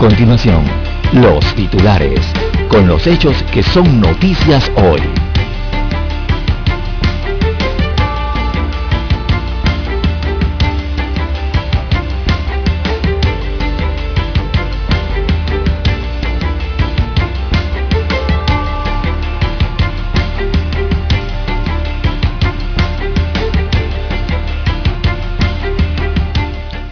Continuación, 0.00 0.64
los 1.12 1.44
titulares, 1.54 2.20
con 2.68 2.88
los 2.88 3.06
hechos 3.06 3.36
que 3.52 3.62
son 3.62 4.00
noticias 4.00 4.72
hoy. 4.76 5.02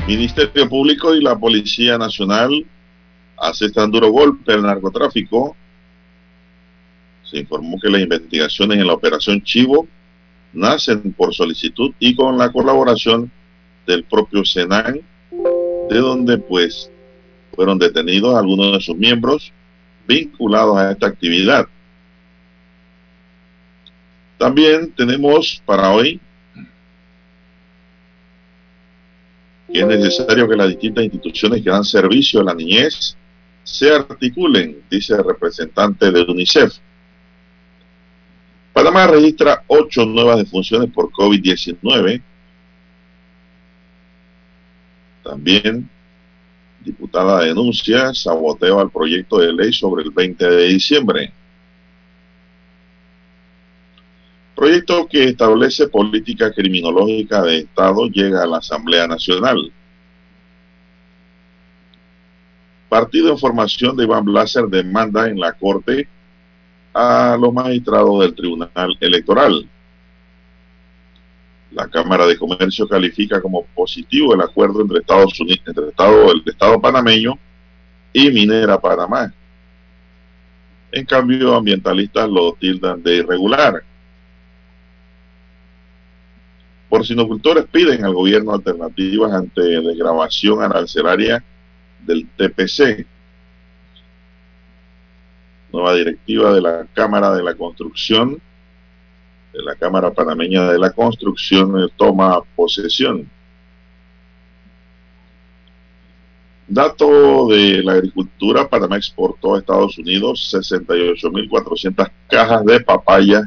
Ministerio 0.07 0.69
Público 0.69 1.15
y 1.15 1.23
la 1.23 1.39
Policía 1.39 1.97
Nacional 1.97 2.67
asestan 3.41 3.91
duro 3.91 4.11
golpe 4.11 4.53
al 4.53 4.63
narcotráfico. 4.63 5.57
Se 7.23 7.39
informó 7.39 7.79
que 7.81 7.91
las 7.91 8.01
investigaciones 8.01 8.79
en 8.79 8.87
la 8.87 8.95
operación 8.95 9.43
Chivo 9.43 9.87
nacen 10.53 11.13
por 11.13 11.35
solicitud 11.35 11.93
y 11.99 12.15
con 12.15 12.39
la 12.39 12.51
colaboración 12.51 13.31
del 13.87 14.05
propio 14.05 14.45
Senan, 14.45 15.01
de 15.91 15.99
donde 15.99 16.39
pues 16.39 16.91
fueron 17.55 17.79
detenidos 17.79 18.37
algunos 18.37 18.73
de 18.73 18.81
sus 18.81 18.97
miembros 18.97 19.53
vinculados 20.07 20.79
a 20.79 20.93
esta 20.93 21.07
actividad. 21.07 21.67
También 24.39 24.93
tenemos 24.93 25.63
para 25.67 25.91
hoy 25.91 26.21
que 29.73 29.81
es 29.81 29.87
necesario 29.87 30.49
que 30.49 30.57
las 30.57 30.69
distintas 30.69 31.05
instituciones 31.05 31.63
que 31.63 31.69
dan 31.69 31.85
servicio 31.85 32.41
a 32.41 32.45
la 32.45 32.55
niñez 32.55 33.18
se 33.71 33.91
articulen, 33.95 34.83
dice 34.91 35.13
el 35.13 35.25
representante 35.25 36.11
de 36.11 36.23
UNICEF. 36.23 36.75
Panamá 38.73 39.07
registra 39.07 39.63
ocho 39.67 40.07
nuevas 40.07 40.39
defunciones 40.39 40.91
por 40.91 41.11
COVID-19. 41.11 42.23
También, 45.23 45.89
diputada 46.83 47.45
denuncia 47.45 48.15
saboteo 48.15 48.81
al 48.81 48.91
proyecto 48.91 49.39
de 49.39 49.53
ley 49.53 49.73
sobre 49.73 50.03
el 50.03 50.13
20 50.13 50.49
de 50.49 50.65
diciembre. 50.69 51.33
Proyecto 54.57 55.07
que 55.07 55.25
establece 55.25 55.89
política 55.89 56.53
criminológica 56.53 57.43
de 57.43 57.59
Estado 57.59 58.09
llega 58.09 58.43
a 58.43 58.47
la 58.47 58.59
Asamblea 58.59 59.07
Nacional. 59.07 59.73
Partido 62.89 63.31
en 63.31 63.39
formación 63.39 63.97
de 63.97 64.05
Iván 64.05 64.25
Blaser 64.25 64.65
demanda 64.67 65.29
en 65.29 65.39
la 65.39 65.53
Corte 65.53 66.09
a 66.95 67.37
los 67.39 67.53
magistrados 67.53 68.21
del 68.21 68.35
Tribunal 68.35 68.97
Electoral. 69.01 69.69
La 71.73 71.87
Cámara 71.87 72.27
de 72.27 72.39
Comercio 72.39 72.89
califica 72.89 73.43
como 73.43 73.65
positivo 73.67 74.35
el 74.35 74.41
acuerdo 74.41 74.81
entre 74.81 75.01
Estados 75.01 75.39
Unidos, 75.39 75.61
entre 75.67 75.89
Estado, 75.89 76.33
el 76.33 76.43
Estado 76.47 76.81
panameño 76.81 77.39
y 78.13 78.31
Minera 78.31 78.81
Panamá. 78.81 79.33
En 80.91 81.05
cambio, 81.05 81.55
ambientalistas 81.55 82.27
lo 82.31 82.55
tildan 82.55 83.03
de 83.03 83.17
irregular. 83.17 83.83
Porcinocultores 86.89 87.67
piden 87.71 88.03
al 88.03 88.15
gobierno 88.15 88.55
alternativas 88.55 89.31
ante 89.33 89.61
desgrabación 89.61 90.63
arancelaria 90.63 91.45
del 92.05 92.29
TPC. 92.37 93.07
Nueva 95.73 95.95
directiva 95.95 96.53
de 96.53 96.61
la 96.61 96.87
Cámara 96.95 97.33
de 97.33 97.43
la 97.43 97.55
Construcción, 97.55 98.41
de 99.53 99.63
la 99.63 99.75
Cámara 99.75 100.13
Panameña 100.13 100.71
de 100.71 100.79
la 100.79 100.91
Construcción, 100.91 101.79
eh, 101.81 101.89
toma 101.97 102.41
posesión. 102.57 103.29
Dato 106.67 107.49
de 107.49 107.83
la 107.83 107.93
agricultura, 107.93 108.69
Panamá 108.69 108.97
exportó 108.97 109.55
a 109.55 109.59
Estados 109.59 109.97
Unidos 109.99 110.53
68.400 110.53 112.11
cajas 112.29 112.65
de 112.65 112.81
papaya 112.81 113.43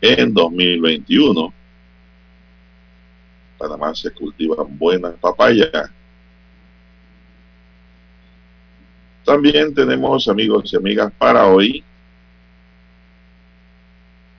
en 0.00 0.32
2021 0.32 1.52
Panamá 3.58 3.94
se 3.94 4.10
cultivan 4.12 4.78
buenas 4.78 5.14
papayas. 5.14 5.90
También 9.28 9.74
tenemos 9.74 10.26
amigos 10.26 10.72
y 10.72 10.76
amigas 10.76 11.12
para 11.18 11.46
hoy 11.48 11.84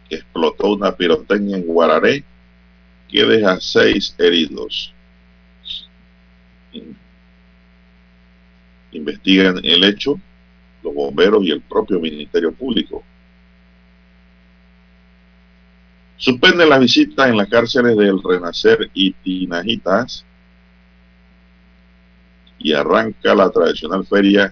que 0.10 0.16
explotó 0.16 0.74
una 0.74 0.92
pirotecnia 0.96 1.58
en 1.58 1.68
Guararé 1.68 2.24
que 3.08 3.24
deja 3.24 3.62
seis 3.62 4.16
heridos. 4.18 4.92
Investigan 8.92 9.60
el 9.64 9.84
hecho 9.84 10.20
los 10.82 10.96
bomberos 10.96 11.44
y 11.44 11.52
el 11.52 11.62
propio 11.62 12.00
Ministerio 12.00 12.52
Público. 12.52 13.04
Suspende 16.18 16.66
las 16.66 16.80
visitas 16.80 17.30
en 17.30 17.38
las 17.38 17.48
cárceles 17.48 17.96
del 17.96 18.24
Renacer 18.24 18.90
y 18.96 19.14
Tinajitas 19.14 20.26
y 22.58 22.74
arranca 22.74 23.36
la 23.36 23.52
tradicional 23.52 24.04
feria 24.08 24.52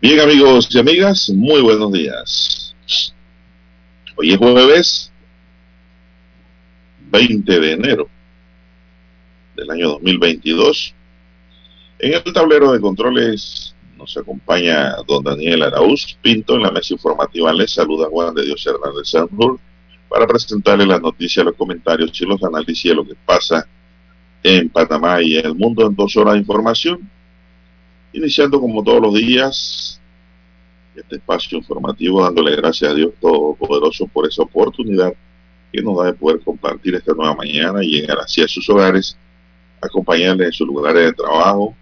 Bien 0.00 0.20
amigos 0.20 0.68
y 0.70 0.78
amigas, 0.78 1.28
muy 1.28 1.60
buenos 1.60 1.90
días. 1.90 2.72
Hoy 4.14 4.30
es 4.30 4.36
jueves 4.36 5.12
20 7.10 7.58
de 7.58 7.72
enero 7.72 8.08
del 9.56 9.68
año 9.68 9.88
2022. 9.88 10.94
En 11.98 12.14
el 12.14 12.32
tablero 12.32 12.70
de 12.70 12.80
controles 12.80 13.74
nos 13.96 14.16
acompaña 14.16 14.94
don 15.04 15.24
Daniel 15.24 15.64
Araúz 15.64 16.16
Pinto. 16.22 16.54
En 16.54 16.62
la 16.62 16.70
mesa 16.70 16.94
informativa 16.94 17.52
les 17.52 17.72
saluda 17.72 18.06
Juan 18.08 18.36
de 18.36 18.44
Dios 18.44 18.64
Hernández 18.64 19.08
Sandur 19.08 19.58
para 20.08 20.28
presentarle 20.28 20.86
las 20.86 21.00
noticias, 21.00 21.44
los 21.44 21.56
comentarios 21.56 22.12
y 22.20 22.24
los 22.24 22.40
análisis 22.44 22.88
de 22.88 22.94
lo 22.94 23.04
que 23.04 23.16
pasa 23.26 23.66
en 24.44 24.68
Panamá 24.68 25.20
y 25.20 25.38
el 25.38 25.56
mundo 25.56 25.84
en 25.88 25.96
dos 25.96 26.16
horas 26.16 26.34
de 26.34 26.38
información 26.38 27.17
Iniciando 28.12 28.60
como 28.60 28.82
todos 28.82 29.02
los 29.02 29.14
días 29.14 30.00
este 30.94 31.16
espacio 31.16 31.58
informativo 31.58 32.24
dándole 32.24 32.56
gracias 32.56 32.90
a 32.90 32.94
Dios 32.94 33.12
Todopoderoso 33.20 34.06
por 34.08 34.26
esa 34.26 34.42
oportunidad 34.42 35.12
que 35.72 35.82
nos 35.82 35.98
da 35.98 36.06
de 36.06 36.14
poder 36.14 36.40
compartir 36.40 36.94
esta 36.94 37.12
nueva 37.12 37.34
mañana 37.34 37.84
y 37.84 38.00
llegar 38.00 38.18
hacia 38.18 38.48
sus 38.48 38.68
hogares, 38.70 39.16
acompañarles 39.80 40.46
en 40.46 40.52
sus 40.52 40.66
lugares 40.66 41.04
de 41.04 41.12
trabajo, 41.12 41.76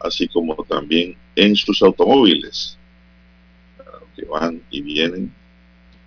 así 0.00 0.26
como 0.26 0.54
también 0.64 1.16
en 1.36 1.54
sus 1.54 1.82
automóviles, 1.82 2.78
que 4.16 4.24
van 4.24 4.62
y 4.70 4.80
vienen 4.80 5.32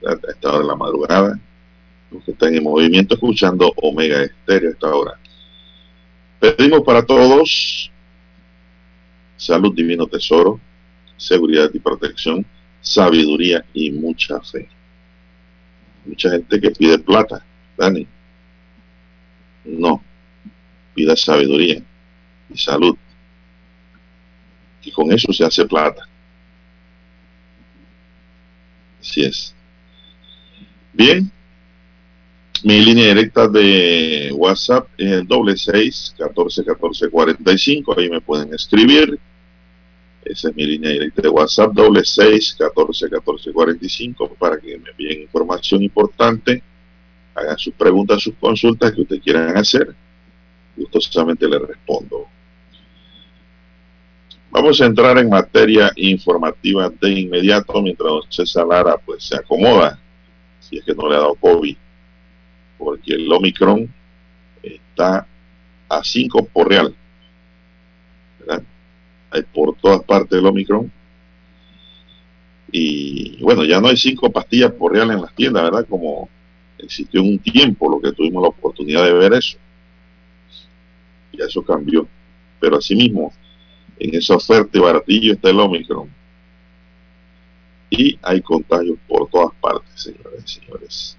a 0.05 0.13
esta 0.13 0.49
hora 0.49 0.59
de 0.59 0.65
la 0.65 0.75
madrugada, 0.75 1.39
los 2.11 2.23
que 2.23 2.31
están 2.31 2.55
en 2.55 2.63
movimiento 2.63 3.13
escuchando 3.13 3.71
Omega 3.77 4.23
Estéreo 4.23 4.69
a 4.69 4.73
esta 4.73 4.95
hora. 4.95 5.19
Pedimos 6.39 6.81
para 6.81 7.05
todos 7.05 7.91
salud, 9.43 9.73
divino 9.73 10.07
tesoro, 10.07 10.59
seguridad 11.17 11.69
y 11.73 11.79
protección, 11.79 12.45
sabiduría 12.81 13.65
y 13.73 13.91
mucha 13.91 14.39
fe. 14.41 14.67
Mucha 16.05 16.31
gente 16.31 16.59
que 16.59 16.71
pide 16.71 16.99
plata, 16.99 17.45
Dani. 17.77 18.07
No, 19.65 20.03
pida 20.93 21.15
sabiduría 21.15 21.81
y 22.53 22.57
salud. 22.57 22.97
Y 24.83 24.91
con 24.91 25.11
eso 25.11 25.31
se 25.31 25.45
hace 25.45 25.65
plata. 25.65 26.07
Así 28.99 29.23
es. 29.23 29.55
Bien. 30.93 31.31
Mi 32.63 32.79
línea 32.79 33.07
directa 33.07 33.47
de 33.49 34.31
WhatsApp 34.33 34.87
es 34.97 35.11
el 35.11 35.27
doble 35.27 35.57
seis 35.57 36.15
catorce 36.17 36.63
catorce 36.63 37.09
cuarenta 37.09 37.51
y 37.51 37.57
cinco. 37.57 37.97
Ahí 37.97 38.09
me 38.09 38.21
pueden 38.21 38.53
escribir 38.53 39.19
esa 40.25 40.49
es 40.49 40.55
mi 40.55 40.65
línea 40.65 40.91
directa 40.91 41.21
de 41.21 41.29
WhatsApp, 41.29 41.73
doble 41.73 42.03
seis, 42.05 42.55
catorce, 42.57 43.09
catorce, 43.09 43.51
cuarenta 43.51 43.85
y 43.85 43.89
cinco, 43.89 44.33
para 44.35 44.57
que 44.59 44.77
me 44.77 44.89
envíen 44.89 45.21
información 45.21 45.83
importante, 45.83 46.63
hagan 47.35 47.57
sus 47.57 47.73
preguntas, 47.73 48.21
sus 48.21 48.35
consultas 48.35 48.91
que 48.93 49.01
ustedes 49.01 49.21
quieran 49.21 49.57
hacer. 49.57 49.95
Gustosamente 50.75 51.47
les 51.47 51.61
respondo. 51.61 52.27
Vamos 54.51 54.79
a 54.81 54.85
entrar 54.85 55.17
en 55.17 55.29
materia 55.29 55.91
informativa 55.95 56.89
de 57.01 57.09
inmediato 57.09 57.81
mientras 57.81 58.07
don 58.07 58.21
César 58.29 58.67
Lara 58.67 58.97
pues 58.97 59.23
se 59.23 59.35
acomoda, 59.35 59.99
si 60.59 60.77
es 60.77 60.85
que 60.85 60.93
no 60.93 61.09
le 61.09 61.15
ha 61.15 61.19
dado 61.19 61.35
COVID, 61.35 61.75
porque 62.77 63.13
el 63.13 63.31
Omicron 63.31 63.91
está 64.61 65.25
a 65.89 66.03
5 66.03 66.45
por 66.53 66.69
real. 66.69 66.95
¿verdad? 68.39 68.63
Por 69.41 69.75
todas 69.77 70.03
partes 70.03 70.29
del 70.29 70.45
Omicron. 70.45 70.91
Y 72.71 73.41
bueno, 73.41 73.63
ya 73.65 73.79
no 73.79 73.87
hay 73.87 73.97
cinco 73.97 74.31
pastillas 74.31 74.71
por 74.71 74.93
real 74.93 75.11
en 75.11 75.21
las 75.21 75.33
tiendas, 75.35 75.63
¿verdad? 75.63 75.85
Como 75.87 76.29
existió 76.77 77.21
un 77.21 77.39
tiempo, 77.39 77.89
lo 77.89 77.99
que 77.99 78.11
tuvimos 78.11 78.41
la 78.41 78.49
oportunidad 78.49 79.03
de 79.03 79.13
ver 79.13 79.33
eso. 79.33 79.57
Ya 81.33 81.45
eso 81.45 81.63
cambió. 81.63 82.07
Pero 82.59 82.77
asimismo, 82.77 83.33
en 83.99 84.15
esa 84.15 84.35
oferta 84.35 84.77
y 84.77 84.81
baratillo 84.81 85.33
está 85.33 85.49
el 85.49 85.59
Omicron. 85.59 86.09
Y 87.89 88.17
hay 88.23 88.41
contagios 88.41 88.97
por 89.07 89.29
todas 89.29 89.53
partes, 89.61 90.01
señores 90.01 90.43
y 90.45 90.59
señores. 90.59 91.17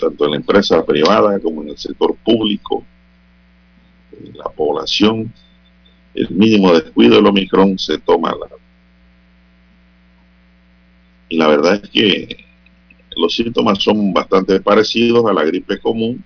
Tanto 0.00 0.24
en 0.24 0.30
la 0.30 0.36
empresa 0.36 0.84
privada 0.84 1.38
como 1.40 1.62
en 1.62 1.70
el 1.70 1.78
sector 1.78 2.14
público, 2.24 2.84
en 4.12 4.38
la 4.38 4.44
población 4.44 5.32
el 6.14 6.30
mínimo 6.30 6.72
descuido 6.72 7.16
del 7.16 7.26
Omicron 7.26 7.78
se 7.78 7.98
toma 7.98 8.30
la... 8.30 8.46
Y 11.28 11.36
la 11.36 11.46
verdad 11.46 11.80
es 11.82 11.90
que 11.90 12.44
los 13.16 13.34
síntomas 13.34 13.82
son 13.82 14.12
bastante 14.12 14.60
parecidos 14.60 15.24
a 15.26 15.32
la 15.32 15.44
gripe 15.44 15.78
común, 15.78 16.24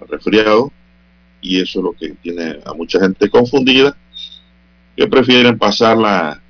al 0.00 0.08
resfriado, 0.08 0.72
y 1.40 1.60
eso 1.60 1.80
es 1.80 1.84
lo 1.84 1.92
que 1.92 2.10
tiene 2.22 2.60
a 2.64 2.72
mucha 2.72 2.98
gente 3.00 3.28
confundida, 3.28 3.96
que 4.96 5.06
prefieren 5.06 5.58
pasarla 5.58 6.40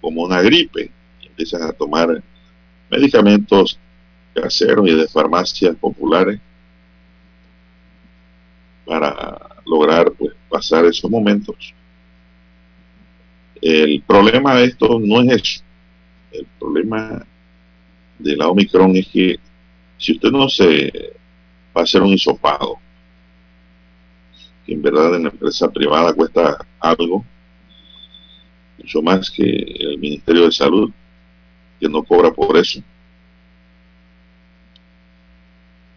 como 0.00 0.22
una 0.22 0.42
gripe 0.42 0.90
y 1.22 1.26
empiezan 1.28 1.62
a 1.62 1.72
tomar 1.72 2.22
medicamentos 2.90 3.78
caseros 4.34 4.88
y 4.88 4.94
de 4.94 5.06
farmacias 5.06 5.76
populares 5.76 6.40
para 8.84 9.53
lograr 9.66 10.12
pues, 10.12 10.34
pasar 10.48 10.84
esos 10.84 11.10
momentos. 11.10 11.74
El 13.60 14.02
problema 14.02 14.54
de 14.56 14.64
esto 14.66 15.00
no 15.00 15.22
es 15.22 15.42
eso. 15.42 15.64
El 16.32 16.46
problema 16.58 17.24
de 18.18 18.36
la 18.36 18.48
Omicron 18.48 18.96
es 18.96 19.08
que 19.08 19.38
si 19.96 20.12
usted 20.12 20.30
no 20.30 20.48
se 20.48 21.14
va 21.74 21.80
a 21.80 21.84
hacer 21.84 22.02
un 22.02 22.10
hisopado, 22.10 22.76
que 24.66 24.72
en 24.72 24.82
verdad 24.82 25.14
en 25.14 25.24
la 25.24 25.30
empresa 25.30 25.70
privada 25.70 26.12
cuesta 26.12 26.58
algo, 26.80 27.24
mucho 28.78 29.02
más 29.02 29.30
que 29.30 29.44
el 29.44 29.98
Ministerio 29.98 30.44
de 30.44 30.52
Salud, 30.52 30.90
que 31.80 31.88
no 31.88 32.02
cobra 32.02 32.32
por 32.32 32.56
eso. 32.56 32.82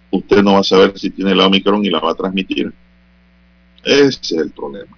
Usted 0.09 0.41
no 0.41 0.53
va 0.53 0.59
a 0.59 0.63
saber 0.63 0.97
si 0.97 1.09
tiene 1.09 1.35
la 1.35 1.47
Omicron 1.47 1.83
y 1.83 1.89
la 1.89 1.99
va 1.99 2.11
a 2.11 2.15
transmitir 2.15 2.73
ese 3.83 4.19
es 4.21 4.31
el 4.31 4.51
problema. 4.51 4.97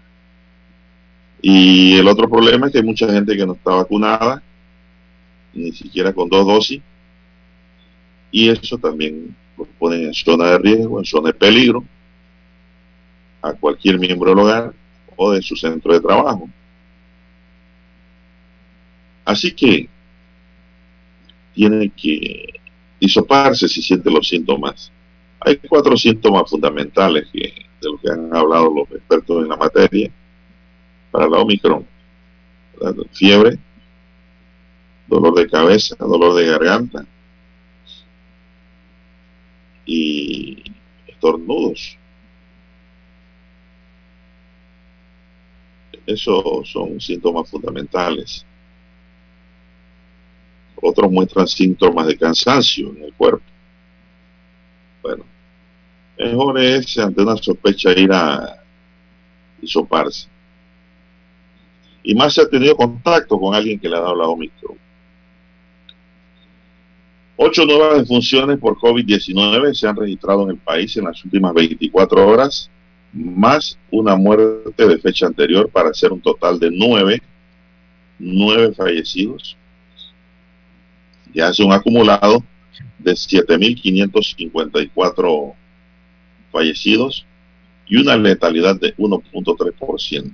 Y 1.41 1.97
el 1.97 2.07
otro 2.07 2.29
problema 2.29 2.67
es 2.67 2.73
que 2.73 2.79
hay 2.79 2.83
mucha 2.83 3.11
gente 3.11 3.35
que 3.35 3.45
no 3.45 3.53
está 3.53 3.71
vacunada, 3.71 4.43
ni 5.53 5.71
siquiera 5.71 6.13
con 6.13 6.29
dos 6.29 6.45
dosis, 6.45 6.81
y 8.31 8.49
eso 8.49 8.77
también 8.77 9.35
los 9.57 9.67
pone 9.79 10.03
en 10.03 10.13
zona 10.13 10.51
de 10.51 10.57
riesgo, 10.59 10.99
en 10.99 11.05
zona 11.05 11.29
de 11.29 11.33
peligro, 11.33 11.83
a 13.41 13.53
cualquier 13.53 13.99
miembro 13.99 14.29
del 14.29 14.39
hogar 14.39 14.73
o 15.15 15.31
de 15.31 15.41
su 15.41 15.55
centro 15.55 15.93
de 15.93 16.01
trabajo. 16.01 16.49
Así 19.25 19.51
que 19.51 19.87
tiene 21.53 21.89
que 21.89 22.53
disoparse 22.99 23.67
si 23.67 23.81
siente 23.81 24.09
los 24.11 24.27
síntomas. 24.27 24.91
Hay 25.39 25.57
cuatro 25.57 25.95
síntomas 25.95 26.49
fundamentales 26.49 27.27
que 27.31 27.68
de 27.81 27.89
lo 27.89 27.97
que 27.97 28.11
han 28.11 28.35
hablado 28.35 28.73
los 28.73 28.91
expertos 28.91 29.43
en 29.43 29.49
la 29.49 29.57
materia, 29.57 30.11
para 31.11 31.27
la 31.27 31.39
Omicron. 31.39 31.85
Fiebre, 33.11 33.59
dolor 35.07 35.33
de 35.35 35.49
cabeza, 35.49 35.95
dolor 35.99 36.35
de 36.35 36.45
garganta 36.45 37.05
y 39.85 40.63
estornudos. 41.07 41.97
Esos 46.05 46.69
son 46.69 47.01
síntomas 47.01 47.49
fundamentales. 47.49 48.45
Otros 50.81 51.11
muestran 51.11 51.47
síntomas 51.47 52.07
de 52.07 52.17
cansancio 52.17 52.89
en 52.95 53.03
el 53.03 53.13
cuerpo. 53.13 53.43
Bueno, 55.01 55.25
mejor 56.19 56.59
es 56.59 56.97
ante 56.97 57.21
una 57.21 57.37
sospecha 57.37 57.93
ir 57.93 58.11
a 58.11 58.61
hisoparse. 59.61 60.27
Y 62.03 62.13
más 62.13 62.33
se 62.33 62.41
ha 62.41 62.49
tenido 62.49 62.75
contacto 62.75 63.39
con 63.39 63.55
alguien 63.55 63.79
que 63.79 63.87
le 63.87 63.95
ha 63.95 64.01
dado 64.01 64.15
la 64.15 64.27
Omicron. 64.27 64.77
Ocho 67.37 67.65
nuevas 67.65 67.99
defunciones 67.99 68.59
por 68.59 68.77
COVID-19 68.77 69.73
se 69.73 69.87
han 69.87 69.95
registrado 69.95 70.43
en 70.43 70.49
el 70.49 70.57
país 70.57 70.97
en 70.97 71.05
las 71.05 71.23
últimas 71.23 71.53
24 71.53 72.27
horas, 72.27 72.69
más 73.13 73.79
una 73.91 74.17
muerte 74.17 74.85
de 74.85 74.97
fecha 74.97 75.25
anterior 75.25 75.69
para 75.69 75.87
hacer 75.89 76.11
un 76.11 76.19
total 76.19 76.59
de 76.59 76.69
nueve, 76.69 77.21
nueve 78.17 78.73
fallecidos. 78.73 79.55
Ya 81.33 81.47
hace 81.47 81.63
un 81.63 81.71
acumulado 81.71 82.43
de 82.97 83.13
7.554 83.13 85.55
fallecidos 86.51 87.25
y 87.87 87.95
una 87.97 88.17
letalidad 88.17 88.79
de 88.79 88.95
1.3%. 88.95 90.33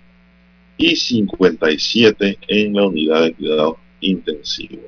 y 0.77 0.95
57 0.95 2.39
en 2.47 2.73
la 2.73 2.85
unidad 2.87 3.23
de 3.23 3.33
cuidado 3.33 3.77
intensivo. 3.99 4.81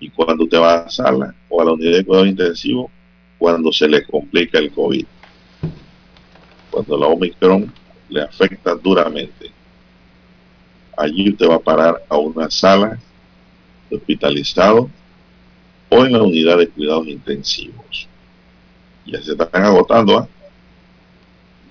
Y 0.00 0.08
cuando 0.10 0.44
usted 0.44 0.58
va 0.58 0.80
a 0.80 0.90
sala 0.90 1.34
o 1.48 1.60
a 1.60 1.64
la 1.64 1.72
unidad 1.72 1.98
de 1.98 2.04
cuidado 2.04 2.26
intensivo, 2.26 2.90
cuando 3.38 3.72
se 3.72 3.88
le 3.88 4.04
complica 4.04 4.58
el 4.58 4.70
COVID. 4.72 5.06
Cuando 6.70 6.98
la 6.98 7.06
Omicron 7.06 7.72
le 8.08 8.22
afecta 8.22 8.74
duramente. 8.74 9.50
Allí 10.96 11.30
usted 11.30 11.48
va 11.48 11.56
a 11.56 11.60
parar 11.60 12.04
a 12.08 12.16
una 12.16 12.50
sala 12.50 12.98
hospitalizado 13.90 14.90
o 15.88 16.04
en 16.04 16.12
la 16.12 16.22
unidad 16.22 16.58
de 16.58 16.68
cuidados 16.68 17.06
intensivos. 17.06 18.08
Ya 19.06 19.22
se 19.22 19.32
están 19.32 19.64
agotando 19.64 20.18
¿ah? 20.18 20.28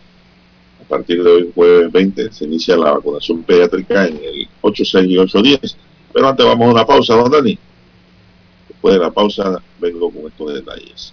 a 0.80 0.84
partir 0.88 1.22
de 1.22 1.30
hoy, 1.30 1.52
jueves 1.54 1.92
20, 1.92 2.32
se 2.32 2.44
inicia 2.44 2.76
la 2.76 2.92
vacunación 2.92 3.42
pediátrica 3.42 4.06
en 4.06 4.16
el 4.16 4.48
86 4.60 5.10
y 5.10 5.18
810. 5.18 5.76
Pero 6.12 6.28
antes 6.28 6.46
vamos 6.46 6.68
a 6.68 6.72
una 6.72 6.86
pausa, 6.86 7.14
don 7.14 7.30
Dani. 7.30 7.58
Después 8.68 8.94
de 8.94 9.00
la 9.00 9.10
pausa 9.10 9.62
vengo 9.80 10.10
con 10.10 10.26
estos 10.26 10.54
detalles. 10.54 11.12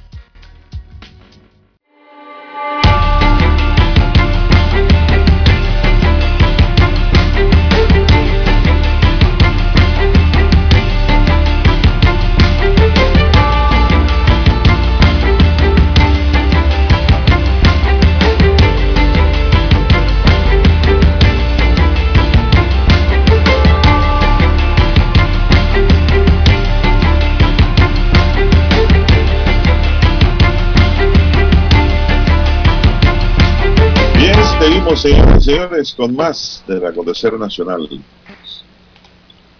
Señores 34.95 35.47
y 35.47 35.51
señores, 35.51 35.93
con 35.95 36.15
más 36.15 36.63
del 36.67 36.85
acontecer 36.85 37.33
nacional. 37.39 37.87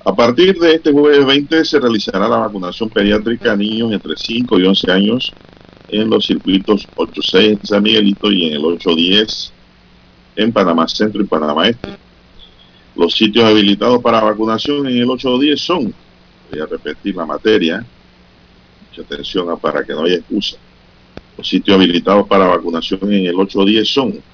A 0.04 0.14
partir 0.14 0.58
de 0.60 0.76
este 0.76 0.92
jueves 0.92 1.26
20 1.26 1.64
se 1.64 1.80
realizará 1.80 2.28
la 2.28 2.38
vacunación 2.38 2.90
pediátrica 2.90 3.54
a 3.54 3.56
niños 3.56 3.94
entre 3.94 4.16
5 4.18 4.60
y 4.60 4.66
11 4.66 4.92
años 4.92 5.34
en 5.88 6.10
los 6.10 6.26
circuitos 6.26 6.88
86 6.96 7.50
en 7.50 7.66
San 7.66 7.84
Miguelito 7.84 8.32
y 8.32 8.48
en 8.48 8.54
el 8.54 8.66
810 8.66 9.54
en 10.36 10.52
Panamá 10.52 10.88
Centro 10.88 11.22
y 11.22 11.26
Panamá 11.26 11.70
Este. 11.70 11.90
Los 12.96 13.14
sitios 13.14 13.46
habilitados 13.46 14.02
para 14.02 14.22
vacunación 14.22 14.88
en 14.88 14.98
el 14.98 15.10
810 15.10 15.62
son, 15.62 15.94
voy 16.52 16.60
a 16.60 16.66
repetir 16.66 17.16
la 17.16 17.26
materia, 17.26 17.86
mucha 18.90 19.02
atención 19.02 19.58
para 19.60 19.84
que 19.84 19.94
no 19.94 20.04
haya 20.04 20.16
excusa. 20.16 20.58
Los 21.38 21.48
sitios 21.48 21.78
habilitados 21.78 22.28
para 22.28 22.48
vacunación 22.48 23.14
en 23.14 23.28
el 23.28 23.36
810 23.36 23.88
son 23.88 24.32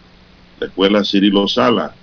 la 0.60 0.68
escuela 0.68 1.04
Cirilo 1.04 1.48
Sala, 1.48 1.94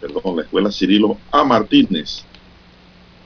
perdón, 0.00 0.36
la 0.36 0.42
escuela 0.42 0.70
Cirilo 0.70 1.18
A. 1.30 1.44
Martínez, 1.44 2.24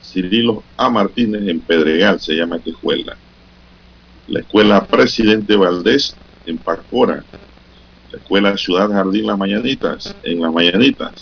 Cirilo 0.03 0.63
A. 0.75 0.89
Martínez 0.89 1.47
en 1.47 1.59
Pedregal 1.59 2.19
se 2.19 2.33
llama 2.33 2.57
esta 2.57 2.71
escuela. 2.71 3.17
La 4.27 4.39
escuela 4.39 4.85
Presidente 4.85 5.55
Valdés 5.55 6.15
en 6.45 6.57
Pacora, 6.57 7.23
la 8.11 8.17
escuela 8.17 8.57
Ciudad 8.57 8.89
Jardín 8.89 9.27
Las 9.27 9.37
Mañanitas 9.37 10.15
en 10.23 10.41
Las 10.41 10.53
Mañanitas, 10.53 11.13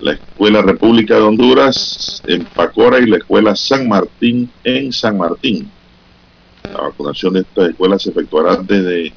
la 0.00 0.12
escuela 0.12 0.62
República 0.62 1.14
de 1.16 1.22
Honduras 1.22 2.22
en 2.26 2.44
Pacora 2.44 2.98
y 2.98 3.06
la 3.06 3.18
escuela 3.18 3.56
San 3.56 3.88
Martín 3.88 4.50
en 4.64 4.92
San 4.92 5.16
Martín. 5.16 5.70
La 6.64 6.82
vacunación 6.82 7.34
de 7.34 7.40
estas 7.40 7.70
escuelas 7.70 8.02
se 8.02 8.10
efectuará 8.10 8.56
desde 8.56 9.12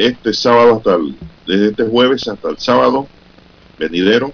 este 0.00 0.32
sábado 0.32 0.76
hasta 0.76 0.94
el, 0.94 1.14
desde 1.46 1.68
este 1.68 1.84
jueves 1.84 2.26
hasta 2.26 2.48
el 2.48 2.58
sábado 2.58 3.06
venidero 3.78 4.32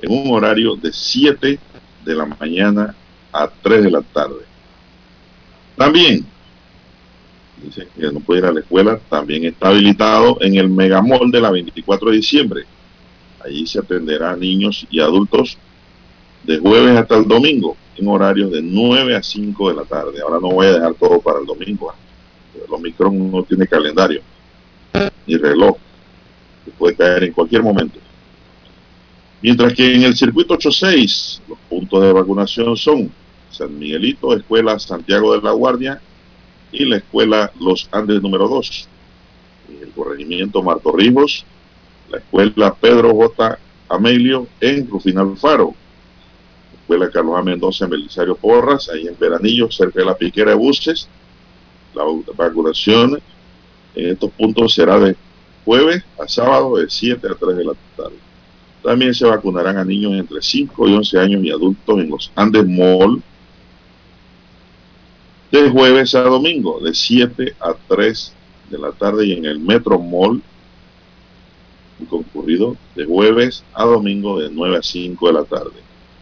en 0.00 0.12
un 0.12 0.34
horario 0.34 0.76
de 0.76 0.92
7 0.92 1.58
de 2.04 2.14
la 2.14 2.24
mañana 2.24 2.94
a 3.30 3.48
3 3.48 3.84
de 3.84 3.90
la 3.90 4.00
tarde. 4.00 4.44
También, 5.76 6.24
dicen 7.62 7.86
que 7.94 8.12
no 8.12 8.20
puede 8.20 8.40
ir 8.40 8.46
a 8.46 8.52
la 8.52 8.60
escuela, 8.60 8.98
también 9.10 9.44
está 9.44 9.68
habilitado 9.68 10.38
en 10.40 10.54
el 10.54 10.70
Megamol 10.70 11.30
de 11.30 11.40
la 11.40 11.50
24 11.50 12.10
de 12.10 12.16
diciembre. 12.16 12.62
Allí 13.44 13.66
se 13.66 13.80
atenderá 13.80 14.30
a 14.30 14.36
niños 14.36 14.86
y 14.90 15.00
adultos 15.00 15.58
de 16.44 16.58
jueves 16.58 16.96
hasta 16.96 17.16
el 17.18 17.28
domingo 17.28 17.76
en 17.96 18.08
horarios 18.08 18.50
de 18.52 18.62
9 18.62 19.16
a 19.16 19.22
5 19.22 19.68
de 19.68 19.76
la 19.76 19.84
tarde. 19.84 20.20
Ahora 20.22 20.38
no 20.40 20.50
voy 20.50 20.66
a 20.66 20.72
dejar 20.72 20.94
todo 20.94 21.20
para 21.20 21.40
el 21.40 21.46
domingo. 21.46 21.92
¿eh? 21.92 22.62
El 22.66 22.72
Omicron 22.72 23.30
no 23.30 23.42
tiene 23.42 23.66
calendario 23.66 24.22
y 25.26 25.36
reloj, 25.36 25.76
que 26.64 26.70
puede 26.72 26.96
caer 26.96 27.24
en 27.24 27.32
cualquier 27.32 27.62
momento. 27.62 27.98
Mientras 29.42 29.74
que 29.74 29.94
en 29.94 30.02
el 30.02 30.16
circuito 30.16 30.54
86 30.54 31.42
los 31.48 31.58
puntos 31.68 32.02
de 32.02 32.12
vacunación 32.12 32.76
son 32.76 33.10
San 33.50 33.78
Miguelito, 33.78 34.34
Escuela 34.34 34.78
Santiago 34.78 35.34
de 35.34 35.42
la 35.42 35.52
Guardia 35.52 36.00
y 36.72 36.84
la 36.84 36.96
Escuela 36.96 37.52
Los 37.60 37.88
Andes 37.92 38.22
número 38.22 38.48
2. 38.48 38.88
En 39.68 39.82
el 39.82 39.90
corregimiento 39.90 40.62
Marto 40.62 40.92
Rijos, 40.92 41.44
la 42.10 42.18
Escuela 42.18 42.74
Pedro 42.74 43.14
J. 43.14 43.58
Amelio 43.88 44.48
en 44.60 44.88
Rufinal 44.88 45.36
Faro. 45.36 45.74
La 46.72 46.80
Escuela 46.80 47.10
Carlos 47.10 47.36
A. 47.38 47.42
Mendoza 47.42 47.84
en 47.84 47.90
Belisario 47.90 48.36
Porras, 48.36 48.88
ahí 48.88 49.06
en 49.06 49.16
Veranillo, 49.18 49.70
cerca 49.70 50.00
de 50.00 50.06
la 50.06 50.16
piquera 50.16 50.50
de 50.50 50.56
buses. 50.56 51.08
La 51.94 52.04
vacunación 52.34 53.20
en 53.94 54.10
estos 54.10 54.30
puntos 54.32 54.74
será 54.74 54.98
de 54.98 55.16
jueves 55.64 56.02
a 56.20 56.28
sábado 56.28 56.76
de 56.76 56.86
7 56.88 57.26
a 57.26 57.34
3 57.34 57.56
de 57.56 57.64
la 57.64 57.72
tarde. 57.96 58.16
También 58.82 59.14
se 59.14 59.26
vacunarán 59.26 59.78
a 59.78 59.84
niños 59.84 60.12
entre 60.12 60.42
5 60.42 60.88
y 60.88 60.94
11 60.94 61.18
años 61.18 61.44
y 61.44 61.50
adultos 61.50 61.98
en 61.98 62.10
los 62.10 62.30
Andes 62.34 62.66
Mall 62.66 63.22
de 65.50 65.70
jueves 65.70 66.14
a 66.14 66.22
domingo 66.22 66.80
de 66.80 66.92
7 66.92 67.54
a 67.60 67.74
3 67.88 68.32
de 68.70 68.78
la 68.78 68.92
tarde 68.92 69.26
y 69.26 69.32
en 69.32 69.44
el 69.44 69.60
Metro 69.60 69.98
Mall 69.98 70.42
concurrido 72.10 72.76
de 72.96 73.06
jueves 73.06 73.64
a 73.72 73.84
domingo 73.84 74.40
de 74.40 74.50
9 74.50 74.76
a 74.76 74.82
5 74.82 75.26
de 75.28 75.32
la 75.32 75.44
tarde. 75.44 75.80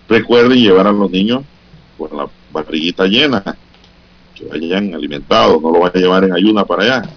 Recuerden 0.08 0.58
llevar 0.58 0.86
a 0.86 0.92
los 0.92 1.10
niños 1.10 1.42
con 1.98 2.16
la 2.16 2.28
barriguita 2.52 3.06
llena, 3.06 3.42
que 4.34 4.44
vayan 4.44 4.94
alimentados, 4.94 5.60
no 5.60 5.72
lo 5.72 5.80
vayan 5.80 5.96
a 5.96 6.00
llevar 6.00 6.24
en 6.24 6.32
ayuna 6.34 6.64
para 6.64 6.82
allá 6.82 7.10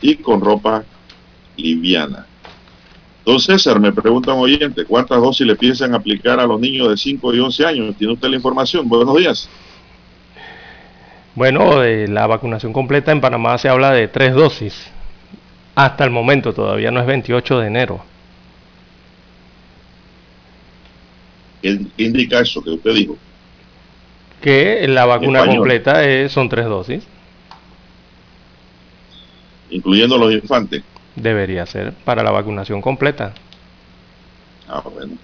y 0.00 0.16
con 0.16 0.40
ropa 0.40 0.84
liviana. 1.56 2.26
Entonces, 3.18 3.62
César, 3.62 3.80
me 3.80 3.92
pregunta 3.92 4.32
un 4.32 4.42
oyente, 4.42 4.84
¿cuántas 4.84 5.20
dosis 5.20 5.46
le 5.46 5.56
piensan 5.56 5.94
aplicar 5.94 6.38
a 6.38 6.46
los 6.46 6.60
niños 6.60 6.90
de 6.90 6.96
5 6.96 7.34
y 7.34 7.40
11 7.40 7.66
años? 7.66 7.96
¿Tiene 7.96 8.12
usted 8.12 8.28
la 8.28 8.36
información? 8.36 8.88
Buenos 8.88 9.16
días. 9.16 9.48
Bueno, 11.34 11.80
de 11.80 12.08
la 12.08 12.26
vacunación 12.26 12.72
completa 12.72 13.10
en 13.10 13.20
Panamá 13.20 13.58
se 13.58 13.68
habla 13.68 13.90
de 13.90 14.08
tres 14.08 14.34
dosis. 14.34 14.90
Hasta 15.74 16.04
el 16.04 16.10
momento, 16.10 16.54
todavía 16.54 16.90
no 16.90 17.00
es 17.00 17.06
28 17.06 17.58
de 17.58 17.66
enero. 17.66 18.00
¿Qué 21.60 21.78
indica 21.96 22.40
eso 22.40 22.62
que 22.62 22.70
usted 22.70 22.94
dijo? 22.94 23.18
Que 24.40 24.86
la 24.88 25.04
vacuna 25.04 25.44
completa 25.44 26.28
son 26.28 26.48
tres 26.48 26.66
dosis 26.66 27.06
incluyendo 29.70 30.18
los 30.18 30.32
infantes. 30.32 30.82
Debería 31.14 31.64
ser 31.66 31.92
para 32.04 32.22
la 32.22 32.30
vacunación 32.30 32.80
completa. 32.80 33.34
Ah, 34.68 34.82
bueno. 34.82 35.14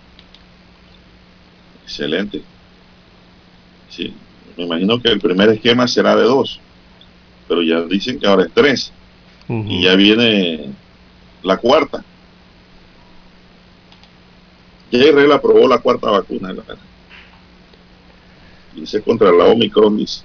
Excelente. 1.84 2.42
Sí, 3.88 4.14
me 4.56 4.64
imagino 4.64 5.00
que 5.00 5.08
el 5.10 5.20
primer 5.20 5.50
esquema 5.50 5.86
será 5.86 6.16
de 6.16 6.22
dos, 6.22 6.60
pero 7.46 7.62
ya 7.62 7.82
dicen 7.82 8.18
que 8.18 8.26
ahora 8.26 8.44
es 8.44 8.52
tres. 8.52 8.92
Y 9.48 9.82
ya 9.82 9.94
viene 9.96 10.72
la 11.42 11.58
cuarta. 11.58 12.02
Ya 14.90 14.98
Israel 14.98 15.32
aprobó 15.32 15.68
la 15.68 15.78
cuarta 15.78 16.08
vacuna. 16.08 16.54
Dice 18.74 19.02
contra 19.02 19.30
la 19.30 19.44
Omicron, 19.44 19.98
dice 19.98 20.22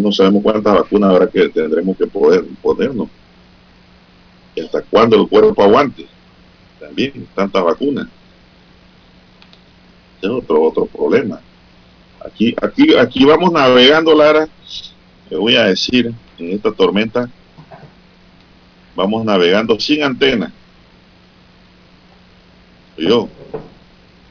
no 0.00 0.12
sabemos 0.12 0.42
cuántas 0.42 0.74
vacunas 0.74 1.10
habrá 1.10 1.26
que 1.28 1.48
tendremos 1.48 1.96
que 1.96 2.06
poder 2.06 2.44
ponernos. 2.62 3.08
Y 4.54 4.60
hasta 4.60 4.82
cuándo 4.82 5.20
el 5.20 5.28
cuerpo 5.28 5.62
aguante. 5.62 6.06
También 6.80 7.26
tantas 7.34 7.62
vacunas. 7.62 8.08
Es 10.20 10.28
otro, 10.28 10.62
otro 10.62 10.86
problema. 10.86 11.40
Aquí, 12.24 12.54
aquí, 12.60 12.94
aquí 12.96 13.24
vamos 13.24 13.52
navegando, 13.52 14.14
Lara. 14.14 14.48
Le 15.28 15.36
voy 15.36 15.56
a 15.56 15.64
decir, 15.64 16.12
en 16.38 16.52
esta 16.52 16.72
tormenta, 16.72 17.28
vamos 18.94 19.24
navegando 19.24 19.78
sin 19.78 20.02
antena. 20.02 20.52
Yo, 22.96 23.28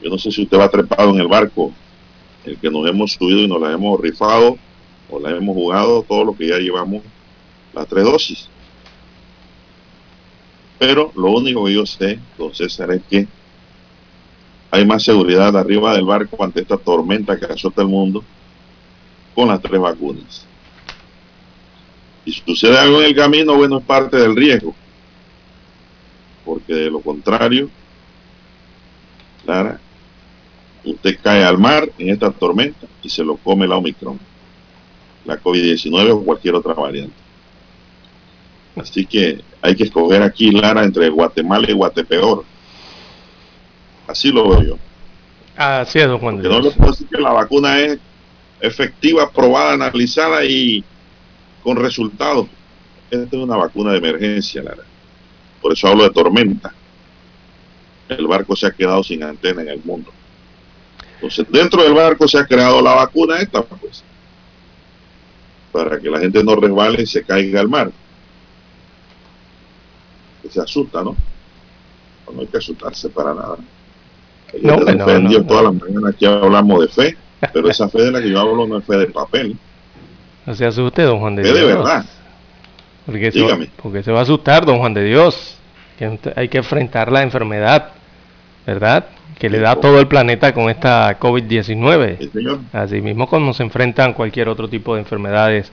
yo 0.02 0.10
no 0.10 0.18
sé 0.18 0.32
si 0.32 0.42
usted 0.42 0.58
va 0.58 0.68
trepado 0.68 1.10
en 1.10 1.20
el 1.20 1.28
barco, 1.28 1.72
el 2.44 2.58
que 2.58 2.70
nos 2.70 2.88
hemos 2.88 3.12
subido 3.12 3.40
y 3.40 3.48
nos 3.48 3.60
la 3.60 3.72
hemos 3.72 4.00
rifado 4.00 4.58
o 5.10 5.20
la 5.20 5.30
hemos 5.30 5.54
jugado 5.54 6.02
todo 6.02 6.24
lo 6.24 6.36
que 6.36 6.48
ya 6.48 6.58
llevamos 6.58 7.02
las 7.72 7.86
tres 7.86 8.04
dosis. 8.04 8.48
Pero 10.78 11.12
lo 11.16 11.30
único 11.30 11.64
que 11.64 11.74
yo 11.74 11.86
sé, 11.86 12.18
don 12.36 12.54
César, 12.54 12.90
es 12.90 13.02
que 13.08 13.26
hay 14.70 14.84
más 14.84 15.02
seguridad 15.02 15.56
arriba 15.56 15.94
del 15.94 16.04
barco 16.04 16.42
ante 16.42 16.60
esta 16.60 16.76
tormenta 16.76 17.38
que 17.38 17.46
azota 17.46 17.82
el 17.82 17.88
mundo 17.88 18.22
con 19.34 19.48
las 19.48 19.60
tres 19.60 19.80
vacunas. 19.80 20.46
Y 22.24 22.32
si 22.32 22.42
sucede 22.44 22.78
algo 22.78 23.00
en 23.00 23.06
el 23.06 23.14
camino, 23.14 23.54
bueno, 23.54 23.78
es 23.78 23.84
parte 23.84 24.16
del 24.16 24.34
riesgo. 24.34 24.74
Porque 26.44 26.74
de 26.74 26.90
lo 26.90 27.00
contrario, 27.00 27.70
Clara, 29.44 29.80
usted 30.84 31.18
cae 31.22 31.44
al 31.44 31.58
mar 31.58 31.88
en 31.98 32.10
esta 32.10 32.30
tormenta 32.30 32.86
y 33.02 33.08
se 33.08 33.24
lo 33.24 33.36
come 33.36 33.66
la 33.66 33.76
Omicron, 33.76 34.18
la 35.26 35.40
COVID-19 35.40 36.10
o 36.12 36.24
cualquier 36.24 36.54
otra 36.54 36.74
variante. 36.74 37.14
Así 38.76 39.06
que 39.06 39.40
hay 39.62 39.74
que 39.74 39.84
escoger 39.84 40.22
aquí, 40.22 40.50
Lara, 40.50 40.84
entre 40.84 41.08
Guatemala 41.08 41.66
y 41.70 41.72
Guatepeor. 41.72 42.44
Así 44.06 44.30
lo 44.30 44.48
veo 44.48 44.62
yo. 44.62 44.78
Así 45.56 45.98
es, 45.98 46.06
don 46.06 46.18
Juan. 46.18 46.36
Porque 46.36 46.48
no 46.48 46.60
le 46.60 46.70
puedo 46.70 46.90
decir 46.90 47.08
que 47.08 47.20
la 47.20 47.32
vacuna 47.32 47.80
es 47.80 47.98
efectiva, 48.60 49.30
probada, 49.30 49.72
analizada 49.72 50.44
y 50.44 50.84
con 51.62 51.76
resultados. 51.76 52.46
Esta 53.10 53.36
es 53.36 53.42
una 53.42 53.56
vacuna 53.56 53.92
de 53.92 53.98
emergencia, 53.98 54.62
Lara. 54.62 54.84
Por 55.62 55.72
eso 55.72 55.88
hablo 55.88 56.04
de 56.04 56.10
tormenta. 56.10 56.72
El 58.08 58.26
barco 58.26 58.54
se 58.54 58.66
ha 58.66 58.70
quedado 58.70 59.02
sin 59.02 59.22
antena 59.22 59.62
en 59.62 59.68
el 59.68 59.80
mundo. 59.82 60.12
Entonces, 61.14 61.46
dentro 61.50 61.82
del 61.82 61.94
barco 61.94 62.28
se 62.28 62.38
ha 62.38 62.46
creado 62.46 62.80
la 62.82 62.94
vacuna 62.94 63.38
esta, 63.38 63.62
pues, 63.62 64.04
para 65.84 66.00
que 66.00 66.08
la 66.08 66.18
gente 66.18 66.42
no 66.42 66.56
resbale 66.56 67.02
y 67.02 67.06
se 67.06 67.22
caiga 67.22 67.60
al 67.60 67.68
mar. 67.68 67.90
Que 70.42 70.48
se 70.48 70.60
asusta, 70.60 71.02
¿no? 71.02 71.16
No 72.32 72.40
hay 72.40 72.46
que 72.46 72.58
asustarse 72.58 73.08
para 73.08 73.34
nada. 73.34 73.56
no, 74.62 74.76
no, 74.76 75.04
fe 75.04 75.12
en 75.12 75.28
Dios 75.28 75.46
todas 75.46 75.64
las 75.64 75.74
mañanas 75.74 76.14
aquí 76.14 76.26
hablamos 76.26 76.80
de 76.80 76.88
fe, 76.88 77.16
pero 77.52 77.68
esa 77.68 77.88
fe 77.88 78.02
de 78.02 78.12
la 78.12 78.20
que 78.20 78.30
yo 78.30 78.40
hablo 78.40 78.66
no 78.66 78.78
es 78.78 78.84
fe 78.84 78.96
de 78.96 79.06
papel. 79.06 79.56
No 80.44 80.54
se 80.54 80.66
asuste, 80.66 81.02
don 81.02 81.20
Juan 81.20 81.36
de 81.36 81.42
Dios. 81.42 81.54
de 81.54 81.64
verdad. 81.64 82.04
Porque 83.04 83.30
se, 83.30 83.70
porque 83.80 84.02
se 84.02 84.12
va 84.12 84.20
a 84.20 84.22
asustar, 84.22 84.64
don 84.64 84.78
Juan 84.78 84.94
de 84.94 85.04
Dios. 85.04 85.56
Que 85.98 86.18
hay 86.36 86.48
que 86.48 86.58
enfrentar 86.58 87.10
la 87.10 87.22
enfermedad, 87.22 87.92
¿verdad? 88.66 89.06
Que 89.38 89.50
le 89.50 89.58
da 89.58 89.76
todo 89.76 90.00
el 90.00 90.08
planeta 90.08 90.54
con 90.54 90.70
esta 90.70 91.18
COVID-19. 91.18 92.60
Así 92.72 93.00
mismo 93.00 93.28
como 93.28 93.52
se 93.52 93.62
enfrentan 93.62 94.14
cualquier 94.14 94.48
otro 94.48 94.68
tipo 94.68 94.94
de 94.94 95.00
enfermedades 95.00 95.70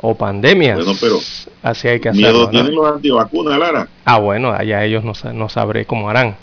o 0.00 0.14
pandemias. 0.14 0.76
Bueno, 0.76 0.92
pero 1.00 1.18
así 1.62 1.88
hay 1.88 2.00
que 2.00 2.08
hacerlo. 2.08 2.30
Miedo 2.30 2.48
tienen 2.50 2.74
los 2.74 2.92
antivacunas, 2.92 3.58
Lara. 3.58 3.88
Ah, 4.04 4.18
bueno, 4.18 4.52
allá 4.52 4.84
ellos 4.84 5.04
no, 5.04 5.12
no 5.32 5.48
sabré 5.48 5.84
cómo 5.84 6.08
harán. 6.08 6.36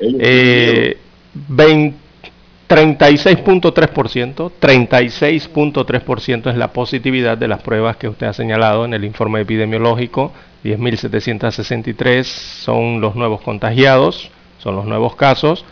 Eh, 0.00 0.96
36.3%, 2.68 4.50
36.3% 4.60 6.50
es 6.50 6.56
la 6.56 6.72
positividad 6.72 7.38
de 7.38 7.48
las 7.48 7.62
pruebas 7.62 7.96
que 7.96 8.08
usted 8.08 8.26
ha 8.26 8.32
señalado 8.32 8.84
en 8.84 8.94
el 8.94 9.04
informe 9.04 9.40
epidemiológico. 9.40 10.32
10.763 10.64 12.24
son 12.24 13.00
los 13.00 13.14
nuevos 13.14 13.40
contagiados, 13.42 14.32
son 14.66 14.74
los 14.74 14.84
nuevos 14.84 15.14
casos. 15.14 15.64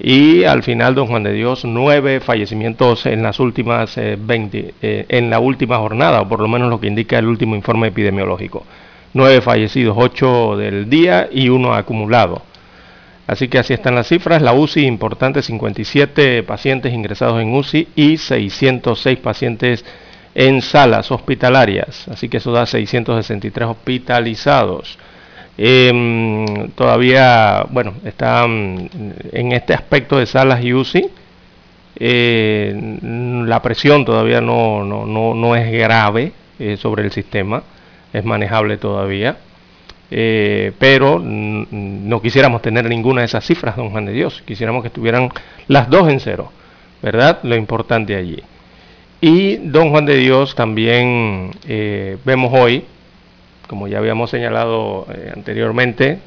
Y 0.00 0.42
al 0.42 0.64
final, 0.64 0.96
don 0.96 1.06
Juan 1.06 1.22
de 1.22 1.32
Dios, 1.32 1.64
nueve 1.64 2.18
fallecimientos 2.18 3.06
en 3.06 3.22
las 3.22 3.38
últimas 3.38 3.94
20, 3.94 4.58
eh, 4.58 4.74
eh, 4.82 5.06
en 5.08 5.30
la 5.30 5.38
última 5.38 5.78
jornada, 5.78 6.20
o 6.22 6.28
por 6.28 6.40
lo 6.40 6.48
menos 6.48 6.68
lo 6.68 6.80
que 6.80 6.88
indica 6.88 7.16
el 7.16 7.26
último 7.26 7.54
informe 7.54 7.86
epidemiológico. 7.88 8.66
Nueve 9.12 9.40
fallecidos, 9.40 9.96
ocho 9.96 10.56
del 10.56 10.90
día 10.90 11.28
y 11.30 11.48
uno 11.48 11.74
acumulado. 11.74 12.42
Así 13.28 13.46
que 13.46 13.60
así 13.60 13.72
están 13.72 13.94
las 13.94 14.08
cifras. 14.08 14.42
La 14.42 14.52
UCI 14.52 14.84
importante, 14.84 15.40
57 15.40 16.42
pacientes 16.42 16.92
ingresados 16.92 17.40
en 17.40 17.54
UCI 17.54 17.88
y 17.94 18.18
606 18.18 19.18
pacientes 19.20 19.84
en 20.34 20.60
salas 20.60 21.12
hospitalarias. 21.12 22.08
Así 22.08 22.28
que 22.28 22.38
eso 22.38 22.50
da 22.50 22.66
663 22.66 23.68
hospitalizados. 23.68 24.98
Em, 25.56 26.70
todavía, 26.70 27.64
bueno, 27.70 27.94
están 28.04 28.90
en 29.32 29.52
este 29.52 29.72
aspecto 29.74 30.18
de 30.18 30.26
salas 30.26 30.62
y 30.64 30.72
UCI. 30.72 31.10
Eh, 31.96 32.98
la 33.46 33.62
presión 33.62 34.04
todavía 34.04 34.40
no, 34.40 34.84
no, 34.84 35.34
no, 35.34 35.56
es 35.56 35.70
grave 35.70 36.32
eh, 36.58 36.76
sobre 36.76 37.04
el 37.04 37.12
sistema, 37.12 37.62
es 38.12 38.24
manejable 38.24 38.78
todavía. 38.78 39.36
Eh, 40.10 40.72
pero 40.78 41.18
no 41.20 42.20
quisiéramos 42.20 42.62
tener 42.62 42.88
ninguna 42.88 43.22
de 43.22 43.26
esas 43.26 43.44
cifras, 43.44 43.76
don 43.76 43.90
Juan 43.90 44.06
de 44.06 44.12
Dios. 44.12 44.42
Quisiéramos 44.44 44.82
que 44.82 44.88
estuvieran 44.88 45.30
las 45.68 45.88
dos 45.88 46.08
en 46.08 46.20
cero, 46.20 46.50
¿verdad? 47.00 47.38
Lo 47.44 47.54
importante 47.54 48.16
allí. 48.16 48.42
Y 49.20 49.56
don 49.56 49.90
Juan 49.90 50.04
de 50.04 50.16
Dios 50.16 50.54
también 50.54 51.52
vemos 52.24 52.52
hoy, 52.52 52.84
como 53.66 53.88
ya 53.88 53.98
habíamos 53.98 54.30
señalado 54.30 55.06
eh, 55.12 55.32
anteriormente, 55.34 56.18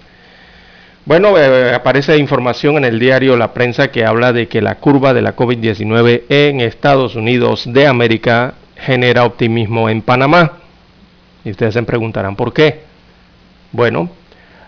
bueno, 1.08 1.36
aparece 1.73 2.17
información 2.17 2.76
en 2.76 2.84
el 2.84 3.00
diario 3.00 3.38
La 3.38 3.54
Prensa 3.54 3.91
que 3.91 4.04
habla 4.06 4.34
de 4.34 4.50
que 4.50 4.62
la 4.62 4.76
curva 4.76 5.13
de 5.13 5.21
la 5.21 5.38
COVID-19 5.38 6.23
en 6.28 6.60
Estados 6.60 7.15
Unidos 7.15 7.63
de 7.65 7.88
América 7.88 8.56
genera 8.76 9.23
optimismo 9.23 9.88
en 9.88 10.02
Panamá. 10.02 10.58
Y 11.45 11.52
ustedes 11.52 11.76
se 11.76 11.84
preguntarán 11.84 12.36
por 12.36 12.52
qué. 12.52 12.82
Bueno, 13.71 14.10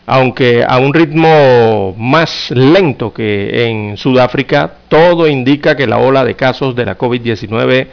aunque 0.06 0.64
a 0.66 0.78
un 0.78 0.94
ritmo 0.94 1.94
más 1.98 2.52
lento 2.52 3.14
que 3.14 3.68
en 3.68 3.98
Sudáfrica, 3.98 4.72
todo 4.88 5.28
indica 5.28 5.76
que 5.76 5.88
la 5.88 5.98
ola 5.98 6.24
de 6.24 6.36
casos 6.36 6.74
de 6.74 6.86
la 6.86 6.98
COVID-19 6.98 7.88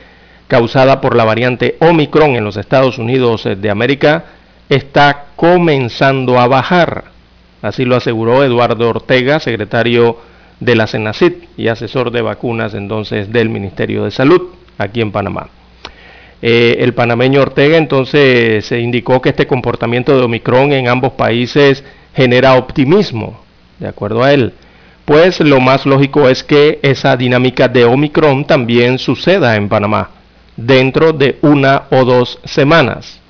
causada 0.46 1.00
por 1.00 1.16
la 1.16 1.24
variante 1.24 1.76
Omicron 1.80 2.36
en 2.36 2.44
los 2.44 2.56
Estados 2.56 2.98
Unidos 2.98 3.48
de 3.56 3.70
América 3.70 4.24
está 4.68 5.26
comenzando 5.36 6.38
a 6.38 6.48
bajar. 6.48 7.04
Así 7.62 7.84
lo 7.84 7.96
aseguró 7.96 8.44
Eduardo 8.44 8.88
Ortega, 8.88 9.40
secretario 9.40 10.18
de 10.60 10.74
la 10.74 10.86
CENACIT 10.86 11.48
y 11.56 11.68
asesor 11.68 12.10
de 12.10 12.22
vacunas 12.22 12.74
entonces 12.74 13.32
del 13.32 13.48
Ministerio 13.48 14.04
de 14.04 14.10
Salud 14.10 14.42
aquí 14.78 15.00
en 15.00 15.12
Panamá. 15.12 15.48
Eh, 16.42 16.76
el 16.80 16.92
panameño 16.92 17.40
Ortega 17.40 17.78
entonces 17.78 18.64
se 18.66 18.80
indicó 18.80 19.22
que 19.22 19.30
este 19.30 19.46
comportamiento 19.46 20.16
de 20.16 20.24
Omicron 20.24 20.72
en 20.72 20.88
ambos 20.88 21.12
países 21.12 21.82
genera 22.14 22.54
optimismo, 22.54 23.40
de 23.78 23.88
acuerdo 23.88 24.22
a 24.22 24.32
él. 24.32 24.52
Pues 25.04 25.40
lo 25.40 25.60
más 25.60 25.86
lógico 25.86 26.28
es 26.28 26.42
que 26.42 26.78
esa 26.82 27.16
dinámica 27.16 27.68
de 27.68 27.84
Omicron 27.84 28.44
también 28.44 28.98
suceda 28.98 29.56
en 29.56 29.68
Panamá 29.68 30.10
dentro 30.56 31.12
de 31.12 31.38
una 31.42 31.84
o 31.90 32.04
dos 32.04 32.38
semanas. 32.44 33.20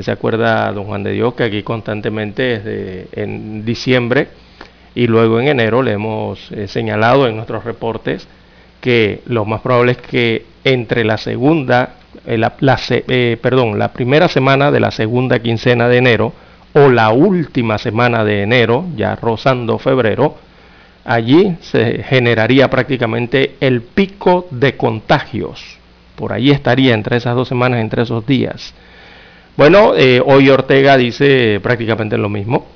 ¿Se 0.00 0.10
acuerda, 0.10 0.72
don 0.72 0.84
Juan 0.84 1.04
de 1.04 1.12
Dios, 1.12 1.34
que 1.34 1.44
aquí 1.44 1.62
constantemente 1.62 2.58
desde 2.58 3.08
en 3.12 3.64
diciembre 3.64 4.28
y 4.94 5.06
luego 5.06 5.40
en 5.40 5.48
enero 5.48 5.82
le 5.82 5.92
hemos 5.92 6.50
eh, 6.52 6.66
señalado 6.68 7.26
en 7.28 7.36
nuestros 7.36 7.64
reportes 7.64 8.26
que 8.80 9.22
lo 9.26 9.44
más 9.44 9.60
probable 9.60 9.92
es 9.92 9.98
que 9.98 10.46
entre 10.64 11.04
la 11.04 11.16
segunda 11.16 11.94
eh, 12.26 12.38
la, 12.38 12.54
eh, 12.90 13.38
perdón, 13.40 13.78
la 13.78 13.92
primera 13.92 14.28
semana 14.28 14.70
de 14.70 14.80
la 14.80 14.90
segunda 14.90 15.38
quincena 15.38 15.88
de 15.88 15.98
enero 15.98 16.32
o 16.72 16.88
la 16.88 17.10
última 17.10 17.78
semana 17.78 18.24
de 18.24 18.42
enero, 18.42 18.86
ya 18.96 19.14
rozando 19.14 19.78
febrero, 19.78 20.36
allí 21.04 21.56
se 21.60 22.02
generaría 22.02 22.68
prácticamente 22.68 23.56
el 23.60 23.82
pico 23.82 24.48
de 24.50 24.76
contagios. 24.76 25.78
Por 26.16 26.32
allí 26.32 26.50
estaría 26.50 26.94
entre 26.94 27.16
esas 27.16 27.36
dos 27.36 27.48
semanas, 27.48 27.80
entre 27.80 28.02
esos 28.02 28.26
días. 28.26 28.74
Bueno, 29.56 29.94
eh, 29.96 30.20
hoy 30.24 30.50
Ortega 30.50 30.96
dice 30.96 31.60
prácticamente 31.62 32.18
lo 32.18 32.28
mismo. 32.28 32.66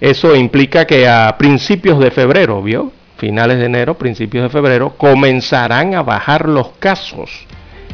Eso 0.00 0.34
implica 0.34 0.86
que 0.86 1.08
a 1.08 1.36
principios 1.38 1.98
de 1.98 2.10
febrero, 2.10 2.62
¿vio? 2.62 2.92
Finales 3.18 3.58
de 3.58 3.66
enero, 3.66 3.94
principios 3.94 4.44
de 4.44 4.50
febrero, 4.50 4.94
comenzarán 4.96 5.94
a 5.94 6.02
bajar 6.02 6.48
los 6.48 6.68
casos 6.78 7.46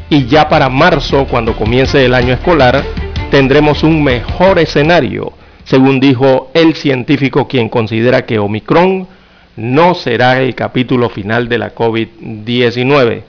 y 0.09 0.25
ya 0.27 0.47
para 0.47 0.69
marzo, 0.69 1.25
cuando 1.25 1.55
comience 1.55 2.05
el 2.05 2.13
año 2.13 2.33
escolar, 2.33 2.83
tendremos 3.31 3.83
un 3.83 4.03
mejor 4.03 4.59
escenario, 4.59 5.33
según 5.63 5.99
dijo 5.99 6.51
el 6.53 6.75
científico 6.75 7.47
quien 7.47 7.67
considera 7.67 8.25
que 8.25 8.37
Omicron 8.37 9.07
no 9.55 9.95
será 9.95 10.41
el 10.41 10.55
capítulo 10.55 11.09
final 11.09 11.49
de 11.49 11.57
la 11.57 11.73
COVID-19. 11.73 13.21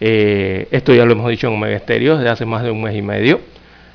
Eh, 0.00 0.68
esto 0.70 0.94
ya 0.94 1.04
lo 1.04 1.12
hemos 1.12 1.28
dicho 1.28 1.48
en 1.48 1.54
Omega 1.54 1.76
Estéreo 1.76 2.16
desde 2.16 2.30
hace 2.30 2.46
más 2.46 2.62
de 2.62 2.70
un 2.70 2.82
mes 2.82 2.94
y 2.94 3.02
medio, 3.02 3.40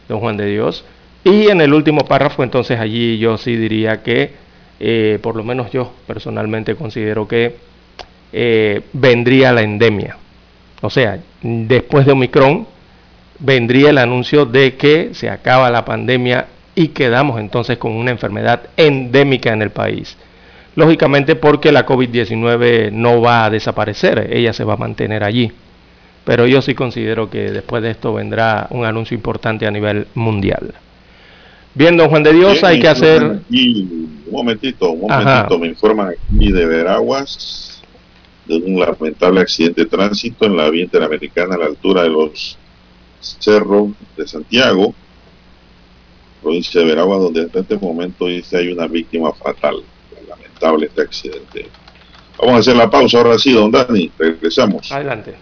don 0.07 0.19
Juan 0.19 0.37
de 0.37 0.47
Dios. 0.47 0.85
Y 1.23 1.47
en 1.47 1.61
el 1.61 1.73
último 1.73 2.05
párrafo, 2.05 2.43
entonces 2.43 2.79
allí 2.79 3.17
yo 3.17 3.37
sí 3.37 3.55
diría 3.55 4.03
que, 4.03 4.33
eh, 4.79 5.19
por 5.21 5.35
lo 5.35 5.43
menos 5.43 5.71
yo 5.71 5.91
personalmente 6.05 6.75
considero 6.75 7.27
que 7.27 7.55
eh, 8.31 8.81
vendría 8.93 9.51
la 9.51 9.61
endemia. 9.61 10.17
O 10.81 10.89
sea, 10.89 11.19
después 11.41 12.05
de 12.05 12.11
Omicron 12.11 12.67
vendría 13.39 13.89
el 13.89 13.97
anuncio 13.97 14.45
de 14.45 14.75
que 14.75 15.13
se 15.13 15.29
acaba 15.29 15.69
la 15.69 15.85
pandemia 15.85 16.47
y 16.75 16.89
quedamos 16.89 17.39
entonces 17.39 17.77
con 17.77 17.93
una 17.93 18.11
enfermedad 18.11 18.63
endémica 18.77 19.53
en 19.53 19.61
el 19.61 19.71
país. 19.71 20.17
Lógicamente 20.75 21.35
porque 21.35 21.71
la 21.71 21.85
COVID-19 21.85 22.91
no 22.91 23.21
va 23.21 23.45
a 23.45 23.49
desaparecer, 23.49 24.29
ella 24.31 24.51
se 24.53 24.65
va 24.65 24.73
a 24.73 24.77
mantener 24.77 25.23
allí. 25.23 25.51
Pero 26.25 26.47
yo 26.47 26.61
sí 26.61 26.73
considero 26.73 27.29
que 27.29 27.51
después 27.51 27.83
de 27.83 27.91
esto 27.91 28.13
vendrá 28.13 28.67
un 28.71 28.83
anuncio 28.83 29.15
importante 29.15 29.67
a 29.67 29.71
nivel 29.71 30.07
mundial. 30.15 30.73
Bien, 31.75 31.95
don 31.95 32.09
Juan 32.09 32.23
de 32.23 32.33
Dios, 32.33 32.63
hay 32.63 32.79
que 32.79 32.87
hacer... 32.87 33.21
un 33.23 34.23
momentito, 34.31 34.89
un 34.91 35.01
momentito, 35.01 35.59
me 35.59 35.67
informan 35.67 36.09
aquí 36.09 36.51
de 36.51 36.65
Veraguas 36.65 37.81
de 38.45 38.57
un 38.57 38.79
lamentable 38.79 39.41
accidente 39.41 39.81
de 39.81 39.87
tránsito 39.87 40.45
en 40.45 40.55
la 40.55 40.69
vía 40.69 40.83
interamericana 40.83 41.55
a 41.55 41.57
la 41.57 41.65
altura 41.65 42.03
de 42.03 42.09
los 42.09 42.57
cerros 43.19 43.89
de 44.15 44.27
Santiago, 44.27 44.93
provincia 46.41 46.81
de 46.81 46.87
Veraguas, 46.87 47.21
donde 47.21 47.41
hasta 47.41 47.59
este 47.59 47.77
momento 47.77 48.27
dice 48.27 48.57
hay 48.57 48.71
una 48.71 48.87
víctima 48.87 49.33
fatal. 49.33 49.77
Lamentable 50.27 50.87
este 50.87 51.01
accidente. 51.01 51.67
Vamos 52.39 52.55
a 52.55 52.59
hacer 52.59 52.75
la 52.75 52.89
pausa 52.89 53.17
ahora 53.17 53.37
sí, 53.37 53.51
don 53.51 53.69
Dani, 53.71 54.11
regresamos. 54.17 54.91
Adelante. 54.91 55.35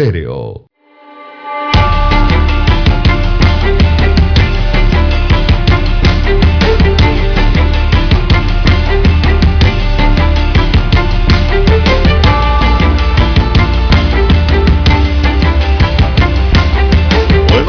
Bueno, 0.00 0.66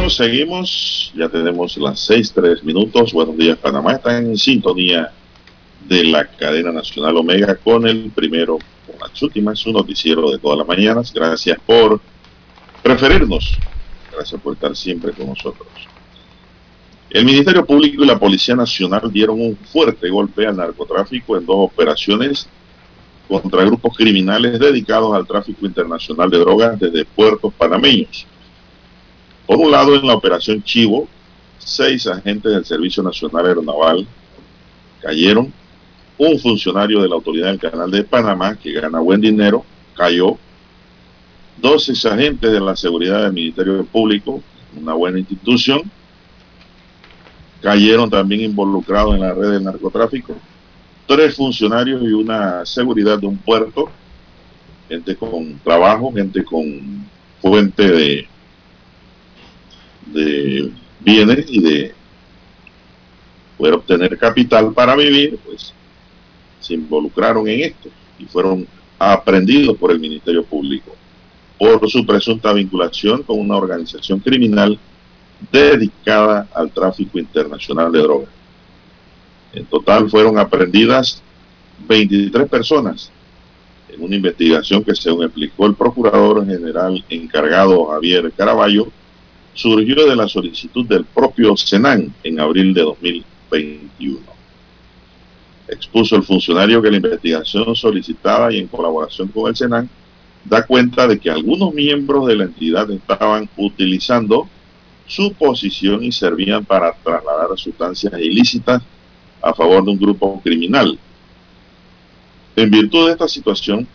seguimos, 0.09 1.11
ya 1.13 1.27
tenemos 1.27 1.75
las 1.75 1.99
seis, 1.99 2.31
tres 2.33 2.63
minutos. 2.63 3.11
Buenos 3.11 3.35
días, 3.35 3.57
Panamá. 3.57 3.95
Está 3.95 4.17
en 4.17 4.37
sintonía 4.37 5.11
de 5.85 6.05
la 6.05 6.25
cadena 6.27 6.71
nacional 6.71 7.17
Omega 7.17 7.55
con 7.55 7.85
el 7.85 8.09
primero 8.15 8.57
las 9.01 9.21
últimas, 9.21 9.59
su 9.59 9.71
noticiero 9.71 10.31
de 10.31 10.37
todas 10.37 10.57
las 10.59 10.67
mañanas. 10.67 11.11
Gracias 11.13 11.59
por 11.65 11.99
preferirnos. 12.81 13.57
Gracias 14.11 14.41
por 14.41 14.53
estar 14.53 14.75
siempre 14.75 15.11
con 15.13 15.27
nosotros. 15.27 15.67
El 17.09 17.25
Ministerio 17.25 17.65
Público 17.65 18.03
y 18.03 18.07
la 18.07 18.17
Policía 18.17 18.55
Nacional 18.55 19.11
dieron 19.11 19.41
un 19.41 19.57
fuerte 19.57 20.09
golpe 20.09 20.47
al 20.47 20.55
narcotráfico 20.55 21.37
en 21.37 21.45
dos 21.45 21.57
operaciones 21.57 22.47
contra 23.27 23.63
grupos 23.63 23.95
criminales 23.95 24.59
dedicados 24.59 25.13
al 25.13 25.27
tráfico 25.27 25.65
internacional 25.65 26.29
de 26.29 26.37
drogas 26.37 26.79
desde 26.79 27.05
puertos 27.05 27.53
panameños. 27.53 28.25
Por 29.45 29.57
un 29.57 29.71
lado, 29.71 29.95
en 29.95 30.07
la 30.07 30.15
operación 30.15 30.63
Chivo, 30.63 31.07
seis 31.57 32.07
agentes 32.07 32.51
del 32.51 32.65
Servicio 32.65 33.03
Nacional 33.03 33.45
Aeronaval 33.45 34.07
cayeron 35.01 35.53
un 36.17 36.39
funcionario 36.39 37.01
de 37.01 37.09
la 37.09 37.15
Autoridad 37.15 37.47
del 37.47 37.59
Canal 37.59 37.89
de 37.89 38.03
Panamá 38.03 38.55
que 38.55 38.71
gana 38.71 38.99
buen 38.99 39.19
dinero 39.19 39.65
cayó. 39.95 40.37
12 41.61 42.09
agentes 42.09 42.51
de 42.51 42.59
la 42.59 42.75
seguridad 42.75 43.23
del 43.23 43.33
Ministerio 43.33 43.85
Público, 43.85 44.41
una 44.75 44.93
buena 44.93 45.19
institución, 45.19 45.81
cayeron 47.61 48.09
también 48.09 48.41
involucrados 48.41 49.13
en 49.13 49.21
la 49.21 49.33
red 49.33 49.51
del 49.51 49.63
narcotráfico. 49.63 50.35
Tres 51.05 51.35
funcionarios 51.35 52.01
y 52.01 52.13
una 52.13 52.65
seguridad 52.65 53.19
de 53.19 53.27
un 53.27 53.37
puerto, 53.37 53.89
gente 54.89 55.15
con 55.15 55.59
trabajo, 55.59 56.11
gente 56.11 56.43
con 56.43 57.05
fuente 57.41 57.89
de 57.89 58.27
de 60.05 60.71
bienes 60.99 61.45
y 61.47 61.61
de 61.61 61.93
poder 63.57 63.75
obtener 63.75 64.17
capital 64.17 64.73
para 64.73 64.95
vivir, 64.95 65.39
pues 65.45 65.73
se 66.59 66.73
involucraron 66.73 67.47
en 67.47 67.61
esto 67.61 67.89
y 68.19 68.25
fueron 68.25 68.67
aprendidos 68.99 69.77
por 69.77 69.91
el 69.91 69.99
Ministerio 69.99 70.43
Público 70.43 70.95
por 71.61 71.87
su 71.91 72.03
presunta 72.03 72.53
vinculación 72.53 73.21
con 73.21 73.39
una 73.39 73.55
organización 73.55 74.19
criminal 74.19 74.79
dedicada 75.51 76.47
al 76.55 76.71
tráfico 76.71 77.19
internacional 77.19 77.91
de 77.91 77.99
drogas. 77.99 78.29
En 79.53 79.65
total 79.65 80.09
fueron 80.09 80.39
aprendidas 80.39 81.21
23 81.87 82.49
personas 82.49 83.11
en 83.89 84.03
una 84.03 84.15
investigación 84.15 84.83
que, 84.83 84.95
según 84.95 85.25
explicó 85.25 85.67
el 85.67 85.75
procurador 85.75 86.43
general 86.47 87.05
encargado 87.09 87.85
Javier 87.85 88.31
Caraballo, 88.35 88.87
surgió 89.53 90.09
de 90.09 90.15
la 90.15 90.27
solicitud 90.27 90.87
del 90.87 91.05
propio 91.05 91.55
Senan 91.55 92.11
en 92.23 92.39
abril 92.39 92.73
de 92.73 92.81
2021. 92.81 94.19
Expuso 95.67 96.15
el 96.15 96.23
funcionario 96.23 96.81
que 96.81 96.89
la 96.89 96.97
investigación 96.97 97.75
solicitada 97.75 98.51
y 98.51 98.57
en 98.57 98.67
colaboración 98.67 99.27
con 99.27 99.47
el 99.47 99.55
Senan 99.55 99.87
da 100.45 100.65
cuenta 100.65 101.07
de 101.07 101.19
que 101.19 101.29
algunos 101.29 101.73
miembros 101.73 102.27
de 102.27 102.35
la 102.35 102.43
entidad 102.45 102.89
estaban 102.91 103.49
utilizando 103.57 104.47
su 105.05 105.33
posición 105.33 106.03
y 106.03 106.11
servían 106.11 106.65
para 106.65 106.93
trasladar 106.93 107.49
sustancias 107.57 108.13
ilícitas 108.19 108.81
a 109.41 109.53
favor 109.53 109.83
de 109.83 109.91
un 109.91 109.99
grupo 109.99 110.39
criminal. 110.41 110.97
En 112.55 112.69
virtud 112.69 113.07
de 113.07 113.13
esta 113.13 113.27
situación, 113.27 113.87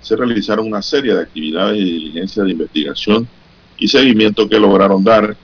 se 0.00 0.16
realizaron 0.16 0.66
una 0.66 0.82
serie 0.82 1.14
de 1.14 1.22
actividades 1.22 1.80
y 1.80 1.84
diligencias 1.84 2.44
de 2.44 2.52
investigación 2.52 3.28
y 3.78 3.88
seguimiento 3.88 4.48
que 4.48 4.58
lograron 4.58 5.02
dar 5.02 5.36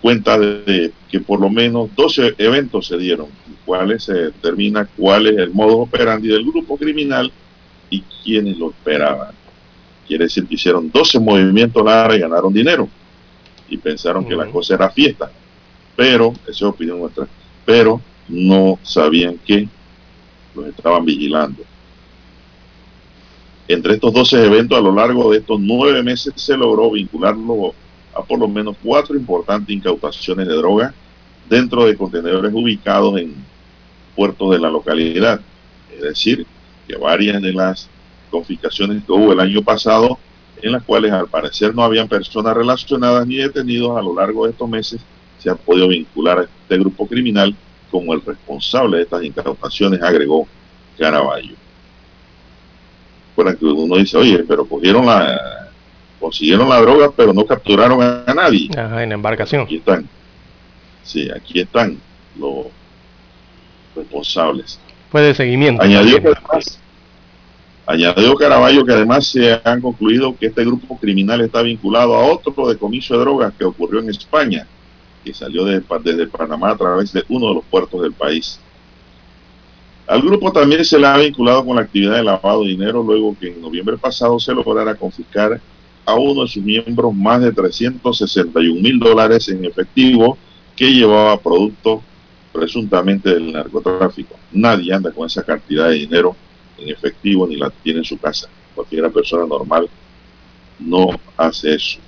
cuenta 0.00 0.38
de, 0.38 0.92
que 1.10 1.20
por 1.20 1.40
lo 1.40 1.48
menos 1.48 1.88
12 1.96 2.34
eventos 2.38 2.86
se 2.86 2.98
dieron, 2.98 3.26
en 3.46 3.56
cuales 3.64 4.04
se 4.04 4.12
determina 4.14 4.86
cuál 4.96 5.26
es 5.26 5.38
el 5.38 5.50
modo 5.50 5.78
operandi 5.78 6.28
del 6.28 6.44
grupo 6.44 6.76
criminal 6.76 7.32
y 7.90 8.02
quiénes 8.22 8.58
lo 8.58 8.70
esperaban. 8.70 9.34
Quiere 10.06 10.24
decir 10.24 10.46
que 10.46 10.54
hicieron 10.54 10.90
12 10.90 11.18
movimientos 11.20 11.84
largos 11.84 12.16
y 12.16 12.20
ganaron 12.20 12.52
dinero 12.52 12.88
y 13.68 13.78
pensaron 13.78 14.26
que 14.26 14.36
la 14.36 14.46
cosa 14.46 14.74
era 14.74 14.90
fiesta. 14.90 15.30
Pero, 15.96 16.32
esa 16.42 16.50
es 16.50 16.62
opinión 16.62 16.98
nuestra, 16.98 17.26
pero 17.64 18.00
no 18.28 18.78
sabían 18.82 19.38
que 19.44 19.68
los 20.54 20.66
estaban 20.66 21.04
vigilando. 21.04 21.62
Entre 23.66 23.94
estos 23.94 24.12
12 24.12 24.44
eventos 24.44 24.76
a 24.76 24.82
lo 24.82 24.94
largo 24.94 25.30
de 25.30 25.38
estos 25.38 25.58
nueve 25.58 26.02
meses 26.02 26.34
se 26.36 26.56
logró 26.56 26.90
vincularlo 26.90 27.74
a 28.14 28.22
por 28.22 28.38
lo 28.38 28.46
menos 28.46 28.76
cuatro 28.82 29.16
importantes 29.16 29.74
incautaciones 29.74 30.46
de 30.46 30.54
droga 30.54 30.94
dentro 31.48 31.86
de 31.86 31.96
contenedores 31.96 32.52
ubicados 32.54 33.18
en 33.18 33.34
puertos 34.14 34.50
de 34.52 34.58
la 34.58 34.70
localidad. 34.70 35.40
Es 35.94 36.02
decir, 36.02 36.46
que 36.86 36.96
varias 36.96 37.40
de 37.40 37.52
las 37.52 37.88
confiscaciones 38.30 39.04
que 39.04 39.12
hubo 39.12 39.32
el 39.32 39.40
año 39.40 39.62
pasado 39.62 40.18
en 40.60 40.72
las 40.72 40.82
cuales 40.82 41.12
al 41.12 41.28
parecer 41.28 41.74
no 41.74 41.82
habían 41.82 42.08
personas 42.08 42.56
relacionadas 42.56 43.26
ni 43.26 43.36
detenidos 43.36 43.96
a 43.98 44.02
lo 44.02 44.14
largo 44.14 44.44
de 44.44 44.52
estos 44.52 44.68
meses, 44.68 45.00
se 45.38 45.50
han 45.50 45.58
podido 45.58 45.88
vincular 45.88 46.38
a 46.38 46.42
este 46.44 46.78
grupo 46.78 47.06
criminal 47.06 47.54
como 47.90 48.14
el 48.14 48.22
responsable 48.22 48.96
de 48.96 49.02
estas 49.02 49.22
incautaciones, 49.22 50.02
agregó 50.02 50.48
Caraballo. 50.98 51.54
Recuerden 53.30 53.56
que 53.56 53.64
uno 53.64 53.96
dice, 53.96 54.16
oye, 54.16 54.38
pero 54.48 54.64
cogieron 54.64 55.06
la, 55.06 55.70
consiguieron 56.18 56.68
la 56.68 56.80
droga, 56.80 57.10
pero 57.14 57.32
no 57.34 57.44
capturaron 57.44 58.00
a, 58.00 58.32
nadie. 58.32 58.70
Ajá, 58.76 59.02
en 59.02 59.12
embarcación. 59.12 59.62
Aquí 59.62 59.76
están. 59.76 60.08
Sí, 61.02 61.28
aquí 61.30 61.60
están 61.60 61.98
los 62.38 62.66
responsables. 63.94 64.78
De 65.22 65.34
seguimiento. 65.34 65.82
Añadió 65.82 66.20
que 66.20 66.28
además 66.28 66.80
Añadió 67.86 68.34
Caraballo 68.34 68.84
que 68.84 68.92
además 68.92 69.26
se 69.26 69.60
han 69.62 69.82
concluido 69.82 70.34
que 70.36 70.46
este 70.46 70.64
grupo 70.64 70.98
criminal 70.98 71.42
está 71.42 71.60
vinculado 71.60 72.14
a 72.14 72.24
otro 72.24 72.66
decomiso 72.66 73.14
de 73.14 73.20
drogas 73.20 73.52
que 73.58 73.64
ocurrió 73.64 74.00
en 74.00 74.08
España, 74.08 74.66
que 75.22 75.34
salió 75.34 75.66
de, 75.66 75.82
desde 76.02 76.26
Panamá 76.26 76.70
a 76.70 76.76
través 76.76 77.12
de 77.12 77.22
uno 77.28 77.48
de 77.48 77.54
los 77.56 77.64
puertos 77.64 78.00
del 78.00 78.12
país. 78.12 78.58
Al 80.06 80.22
grupo 80.22 80.50
también 80.50 80.82
se 80.84 80.98
le 80.98 81.06
ha 81.06 81.18
vinculado 81.18 81.64
con 81.64 81.76
la 81.76 81.82
actividad 81.82 82.16
de 82.16 82.24
lavado 82.24 82.62
de 82.62 82.70
dinero 82.70 83.02
luego 83.02 83.36
que 83.38 83.48
en 83.48 83.60
noviembre 83.60 83.98
pasado 83.98 84.38
se 84.40 84.54
lograra 84.54 84.94
confiscar 84.94 85.60
a 86.06 86.14
uno 86.14 86.42
de 86.42 86.48
sus 86.48 86.62
miembros 86.62 87.14
más 87.14 87.42
de 87.42 87.52
361 87.52 88.80
mil 88.80 88.98
dólares 88.98 89.48
en 89.48 89.64
efectivo 89.64 90.38
que 90.74 90.90
llevaba 90.90 91.38
producto 91.38 92.02
presuntamente 92.54 93.34
del 93.34 93.52
narcotráfico. 93.52 94.36
Nadie 94.52 94.94
anda 94.94 95.10
con 95.10 95.26
esa 95.26 95.42
cantidad 95.42 95.88
de 95.88 95.96
dinero 95.96 96.36
en 96.78 96.88
efectivo 96.88 97.46
ni 97.46 97.56
la 97.56 97.70
tiene 97.70 97.98
en 97.98 98.04
su 98.04 98.16
casa. 98.16 98.48
Cualquier 98.74 99.10
persona 99.10 99.44
normal 99.44 99.88
no 100.78 101.08
hace 101.36 101.74
eso. 101.74 101.98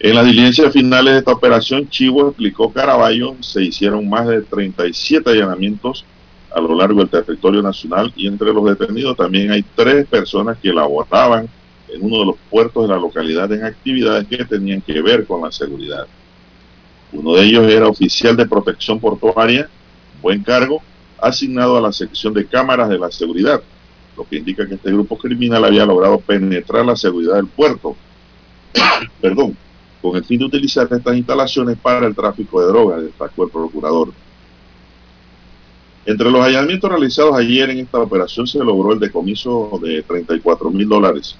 En 0.00 0.14
las 0.14 0.24
diligencias 0.24 0.72
finales 0.72 1.12
de 1.12 1.18
esta 1.18 1.32
operación, 1.32 1.88
Chivo 1.88 2.28
explicó 2.28 2.72
Caraballo, 2.72 3.34
se 3.40 3.64
hicieron 3.64 4.08
más 4.08 4.26
de 4.28 4.42
37 4.42 5.28
allanamientos 5.28 6.04
a 6.54 6.60
lo 6.60 6.74
largo 6.74 7.00
del 7.00 7.10
territorio 7.10 7.60
nacional 7.62 8.12
y 8.16 8.26
entre 8.26 8.52
los 8.52 8.64
detenidos 8.64 9.16
también 9.16 9.50
hay 9.50 9.64
tres 9.74 10.06
personas 10.06 10.56
que 10.58 10.72
laboraban 10.72 11.48
en 11.88 12.04
uno 12.04 12.20
de 12.20 12.26
los 12.26 12.36
puertos 12.48 12.84
de 12.84 12.94
la 12.94 13.00
localidad 13.00 13.52
en 13.52 13.64
actividades 13.64 14.26
que 14.26 14.44
tenían 14.44 14.80
que 14.80 15.02
ver 15.02 15.26
con 15.26 15.42
la 15.42 15.52
seguridad. 15.52 16.06
Uno 17.12 17.34
de 17.34 17.44
ellos 17.44 17.70
era 17.70 17.88
oficial 17.88 18.36
de 18.36 18.46
protección 18.46 19.00
portuaria, 19.00 19.68
buen 20.20 20.42
cargo, 20.42 20.82
asignado 21.20 21.76
a 21.76 21.80
la 21.80 21.92
sección 21.92 22.34
de 22.34 22.46
cámaras 22.46 22.88
de 22.88 22.98
la 22.98 23.10
seguridad, 23.10 23.62
lo 24.16 24.24
que 24.24 24.36
indica 24.36 24.66
que 24.68 24.74
este 24.74 24.92
grupo 24.92 25.16
criminal 25.16 25.64
había 25.64 25.86
logrado 25.86 26.18
penetrar 26.20 26.84
la 26.84 26.96
seguridad 26.96 27.36
del 27.36 27.46
puerto, 27.46 27.96
perdón, 29.20 29.56
con 30.02 30.16
el 30.16 30.24
fin 30.24 30.38
de 30.38 30.44
utilizar 30.44 30.86
estas 30.90 31.16
instalaciones 31.16 31.78
para 31.78 32.06
el 32.06 32.14
tráfico 32.14 32.60
de 32.60 32.68
drogas, 32.68 33.02
destacó 33.02 33.44
el 33.44 33.50
procurador. 33.50 34.12
Entre 36.04 36.30
los 36.30 36.42
allanamientos 36.42 36.90
realizados 36.90 37.36
ayer 37.36 37.70
en 37.70 37.78
esta 37.80 37.98
operación 37.98 38.46
se 38.46 38.58
logró 38.58 38.92
el 38.92 38.98
decomiso 38.98 39.78
de 39.82 40.02
34 40.02 40.70
mil 40.70 40.88
dólares. 40.88 41.36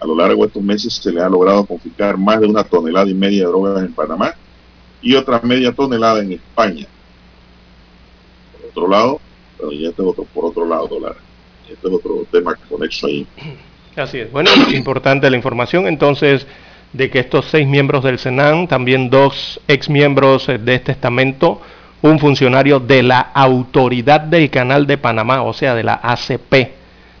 A 0.00 0.06
lo 0.06 0.16
largo 0.16 0.42
de 0.42 0.48
estos 0.48 0.62
meses 0.62 0.94
se 0.94 1.12
le 1.12 1.20
ha 1.20 1.28
logrado 1.28 1.64
confiscar 1.64 2.16
más 2.16 2.40
de 2.40 2.46
una 2.46 2.64
tonelada 2.64 3.08
y 3.08 3.14
media 3.14 3.44
de 3.44 3.48
drogas 3.50 3.84
en 3.84 3.92
Panamá 3.92 4.34
y 5.02 5.14
otra 5.14 5.40
media 5.42 5.72
tonelada 5.72 6.20
en 6.20 6.32
España 6.32 6.86
otro 8.70 8.88
lado, 8.88 9.20
pero 9.56 9.72
ya 9.72 9.88
este 9.88 10.02
otro, 10.02 10.24
por 10.24 10.46
otro 10.46 10.66
lado, 10.66 10.88
dólar. 10.88 11.16
Este 11.68 11.86
es 11.86 11.92
otro 11.92 12.24
tema 12.30 12.56
conexo 12.68 13.06
ahí. 13.06 13.26
Así 13.96 14.18
es. 14.18 14.32
Bueno, 14.32 14.50
importante 14.72 15.30
la 15.30 15.36
información 15.36 15.86
entonces 15.86 16.46
de 16.92 17.10
que 17.10 17.20
estos 17.20 17.46
seis 17.46 17.66
miembros 17.66 18.02
del 18.02 18.18
Senan, 18.18 18.66
también 18.66 19.10
dos 19.10 19.60
ex 19.68 19.88
miembros 19.88 20.48
eh, 20.48 20.58
de 20.58 20.74
este 20.74 20.92
estamento, 20.92 21.60
un 22.02 22.18
funcionario 22.18 22.80
de 22.80 23.02
la 23.02 23.20
Autoridad 23.20 24.20
del 24.20 24.50
Canal 24.50 24.86
de 24.86 24.98
Panamá, 24.98 25.42
o 25.42 25.52
sea, 25.52 25.74
de 25.74 25.84
la 25.84 26.00
ACP, 26.02 26.72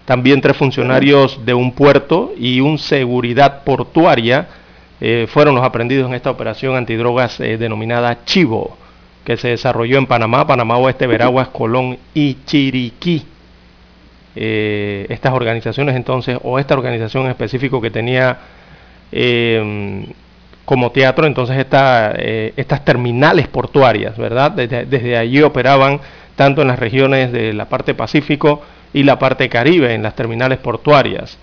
también 0.06 0.40
tres 0.40 0.56
funcionarios 0.56 1.44
de 1.44 1.54
un 1.54 1.72
puerto 1.72 2.32
y 2.36 2.60
un 2.60 2.78
seguridad 2.78 3.62
portuaria 3.62 4.48
eh, 5.00 5.26
fueron 5.28 5.54
los 5.54 5.64
aprendidos 5.64 6.08
en 6.08 6.14
esta 6.14 6.30
operación 6.30 6.76
antidrogas 6.76 7.40
eh, 7.40 7.56
denominada 7.56 8.24
Chivo 8.24 8.76
que 9.24 9.36
se 9.36 9.48
desarrolló 9.48 9.98
en 9.98 10.06
Panamá, 10.06 10.46
Panamá 10.46 10.76
Oeste, 10.76 11.06
Veraguas, 11.06 11.48
Colón 11.52 11.98
y 12.14 12.38
Chiriquí. 12.44 13.24
Eh, 14.36 15.06
estas 15.08 15.32
organizaciones 15.32 15.96
entonces, 15.96 16.38
o 16.42 16.58
esta 16.58 16.74
organización 16.74 17.24
en 17.24 17.30
específico 17.30 17.80
que 17.80 17.90
tenía 17.90 18.38
eh, 19.10 20.06
como 20.64 20.90
teatro 20.92 21.26
entonces 21.26 21.58
esta, 21.58 22.12
estas 22.12 22.84
terminales 22.84 23.48
portuarias, 23.48 24.16
¿verdad? 24.16 24.52
Desde, 24.52 24.84
desde, 24.84 25.16
allí 25.16 25.42
operaban 25.42 26.00
tanto 26.36 26.62
en 26.62 26.68
las 26.68 26.78
regiones 26.78 27.32
de 27.32 27.52
la 27.52 27.64
parte 27.64 27.94
Pacífico 27.94 28.62
y 28.92 29.02
la 29.02 29.18
parte 29.18 29.48
Caribe, 29.48 29.94
en 29.94 30.02
las 30.02 30.14
terminales 30.14 30.58
portuarias. 30.58 31.38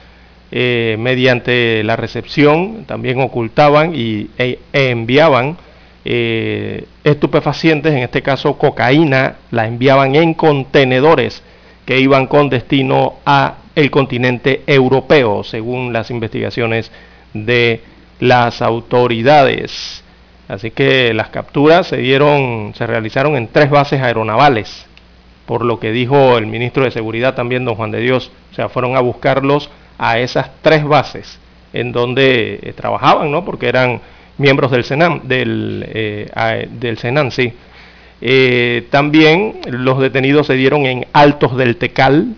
Mediante 0.52 1.84
la 1.84 1.96
recepción 1.96 2.86
también 2.86 3.20
ocultaban 3.20 3.94
y, 3.94 4.30
e, 4.38 4.60
e 4.72 4.90
enviaban 4.90 5.58
eh, 6.10 6.86
estupefacientes, 7.04 7.92
en 7.92 8.00
este 8.00 8.22
caso 8.22 8.58
cocaína, 8.58 9.36
la 9.52 9.68
enviaban 9.68 10.16
en 10.16 10.34
contenedores 10.36 11.44
que 11.86 12.00
iban 12.00 12.28
con 12.28 12.48
destino 12.48 13.16
a 13.26 13.56
el 13.76 13.92
continente 13.92 14.64
europeo, 14.68 15.44
según 15.44 15.92
las 15.92 16.10
investigaciones 16.10 16.94
de 17.34 17.82
las 18.22 18.62
autoridades. 18.62 20.02
Así 20.48 20.72
que 20.72 21.14
las 21.14 21.28
capturas 21.28 21.88
se 21.88 21.98
dieron, 21.98 22.72
se 22.74 22.88
realizaron 22.88 23.36
en 23.36 23.50
tres 23.50 23.70
bases 23.70 24.02
aeronavales, 24.02 24.86
por 25.46 25.66
lo 25.66 25.78
que 25.82 25.92
dijo 25.92 26.38
el 26.38 26.48
ministro 26.48 26.86
de 26.86 26.92
Seguridad 26.92 27.36
también, 27.36 27.66
don 27.66 27.76
Juan 27.76 27.92
de 27.92 28.00
Dios. 28.00 28.32
O 28.54 28.56
sea, 28.56 28.70
fueron 28.70 28.96
a 28.96 29.02
buscarlos 29.02 29.70
a 29.98 30.20
esas 30.20 30.50
tres 30.62 30.84
bases 30.84 31.40
en 31.74 31.92
donde 31.92 32.60
eh, 32.62 32.74
trabajaban, 32.74 33.32
¿no? 33.32 33.44
Porque 33.46 33.68
eran 33.68 34.02
miembros 34.38 34.72
del 34.72 34.84
Senan, 34.84 35.22
del, 35.28 35.86
eh, 35.88 36.68
del 36.72 36.98
sí. 37.32 37.54
Eh, 38.22 38.88
también 38.90 39.60
los 39.70 40.00
detenidos 40.00 40.48
se 40.48 40.54
dieron 40.54 40.86
en 40.86 41.06
Altos 41.14 41.56
del 41.56 41.78
Tecal, 41.78 42.36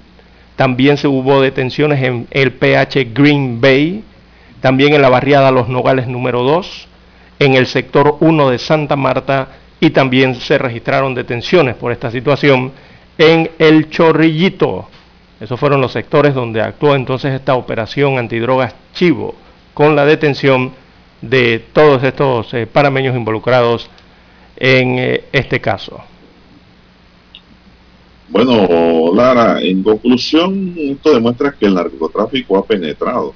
también 0.55 0.97
se 0.97 1.07
hubo 1.07 1.41
detenciones 1.41 2.03
en 2.03 2.27
el 2.31 2.51
PH 2.51 3.13
Green 3.13 3.61
Bay, 3.61 4.03
también 4.59 4.93
en 4.93 5.01
la 5.01 5.09
barriada 5.09 5.51
Los 5.51 5.69
Nogales 5.69 6.07
número 6.07 6.43
2, 6.43 6.87
en 7.39 7.53
el 7.53 7.65
sector 7.65 8.17
1 8.19 8.49
de 8.49 8.57
Santa 8.57 8.97
Marta 8.97 9.47
y 9.79 9.91
también 9.91 10.35
se 10.35 10.57
registraron 10.57 11.15
detenciones 11.15 11.75
por 11.75 11.93
esta 11.93 12.11
situación 12.11 12.73
en 13.17 13.49
El 13.57 13.89
Chorrillito. 13.89 14.89
Esos 15.39 15.59
fueron 15.59 15.79
los 15.79 15.93
sectores 15.93 16.33
donde 16.33 16.61
actuó 16.61 16.95
entonces 16.95 17.33
esta 17.33 17.55
operación 17.55 18.17
antidrogas 18.17 18.75
Chivo, 18.93 19.35
con 19.73 19.95
la 19.95 20.05
detención 20.05 20.73
de 21.21 21.59
todos 21.71 22.03
estos 22.03 22.53
eh, 22.53 22.67
parameños 22.67 23.15
involucrados 23.15 23.89
en 24.57 24.99
eh, 24.99 25.23
este 25.31 25.61
caso. 25.61 26.01
Bueno, 28.27 29.13
Lara, 29.15 29.61
en 29.61 29.81
conclusión, 29.81 30.75
esto 30.77 31.13
demuestra 31.13 31.51
que 31.51 31.65
el 31.65 31.73
narcotráfico 31.73 32.57
ha 32.57 32.65
penetrado, 32.65 33.33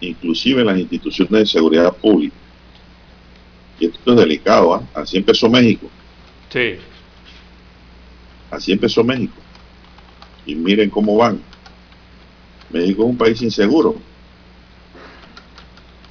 inclusive 0.00 0.60
en 0.60 0.66
las 0.68 0.78
instituciones 0.78 1.32
de 1.32 1.46
seguridad 1.46 1.92
pública. 1.94 2.34
Y 3.78 3.86
esto 3.86 4.12
es 4.12 4.16
delicado, 4.16 4.74
¿ah? 4.74 4.82
así 4.94 5.18
empezó 5.18 5.50
México. 5.50 5.88
Sí. 6.48 6.76
Así 8.50 8.72
empezó 8.72 9.02
México. 9.02 9.34
Y 10.46 10.54
miren 10.54 10.90
cómo 10.90 11.16
van. 11.16 11.40
México 12.70 13.02
es 13.04 13.08
un 13.10 13.16
país 13.16 13.40
inseguro. 13.42 13.96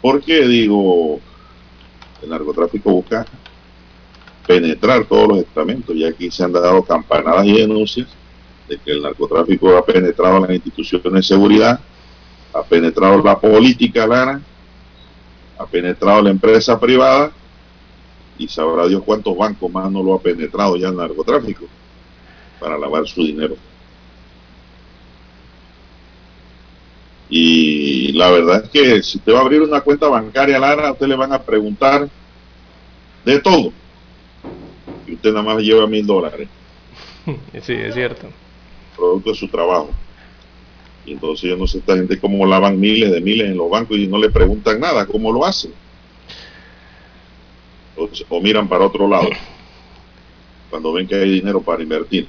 Porque 0.02 0.48
digo, 0.48 1.20
el 2.22 2.30
narcotráfico 2.30 2.92
busca 2.92 3.26
penetrar 4.46 5.06
todos 5.06 5.28
los 5.28 5.38
estamentos, 5.40 5.96
y 5.96 6.04
aquí 6.04 6.30
se 6.30 6.44
han 6.44 6.52
dado 6.52 6.84
campanadas 6.84 7.46
y 7.46 7.60
denuncias 7.60 8.08
de 8.68 8.78
que 8.78 8.92
el 8.92 9.02
narcotráfico 9.02 9.78
ha 9.78 9.86
penetrado 9.86 10.40
las 10.40 10.52
instituciones 10.52 11.14
de 11.14 11.24
seguridad, 11.24 11.80
ha 12.54 12.64
penetrado 12.64 13.24
la 13.24 13.40
política, 13.40 14.06
Lara, 14.06 14.42
ha 15.58 15.66
penetrado 15.66 16.22
la 16.22 16.30
empresa 16.30 16.80
privada, 16.80 17.32
y 18.38 18.48
sabrá 18.48 18.88
Dios 18.88 19.04
cuántos 19.06 19.38
bancos 19.38 19.72
más 19.72 19.92
no 19.92 20.04
lo 20.04 20.16
ha 20.16 20.20
penetrado 20.20 20.76
ya 20.76 20.90
el 20.90 20.98
narcotráfico 20.98 21.66
para 22.60 22.78
lavar 22.78 23.08
su 23.08 23.24
dinero. 23.24 23.56
Y 27.36 28.12
la 28.12 28.30
verdad 28.30 28.64
es 28.64 28.70
que 28.70 29.02
si 29.02 29.18
usted 29.18 29.34
va 29.34 29.40
a 29.40 29.42
abrir 29.42 29.60
una 29.64 29.82
cuenta 29.82 30.08
bancaria, 30.08 30.60
Lara, 30.60 30.90
a 30.90 30.92
usted 30.92 31.08
le 31.08 31.16
van 31.16 31.34
a 31.34 31.42
preguntar 31.42 32.08
de 33.26 33.40
todo. 33.40 33.74
Y 35.08 35.16
usted 35.16 35.32
nada 35.32 35.42
más 35.42 35.64
lleva 35.64 35.88
mil 35.88 36.06
dólares. 36.06 36.48
Sí, 37.64 37.74
es 37.74 37.96
cierto. 37.96 38.28
Producto 38.96 39.32
de 39.32 39.36
su 39.36 39.48
trabajo. 39.48 39.90
Y 41.08 41.14
entonces 41.14 41.50
yo 41.50 41.58
no 41.58 41.66
sé 41.66 41.80
esta 41.80 41.96
gente 41.96 42.20
cómo 42.20 42.46
lavan 42.46 42.80
miles 42.80 43.12
de 43.12 43.20
miles 43.20 43.50
en 43.50 43.58
los 43.58 43.68
bancos 43.68 43.98
y 43.98 44.06
no 44.06 44.20
le 44.20 44.30
preguntan 44.30 44.80
nada, 44.80 45.08
cómo 45.08 45.32
lo 45.32 45.44
hacen. 45.44 45.74
O 48.30 48.42
miran 48.42 48.68
para 48.68 48.86
otro 48.86 49.08
lado 49.08 49.30
cuando 50.70 50.94
ven 50.94 51.08
que 51.08 51.16
hay 51.16 51.32
dinero 51.32 51.64
para 51.64 51.82
invertir. 51.82 52.28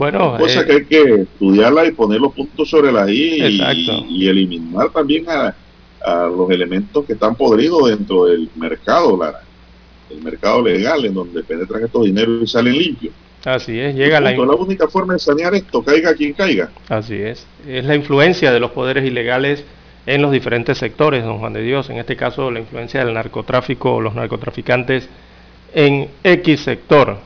Bueno, 0.00 0.38
cosa 0.38 0.62
eh, 0.62 0.64
que 0.64 0.72
hay 0.72 0.84
que 0.86 1.14
estudiarla 1.24 1.84
y 1.84 1.92
poner 1.92 2.22
los 2.22 2.32
puntos 2.32 2.70
sobre 2.70 2.90
la 2.90 3.10
I 3.10 3.60
y, 3.68 4.06
y, 4.08 4.28
eliminar 4.30 4.88
también 4.88 5.28
a, 5.28 5.54
a, 6.02 6.24
los 6.24 6.50
elementos 6.50 7.04
que 7.04 7.12
están 7.12 7.34
podridos 7.34 7.90
dentro 7.90 8.24
del 8.24 8.48
mercado, 8.56 9.14
Lara, 9.14 9.42
el 10.08 10.22
mercado 10.22 10.62
legal 10.62 11.04
en 11.04 11.12
donde 11.12 11.42
penetran 11.42 11.84
estos 11.84 12.06
dineros 12.06 12.42
y 12.42 12.46
salen 12.46 12.78
limpios. 12.78 13.12
Así 13.44 13.78
es, 13.78 13.94
llega 13.94 14.20
la, 14.20 14.32
la 14.32 14.54
única 14.54 14.88
forma 14.88 15.12
de 15.12 15.18
sanear 15.18 15.54
esto, 15.54 15.82
caiga 15.82 16.14
quien 16.14 16.32
caiga. 16.32 16.70
Así 16.88 17.16
es, 17.16 17.46
es 17.68 17.84
la 17.84 17.94
influencia 17.94 18.52
de 18.52 18.60
los 18.60 18.70
poderes 18.70 19.04
ilegales 19.04 19.66
en 20.06 20.22
los 20.22 20.32
diferentes 20.32 20.78
sectores, 20.78 21.24
don 21.24 21.40
Juan 21.40 21.52
de 21.52 21.60
Dios, 21.60 21.90
en 21.90 21.98
este 21.98 22.16
caso 22.16 22.50
la 22.50 22.60
influencia 22.60 23.04
del 23.04 23.12
narcotráfico 23.12 23.96
o 23.96 24.00
los 24.00 24.14
narcotraficantes 24.14 25.10
en 25.74 26.08
X 26.24 26.60
sector 26.60 27.18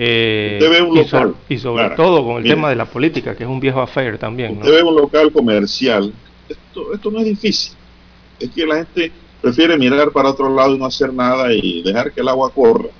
eh, 0.00 0.60
y, 0.94 1.04
so, 1.08 1.34
y, 1.48 1.58
sobre 1.58 1.90
todo 1.90 2.24
con 2.24 2.36
el 2.36 2.48
tema 2.48 2.70
de 2.70 2.76
la 2.76 2.84
política, 2.84 3.34
que 3.34 3.42
es 3.42 3.50
un 3.50 3.58
viejo 3.58 3.80
affair 3.80 4.16
también. 4.16 4.52
Usted 4.52 4.68
¿no? 4.68 4.74
ve 4.76 4.82
un 4.84 4.94
local 4.94 5.32
comercial, 5.32 6.12
esto, 6.48 6.94
esto 6.94 7.10
no 7.10 7.18
es 7.18 7.24
difícil. 7.24 7.76
Es 8.38 8.50
que 8.50 8.64
la 8.64 8.76
gente 8.76 9.10
prefiere 9.42 9.76
mirar 9.76 10.12
para 10.12 10.30
otro 10.30 10.54
lado 10.54 10.76
y 10.76 10.78
no 10.78 10.86
hacer 10.86 11.12
nada 11.12 11.52
y 11.52 11.82
dejar 11.82 12.12
que 12.12 12.20
el 12.20 12.28
agua 12.28 12.48
corra. 12.52 12.90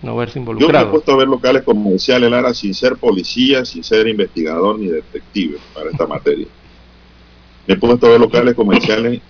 No 0.00 0.16
verse 0.16 0.38
involucrado. 0.38 0.72
Yo 0.72 0.78
me 0.78 0.88
he 0.88 0.90
puesto 0.90 1.12
a 1.12 1.16
ver 1.16 1.28
locales 1.28 1.62
comerciales, 1.64 2.30
Lara, 2.30 2.54
sin 2.54 2.72
ser 2.72 2.96
policía, 2.96 3.66
sin 3.66 3.84
ser 3.84 4.08
investigador 4.08 4.78
ni 4.78 4.86
detective 4.86 5.58
para 5.74 5.90
esta 5.90 6.06
materia. 6.06 6.46
Me 7.66 7.74
he 7.74 7.76
puesto 7.76 8.06
a 8.06 8.10
ver 8.10 8.20
locales 8.20 8.54
comerciales 8.54 9.20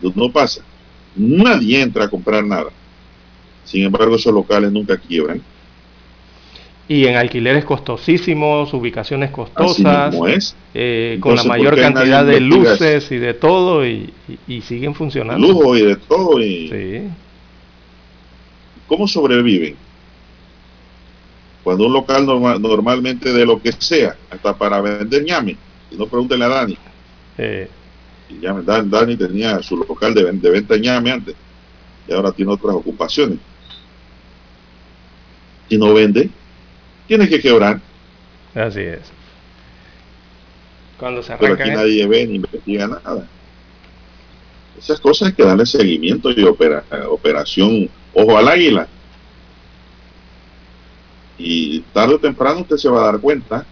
donde 0.00 0.18
no 0.18 0.32
pasa. 0.32 0.62
Nadie 1.14 1.82
entra 1.82 2.06
a 2.06 2.08
comprar 2.08 2.42
nada. 2.44 2.70
Sin 3.64 3.84
embargo, 3.84 4.16
esos 4.16 4.32
locales 4.32 4.72
nunca 4.72 4.96
quiebran 4.96 5.40
y 6.90 7.06
en 7.06 7.14
alquileres 7.14 7.64
costosísimos, 7.64 8.74
ubicaciones 8.74 9.30
costosas, 9.30 10.12
es. 10.26 10.56
eh, 10.74 11.18
con 11.20 11.36
la 11.36 11.44
mayor 11.44 11.76
cantidad 11.76 12.26
de 12.26 12.40
luces 12.40 13.12
y 13.12 13.16
de 13.18 13.32
todo, 13.32 13.86
y, 13.86 14.12
y, 14.28 14.56
y, 14.56 14.60
siguen 14.62 14.96
funcionando. 14.96 15.46
Lujo 15.46 15.76
y 15.76 15.82
de 15.82 15.94
todo. 15.94 16.42
Y... 16.42 16.68
Sí. 16.68 17.08
¿Cómo 18.88 19.06
sobreviven? 19.06 19.76
Cuando 21.62 21.86
un 21.86 21.92
local 21.92 22.26
norma, 22.26 22.58
normalmente 22.58 23.32
de 23.32 23.46
lo 23.46 23.62
que 23.62 23.70
sea, 23.70 24.16
hasta 24.28 24.52
para 24.58 24.80
vender 24.80 25.22
ñame, 25.22 25.56
y 25.92 25.96
no 25.96 26.08
pregúntenle 26.08 26.44
a 26.46 26.48
Dani. 26.48 26.78
Eh. 27.38 27.68
Y 28.30 28.40
ya, 28.40 28.52
Dani 28.52 29.16
tenía 29.16 29.62
su 29.62 29.76
local 29.76 30.12
de, 30.12 30.24
de 30.32 30.50
venta 30.50 30.76
ñame 30.76 31.12
antes, 31.12 31.36
y 32.08 32.12
ahora 32.12 32.32
tiene 32.32 32.50
otras 32.50 32.74
ocupaciones. 32.74 33.38
Y 35.68 35.78
no 35.78 35.94
vende, 35.94 36.30
tiene 37.10 37.28
que 37.28 37.40
quebrar. 37.40 37.80
Así 38.54 38.82
es. 38.82 39.00
Cuando 40.96 41.24
se 41.24 41.34
Pero 41.38 41.54
aquí 41.54 41.68
nadie 41.68 42.06
ve 42.06 42.24
ni 42.24 42.36
investiga 42.36 42.86
nada. 42.86 43.26
Esas 44.78 45.00
cosas 45.00 45.26
hay 45.26 45.34
que 45.34 45.42
darle 45.42 45.66
seguimiento 45.66 46.30
y 46.30 46.44
opera, 46.44 46.84
operación 47.08 47.90
ojo 48.14 48.38
al 48.38 48.46
águila. 48.46 48.86
Y 51.36 51.80
tarde 51.92 52.14
o 52.14 52.20
temprano 52.20 52.60
usted 52.60 52.76
se 52.76 52.88
va 52.88 53.00
a 53.00 53.06
dar 53.06 53.20
cuenta 53.20 53.66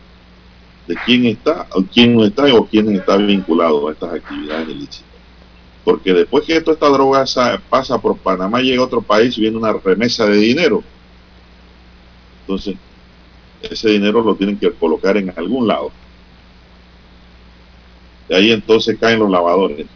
de 0.89 0.97
quién 1.07 1.27
está, 1.27 1.69
o 1.75 1.85
quién 1.85 2.17
no 2.17 2.25
está, 2.25 2.53
o 2.53 2.67
quién 2.67 2.93
está 2.97 3.19
vinculado 3.19 3.87
a 3.87 3.93
estas 3.93 4.15
actividades 4.15 4.69
ilícitas. 4.69 5.05
Porque 5.85 6.13
después 6.13 6.43
que 6.45 6.57
esto, 6.57 6.73
esta 6.73 6.89
droga 6.89 7.25
pasa 7.71 7.99
por 8.01 8.19
Panamá, 8.19 8.61
llega 8.61 8.83
a 8.83 8.87
otro 8.87 9.01
país 9.01 9.39
viene 9.39 9.57
una 9.57 9.73
remesa 9.75 10.27
de 10.27 10.39
dinero. 10.39 10.83
Entonces, 12.41 12.75
ese 13.63 13.91
dinero 13.91 14.23
lo 14.23 14.35
tienen 14.35 14.59
que 14.59 14.71
colocar 14.73 15.17
en 15.17 15.33
algún 15.37 15.67
lado. 15.67 15.91
Y 18.29 18.35
ahí 18.35 18.53
entonces 18.53 18.99
caen 18.99 19.19
los 19.19 19.31
lavadores. 19.31 19.87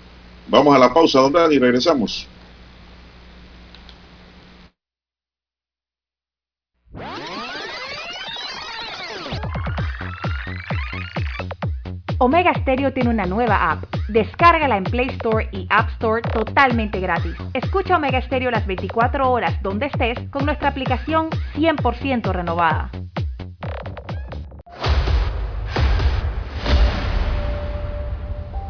Vamos 0.48 0.74
a 0.74 0.78
la 0.78 0.92
pausa, 0.92 1.20
don 1.20 1.52
y 1.52 1.58
regresamos. 1.58 2.26
Omega 12.24 12.54
Stereo 12.54 12.92
tiene 12.92 13.10
una 13.10 13.26
nueva 13.26 13.72
app. 13.72 13.82
Descárgala 14.08 14.76
en 14.76 14.84
Play 14.84 15.08
Store 15.08 15.48
y 15.50 15.66
App 15.70 15.88
Store 15.94 16.22
totalmente 16.22 17.00
gratis. 17.00 17.34
Escucha 17.52 17.96
Omega 17.96 18.22
Stereo 18.22 18.52
las 18.52 18.64
24 18.64 19.28
horas 19.28 19.60
donde 19.60 19.86
estés 19.86 20.16
con 20.30 20.46
nuestra 20.46 20.68
aplicación 20.68 21.30
100% 21.56 22.30
renovada. 22.30 22.92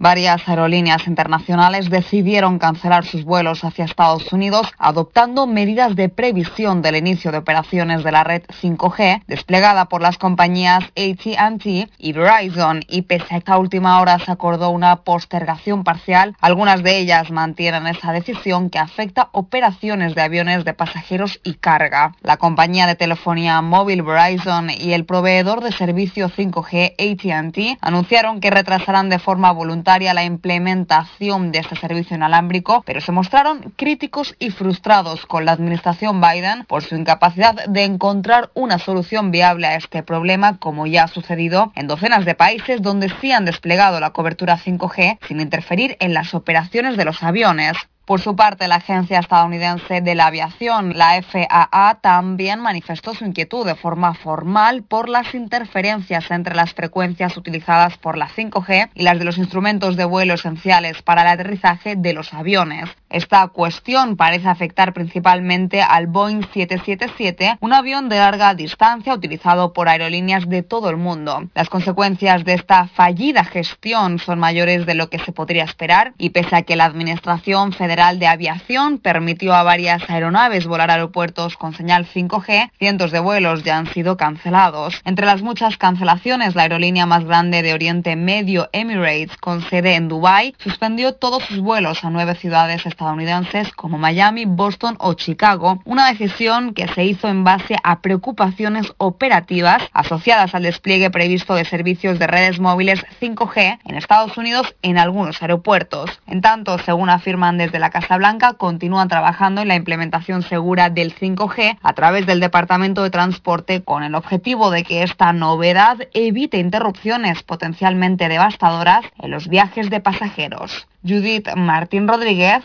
Varias 0.00 0.48
aerolíneas 0.48 1.08
internacionales 1.08 1.90
decidieron 1.90 2.60
cancelar 2.60 3.04
sus 3.04 3.24
vuelos 3.24 3.64
hacia 3.64 3.84
Estados 3.84 4.32
Unidos, 4.32 4.68
adoptando 4.78 5.48
medidas 5.48 5.96
de 5.96 6.08
previsión 6.08 6.82
del 6.82 6.94
inicio 6.94 7.32
de 7.32 7.38
operaciones 7.38 8.04
de 8.04 8.12
la 8.12 8.22
red 8.22 8.42
5G 8.62 9.24
desplegada 9.26 9.86
por 9.86 10.00
las 10.00 10.16
compañías 10.16 10.84
AT&T 10.84 11.88
y 11.98 12.12
Verizon. 12.12 12.82
Y 12.88 13.02
pese 13.02 13.34
a 13.34 13.40
que 13.40 13.50
a 13.50 13.58
última 13.58 14.00
hora 14.00 14.20
se 14.20 14.30
acordó 14.30 14.70
una 14.70 15.02
postergación 15.02 15.82
parcial, 15.82 16.36
algunas 16.40 16.84
de 16.84 16.98
ellas 16.98 17.32
mantienen 17.32 17.88
esa 17.88 18.12
decisión 18.12 18.70
que 18.70 18.78
afecta 18.78 19.30
operaciones 19.32 20.14
de 20.14 20.22
aviones 20.22 20.64
de 20.64 20.74
pasajeros 20.74 21.40
y 21.42 21.54
carga. 21.54 22.14
La 22.22 22.36
compañía 22.36 22.86
de 22.86 22.94
telefonía 22.94 23.60
móvil 23.62 24.04
Verizon 24.04 24.70
y 24.70 24.92
el 24.92 25.04
proveedor 25.04 25.60
de 25.60 25.72
servicio 25.72 26.30
5G 26.30 26.92
AT&T 26.92 27.78
anunciaron 27.80 28.38
que 28.38 28.50
retrasarán 28.50 29.08
de 29.08 29.18
forma 29.18 29.50
voluntaria 29.50 29.87
la 29.88 30.22
implementación 30.22 31.50
de 31.50 31.60
este 31.60 31.74
servicio 31.74 32.14
inalámbrico, 32.14 32.82
pero 32.84 33.00
se 33.00 33.10
mostraron 33.10 33.72
críticos 33.74 34.36
y 34.38 34.50
frustrados 34.50 35.24
con 35.24 35.46
la 35.46 35.52
administración 35.52 36.20
Biden 36.20 36.66
por 36.66 36.82
su 36.82 36.94
incapacidad 36.94 37.54
de 37.66 37.84
encontrar 37.84 38.50
una 38.52 38.78
solución 38.78 39.30
viable 39.30 39.66
a 39.66 39.76
este 39.76 40.02
problema, 40.02 40.58
como 40.58 40.86
ya 40.86 41.04
ha 41.04 41.08
sucedido 41.08 41.72
en 41.74 41.86
docenas 41.86 42.26
de 42.26 42.34
países 42.34 42.82
donde 42.82 43.10
sí 43.22 43.32
han 43.32 43.46
desplegado 43.46 43.98
la 43.98 44.10
cobertura 44.10 44.58
5G 44.58 45.20
sin 45.26 45.40
interferir 45.40 45.96
en 46.00 46.12
las 46.12 46.34
operaciones 46.34 46.98
de 46.98 47.06
los 47.06 47.22
aviones. 47.22 47.78
Por 48.08 48.22
su 48.22 48.34
parte, 48.34 48.68
la 48.68 48.76
Agencia 48.76 49.18
Estadounidense 49.18 50.00
de 50.00 50.14
la 50.14 50.28
Aviación, 50.28 50.96
la 50.96 51.20
FAA, 51.20 51.98
también 52.00 52.58
manifestó 52.58 53.12
su 53.12 53.26
inquietud 53.26 53.66
de 53.66 53.74
forma 53.74 54.14
formal 54.14 54.82
por 54.82 55.10
las 55.10 55.34
interferencias 55.34 56.30
entre 56.30 56.54
las 56.54 56.72
frecuencias 56.72 57.36
utilizadas 57.36 57.98
por 57.98 58.16
la 58.16 58.30
5G 58.30 58.92
y 58.94 59.02
las 59.02 59.18
de 59.18 59.26
los 59.26 59.36
instrumentos 59.36 59.98
de 59.98 60.06
vuelo 60.06 60.32
esenciales 60.32 61.02
para 61.02 61.20
el 61.20 61.28
aterrizaje 61.28 61.96
de 61.96 62.14
los 62.14 62.32
aviones. 62.32 62.88
Esta 63.10 63.46
cuestión 63.48 64.16
parece 64.16 64.48
afectar 64.48 64.92
principalmente 64.92 65.80
al 65.80 66.06
Boeing 66.08 66.42
777, 66.52 67.56
un 67.60 67.72
avión 67.72 68.08
de 68.08 68.18
larga 68.18 68.54
distancia 68.54 69.14
utilizado 69.14 69.72
por 69.72 69.88
aerolíneas 69.88 70.48
de 70.48 70.62
todo 70.62 70.90
el 70.90 70.98
mundo. 70.98 71.48
Las 71.54 71.70
consecuencias 71.70 72.44
de 72.44 72.54
esta 72.54 72.86
fallida 72.88 73.44
gestión 73.44 74.18
son 74.18 74.38
mayores 74.38 74.84
de 74.84 74.94
lo 74.94 75.08
que 75.08 75.18
se 75.18 75.32
podría 75.32 75.64
esperar 75.64 76.12
y 76.18 76.30
pese 76.30 76.54
a 76.56 76.62
que 76.62 76.76
la 76.76 76.84
Administración 76.84 77.72
Federal 77.72 78.18
de 78.18 78.26
Aviación 78.26 78.98
permitió 78.98 79.54
a 79.54 79.62
varias 79.62 80.08
aeronaves 80.10 80.66
volar 80.66 80.90
a 80.90 80.94
aeropuertos 80.94 81.56
con 81.56 81.74
señal 81.74 82.06
5G, 82.06 82.72
cientos 82.78 83.10
de 83.10 83.20
vuelos 83.20 83.64
ya 83.64 83.78
han 83.78 83.86
sido 83.92 84.16
cancelados. 84.16 85.00
Entre 85.04 85.24
las 85.24 85.42
muchas 85.42 85.78
cancelaciones, 85.78 86.54
la 86.54 86.62
aerolínea 86.62 87.06
más 87.06 87.24
grande 87.24 87.62
de 87.62 87.72
Oriente 87.72 88.16
Medio, 88.16 88.68
Emirates, 88.72 89.36
con 89.38 89.62
sede 89.62 89.94
en 89.94 90.08
Dubái, 90.08 90.54
suspendió 90.58 91.14
todos 91.14 91.42
sus 91.44 91.60
vuelos 91.60 92.04
a 92.04 92.10
nueve 92.10 92.34
ciudades 92.34 92.84
estadounidenses 92.98 93.70
como 93.74 93.96
Miami, 93.96 94.44
Boston 94.44 94.96
o 94.98 95.14
Chicago, 95.14 95.80
una 95.84 96.08
decisión 96.08 96.74
que 96.74 96.88
se 96.88 97.04
hizo 97.04 97.28
en 97.28 97.44
base 97.44 97.76
a 97.84 98.00
preocupaciones 98.00 98.92
operativas 98.98 99.84
asociadas 99.92 100.52
al 100.56 100.64
despliegue 100.64 101.08
previsto 101.08 101.54
de 101.54 101.64
servicios 101.64 102.18
de 102.18 102.26
redes 102.26 102.58
móviles 102.58 103.04
5G 103.20 103.78
en 103.84 103.94
Estados 103.94 104.36
Unidos 104.36 104.74
en 104.82 104.98
algunos 104.98 105.40
aeropuertos. 105.40 106.10
En 106.26 106.40
tanto, 106.40 106.76
según 106.80 107.08
afirman 107.08 107.56
desde 107.56 107.78
la 107.78 107.90
Casa 107.90 108.16
Blanca 108.16 108.54
continúan 108.54 109.06
trabajando 109.06 109.60
en 109.60 109.68
la 109.68 109.76
implementación 109.76 110.42
segura 110.42 110.90
del 110.90 111.14
5G 111.14 111.78
a 111.80 111.92
través 111.92 112.26
del 112.26 112.40
Departamento 112.40 113.04
de 113.04 113.10
Transporte 113.10 113.84
con 113.84 114.02
el 114.02 114.16
objetivo 114.16 114.72
de 114.72 114.82
que 114.82 115.04
esta 115.04 115.32
novedad 115.32 115.98
evite 116.14 116.58
interrupciones 116.58 117.44
potencialmente 117.44 118.28
devastadoras 118.28 119.04
en 119.20 119.30
los 119.30 119.46
viajes 119.46 119.88
de 119.88 120.00
pasajeros. 120.00 120.88
Judith 121.06 121.48
Martín 121.54 122.08
Rodríguez, 122.08 122.64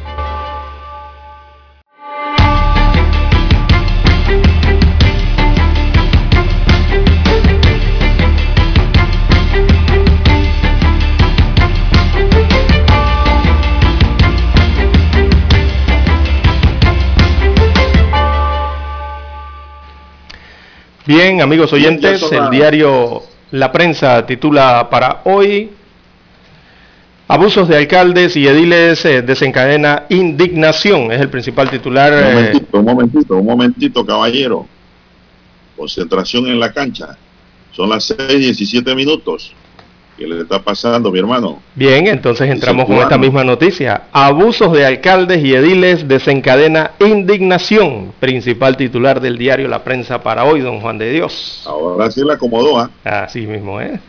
Bien, 21.13 21.41
amigos 21.41 21.73
oyentes, 21.73 22.23
el 22.31 22.49
diario 22.49 23.23
La 23.51 23.69
Prensa 23.69 24.25
titula 24.25 24.87
para 24.89 25.23
hoy 25.25 25.69
Abusos 27.27 27.67
de 27.67 27.75
alcaldes 27.75 28.37
y 28.37 28.47
ediles 28.47 29.03
eh, 29.03 29.21
desencadena 29.21 30.05
indignación, 30.07 31.11
es 31.11 31.19
el 31.19 31.27
principal 31.27 31.69
titular. 31.69 32.13
Un 32.13 32.19
eh, 32.19 32.23
momentito, 32.23 32.77
un 32.77 32.85
momentito, 32.85 33.35
un 33.35 33.45
momentito, 33.45 34.05
caballero. 34.05 34.65
Concentración 35.75 36.47
en 36.47 36.57
la 36.57 36.71
cancha. 36.71 37.17
Son 37.73 37.89
las 37.89 38.05
6 38.05 38.29
17 38.29 38.95
minutos. 38.95 39.53
¿Qué 40.21 40.27
le 40.27 40.41
está 40.41 40.61
pasando, 40.61 41.11
mi 41.11 41.17
hermano? 41.17 41.59
Bien, 41.73 42.05
entonces 42.05 42.47
entramos 42.47 42.85
con 42.85 42.97
esta 42.97 43.17
misma 43.17 43.43
noticia. 43.43 44.03
Abusos 44.11 44.71
de 44.71 44.85
alcaldes 44.85 45.43
y 45.43 45.55
ediles 45.55 46.07
desencadena 46.07 46.91
indignación. 46.99 48.13
Principal 48.19 48.77
titular 48.77 49.19
del 49.19 49.39
diario 49.39 49.67
La 49.67 49.83
Prensa 49.83 50.21
para 50.21 50.43
hoy, 50.43 50.59
don 50.59 50.79
Juan 50.79 50.99
de 50.99 51.11
Dios. 51.11 51.63
Ahora 51.65 52.11
sí 52.11 52.21
la 52.23 52.35
acomodó, 52.35 52.77
¿ah? 52.77 52.91
Así 53.03 53.47
mismo, 53.47 53.81
¿eh? 53.81 53.99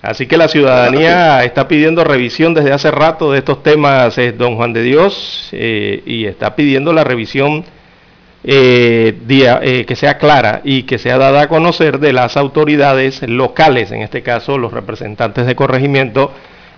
Así 0.00 0.26
que 0.26 0.38
la 0.38 0.48
ciudadanía 0.48 1.44
está 1.44 1.68
pidiendo 1.68 2.02
revisión 2.02 2.54
desde 2.54 2.72
hace 2.72 2.90
rato 2.90 3.32
de 3.32 3.40
estos 3.40 3.62
temas, 3.62 4.16
eh, 4.16 4.32
don 4.32 4.56
Juan 4.56 4.72
de 4.72 4.84
Dios, 4.84 5.50
eh, 5.52 6.02
y 6.06 6.24
está 6.24 6.56
pidiendo 6.56 6.94
la 6.94 7.04
revisión 7.04 7.62
eh, 8.48 9.84
que 9.86 9.96
sea 9.96 10.18
clara 10.18 10.60
y 10.64 10.84
que 10.84 10.98
sea 10.98 11.18
dada 11.18 11.42
a 11.42 11.48
conocer 11.48 11.98
de 11.98 12.12
las 12.12 12.36
autoridades 12.36 13.22
locales, 13.22 13.90
en 13.90 14.02
este 14.02 14.22
caso 14.22 14.58
los 14.58 14.72
representantes 14.72 15.46
de 15.46 15.56
corregimiento 15.56 16.32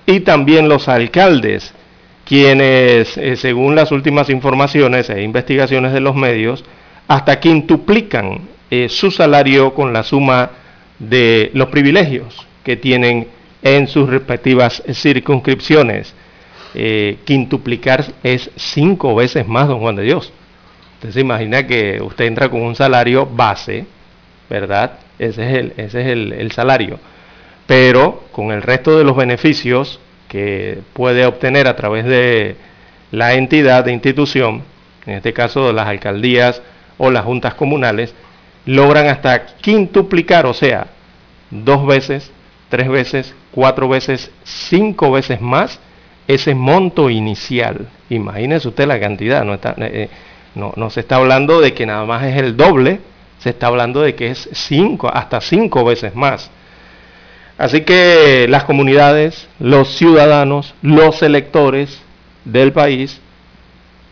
y 0.06 0.20
también 0.20 0.68
los 0.68 0.88
alcaldes, 0.88 1.74
quienes, 2.24 3.18
según 3.36 3.74
las 3.74 3.92
últimas 3.92 4.30
informaciones 4.30 5.10
e 5.10 5.22
investigaciones 5.22 5.92
de 5.92 6.00
los 6.00 6.14
medios, 6.14 6.64
hasta 7.06 7.40
quintuplican 7.40 8.40
su 8.88 9.10
salario 9.10 9.74
con 9.74 9.92
la 9.92 10.02
suma 10.02 10.50
de 10.98 11.50
los 11.54 11.68
privilegios 11.68 12.46
que 12.64 12.76
tienen 12.76 13.28
en 13.62 13.88
sus 13.88 14.08
respectivas 14.08 14.82
circunscripciones. 14.92 16.14
Eh, 16.74 17.18
quintuplicar 17.24 18.04
es 18.22 18.50
cinco 18.56 19.14
veces 19.14 19.48
más, 19.48 19.68
don 19.68 19.80
Juan 19.80 19.96
de 19.96 20.02
Dios. 20.02 20.32
Usted 20.98 21.10
se 21.12 21.20
imagina 21.20 21.66
que 21.66 22.00
usted 22.02 22.26
entra 22.26 22.48
con 22.48 22.62
un 22.62 22.74
salario 22.74 23.26
base, 23.26 23.86
¿verdad? 24.50 24.98
Ese 25.18 25.48
es 25.48 25.58
el, 25.58 25.72
ese 25.76 26.00
es 26.00 26.06
el, 26.06 26.52
salario. 26.52 26.98
Pero 27.66 28.24
con 28.32 28.50
el 28.50 28.62
resto 28.62 28.98
de 28.98 29.04
los 29.04 29.16
beneficios 29.16 30.00
que 30.28 30.80
puede 30.92 31.26
obtener 31.26 31.68
a 31.68 31.76
través 31.76 32.04
de 32.04 32.56
la 33.10 33.34
entidad 33.34 33.84
de 33.84 33.92
institución, 33.92 34.62
en 35.06 35.14
este 35.14 35.32
caso 35.32 35.72
las 35.72 35.86
alcaldías 35.86 36.62
o 36.98 37.10
las 37.10 37.24
juntas 37.24 37.54
comunales, 37.54 38.14
logran 38.66 39.06
hasta 39.06 39.46
quintuplicar, 39.46 40.46
o 40.46 40.54
sea, 40.54 40.88
dos 41.50 41.86
veces 41.86 42.32
tres 42.68 42.88
veces, 42.88 43.34
cuatro 43.50 43.88
veces, 43.88 44.30
cinco 44.44 45.10
veces 45.10 45.40
más 45.40 45.80
ese 46.26 46.54
monto 46.54 47.10
inicial. 47.10 47.88
Imagínese 48.10 48.68
usted 48.68 48.86
la 48.86 49.00
cantidad, 49.00 49.44
no, 49.44 49.54
está, 49.54 49.74
eh, 49.78 50.08
no, 50.54 50.72
no, 50.76 50.90
se 50.90 51.00
está 51.00 51.16
hablando 51.16 51.60
de 51.60 51.74
que 51.74 51.86
nada 51.86 52.04
más 52.04 52.24
es 52.24 52.36
el 52.36 52.56
doble, 52.56 53.00
se 53.38 53.50
está 53.50 53.68
hablando 53.68 54.00
de 54.00 54.14
que 54.14 54.30
es 54.30 54.48
cinco, 54.52 55.10
hasta 55.12 55.40
cinco 55.40 55.84
veces 55.84 56.14
más. 56.14 56.50
Así 57.56 57.80
que 57.82 58.46
las 58.48 58.64
comunidades, 58.64 59.48
los 59.58 59.96
ciudadanos, 59.96 60.74
los 60.82 61.22
electores 61.22 62.00
del 62.44 62.72
país, 62.72 63.20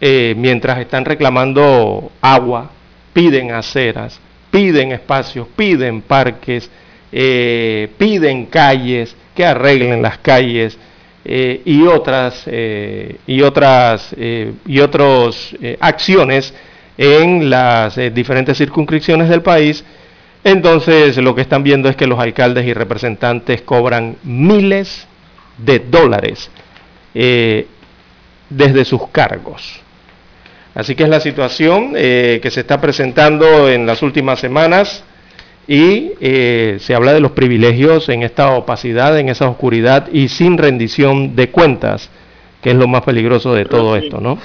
eh, 0.01 0.34
mientras 0.37 0.78
están 0.78 1.05
reclamando 1.05 2.11
agua, 2.20 2.70
piden 3.12 3.53
aceras, 3.53 4.20
piden 4.51 4.93
espacios, 4.93 5.47
piden 5.57 6.03
parques, 6.03 6.70
eh, 7.12 7.89
piden 7.99 8.47
calles, 8.47 9.16
que 9.37 9.45
arreglen 9.45 10.03
las 10.03 10.18
calles 10.18 10.78
eh, 11.28 11.60
y 11.64 11.82
otras 11.82 12.46
y 12.46 13.42
otras 13.42 14.14
y 14.16 14.80
otras 14.80 15.56
acciones 15.80 16.54
en 16.96 17.50
las 17.50 17.96
diferentes 18.14 18.56
circunscripciones 18.56 19.28
del 19.28 19.42
país. 19.42 19.84
Entonces 20.44 21.16
lo 21.16 21.34
que 21.34 21.42
están 21.42 21.62
viendo 21.62 21.88
es 21.88 21.96
que 21.96 22.06
los 22.06 22.20
alcaldes 22.20 22.64
y 22.66 22.72
representantes 22.72 23.62
cobran 23.62 24.16
miles 24.22 25.06
de 25.58 25.80
dólares 25.80 26.50
desde 27.12 28.84
sus 28.84 29.08
cargos. 29.08 29.80
Así 30.76 30.94
que 30.94 31.04
es 31.04 31.08
la 31.08 31.20
situación 31.20 31.94
eh, 31.96 32.38
que 32.42 32.50
se 32.50 32.60
está 32.60 32.78
presentando 32.78 33.70
en 33.70 33.86
las 33.86 34.02
últimas 34.02 34.38
semanas 34.38 35.02
y 35.68 36.12
eh, 36.20 36.78
se 36.80 36.94
habla 36.94 37.12
de 37.12 37.20
los 37.20 37.32
privilegios 37.32 38.08
en 38.08 38.22
esta 38.22 38.50
opacidad, 38.52 39.18
en 39.18 39.28
esa 39.28 39.48
oscuridad 39.48 40.08
y 40.12 40.28
sin 40.28 40.58
rendición 40.58 41.34
de 41.34 41.50
cuentas, 41.50 42.08
que 42.62 42.70
es 42.70 42.76
lo 42.76 42.86
más 42.86 43.02
peligroso 43.02 43.52
de 43.52 43.64
todo 43.64 43.96
esto, 43.96 44.20
¿no? 44.20 44.38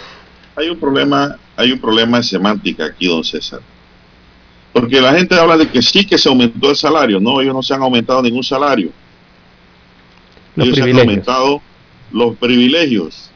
Hay 0.55 0.69
un 0.69 0.79
problema, 0.79 1.37
hay 1.55 1.71
un 1.71 1.79
problema 1.79 2.17
de 2.17 2.23
semántica 2.23 2.85
aquí, 2.85 3.07
don 3.07 3.23
César. 3.23 3.61
Porque 4.73 4.99
la 4.99 5.13
gente 5.13 5.35
habla 5.35 5.57
de 5.57 5.67
que 5.69 5.81
sí 5.81 6.05
que 6.05 6.17
se 6.17 6.29
aumentó 6.29 6.69
el 6.69 6.75
salario, 6.75 7.19
no, 7.19 7.41
ellos 7.41 7.53
no 7.53 7.61
se 7.61 7.73
han 7.73 7.81
aumentado 7.81 8.21
ningún 8.21 8.43
salario. 8.43 8.89
ellos 10.55 10.75
se 10.75 10.83
han 10.83 10.99
aumentado 10.99 11.61
los 12.11 12.35
privilegios 12.37 13.29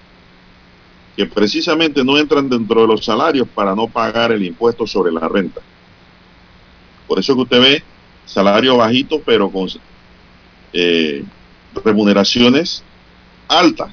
que 1.15 1.25
precisamente 1.25 2.03
no 2.03 2.17
entran 2.17 2.49
dentro 2.49 2.81
de 2.81 2.87
los 2.87 3.05
salarios 3.05 3.47
para 3.53 3.75
no 3.75 3.87
pagar 3.87 4.31
el 4.31 4.43
impuesto 4.43 4.85
sobre 4.85 5.11
la 5.11 5.27
renta. 5.29 5.61
Por 7.07 7.19
eso 7.19 7.35
que 7.35 7.41
usted 7.41 7.61
ve 7.61 7.83
salario 8.25 8.77
bajito, 8.77 9.21
pero 9.25 9.49
con 9.49 9.67
eh, 10.73 11.23
remuneraciones 11.83 12.83
altas, 13.47 13.91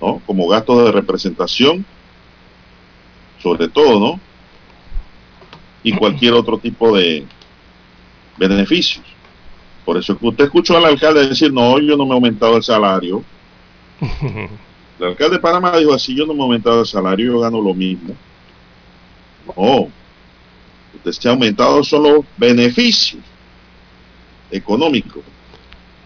¿no? 0.00 0.20
Como 0.26 0.48
gastos 0.48 0.84
de 0.84 0.92
representación, 0.92 1.84
sobre 3.42 3.68
todo, 3.68 4.00
¿no? 4.00 4.20
Y 5.82 5.92
cualquier 5.92 6.34
otro 6.34 6.58
tipo 6.58 6.96
de 6.96 7.24
beneficios. 8.36 9.04
Por 9.84 9.96
eso 9.96 10.18
que 10.18 10.26
usted 10.26 10.44
escuchó 10.44 10.76
al 10.76 10.84
alcalde 10.84 11.28
decir, 11.28 11.52
no, 11.52 11.78
yo 11.78 11.96
no 11.96 12.04
me 12.04 12.10
he 12.10 12.14
aumentado 12.14 12.56
el 12.56 12.62
salario. 12.62 13.22
El 14.98 15.06
alcalde 15.06 15.36
de 15.36 15.40
Panamá 15.40 15.76
dijo 15.76 15.94
así, 15.94 16.12
yo 16.12 16.26
no 16.26 16.34
me 16.34 16.40
he 16.40 16.42
aumentado 16.42 16.80
el 16.80 16.86
salario, 16.86 17.32
yo 17.32 17.38
gano 17.38 17.60
lo 17.60 17.72
mismo. 17.72 18.16
No, 19.56 19.88
se 21.12 21.28
ha 21.28 21.32
aumentado 21.32 21.82
solo 21.84 22.24
beneficios 22.36 23.22
económicos. 24.50 25.22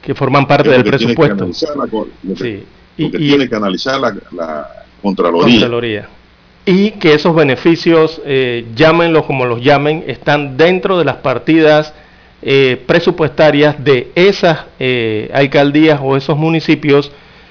Que 0.00 0.14
forman 0.14 0.46
parte 0.46 0.70
del 0.70 0.84
presupuesto. 0.84 1.48
sí. 1.52 2.64
y, 2.96 3.10
tiene 3.10 3.48
que 3.48 3.54
analizar 3.54 4.00
la, 4.00 4.68
Contraloría. 5.02 6.08
Y 6.64 6.92
que 6.92 7.14
esos 7.14 7.34
beneficios, 7.34 8.20
eh, 8.24 8.66
llámenlos 8.74 9.24
como 9.26 9.46
los 9.46 9.60
llamen, 9.62 10.04
están 10.06 10.56
dentro 10.56 10.96
de 10.96 11.04
las 11.04 11.16
partidas 11.16 11.92
eh, 12.40 12.80
presupuestarias 12.86 13.82
de 13.82 14.10
esas 14.14 14.66
eh, 14.78 15.30
alcaldías 15.34 16.00
o 16.02 16.16
esos 16.16 16.36
municipios 16.36 17.10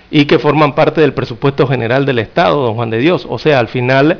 y 0.09 0.25
que 0.25 0.39
forman 0.39 0.75
parte 0.75 1.01
del 1.01 1.13
presupuesto 1.13 1.67
general 1.67 2.05
del 2.05 2.19
Estado, 2.19 2.61
don 2.61 2.75
Juan 2.75 2.89
de 2.89 2.99
Dios. 2.99 3.25
O 3.29 3.39
sea, 3.39 3.59
al 3.59 3.67
final 3.67 4.19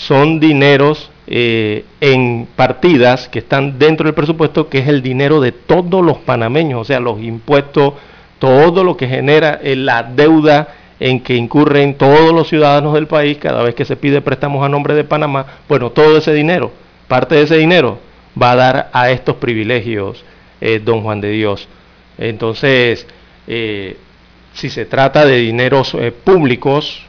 son 0.00 0.40
dineros 0.40 1.10
eh, 1.26 1.84
en 2.00 2.48
partidas 2.56 3.28
que 3.28 3.40
están 3.40 3.78
dentro 3.78 4.06
del 4.06 4.14
presupuesto, 4.14 4.70
que 4.70 4.78
es 4.78 4.88
el 4.88 5.02
dinero 5.02 5.42
de 5.42 5.52
todos 5.52 6.02
los 6.02 6.16
panameños, 6.18 6.80
o 6.80 6.84
sea, 6.84 7.00
los 7.00 7.20
impuestos, 7.20 7.92
todo 8.38 8.82
lo 8.82 8.96
que 8.96 9.06
genera 9.06 9.60
eh, 9.62 9.76
la 9.76 10.02
deuda 10.02 10.68
en 10.98 11.20
que 11.20 11.36
incurren 11.36 11.94
todos 11.94 12.32
los 12.32 12.48
ciudadanos 12.48 12.94
del 12.94 13.08
país 13.08 13.36
cada 13.36 13.62
vez 13.62 13.74
que 13.74 13.84
se 13.84 13.96
pide 13.96 14.22
préstamos 14.22 14.64
a 14.64 14.70
nombre 14.70 14.94
de 14.94 15.04
Panamá, 15.04 15.44
bueno, 15.68 15.90
todo 15.90 16.16
ese 16.16 16.32
dinero, 16.32 16.72
parte 17.06 17.34
de 17.34 17.42
ese 17.42 17.58
dinero 17.58 17.98
va 18.40 18.52
a 18.52 18.56
dar 18.56 18.90
a 18.94 19.10
estos 19.10 19.36
privilegios, 19.36 20.24
eh, 20.62 20.80
don 20.82 21.02
Juan 21.02 21.20
de 21.20 21.30
Dios. 21.30 21.68
Entonces, 22.16 23.06
si 23.46 24.70
se 24.70 24.86
trata 24.86 25.26
de 25.26 25.36
dineros 25.36 25.94
públicos, 26.24 27.02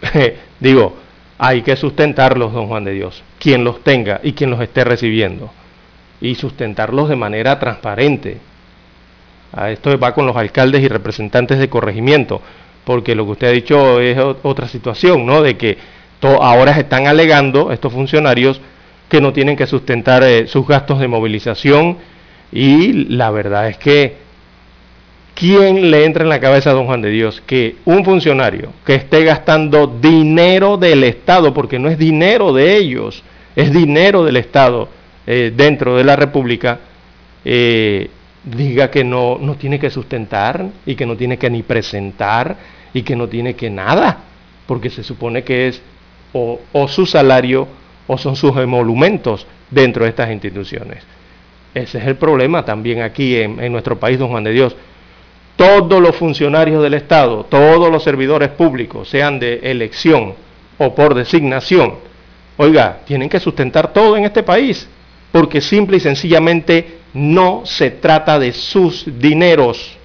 digo, 0.60 1.03
hay 1.38 1.62
que 1.62 1.76
sustentarlos, 1.76 2.52
don 2.52 2.68
Juan 2.68 2.84
de 2.84 2.92
Dios, 2.92 3.22
quien 3.38 3.64
los 3.64 3.82
tenga 3.82 4.20
y 4.22 4.32
quien 4.32 4.50
los 4.50 4.60
esté 4.60 4.84
recibiendo, 4.84 5.50
y 6.20 6.34
sustentarlos 6.34 7.08
de 7.08 7.16
manera 7.16 7.58
transparente. 7.58 8.38
A 9.52 9.70
esto 9.70 9.96
va 9.98 10.14
con 10.14 10.26
los 10.26 10.36
alcaldes 10.36 10.82
y 10.82 10.88
representantes 10.88 11.58
de 11.58 11.68
corregimiento, 11.68 12.40
porque 12.84 13.14
lo 13.14 13.24
que 13.24 13.30
usted 13.32 13.46
ha 13.48 13.52
dicho 13.52 14.00
es 14.00 14.18
otra 14.42 14.68
situación, 14.68 15.26
¿no? 15.26 15.42
De 15.42 15.56
que 15.56 15.78
ahora 16.40 16.72
están 16.72 17.06
alegando 17.06 17.70
estos 17.72 17.92
funcionarios 17.92 18.60
que 19.08 19.20
no 19.20 19.32
tienen 19.32 19.56
que 19.56 19.66
sustentar 19.66 20.22
eh, 20.24 20.46
sus 20.46 20.66
gastos 20.66 20.98
de 20.98 21.08
movilización 21.08 21.98
y 22.50 22.92
la 23.14 23.30
verdad 23.30 23.68
es 23.68 23.78
que 23.78 24.23
¿Quién 25.34 25.90
le 25.90 26.04
entra 26.04 26.22
en 26.22 26.28
la 26.28 26.38
cabeza 26.38 26.70
a 26.70 26.74
don 26.74 26.86
Juan 26.86 27.02
de 27.02 27.10
Dios 27.10 27.42
que 27.44 27.76
un 27.84 28.04
funcionario 28.04 28.72
que 28.86 28.94
esté 28.94 29.24
gastando 29.24 29.88
dinero 29.88 30.76
del 30.76 31.02
Estado, 31.02 31.52
porque 31.52 31.80
no 31.80 31.88
es 31.88 31.98
dinero 31.98 32.52
de 32.52 32.76
ellos, 32.76 33.24
es 33.56 33.72
dinero 33.72 34.24
del 34.24 34.36
Estado 34.36 34.88
eh, 35.26 35.52
dentro 35.54 35.96
de 35.96 36.04
la 36.04 36.14
República, 36.14 36.78
eh, 37.44 38.10
diga 38.44 38.92
que 38.92 39.02
no, 39.02 39.38
no 39.40 39.56
tiene 39.56 39.80
que 39.80 39.90
sustentar 39.90 40.66
y 40.86 40.94
que 40.94 41.04
no 41.04 41.16
tiene 41.16 41.36
que 41.36 41.50
ni 41.50 41.64
presentar 41.64 42.56
y 42.92 43.02
que 43.02 43.16
no 43.16 43.28
tiene 43.28 43.54
que 43.54 43.70
nada, 43.70 44.18
porque 44.66 44.88
se 44.88 45.02
supone 45.02 45.42
que 45.42 45.66
es 45.66 45.82
o, 46.32 46.60
su 46.86 47.06
salario 47.06 47.66
o 48.06 48.18
son 48.18 48.36
sus 48.36 48.56
emolumentos 48.56 49.48
dentro 49.68 50.04
de 50.04 50.10
estas 50.10 50.30
instituciones. 50.30 51.02
Ese 51.74 51.98
es 51.98 52.06
el 52.06 52.14
problema 52.14 52.64
también 52.64 53.02
aquí 53.02 53.34
en 53.36 53.72
nuestro 53.72 53.98
país, 53.98 54.16
don 54.16 54.28
Juan 54.28 54.44
de 54.44 54.52
Dios 54.52 54.76
todos 55.56 56.00
los 56.00 56.16
funcionarios 56.16 56.82
del 56.82 56.94
Estado, 56.94 57.44
todos 57.44 57.90
los 57.90 58.02
servidores 58.02 58.50
públicos, 58.50 59.08
sean 59.08 59.38
de 59.38 59.60
elección 59.62 60.34
o 60.78 60.94
por 60.94 61.14
designación, 61.14 61.94
oiga, 62.56 62.98
tienen 63.06 63.28
que 63.28 63.40
sustentar 63.40 63.92
todo 63.92 64.16
en 64.16 64.24
este 64.24 64.42
país, 64.42 64.88
porque 65.30 65.60
simple 65.60 65.98
y 65.98 66.00
sencillamente 66.00 66.98
no 67.14 67.62
se 67.64 67.90
trata 67.90 68.38
de 68.38 68.52
sus 68.52 69.04
dineros, 69.18 69.96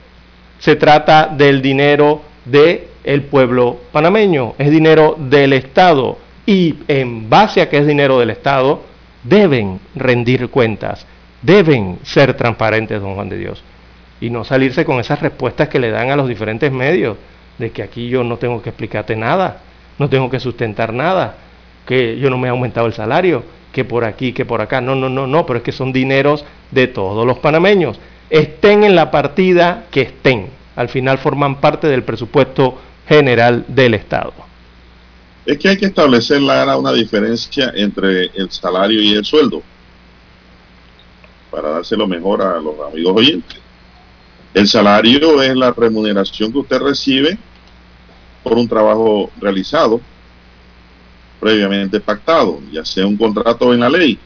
se 0.60 0.76
trata 0.76 1.28
del 1.28 1.62
dinero 1.62 2.22
del 2.46 2.84
el 3.04 3.24
pueblo 3.24 3.78
panameño, 3.92 4.54
es 4.58 4.70
dinero 4.70 5.16
del 5.18 5.54
Estado 5.54 6.18
y 6.46 6.76
en 6.88 7.30
base 7.30 7.62
a 7.62 7.70
que 7.70 7.78
es 7.78 7.88
dinero 7.88 8.20
del 8.20 8.30
Estado, 8.30 8.84
deben 9.24 9.80
rendir 9.96 10.50
cuentas, 10.50 11.06
deben 11.42 11.98
ser 12.04 12.36
transparentes, 12.36 13.02
don 13.02 13.16
Juan 13.16 13.30
de 13.30 13.38
Dios 13.38 13.64
y 14.22 14.30
no 14.30 14.44
salirse 14.44 14.86
con 14.86 15.00
esas 15.00 15.22
respuestas 15.22 15.70
que 15.70 15.80
le 15.80 15.92
dan 15.92 16.10
a 16.12 16.16
los 16.16 16.28
diferentes 16.28 16.72
medios, 16.72 17.18
de 17.58 17.72
que 17.72 17.84
aquí 17.84 18.10
yo 18.10 18.24
no 18.24 18.38
tengo 18.38 18.62
que 18.62 18.70
explicarte 18.70 19.16
nada, 19.16 19.62
no 19.98 20.10
tengo 20.10 20.30
que 20.30 20.40
sustentar 20.40 20.94
nada, 20.94 21.36
que 21.86 22.18
yo 22.18 22.30
no 22.30 22.38
me 22.38 22.48
he 22.48 22.52
aumentado 22.52 22.88
el 22.88 22.94
salario, 22.94 23.44
que 23.72 23.86
por 23.86 24.04
aquí, 24.04 24.34
que 24.34 24.46
por 24.46 24.62
acá. 24.62 24.82
No, 24.82 24.96
no, 24.96 25.10
no, 25.10 25.28
no, 25.28 25.46
pero 25.46 25.58
es 25.58 25.64
que 25.64 25.72
son 25.72 25.94
dineros 25.94 26.46
de 26.72 26.88
todos 26.88 27.26
los 27.26 27.40
panameños. 27.40 28.00
Estén 28.30 28.84
en 28.84 28.96
la 28.96 29.12
partida 29.12 29.86
que 29.92 30.02
estén. 30.02 30.50
Al 30.76 30.90
final 30.90 31.18
forman 31.18 31.60
parte 31.60 31.88
del 31.88 32.04
presupuesto 32.04 32.80
general 33.08 33.66
del 33.68 33.96
Estado. 33.96 34.34
Es 35.46 35.58
que 35.58 35.70
hay 35.70 35.78
que 35.78 35.88
establecer 35.88 36.42
la, 36.42 36.78
una 36.78 36.94
diferencia 36.94 37.72
entre 37.76 38.26
el 38.36 38.52
salario 38.52 39.02
y 39.02 39.14
el 39.14 39.26
sueldo 39.26 39.64
para 41.50 41.70
dárselo 41.70 42.08
mejor 42.08 42.44
a 42.44 42.60
los 42.60 42.76
amigos 42.88 43.14
oyentes. 43.18 43.60
El 44.54 44.68
salario 44.68 45.42
es 45.42 45.56
la 45.56 45.72
remuneración 45.72 46.52
que 46.52 46.58
usted 46.60 46.80
recibe 46.80 47.38
por 48.44 48.58
un 48.58 48.68
trabajo 48.68 49.32
realizado, 49.40 50.02
previamente 51.40 52.00
pactado, 52.00 52.60
ya 52.72 52.84
sea 52.84 53.06
un 53.06 53.16
contrato 53.16 53.74
en 53.74 53.82
la 53.82 53.90
ley. 53.90 54.18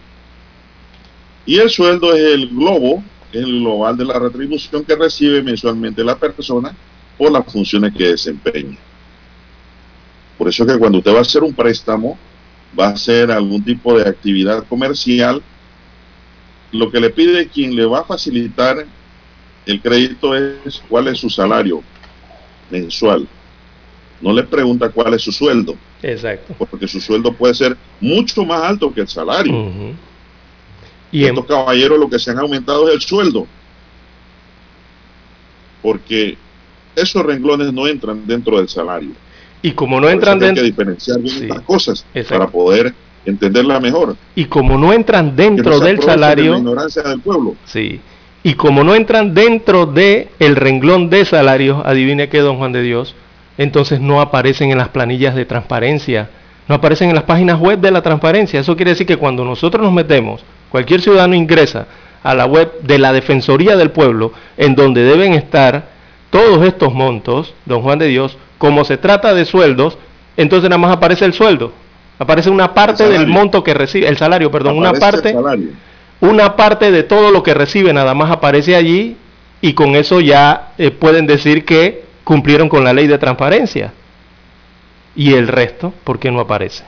Y 1.46 1.58
el 1.58 1.70
sueldo 1.70 2.16
es 2.16 2.34
el 2.34 2.48
globo, 2.48 3.04
es 3.34 3.42
el 3.44 3.60
global 3.60 3.98
de 3.98 4.06
la 4.06 4.18
retribución 4.18 4.86
que 4.86 4.96
recibe 4.96 5.44
mensualmente 5.44 6.04
la 6.04 6.18
persona 6.18 6.74
por 7.18 7.32
las 7.32 7.46
funciones 7.52 7.94
que 7.94 8.10
desempeña. 8.10 8.78
Por 10.38 10.48
eso 10.48 10.66
que 10.66 10.78
cuando 10.78 11.00
usted 11.00 11.14
va 11.14 11.20
a 11.20 11.22
hacer 11.22 11.44
un 11.44 11.54
préstamo, 11.54 12.18
va 12.80 12.88
a 12.88 12.92
hacer 12.92 13.30
algún 13.30 13.64
tipo 13.64 13.98
de 13.98 14.08
actividad 14.08 14.66
comercial, 14.68 15.44
lo 16.72 16.90
que 16.90 17.00
le 17.00 17.10
pide 17.10 17.48
quien 17.50 17.76
le 17.76 17.86
va 17.86 18.00
a 18.00 18.06
facilitar 18.06 18.86
el 19.66 19.82
crédito 19.82 20.36
es 20.36 20.82
cuál 20.90 21.08
es 21.08 21.20
su 21.20 21.30
salario 21.30 21.82
mensual. 22.70 23.28
no 24.22 24.32
le 24.32 24.44
pregunta 24.44 24.90
cuál 24.90 25.14
es 25.14 25.22
su 25.22 25.32
sueldo. 25.32 25.76
Exacto. 26.02 26.56
Porque 26.58 26.88
su 26.88 27.00
sueldo 27.02 27.34
puede 27.34 27.54
ser 27.54 27.78
mucho 28.00 28.46
más 28.46 28.64
alto 28.64 28.94
que 28.94 29.02
el 29.02 29.08
salario. 29.08 29.94
Y 31.12 31.26
estos 31.26 31.46
caballeros 31.46 32.00
lo 32.00 32.10
que 32.10 32.18
se 32.18 32.32
han 32.32 32.40
aumentado 32.40 32.88
es 32.88 32.96
el 32.96 33.02
sueldo. 33.02 33.46
Porque 35.82 36.38
esos 36.96 37.26
renglones 37.26 37.72
no 37.74 37.88
entran 37.88 38.26
dentro 38.26 38.58
del 38.58 38.70
salario. 38.70 39.12
Y 39.62 39.72
como 39.72 40.00
no 40.00 40.10
entran 40.10 40.40
dentro... 40.40 40.64
Hay 40.64 40.72
que 40.72 40.76
diferenciar 40.76 41.20
bien 41.20 41.44
estas 41.44 41.62
cosas 41.62 42.06
para 42.30 42.48
poder 42.48 42.94
entenderla 43.26 43.80
mejor. 43.80 44.16
Y 44.36 44.46
como 44.46 44.78
no 44.78 44.92
entran 44.92 45.36
dentro 45.36 45.80
del 45.80 46.02
salario... 46.02 46.54
la 46.54 46.58
ignorancia 46.60 47.04
del 47.04 47.20
pueblo. 47.20 47.56
Sí. 47.66 48.00
Y 48.44 48.56
como 48.56 48.84
no 48.84 48.94
entran 48.94 49.34
dentro 49.34 49.86
del 49.86 50.28
el 50.40 50.58
renglón 50.58 51.10
de 51.10 51.24
salarios, 51.24 51.82
adivine 51.86 52.28
qué, 52.28 52.40
don 52.40 52.58
Juan 52.58 52.74
de 52.74 52.82
Dios, 52.82 53.16
entonces 53.58 54.02
no 54.02 54.20
aparecen 54.20 54.70
en 54.70 54.78
las 54.78 54.90
planillas 54.90 55.34
de 55.34 55.46
transparencia, 55.46 56.30
no 56.68 56.76
aparecen 56.76 57.10
en 57.10 57.16
las 57.16 57.24
páginas 57.24 57.58
web 57.58 57.80
de 57.80 57.92
la 57.92 58.02
transparencia. 58.02 58.60
Eso 58.60 58.76
quiere 58.76 58.92
decir 58.92 59.08
que 59.08 59.16
cuando 59.16 59.46
nosotros 59.46 59.82
nos 59.82 59.94
metemos, 59.94 60.44
cualquier 60.70 61.02
ciudadano 61.02 61.36
ingresa 61.36 61.88
a 62.22 62.36
la 62.36 62.46
web 62.46 62.82
de 62.82 63.00
la 63.00 63.14
Defensoría 63.14 63.78
del 63.78 63.92
Pueblo, 63.92 64.34
en 64.58 64.76
donde 64.76 65.04
deben 65.04 65.34
estar 65.34 65.86
todos 66.30 66.66
estos 66.66 66.94
montos, 66.94 67.54
don 67.66 67.82
Juan 67.82 68.00
de 68.00 68.08
Dios, 68.08 68.38
como 68.58 68.84
se 68.84 68.98
trata 68.98 69.34
de 69.34 69.46
sueldos, 69.46 69.98
entonces 70.36 70.70
nada 70.70 70.80
más 70.80 70.92
aparece 70.92 71.24
el 71.24 71.34
sueldo, 71.34 71.72
aparece 72.20 72.50
una 72.50 72.74
parte 72.74 73.08
del 73.08 73.28
monto 73.28 73.64
que 73.64 73.74
recibe, 73.74 74.08
el 74.08 74.18
salario, 74.18 74.52
perdón, 74.52 74.78
una 74.78 74.94
parte 74.94 75.34
una 76.24 76.56
parte 76.56 76.90
de 76.90 77.04
todo 77.04 77.32
lo 77.32 77.44
que 77.44 77.54
recibe 77.54 77.92
nada 77.92 78.14
más 78.14 78.32
aparece 78.32 78.78
allí 78.78 79.18
y 79.60 79.74
con 79.74 79.98
eso 79.98 80.22
ya 80.22 80.72
eh, 80.78 80.90
pueden 80.90 81.28
decir 81.28 81.66
que 81.66 82.06
cumplieron 82.24 82.70
con 82.70 82.86
la 82.86 82.94
ley 82.94 83.08
de 83.08 83.18
transparencia. 83.18 83.92
Y 85.18 85.34
el 85.34 85.50
resto, 85.50 85.94
¿por 86.06 86.20
qué 86.20 86.32
no 86.32 86.40
aparece? 86.40 86.86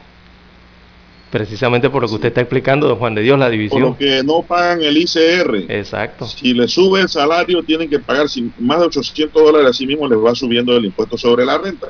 Precisamente 1.31 1.89
por 1.89 2.01
lo 2.01 2.07
que 2.07 2.15
usted 2.15 2.29
está 2.29 2.39
explicando, 2.39 2.87
don 2.87 2.97
Juan 2.97 3.13
de 3.13 3.23
Dios, 3.23 3.37
la 3.37 3.49
división. 3.49 3.81
Por 3.81 3.91
lo 3.91 3.97
que 3.97 4.23
no 4.23 4.41
pagan 4.41 4.81
el 4.81 4.97
ICR. 4.97 5.69
Exacto. 5.69 6.25
Si 6.27 6.53
le 6.53 6.69
sube 6.69 7.01
el 7.01 7.09
salario, 7.09 7.61
tienen 7.61 7.89
que 7.89 7.99
pagar 7.99 8.27
más 8.57 8.79
de 8.79 8.85
800 8.85 9.43
dólares, 9.43 9.67
así 9.67 9.85
mismo 9.85 10.07
les 10.07 10.17
va 10.17 10.33
subiendo 10.33 10.77
el 10.77 10.85
impuesto 10.85 11.17
sobre 11.17 11.43
la 11.43 11.57
renta. 11.57 11.87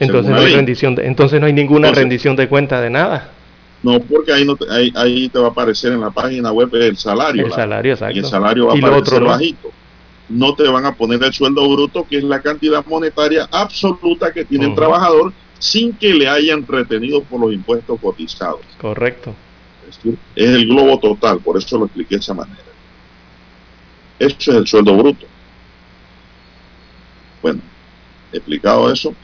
Entonces 0.00 0.32
no, 0.32 0.38
hay 0.38 0.54
rendición 0.54 0.96
entonces 1.00 1.40
no 1.40 1.46
hay 1.46 1.52
ninguna 1.52 1.92
rendición 1.92 2.34
de 2.34 2.48
cuenta 2.48 2.80
de 2.80 2.90
nada. 2.90 3.30
No, 3.82 4.00
porque 4.00 4.32
ahí, 4.32 4.44
no 4.44 4.56
te, 4.56 4.66
ahí, 4.70 5.28
te 5.28 5.38
va 5.38 5.48
a 5.48 5.50
aparecer 5.50 5.92
en 5.92 6.00
la 6.00 6.10
página 6.10 6.50
web 6.52 6.68
el 6.74 6.96
salario. 6.96 7.46
El 7.46 7.52
salario, 7.52 7.92
exacto. 7.92 8.16
Y 8.16 8.18
el 8.18 8.24
salario 8.24 8.66
va 8.66 8.74
a 8.74 8.76
aparecer 8.76 9.22
bajito. 9.22 9.70
No 10.28 10.54
te 10.54 10.64
van 10.64 10.84
a 10.84 10.94
poner 10.94 11.22
el 11.22 11.32
sueldo 11.32 11.68
bruto, 11.68 12.06
que 12.08 12.18
es 12.18 12.24
la 12.24 12.40
cantidad 12.40 12.84
monetaria 12.84 13.48
absoluta 13.50 14.32
que 14.32 14.44
tiene 14.44 14.66
el 14.66 14.74
trabajador 14.74 15.32
sin 15.58 15.92
que 15.94 16.14
le 16.14 16.28
hayan 16.28 16.66
retenido 16.66 17.22
por 17.22 17.40
los 17.40 17.52
impuestos 17.52 17.98
cotizados. 18.00 18.60
Correcto. 18.80 19.34
Es 20.34 20.48
el 20.48 20.66
globo 20.66 20.98
total, 20.98 21.40
por 21.40 21.56
eso 21.56 21.78
lo 21.78 21.86
expliqué 21.86 22.16
de 22.16 22.20
esa 22.20 22.34
manera. 22.34 22.58
Eso 24.18 24.36
es 24.38 24.48
el 24.48 24.66
sueldo 24.66 24.96
bruto. 24.96 25.26
Bueno, 27.40 27.60
explicado 28.32 28.92
eso, 28.92 29.14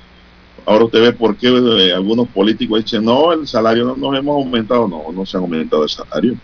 Ahora 0.67 0.85
usted 0.87 1.01
ve 1.01 1.12
por 1.12 1.37
qué 1.37 1.49
eh, 1.49 1.93
algunos 1.93 2.29
políticos 2.29 2.85
dicen, 2.85 3.05
no, 3.05 3.33
el 3.33 3.47
salario 3.47 3.85
no 3.85 3.97
nos 3.97 4.19
hemos 4.19 4.37
aumentado. 4.37 4.89
No, 4.89 5.05
no 5.12 5.27
se 5.27 5.37
han 5.37 5.43
aumentado 5.43 5.83
el 5.83 5.91
salario. 5.91 6.37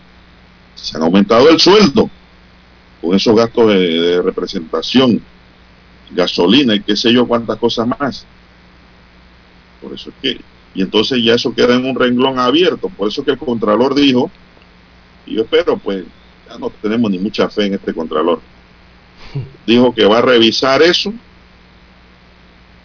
Se 0.75 0.97
han 0.97 1.03
aumentado 1.03 1.49
el 1.49 1.59
sueldo 1.59 2.09
con 3.01 3.15
esos 3.15 3.35
gastos 3.35 3.67
de, 3.69 4.21
representación, 4.21 5.21
gasolina 6.11 6.75
y 6.75 6.81
qué 6.81 6.95
sé 6.95 7.11
yo 7.11 7.27
cuántas 7.27 7.57
cosas 7.57 7.87
más. 7.87 8.25
Por 9.81 9.93
eso 9.93 10.11
es 10.11 10.15
que, 10.21 10.41
y 10.75 10.81
entonces 10.83 11.23
ya 11.23 11.33
eso 11.33 11.53
queda 11.53 11.75
en 11.75 11.85
un 11.85 11.95
renglón 11.95 12.37
abierto. 12.37 12.89
Por 12.89 13.07
eso 13.07 13.23
que 13.23 13.31
el 13.31 13.37
Contralor 13.39 13.95
dijo, 13.95 14.29
y 15.25 15.35
yo 15.35 15.41
espero, 15.41 15.77
pues 15.77 16.05
ya 16.47 16.59
no 16.59 16.69
tenemos 16.69 17.09
ni 17.09 17.17
mucha 17.17 17.49
fe 17.49 17.65
en 17.65 17.73
este 17.73 17.93
Contralor. 17.93 18.39
Dijo 19.65 19.93
que 19.93 20.05
va 20.05 20.19
a 20.19 20.21
revisar 20.21 20.81
eso 20.81 21.13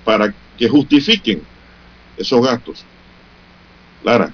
para 0.05 0.30
que 0.30 0.45
justifiquen 0.68 1.42
esos 2.16 2.44
gastos. 2.44 2.84
Lara, 4.02 4.32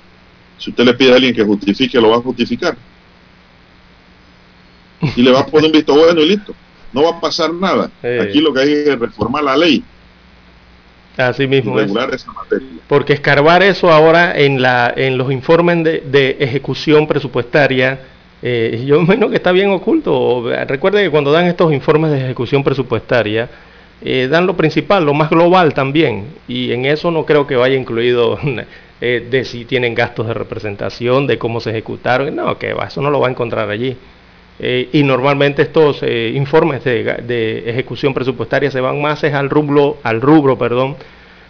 si 0.59 0.71
usted 0.71 0.85
le 0.85 0.95
pide 0.95 1.13
a 1.13 1.17
alguien 1.17 1.35
que 1.35 1.43
justifique, 1.43 2.01
lo 2.01 2.11
va 2.11 2.17
a 2.17 2.21
justificar. 2.21 2.77
Y 5.17 5.23
le 5.23 5.33
va 5.33 5.41
a 5.41 5.47
poner 5.47 5.67
un 5.67 5.73
visto 5.73 5.95
bueno 5.95 6.21
y 6.21 6.29
listo. 6.29 6.55
No 6.93 7.03
va 7.03 7.17
a 7.17 7.21
pasar 7.21 7.53
nada. 7.53 7.91
Aquí 8.21 8.41
lo 8.41 8.53
que 8.53 8.61
hay 8.61 8.73
es 8.73 8.99
reformar 8.99 9.43
la 9.43 9.57
ley. 9.57 9.83
Así 11.17 11.47
mismo. 11.47 11.77
regular 11.77 12.15
esa 12.15 12.31
materia. 12.33 12.69
Porque 12.89 13.13
escarbar 13.13 13.63
eso 13.63 13.91
ahora 13.91 14.39
en, 14.39 14.63
la, 14.63 14.93
en 14.97 15.19
los 15.19 15.31
informes 15.31 15.85
de, 15.85 16.37
ejecución 16.39 17.07
presupuestaria, 17.07 18.01
eh, 18.41 18.85
yo 18.87 18.97
imagino 19.01 19.29
que 19.29 19.37
está 19.37 19.53
bien 19.53 19.71
oculto. 19.71 20.45
Recuerde 20.67 21.03
que 21.03 21.11
cuando 21.11 21.33
dan 21.33 21.47
estos 21.47 21.73
informes 21.73 22.13
de 22.13 22.25
ejecución 22.25 22.63
presupuestaria, 22.63 23.49
eh, 24.05 24.27
dan 24.29 24.47
lo 24.47 24.57
principal, 24.57 25.05
lo 25.05 25.15
más 25.15 25.31
global 25.31 25.75
también, 25.75 26.27
y 26.49 26.73
en 26.73 26.87
eso 26.87 27.11
no 27.13 27.25
creo 27.25 27.47
que 27.47 27.55
vaya 27.55 27.77
incluido 27.77 28.39
eh, 29.01 29.27
de 29.31 29.45
si 29.45 29.65
tienen 29.65 29.95
gastos 29.95 30.27
de 30.27 30.35
representación, 30.35 31.27
de 31.27 31.39
cómo 31.39 31.61
se 31.61 31.71
ejecutaron, 31.71 32.35
no, 32.35 32.59
que 32.59 32.73
va, 32.73 32.87
eso 32.87 33.01
no 33.01 33.11
lo 33.11 33.21
va 33.21 33.29
a 33.29 33.31
encontrar 33.31 33.71
allí. 33.71 33.97
Eh, 34.59 34.89
y 34.93 35.03
normalmente 35.03 35.63
estos 35.63 36.03
informes 36.03 36.85
de, 36.85 37.65
ejecución 37.67 38.13
presupuestaria 38.13 38.71
se 38.71 38.81
van 38.81 39.01
más 39.01 39.25
al 39.25 39.49
rubro, 39.49 39.99
al 40.03 40.21
rubro 40.21 40.59
perdón, 40.59 40.97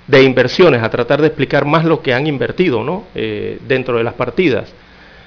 de 0.07 0.22
inversiones, 0.22 0.82
a 0.82 0.90
tratar 0.90 1.20
de 1.20 1.28
explicar 1.28 1.64
más 1.64 1.84
lo 1.84 2.00
que 2.00 2.14
han 2.14 2.26
invertido 2.26 2.82
¿no? 2.84 3.05
dentro 3.14 3.98
de 3.98 4.05
las 4.05 4.14
partidas. 4.14 4.72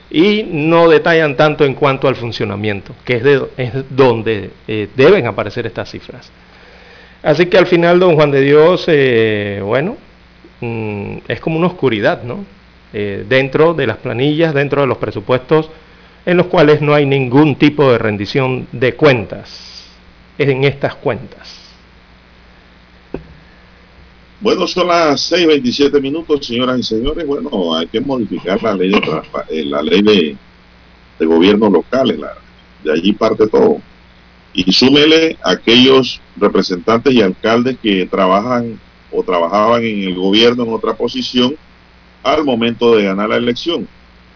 Y 0.10 0.44
no 0.50 0.90
detallan 0.90 1.36
tanto 1.36 1.66
en 1.66 1.74
cuanto 1.74 2.08
al 2.08 2.16
funcionamiento, 2.16 2.94
que 3.04 3.18
es, 3.18 3.24
de, 3.24 3.42
es 3.58 3.72
donde 3.90 4.52
deben 4.96 5.28
aparecer 5.28 5.66
estas 5.68 5.92
cifras. 5.92 6.32
Así 7.26 7.48
que 7.48 7.58
al 7.58 7.66
final, 7.66 8.00
don 8.00 8.14
Juan 8.14 8.30
de 8.30 8.42
Dios, 8.42 8.86
eh, 8.86 9.60
bueno, 9.64 9.98
mm, 10.62 11.18
es 11.28 11.40
como 11.40 11.58
una 11.58 11.66
oscuridad, 11.66 12.22
¿no? 12.22 12.46
Eh, 12.94 13.26
dentro 13.28 13.74
de 13.74 13.88
las 13.88 13.98
planillas, 13.98 14.54
dentro 14.54 14.82
de 14.82 14.88
los 14.88 15.00
presupuestos, 15.00 15.72
en 16.24 16.38
los 16.38 16.46
cuales 16.46 16.82
no 16.82 16.94
hay 16.94 17.08
ningún 17.08 17.56
tipo 17.56 17.92
de 17.92 17.98
rendición 17.98 18.68
de 18.72 18.94
cuentas 18.94 19.88
en 20.38 20.66
estas 20.66 20.94
cuentas. 20.94 21.62
Bueno, 24.40 24.68
son 24.68 24.88
las 24.88 25.32
6.27 25.32 26.00
minutos, 26.00 26.46
señoras 26.46 26.78
y 26.80 26.84
señores. 26.84 27.26
Bueno, 27.26 27.76
hay 27.76 27.88
que 27.88 28.02
modificar 28.02 28.62
la 28.62 28.76
ley 28.76 28.92
de, 28.92 29.22
eh, 29.50 29.66
la 29.66 29.82
ley 29.82 30.04
de, 30.04 30.38
de 31.18 31.26
gobiernos 31.26 31.72
locales. 31.72 32.20
de 32.84 32.92
allí 32.92 33.14
parte 33.14 33.48
todo 33.48 33.82
y 34.56 34.72
súmele 34.72 35.38
aquellos 35.44 36.22
representantes 36.38 37.14
y 37.14 37.22
alcaldes 37.22 37.78
que 37.84 38.06
trabajan 38.06 38.80
o 39.12 39.22
trabajaban 39.22 39.84
en 39.84 40.04
el 40.04 40.16
gobierno 40.16 40.64
en 40.64 40.74
otra 40.74 40.94
posición 40.94 41.56
al 42.24 42.46
momento 42.46 42.96
de 42.96 43.04
ganar 43.04 43.30
la 43.30 43.36
elección. 43.36 43.88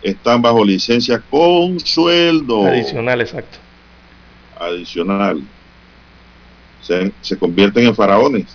Están 0.02 0.42
bajo 0.42 0.64
licencia 0.64 1.24
con 1.30 1.80
sueldo. 1.80 2.66
Adicional, 2.66 3.22
exacto. 3.22 3.58
Adicional. 4.60 5.42
Se, 6.82 7.12
se 7.22 7.38
convierten 7.38 7.88
en 7.88 7.96
faraones. 7.96 8.46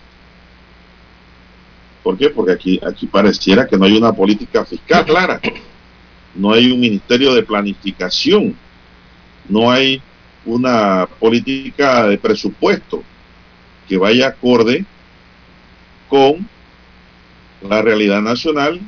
¿Por 2.03 2.19
qué? 2.19 2.29
Porque 2.29 2.53
aquí, 2.53 2.81
aquí 2.87 3.07
pareciera 3.07 3.67
que 3.67 3.79
no 3.79 3.87
hay 3.87 3.97
una 3.97 4.13
política 4.13 4.67
fiscal 4.67 5.07
clara. 5.07 5.41
No 6.35 6.53
hay 6.53 6.71
un 6.71 6.79
ministerio 6.79 7.33
de 7.33 7.43
planificación. 7.43 8.55
No 9.49 9.71
hay 9.71 10.03
una 10.47 11.09
política 11.19 12.07
de 12.07 12.19
presupuesto 12.19 13.03
que 13.89 13.97
vaya 13.97 14.29
acorde 14.29 14.85
con 16.09 16.49
la 17.69 17.83
realidad 17.83 18.21
nacional, 18.21 18.81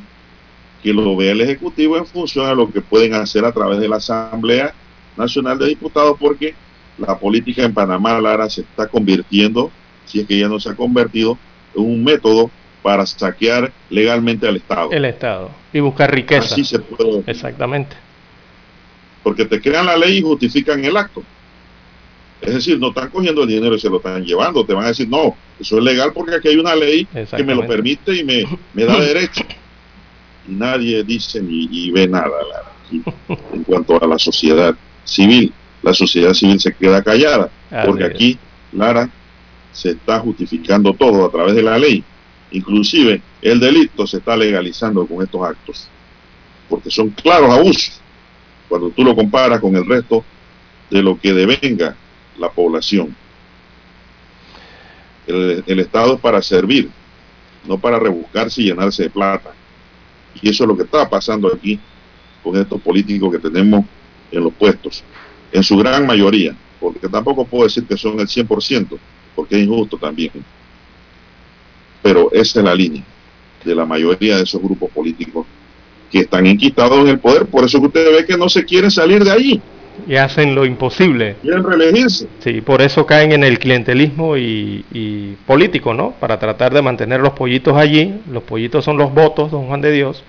que 0.83 0.93
lo 0.93 1.17
vea 1.17 1.33
el 1.33 1.41
Ejecutivo 1.41 1.97
en 1.97 2.07
función 2.07 2.47
a 2.47 2.55
lo 2.55 2.71
que 2.71 2.81
pueden 2.81 3.15
hacer 3.15 3.45
a 3.45 3.53
través 3.53 3.79
de 3.81 3.89
la 3.89 3.97
Asamblea 3.97 4.75
Nacional 5.17 5.59
de 5.59 5.67
Diputados, 5.67 6.17
porque 6.21 6.55
la 6.99 7.19
política 7.19 7.63
en 7.63 7.75
Panamá, 7.75 8.21
Lara, 8.21 8.49
se 8.49 8.63
está 8.63 8.87
convirtiendo, 8.87 9.71
si 10.05 10.21
es 10.21 10.27
que 10.27 10.39
ya 10.39 10.49
no 10.49 10.61
se 10.61 10.71
ha 10.71 10.75
convertido, 10.75 11.39
en 11.75 11.83
un 11.83 12.05
método 12.05 12.51
para 12.83 13.05
saquear 13.05 13.73
legalmente 13.91 14.47
al 14.47 14.57
Estado. 14.57 14.93
El 14.93 15.05
Estado. 15.05 15.51
Y 15.73 15.81
buscar 15.81 16.15
riqueza. 16.15 16.55
Así 16.55 16.65
se 16.65 16.79
puede. 16.79 17.25
Exactamente. 17.27 17.97
Porque 19.23 19.45
te 19.45 19.61
crean 19.61 19.87
la 19.87 19.97
ley 19.97 20.19
y 20.19 20.23
justifican 20.23 20.85
el 20.85 20.97
acto. 20.97 21.23
Es 22.41 22.55
decir, 22.55 22.79
no 22.79 22.89
están 22.89 23.09
cogiendo 23.11 23.43
el 23.43 23.49
dinero 23.49 23.75
y 23.75 23.81
se 23.81 23.89
lo 23.89 23.97
están 23.97 24.25
llevando. 24.25 24.65
Te 24.65 24.75
van 24.75 24.85
a 24.85 24.89
decir, 24.89 25.09
no, 25.09 25.37
eso 25.59 25.79
es 25.79 25.85
legal 25.85 26.13
porque 26.13 26.37
aquí 26.37 26.49
hay 26.49 26.57
una 26.57 26.75
ley 26.75 27.07
que 27.07 27.43
me 27.43 27.55
lo 27.55 27.67
permite 27.67 28.15
y 28.15 28.25
me, 28.25 28.45
me 28.75 28.85
da 28.85 28.99
derecho. 29.01 29.43
Y 30.49 30.53
nadie 30.53 31.03
dice 31.03 31.41
ni 31.43 31.91
ve 31.91 32.07
nada 32.07 32.31
en 32.91 33.65
cuanto 33.65 34.03
a 34.03 34.07
la 34.07 34.19
sociedad 34.19 34.75
civil. 35.05 35.53
La 35.83 35.93
sociedad 35.93 36.35
civil 36.35 36.61
se 36.61 36.75
queda 36.75 37.03
callada 37.03 37.51
porque 37.85 38.05
aquí, 38.05 38.39
Lara, 38.73 39.09
se 39.73 39.91
está 39.91 40.21
justificando 40.21 40.95
todo 40.95 41.27
a 41.27 41.31
través 41.31 41.55
de 41.55 41.63
la 41.63 41.79
ley. 41.79 42.03
Inclusive 42.53 43.21
el 43.43 43.61
delito 43.61 44.07
se 44.07 44.19
está 44.19 44.37
legalizando 44.37 45.07
con 45.07 45.23
estos 45.23 45.43
actos, 45.43 45.89
porque 46.69 46.91
son 46.91 47.11
claros 47.11 47.51
abusos 47.51 48.01
cuando 48.69 48.91
tú 48.91 49.05
lo 49.05 49.15
comparas 49.15 49.61
con 49.61 49.77
el 49.77 49.87
resto 49.87 50.25
de 50.91 51.03
lo 51.03 51.19
que 51.19 51.33
devenga 51.33 51.97
la 52.39 52.51
población. 52.51 53.15
El, 55.27 55.81
Estado 55.81 56.15
es 56.15 56.21
para 56.21 56.41
servir, 56.41 56.89
no 57.67 57.79
para 57.79 57.99
rebuscarse 57.99 58.63
y 58.63 58.67
llenarse 58.67 59.05
de 59.05 59.11
plata. 59.11 59.53
Y 60.41 60.49
eso 60.49 60.65
es 60.65 60.69
lo 60.69 60.77
que 60.77 60.85
está 60.85 61.09
pasando 61.09 61.53
aquí 61.53 61.81
con 62.43 62.57
estos 62.57 62.81
políticos 62.81 63.33
que 63.33 63.39
tenemos 63.39 63.85
en 64.31 64.45
los 64.45 64.53
puestos, 64.53 65.03
en 65.51 65.63
su 65.63 65.77
gran 65.77 66.07
mayoría, 66.07 66.55
porque 66.79 67.09
tampoco 67.09 67.45
puedo 67.45 67.65
decir 67.65 67.85
que 67.85 67.97
son 67.97 68.21
el 68.21 68.29
100%, 68.29 68.99
porque 69.35 69.57
es 69.57 69.67
injusto 69.67 69.97
también. 69.99 70.31
Pero 72.03 72.31
esa 72.33 72.61
es 72.61 72.65
la 72.65 72.75
línea 72.75 73.03
de 73.65 73.75
la 73.75 73.85
mayoría 73.85 74.37
de 74.37 74.45
esos 74.45 74.63
grupos 74.63 74.91
políticos 74.91 75.45
que 76.11 76.21
están 76.21 76.47
inquistados 76.47 77.01
en 77.01 77.09
el 77.09 77.19
poder, 77.19 77.47
por 77.47 77.65
eso 77.65 77.81
que 77.81 77.87
usted 77.87 78.17
ve 78.17 78.25
que 78.25 78.37
no 78.37 78.49
se 78.49 78.65
quieren 78.65 78.91
salir 78.91 79.25
de 79.25 79.31
allí. 79.33 79.61
Y 80.07 80.17
hacen 80.17 80.55
lo 80.55 80.65
imposible. 80.65 81.37
Quieren 81.43 81.65
reelegirse. 81.65 82.29
Sí, 82.41 82.61
por 82.61 82.83
eso 82.83 83.07
caen 83.07 83.33
en 83.33 83.45
el 83.45 83.59
clientelismo 83.59 84.37
y, 84.37 84.85
y, 84.93 85.37
político, 85.47 85.95
¿no? 85.95 86.13
Para 86.13 86.39
tratar 86.39 86.73
de 86.73 86.83
mantener 86.83 87.21
los 87.21 87.33
pollitos 87.33 87.77
allí. 87.77 88.21
Los 88.31 88.43
pollitos 88.43 88.85
son 88.85 88.97
los 88.97 89.13
votos, 89.13 89.51
don 89.51 89.67
Juan 89.67 89.81
de 89.81 89.93
Dios, 89.93 90.23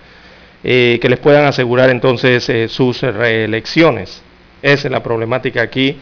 eh, 0.64 1.00
que 1.02 1.10
les 1.10 1.20
puedan 1.20 1.46
asegurar 1.46 1.90
entonces 1.90 2.48
eh, 2.50 2.68
sus 2.68 3.02
reelecciones. 3.02 4.22
Esa 4.62 4.88
es 4.88 4.92
la 4.92 5.04
problemática 5.04 5.62
aquí 5.62 5.98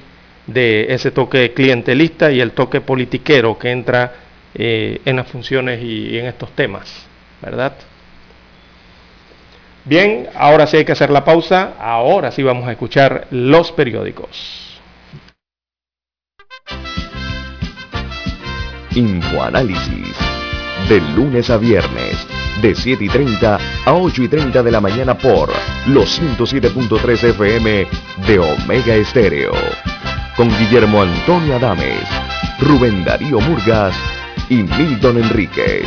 de 0.48 0.94
ese 0.94 1.12
toque 1.12 1.54
clientelista 1.54 2.32
y 2.32 2.40
el 2.40 2.52
toque 2.52 2.82
politiquero 2.82 3.58
que 3.58 3.72
entra 3.72 4.14
eh, 4.54 5.02
en 5.06 5.18
las 5.18 5.28
funciones 5.28 5.84
y 5.84 6.18
en 6.18 6.28
estos 6.28 6.52
temas, 6.52 7.06
¿verdad? 7.42 7.74
Bien, 9.86 10.30
ahora 10.36 10.66
sí 10.66 10.78
hay 10.78 10.86
que 10.86 10.94
hacer 10.94 11.12
la 11.12 11.24
pausa, 11.24 11.74
ahora 11.80 12.32
sí 12.32 12.42
vamos 12.42 12.68
a 12.68 12.72
escuchar 12.72 13.28
los 13.30 13.72
periódicos. 13.72 14.82
Infoanálisis, 18.96 20.16
de 20.90 21.02
lunes 21.16 21.52
a 21.52 21.58
viernes, 21.58 22.26
de 22.64 22.74
7 22.74 23.04
y 23.04 23.10
30 23.10 23.60
a 23.86 23.94
8 23.94 24.24
y 24.24 24.28
30 24.28 24.64
de 24.64 24.72
la 24.72 24.82
mañana 24.82 25.16
por 25.16 25.50
los 25.88 26.20
107.3 26.20 27.24
FM 27.24 27.88
de 28.26 28.40
Omega 28.40 28.96
Estéreo. 28.96 29.52
Con 30.36 30.50
Guillermo 30.58 31.04
Antonio 31.04 31.58
Adames, 31.58 32.08
Rubén 32.60 33.06
Darío 33.06 33.40
Murgas 33.40 33.96
y 34.50 34.64
Milton 34.64 35.18
Enríquez. 35.18 35.86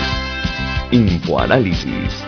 Infoanálisis, 0.92 2.27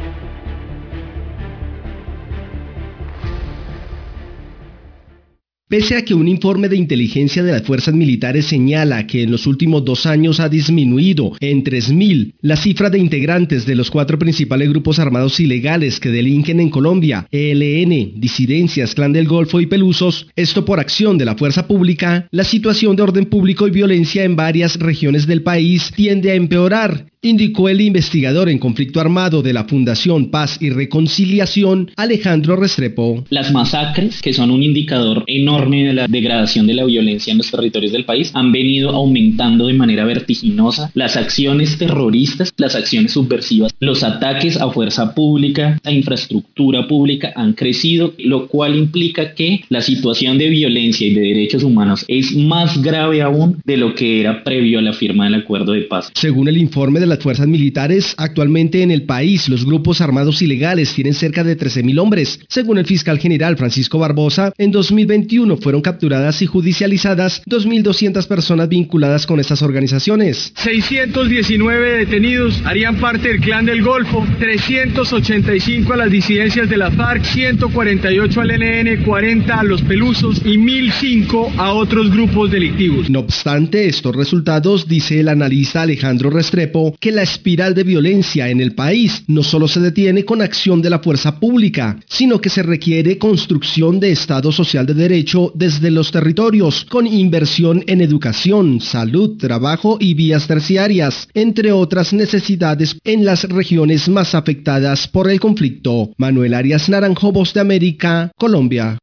Pese 5.71 5.95
a 5.95 6.03
que 6.03 6.13
un 6.13 6.27
informe 6.27 6.67
de 6.67 6.75
inteligencia 6.75 7.43
de 7.43 7.53
las 7.53 7.61
fuerzas 7.61 7.93
militares 7.93 8.45
señala 8.47 9.07
que 9.07 9.23
en 9.23 9.31
los 9.31 9.47
últimos 9.47 9.85
dos 9.85 10.05
años 10.05 10.41
ha 10.41 10.49
disminuido 10.49 11.31
en 11.39 11.63
3.000 11.63 12.33
la 12.41 12.57
cifra 12.57 12.89
de 12.89 12.99
integrantes 12.99 13.65
de 13.65 13.75
los 13.75 13.89
cuatro 13.89 14.19
principales 14.19 14.67
grupos 14.67 14.99
armados 14.99 15.39
ilegales 15.39 16.01
que 16.01 16.09
delinquen 16.09 16.59
en 16.59 16.69
Colombia, 16.69 17.25
ELN, 17.31 18.19
disidencias, 18.19 18.93
Clan 18.95 19.13
del 19.13 19.29
Golfo 19.29 19.61
y 19.61 19.65
Pelusos, 19.65 20.27
esto 20.35 20.65
por 20.65 20.81
acción 20.81 21.17
de 21.17 21.23
la 21.23 21.37
fuerza 21.37 21.65
pública, 21.67 22.27
la 22.31 22.43
situación 22.43 22.97
de 22.97 23.03
orden 23.03 23.27
público 23.27 23.65
y 23.65 23.71
violencia 23.71 24.25
en 24.25 24.35
varias 24.35 24.77
regiones 24.77 25.25
del 25.25 25.41
país 25.41 25.93
tiende 25.95 26.31
a 26.31 26.35
empeorar 26.35 27.10
indicó 27.23 27.69
el 27.69 27.81
investigador 27.81 28.49
en 28.49 28.57
conflicto 28.57 28.99
armado 28.99 29.43
de 29.43 29.53
la 29.53 29.65
Fundación 29.65 30.31
Paz 30.31 30.57
y 30.59 30.71
Reconciliación, 30.71 31.91
Alejandro 31.95 32.55
Restrepo. 32.55 33.23
Las 33.29 33.51
masacres, 33.51 34.23
que 34.23 34.33
son 34.33 34.49
un 34.49 34.63
indicador 34.63 35.23
enorme 35.27 35.85
de 35.85 35.93
la 35.93 36.07
degradación 36.07 36.65
de 36.65 36.73
la 36.73 36.83
violencia 36.83 37.31
en 37.31 37.37
los 37.37 37.51
territorios 37.51 37.91
del 37.91 38.05
país, 38.05 38.31
han 38.33 38.51
venido 38.51 38.89
aumentando 38.89 39.67
de 39.67 39.73
manera 39.75 40.03
vertiginosa. 40.03 40.89
Las 40.95 41.15
acciones 41.15 41.77
terroristas, 41.77 42.53
las 42.57 42.75
acciones 42.75 43.11
subversivas, 43.11 43.71
los 43.79 44.03
ataques 44.03 44.57
a 44.59 44.71
fuerza 44.71 45.13
pública, 45.13 45.79
a 45.83 45.91
infraestructura 45.91 46.87
pública 46.87 47.33
han 47.35 47.53
crecido, 47.53 48.15
lo 48.17 48.47
cual 48.47 48.75
implica 48.75 49.35
que 49.35 49.63
la 49.69 49.81
situación 49.81 50.39
de 50.39 50.49
violencia 50.49 51.05
y 51.05 51.13
de 51.13 51.21
derechos 51.21 51.61
humanos 51.61 52.03
es 52.07 52.35
más 52.35 52.81
grave 52.81 53.21
aún 53.21 53.61
de 53.63 53.77
lo 53.77 53.93
que 53.93 54.21
era 54.21 54.43
previo 54.43 54.79
a 54.79 54.81
la 54.81 54.93
firma 54.93 55.25
del 55.25 55.35
acuerdo 55.35 55.73
de 55.73 55.81
paz. 55.81 56.11
Según 56.15 56.47
el 56.47 56.57
informe 56.57 56.99
de 56.99 57.10
las 57.11 57.19
fuerzas 57.19 57.47
militares, 57.47 58.15
actualmente 58.17 58.81
en 58.81 58.91
el 58.91 59.03
país 59.03 59.49
los 59.49 59.65
grupos 59.65 60.01
armados 60.01 60.41
ilegales 60.41 60.93
tienen 60.93 61.13
cerca 61.13 61.43
de 61.43 61.57
13.000 61.57 61.99
hombres. 61.99 62.39
Según 62.47 62.77
el 62.77 62.85
fiscal 62.85 63.19
general 63.19 63.57
Francisco 63.57 63.99
Barbosa, 63.99 64.53
en 64.57 64.71
2021 64.71 65.57
fueron 65.57 65.81
capturadas 65.81 66.41
y 66.41 66.45
judicializadas 66.45 67.41
2.200 67.45 68.27
personas 68.27 68.69
vinculadas 68.69 69.25
con 69.25 69.39
estas 69.39 69.61
organizaciones. 69.61 70.53
619 70.55 71.97
detenidos 71.97 72.61
harían 72.65 72.95
parte 72.97 73.27
del 73.27 73.41
Clan 73.41 73.65
del 73.65 73.81
Golfo, 73.83 74.25
385 74.39 75.93
a 75.93 75.97
las 75.97 76.11
disidencias 76.11 76.69
de 76.69 76.77
la 76.77 76.91
FARC, 76.91 77.25
148 77.25 78.41
al 78.41 78.51
ELN, 78.51 79.03
40 79.03 79.59
a 79.59 79.63
los 79.63 79.81
Pelusos 79.81 80.41
y 80.45 80.57
1.005 80.57 81.57
a 81.57 81.73
otros 81.73 82.11
grupos 82.11 82.51
delictivos. 82.51 83.09
No 83.09 83.19
obstante 83.19 83.87
estos 83.87 84.15
resultados, 84.15 84.87
dice 84.87 85.19
el 85.19 85.27
analista 85.27 85.81
Alejandro 85.81 86.29
Restrepo, 86.29 86.95
que 87.01 87.11
la 87.11 87.23
espiral 87.23 87.73
de 87.73 87.83
violencia 87.83 88.47
en 88.49 88.61
el 88.61 88.75
país 88.75 89.23
no 89.27 89.41
solo 89.41 89.67
se 89.67 89.79
detiene 89.79 90.23
con 90.23 90.41
acción 90.41 90.81
de 90.83 90.91
la 90.91 90.99
fuerza 90.99 91.39
pública, 91.39 91.97
sino 92.07 92.39
que 92.39 92.49
se 92.49 92.61
requiere 92.61 93.17
construcción 93.17 93.99
de 93.99 94.11
Estado 94.11 94.51
social 94.51 94.85
de 94.85 94.93
derecho 94.93 95.51
desde 95.55 95.89
los 95.89 96.11
territorios, 96.11 96.85
con 96.85 97.07
inversión 97.07 97.83
en 97.87 98.01
educación, 98.01 98.79
salud, 98.79 99.37
trabajo 99.37 99.97
y 99.99 100.13
vías 100.13 100.45
terciarias, 100.45 101.27
entre 101.33 101.71
otras 101.71 102.13
necesidades 102.13 102.95
en 103.03 103.25
las 103.25 103.43
regiones 103.45 104.07
más 104.07 104.35
afectadas 104.35 105.07
por 105.07 105.29
el 105.29 105.39
conflicto. 105.39 106.11
Manuel 106.17 106.53
Arias 106.53 106.87
Naranjo, 106.87 107.31
Voz 107.31 107.53
de 107.55 107.61
América, 107.61 108.31
Colombia. 108.37 108.99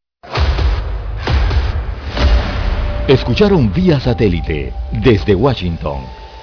Escucharon 3.08 3.72
vía 3.72 3.98
satélite 3.98 4.72
desde 5.02 5.34
Washington 5.34 6.17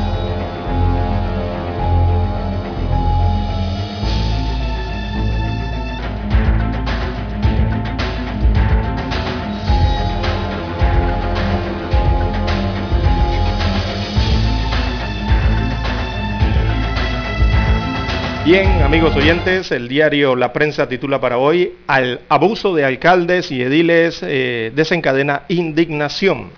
Bien, 18.43 18.81
amigos 18.81 19.15
oyentes, 19.15 19.71
el 19.71 19.87
diario 19.87 20.35
La 20.35 20.51
Prensa 20.51 20.89
titula 20.89 21.21
para 21.21 21.37
hoy, 21.37 21.75
al 21.85 22.21
abuso 22.27 22.73
de 22.73 22.83
alcaldes 22.83 23.51
y 23.51 23.61
ediles 23.61 24.19
eh, 24.23 24.71
desencadena 24.73 25.43
indignación. 25.47 26.49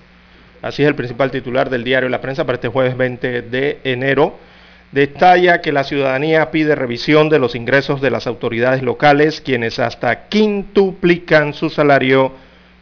Así 0.62 0.82
es 0.82 0.88
el 0.88 0.96
principal 0.96 1.30
titular 1.30 1.70
del 1.70 1.84
diario 1.84 2.08
La 2.08 2.22
Prensa 2.22 2.46
para 2.46 2.56
este 2.56 2.70
jueves 2.70 2.96
20 2.96 3.42
de 3.42 3.80
enero. 3.84 4.40
Detalla 4.94 5.60
que 5.60 5.74
la 5.74 5.84
ciudadanía 5.84 6.52
pide 6.52 6.74
revisión 6.74 7.28
de 7.28 7.40
los 7.40 7.54
ingresos 7.54 8.00
de 8.00 8.12
las 8.12 8.28
autoridades 8.28 8.82
locales, 8.82 9.42
quienes 9.42 9.78
hasta 9.78 10.30
quintuplican 10.30 11.54
su 11.54 11.70
salario 11.70 12.32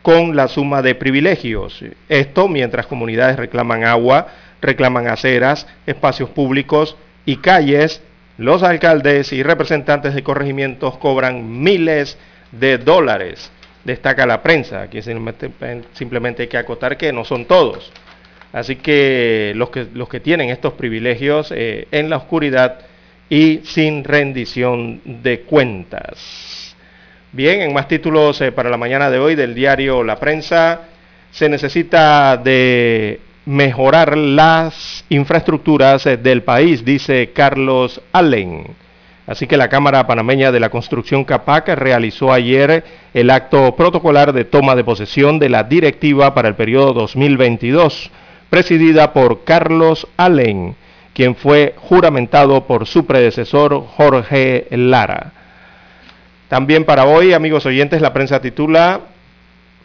con 0.04 0.36
la 0.36 0.48
suma 0.48 0.84
de 0.84 0.94
privilegios. 0.94 1.84
Esto 2.08 2.48
mientras 2.48 2.86
comunidades 2.86 3.38
reclaman 3.38 3.84
agua, 3.84 4.28
reclaman 4.62 5.08
aceras, 5.08 5.66
espacios 5.88 6.30
públicos 6.30 6.96
y 7.26 7.38
calles 7.38 8.04
los 8.38 8.64
alcaldes 8.64 9.34
y 9.34 9.44
representantes 9.44 10.16
de 10.16 10.24
corregimientos 10.24 10.98
cobran 10.98 11.62
miles 11.62 12.18
de 12.52 12.78
dólares. 12.78 13.52
Destaca 13.84 14.26
la 14.26 14.44
prensa, 14.44 14.84
aquí 14.84 15.02
simplemente 15.02 16.44
hay 16.44 16.48
que 16.48 16.58
acotar 16.58 16.98
que 16.98 17.12
no 17.12 17.26
son 17.26 17.46
todos. 17.46 17.92
Así 18.54 18.76
que 18.76 19.54
los 19.56 19.70
que, 19.70 20.20
tienen 20.20 20.50
estos 20.50 20.74
privilegios 20.74 21.52
eh, 21.56 21.88
en 21.92 22.10
la 22.10 22.18
oscuridad 22.18 22.80
y 23.30 23.62
sin 23.64 24.04
rendición 24.04 25.02
de 25.06 25.42
cuentas. 25.42 26.76
Bien, 27.32 27.62
en 27.62 27.74
más 27.74 27.88
títulos 27.88 28.42
eh, 28.42 28.52
para 28.52 28.70
la 28.70 28.76
mañana 28.76 29.10
de 29.10 29.20
hoy 29.20 29.36
del 29.36 29.56
diario 29.56 30.04
La 30.04 30.20
Prensa, 30.20 30.82
se 31.32 31.48
necesita 31.48 32.36
de 32.36 33.22
mejorar 33.46 34.18
las 34.18 35.04
infraestructuras 35.10 36.06
eh, 36.06 36.18
del 36.18 36.44
país, 36.44 36.86
dice 36.86 37.32
Carlos 37.34 38.02
Allen. 38.12 38.68
Así 39.28 39.48
que 39.48 39.58
la 39.58 39.70
Cámara 39.70 40.08
Panameña 40.08 40.52
de 40.52 40.60
la 40.60 40.70
Construcción 40.70 41.24
CAPAC 41.24 41.70
realizó 41.70 42.34
ayer 42.34 42.84
el 43.14 43.30
acto 43.30 43.76
protocolar 43.76 44.34
de 44.34 44.46
toma 44.46 44.76
de 44.76 44.84
posesión 44.84 45.40
de 45.40 45.50
la 45.50 45.64
directiva 45.64 46.34
para 46.34 46.50
el 46.50 46.56
periodo 46.56 46.94
2022, 46.94 48.12
presidida 48.50 49.14
por 49.14 49.44
Carlos 49.44 50.08
Allen, 50.18 50.76
quien 51.14 51.36
fue 51.36 51.76
juramentado 51.78 52.66
por 52.66 52.88
su 52.88 53.06
predecesor 53.06 53.86
Jorge 53.96 54.68
Lara. 54.72 55.34
También 56.48 56.84
para 56.84 57.06
hoy, 57.06 57.32
amigos 57.32 57.66
oyentes, 57.66 58.02
la 58.02 58.12
prensa 58.12 58.42
titula 58.42 59.02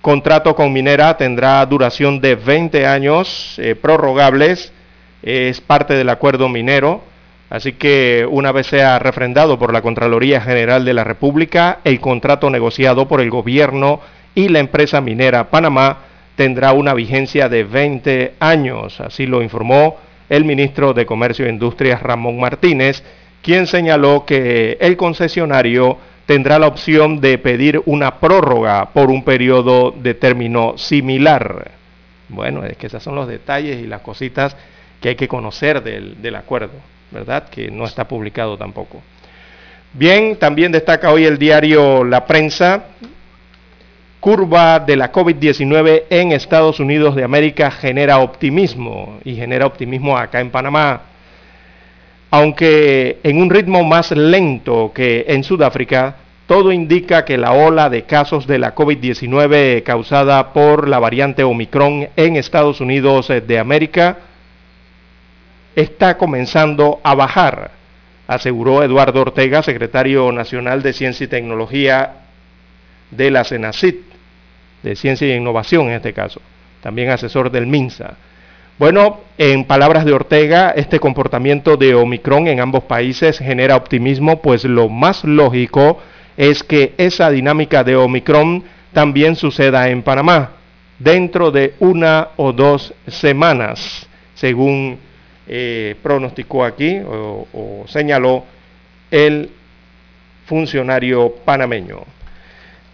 contrato 0.06 0.54
con 0.54 0.72
Minera 0.72 1.16
tendrá 1.16 1.66
duración 1.66 2.20
de 2.20 2.36
20 2.36 2.86
años 2.86 3.56
eh, 3.58 3.74
prorrogables, 3.74 4.72
es 5.20 5.60
parte 5.60 5.94
del 5.94 6.08
acuerdo 6.10 6.48
minero, 6.48 7.02
así 7.50 7.72
que 7.72 8.24
una 8.30 8.52
vez 8.52 8.68
sea 8.68 9.00
refrendado 9.00 9.58
por 9.58 9.72
la 9.72 9.82
Contraloría 9.82 10.40
General 10.40 10.84
de 10.84 10.94
la 10.94 11.02
República, 11.02 11.80
el 11.82 11.98
contrato 11.98 12.50
negociado 12.50 13.08
por 13.08 13.20
el 13.20 13.30
gobierno 13.30 13.98
y 14.32 14.48
la 14.48 14.60
empresa 14.60 15.00
minera 15.00 15.50
Panamá 15.50 15.98
tendrá 16.36 16.72
una 16.72 16.94
vigencia 16.94 17.48
de 17.48 17.64
20 17.64 18.34
años, 18.38 19.00
así 19.00 19.26
lo 19.26 19.42
informó 19.42 19.96
el 20.28 20.44
ministro 20.44 20.94
de 20.94 21.04
Comercio 21.04 21.46
e 21.46 21.50
Industrias 21.50 22.00
Ramón 22.00 22.38
Martínez, 22.38 23.02
quien 23.42 23.66
señaló 23.66 24.24
que 24.24 24.78
el 24.80 24.96
concesionario 24.96 25.98
tendrá 26.26 26.58
la 26.58 26.66
opción 26.66 27.20
de 27.20 27.38
pedir 27.38 27.80
una 27.86 28.18
prórroga 28.18 28.90
por 28.92 29.10
un 29.10 29.22
periodo 29.24 29.92
de 29.92 30.14
término 30.14 30.76
similar. 30.76 31.70
Bueno, 32.28 32.64
es 32.64 32.76
que 32.76 32.88
esos 32.88 33.02
son 33.02 33.14
los 33.14 33.28
detalles 33.28 33.80
y 33.82 33.86
las 33.86 34.00
cositas 34.00 34.56
que 35.00 35.10
hay 35.10 35.14
que 35.14 35.28
conocer 35.28 35.82
del, 35.82 36.34
acuerdo, 36.34 36.74
¿verdad? 37.12 37.48
Que 37.48 37.70
no 37.70 37.84
está 37.84 38.08
publicado 38.08 38.58
tampoco. 38.58 39.00
Bien, 39.92 40.36
también 40.36 40.72
destaca 40.72 41.12
hoy 41.12 41.24
el 41.24 41.38
diario 41.38 42.04
La 42.04 42.26
Prensa, 42.26 42.86
curva 44.18 44.80
de 44.80 44.96
la 44.96 45.12
COVID-19 45.12 46.04
en 46.10 46.32
Estados 46.32 46.80
Unidos 46.80 47.14
de 47.14 47.22
América 47.22 47.70
genera 47.70 48.18
optimismo 48.18 49.20
y 49.24 49.36
genera 49.36 49.66
optimismo 49.66 50.18
acá 50.18 50.40
en 50.40 50.50
Panamá 50.50 51.02
aunque 52.36 53.18
en 53.22 53.40
un 53.40 53.48
ritmo 53.48 53.82
más 53.82 54.10
lento 54.10 54.92
que 54.94 55.24
en 55.26 55.42
Sudáfrica, 55.42 56.16
todo 56.46 56.70
indica 56.70 57.24
que 57.24 57.38
la 57.38 57.52
ola 57.52 57.88
de 57.88 58.02
casos 58.02 58.46
de 58.46 58.58
la 58.58 58.74
COVID-19 58.74 59.82
causada 59.82 60.52
por 60.52 60.86
la 60.86 60.98
variante 60.98 61.44
Omicron 61.44 62.10
en 62.14 62.36
Estados 62.36 62.82
Unidos 62.82 63.28
de 63.28 63.58
América 63.58 64.18
está 65.74 66.18
comenzando 66.18 67.00
a 67.02 67.14
bajar, 67.14 67.70
aseguró 68.26 68.82
Eduardo 68.82 69.22
Ortega, 69.22 69.62
secretario 69.62 70.30
nacional 70.30 70.82
de 70.82 70.92
Ciencia 70.92 71.24
y 71.24 71.28
Tecnología 71.28 72.16
de 73.12 73.30
la 73.30 73.44
CENACIT, 73.44 73.96
de 74.82 74.94
Ciencia 74.94 75.26
e 75.26 75.36
Innovación 75.36 75.86
en 75.88 75.94
este 75.94 76.12
caso, 76.12 76.42
también 76.82 77.08
asesor 77.08 77.50
del 77.50 77.66
MINSA. 77.66 78.14
Bueno, 78.78 79.20
en 79.38 79.64
palabras 79.64 80.04
de 80.04 80.12
Ortega, 80.12 80.68
este 80.68 81.00
comportamiento 81.00 81.78
de 81.78 81.94
Omicron 81.94 82.46
en 82.46 82.60
ambos 82.60 82.84
países 82.84 83.38
genera 83.38 83.74
optimismo, 83.74 84.42
pues 84.42 84.64
lo 84.64 84.90
más 84.90 85.24
lógico 85.24 85.98
es 86.36 86.62
que 86.62 86.92
esa 86.98 87.30
dinámica 87.30 87.84
de 87.84 87.96
Omicron 87.96 88.64
también 88.92 89.34
suceda 89.34 89.88
en 89.88 90.02
Panamá 90.02 90.50
dentro 90.98 91.50
de 91.50 91.72
una 91.78 92.28
o 92.36 92.52
dos 92.52 92.92
semanas, 93.06 94.06
según 94.34 94.98
eh, 95.48 95.96
pronosticó 96.02 96.62
aquí 96.62 96.98
o 97.06 97.84
señaló 97.88 98.44
el 99.10 99.48
funcionario 100.44 101.34
panameño. 101.46 102.15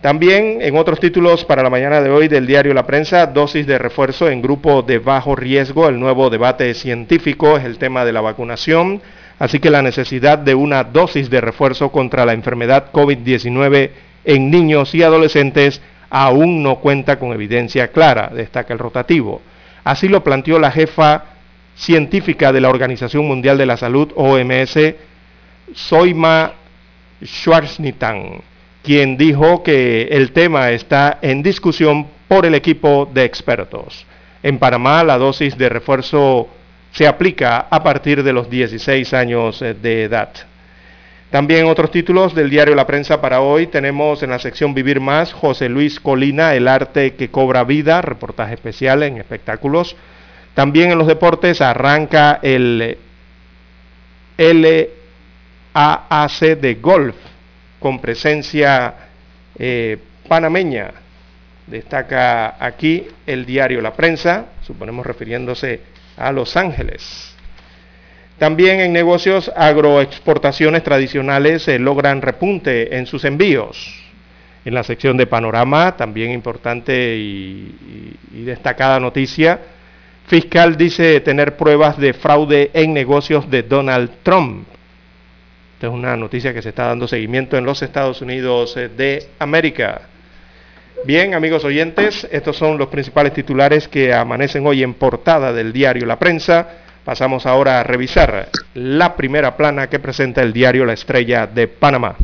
También 0.02 0.58
en 0.60 0.76
otros 0.76 0.98
títulos 0.98 1.44
para 1.44 1.62
la 1.62 1.70
mañana 1.70 2.00
de 2.00 2.10
hoy 2.10 2.26
del 2.26 2.44
diario 2.44 2.74
La 2.74 2.84
Prensa, 2.84 3.24
dosis 3.24 3.68
de 3.68 3.78
refuerzo 3.78 4.28
en 4.28 4.42
grupo 4.42 4.82
de 4.82 4.98
bajo 4.98 5.36
riesgo, 5.36 5.88
el 5.88 6.00
nuevo 6.00 6.28
debate 6.28 6.74
científico 6.74 7.56
es 7.56 7.64
el 7.64 7.78
tema 7.78 8.04
de 8.04 8.12
la 8.12 8.20
vacunación, 8.20 9.00
así 9.38 9.60
que 9.60 9.70
la 9.70 9.80
necesidad 9.80 10.38
de 10.38 10.56
una 10.56 10.82
dosis 10.82 11.30
de 11.30 11.40
refuerzo 11.40 11.92
contra 11.92 12.26
la 12.26 12.32
enfermedad 12.32 12.90
COVID-19 12.92 13.90
en 14.24 14.50
niños 14.50 14.92
y 14.92 15.04
adolescentes 15.04 15.80
aún 16.10 16.64
no 16.64 16.80
cuenta 16.80 17.20
con 17.20 17.32
evidencia 17.32 17.92
clara, 17.92 18.28
destaca 18.34 18.72
el 18.72 18.80
rotativo. 18.80 19.40
Así 19.84 20.08
lo 20.08 20.24
planteó 20.24 20.58
la 20.58 20.72
jefa 20.72 21.26
científica 21.76 22.52
de 22.52 22.60
la 22.60 22.70
Organización 22.70 23.28
Mundial 23.28 23.56
de 23.56 23.66
la 23.66 23.76
Salud, 23.76 24.10
OMS, 24.16 24.94
Soima 25.72 26.54
Schwarznitan 27.24 28.50
quien 28.82 29.16
dijo 29.16 29.62
que 29.62 30.08
el 30.10 30.32
tema 30.32 30.70
está 30.70 31.18
en 31.22 31.42
discusión 31.42 32.06
por 32.28 32.46
el 32.46 32.54
equipo 32.54 33.08
de 33.12 33.24
expertos. 33.24 34.06
En 34.42 34.58
Panamá 34.58 35.04
la 35.04 35.18
dosis 35.18 35.56
de 35.56 35.68
refuerzo 35.68 36.48
se 36.90 37.06
aplica 37.06 37.68
a 37.70 37.82
partir 37.82 38.22
de 38.22 38.32
los 38.32 38.50
16 38.50 39.14
años 39.14 39.60
de 39.60 40.04
edad. 40.04 40.30
También 41.30 41.66
otros 41.66 41.90
títulos 41.90 42.34
del 42.34 42.50
diario 42.50 42.74
La 42.74 42.86
Prensa 42.86 43.22
para 43.22 43.40
hoy 43.40 43.66
tenemos 43.66 44.22
en 44.22 44.30
la 44.30 44.38
sección 44.38 44.74
Vivir 44.74 45.00
Más, 45.00 45.32
José 45.32 45.70
Luis 45.70 45.98
Colina, 45.98 46.54
El 46.54 46.68
arte 46.68 47.14
que 47.14 47.30
cobra 47.30 47.64
vida, 47.64 48.02
reportaje 48.02 48.52
especial 48.52 49.02
en 49.02 49.16
espectáculos. 49.16 49.96
También 50.54 50.90
en 50.90 50.98
los 50.98 51.06
deportes 51.06 51.62
arranca 51.62 52.38
el 52.42 52.98
LAAC 54.36 56.40
de 56.60 56.74
golf 56.74 57.16
con 57.82 58.00
presencia 58.00 58.94
eh, 59.58 59.98
panameña. 60.26 60.92
Destaca 61.66 62.56
aquí 62.64 63.06
el 63.26 63.44
diario 63.44 63.82
La 63.82 63.92
Prensa, 63.92 64.46
suponemos 64.62 65.04
refiriéndose 65.04 65.80
a 66.16 66.32
Los 66.32 66.56
Ángeles. 66.56 67.34
También 68.38 68.80
en 68.80 68.92
negocios 68.92 69.52
agroexportaciones 69.54 70.82
tradicionales 70.82 71.62
se 71.62 71.78
logran 71.78 72.22
repunte 72.22 72.96
en 72.96 73.06
sus 73.06 73.24
envíos. 73.24 73.98
En 74.64 74.74
la 74.74 74.82
sección 74.82 75.16
de 75.16 75.26
panorama, 75.26 75.96
también 75.96 76.30
importante 76.30 77.16
y 77.16 78.42
destacada 78.44 78.98
noticia, 79.00 79.60
fiscal 80.26 80.76
dice 80.76 81.20
tener 81.20 81.56
pruebas 81.56 81.98
de 81.98 82.12
fraude 82.12 82.70
en 82.74 82.92
negocios 82.92 83.50
de 83.50 83.62
Donald 83.64 84.10
Trump 84.22 84.71
es 85.86 85.92
una 85.92 86.16
noticia 86.16 86.54
que 86.54 86.62
se 86.62 86.70
está 86.70 86.86
dando 86.86 87.08
seguimiento 87.08 87.56
en 87.56 87.64
los 87.64 87.82
Estados 87.82 88.20
Unidos 88.22 88.76
eh, 88.76 88.88
de 88.88 89.28
América. 89.38 90.02
Bien, 91.04 91.34
amigos 91.34 91.64
oyentes, 91.64 92.28
estos 92.30 92.56
son 92.56 92.78
los 92.78 92.88
principales 92.88 93.34
titulares 93.34 93.88
que 93.88 94.14
amanecen 94.14 94.66
hoy 94.66 94.82
en 94.82 94.94
portada 94.94 95.52
del 95.52 95.72
diario 95.72 96.06
La 96.06 96.18
Prensa. 96.18 96.68
Pasamos 97.04 97.46
ahora 97.46 97.80
a 97.80 97.82
revisar 97.82 98.50
la 98.74 99.16
primera 99.16 99.56
plana 99.56 99.88
que 99.88 99.98
presenta 99.98 100.42
el 100.42 100.52
diario 100.52 100.84
La 100.84 100.92
Estrella 100.92 101.46
de 101.46 101.66
Panamá. 101.66 102.16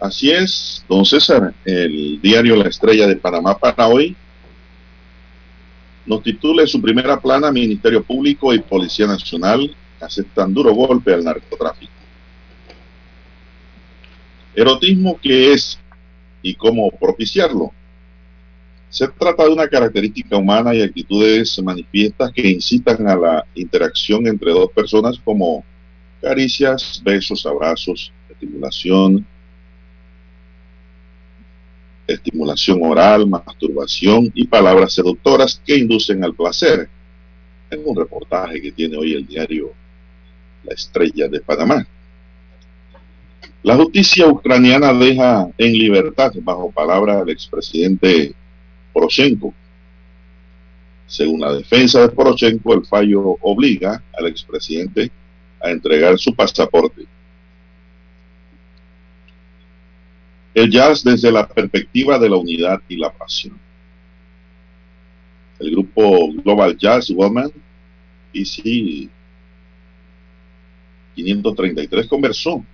Así 0.00 0.30
es, 0.30 0.84
don 0.88 1.04
César, 1.04 1.54
el 1.64 2.20
diario 2.20 2.56
La 2.56 2.68
Estrella 2.68 3.06
de 3.06 3.16
Panamá 3.16 3.56
para 3.56 3.88
hoy 3.88 4.14
nos 6.04 6.22
titula 6.22 6.62
en 6.62 6.68
su 6.68 6.80
primera 6.80 7.18
plana 7.20 7.50
Ministerio 7.50 8.02
Público 8.02 8.52
y 8.52 8.60
Policía 8.60 9.06
Nacional 9.06 9.74
aceptan 10.00 10.52
duro 10.54 10.72
golpe 10.72 11.12
al 11.12 11.24
narcotráfico. 11.24 11.92
Erotismo, 14.54 15.18
¿qué 15.20 15.52
es 15.52 15.78
y 16.42 16.54
cómo 16.54 16.90
propiciarlo? 16.90 17.72
Se 18.90 19.06
trata 19.06 19.44
de 19.44 19.50
una 19.50 19.68
característica 19.68 20.36
humana 20.36 20.74
y 20.74 20.82
actitudes 20.82 21.62
manifiestas 21.62 22.32
que 22.32 22.48
incitan 22.48 23.06
a 23.06 23.16
la 23.16 23.46
interacción 23.54 24.26
entre 24.26 24.50
dos 24.50 24.72
personas 24.72 25.18
como 25.22 25.62
caricias, 26.22 27.00
besos, 27.04 27.44
abrazos, 27.44 28.12
estimulación, 28.30 29.26
estimulación 32.06 32.80
oral, 32.82 33.28
masturbación 33.28 34.32
y 34.34 34.46
palabras 34.46 34.94
seductoras 34.94 35.60
que 35.64 35.76
inducen 35.76 36.24
al 36.24 36.34
placer. 36.34 36.88
En 37.70 37.82
un 37.84 37.94
reportaje 37.94 38.62
que 38.62 38.72
tiene 38.72 38.96
hoy 38.96 39.12
el 39.12 39.26
diario 39.26 39.74
La 40.64 40.74
Estrella 40.74 41.28
de 41.28 41.40
Panamá. 41.40 41.86
La 43.62 43.76
justicia 43.76 44.26
ucraniana 44.26 44.92
deja 44.92 45.48
en 45.58 45.72
libertad, 45.72 46.32
bajo 46.42 46.70
palabra 46.70 47.18
del 47.18 47.30
expresidente 47.30 48.34
Poroshenko. 48.92 49.52
Según 51.06 51.40
la 51.40 51.52
defensa 51.52 52.02
de 52.02 52.08
Poroshenko, 52.10 52.74
el 52.74 52.86
fallo 52.86 53.36
obliga 53.40 54.02
al 54.16 54.26
expresidente 54.26 55.10
a 55.60 55.70
entregar 55.70 56.18
su 56.18 56.34
pasaporte. 56.34 57.06
El 60.54 60.70
jazz 60.70 61.04
desde 61.04 61.30
la 61.30 61.46
perspectiva 61.46 62.18
de 62.18 62.28
la 62.28 62.36
unidad 62.36 62.80
y 62.88 62.96
la 62.96 63.12
pasión. 63.12 63.58
El 65.58 65.72
grupo 65.72 66.32
Global 66.32 66.76
Jazz 66.76 67.10
Woman, 67.10 67.52
EC 68.32 69.08
533, 71.24 72.06
conversó 72.06 72.64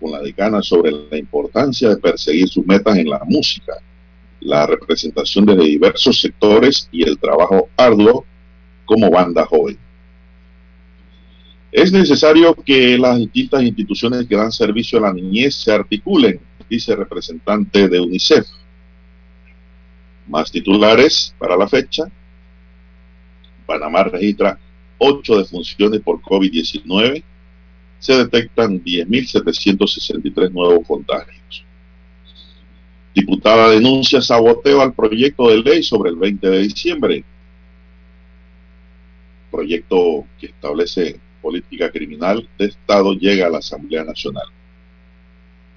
con 0.00 0.12
la 0.12 0.20
decana 0.20 0.62
sobre 0.62 0.90
la 0.90 1.16
importancia 1.16 1.88
de 1.88 1.96
perseguir 1.96 2.48
sus 2.48 2.66
metas 2.66 2.96
en 2.96 3.08
la 3.08 3.22
música, 3.24 3.74
la 4.40 4.66
representación 4.66 5.46
de 5.46 5.56
diversos 5.56 6.20
sectores 6.20 6.88
y 6.92 7.02
el 7.02 7.18
trabajo 7.18 7.68
arduo 7.76 8.24
como 8.84 9.10
banda 9.10 9.46
joven. 9.46 9.78
Es 11.72 11.90
necesario 11.90 12.54
que 12.54 12.96
las 12.98 13.18
distintas 13.18 13.62
instituciones 13.62 14.26
que 14.26 14.36
dan 14.36 14.52
servicio 14.52 14.98
a 14.98 15.02
la 15.02 15.12
niñez 15.12 15.54
se 15.54 15.72
articulen 15.72 16.40
dice 16.68 16.94
representante 16.94 17.88
de 17.88 18.00
UNICEF. 18.00 18.46
Más 20.28 20.50
titulares 20.50 21.34
para 21.38 21.56
la 21.56 21.68
fecha. 21.68 22.04
Panamá 23.66 24.04
registra 24.04 24.58
8 24.98 25.38
defunciones 25.38 26.00
por 26.00 26.20
COVID-19. 26.20 27.22
Se 28.04 28.12
detectan 28.12 28.84
10.763 28.84 30.50
nuevos 30.50 30.86
contagios. 30.86 31.64
Diputada 33.14 33.70
denuncia 33.70 34.20
saboteo 34.20 34.82
al 34.82 34.92
proyecto 34.92 35.48
de 35.48 35.62
ley 35.62 35.82
sobre 35.82 36.10
el 36.10 36.16
20 36.16 36.50
de 36.50 36.58
diciembre. 36.58 37.24
Proyecto 39.50 40.26
que 40.38 40.48
establece 40.48 41.18
política 41.40 41.90
criminal 41.90 42.46
de 42.58 42.66
Estado 42.66 43.14
llega 43.14 43.46
a 43.46 43.50
la 43.50 43.58
Asamblea 43.60 44.04
Nacional. 44.04 44.48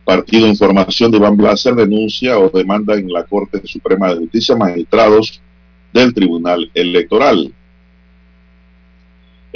Partido 0.04 0.48
Información 0.48 1.10
de 1.10 1.20
Iván 1.20 1.38
Blaser 1.38 1.76
denuncia 1.76 2.38
o 2.38 2.50
demanda 2.50 2.96
en 2.96 3.10
la 3.10 3.24
Corte 3.24 3.62
Suprema 3.66 4.10
de 4.10 4.18
Justicia 4.18 4.54
magistrados 4.54 5.42
del 5.94 6.14
Tribunal 6.14 6.70
Electoral. 6.74 7.54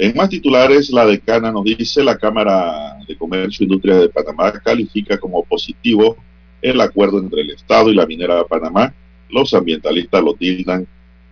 En 0.02 0.16
más 0.16 0.28
titulares, 0.28 0.90
la 0.90 1.06
decana 1.06 1.52
nos 1.52 1.62
dice 1.62 2.02
la 2.02 2.18
Cámara 2.18 2.98
de 3.06 3.16
Comercio 3.16 3.62
e 3.62 3.66
Industria 3.66 3.98
de 3.98 4.08
Panamá 4.08 4.50
califica 4.50 5.16
como 5.16 5.44
positivo 5.44 6.16
el 6.60 6.80
acuerdo 6.80 7.20
entre 7.20 7.42
el 7.42 7.50
Estado 7.50 7.88
y 7.88 7.94
la 7.94 8.04
minera 8.04 8.34
de 8.34 8.44
Panamá. 8.46 8.92
Los 9.30 9.54
ambientalistas 9.54 10.20
lo 10.20 10.34
tildan 10.34 10.88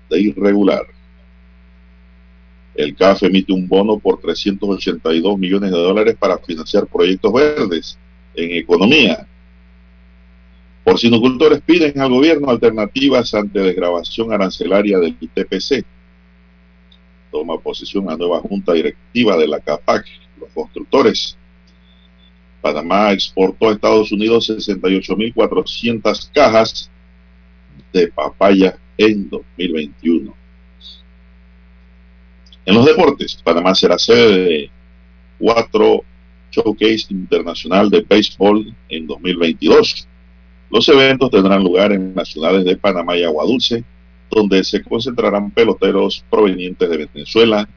de 0.08 0.20
irregular. 0.20 0.86
El 2.76 2.94
CAF 2.94 3.24
emite 3.24 3.52
un 3.52 3.66
bono 3.66 3.98
por 3.98 4.20
382 4.20 5.36
millones 5.36 5.72
de 5.72 5.76
dólares 5.76 6.16
para 6.16 6.38
financiar 6.38 6.86
proyectos 6.86 7.32
verdes 7.32 7.98
en 8.36 8.52
economía. 8.56 9.26
Porcinocultores 10.84 11.60
piden 11.62 12.00
al 12.00 12.10
gobierno 12.10 12.48
alternativas 12.48 13.34
ante 13.34 13.58
desgrabación 13.58 14.32
arancelaria 14.32 15.00
del 15.00 15.16
ITPC. 15.20 15.84
Toma 17.30 17.58
posesión 17.58 18.10
a 18.10 18.16
nueva 18.16 18.40
junta 18.40 18.72
directiva 18.72 19.36
de 19.36 19.48
la 19.48 19.60
CAPAC, 19.60 20.06
los 20.38 20.50
constructores. 20.50 21.36
Panamá 22.60 23.12
exportó 23.12 23.68
a 23.68 23.72
Estados 23.72 24.12
Unidos 24.12 24.50
68.400 24.50 26.30
cajas 26.32 26.90
de 27.92 28.08
papaya 28.08 28.78
en 28.98 29.28
2021. 29.30 30.34
En 32.66 32.74
los 32.74 32.84
deportes, 32.84 33.40
Panamá 33.42 33.74
será 33.74 33.98
sede 33.98 34.44
de 34.44 34.70
cuatro 35.38 36.04
Showcase 36.50 37.06
Internacional 37.10 37.88
de 37.88 38.02
Béisbol 38.02 38.74
en 38.88 39.06
2022. 39.06 40.06
Los 40.70 40.88
eventos 40.88 41.30
tendrán 41.30 41.64
lugar 41.64 41.92
en 41.92 42.12
las 42.14 42.28
ciudades 42.28 42.64
de 42.64 42.76
Panamá 42.76 43.16
y 43.16 43.24
Aguadulce, 43.24 43.84
donde 44.30 44.62
se 44.64 44.82
concentrarán 44.82 45.50
peloteros 45.50 46.24
provenientes 46.30 46.88
de 46.88 47.08
Venezuela, 47.12 47.68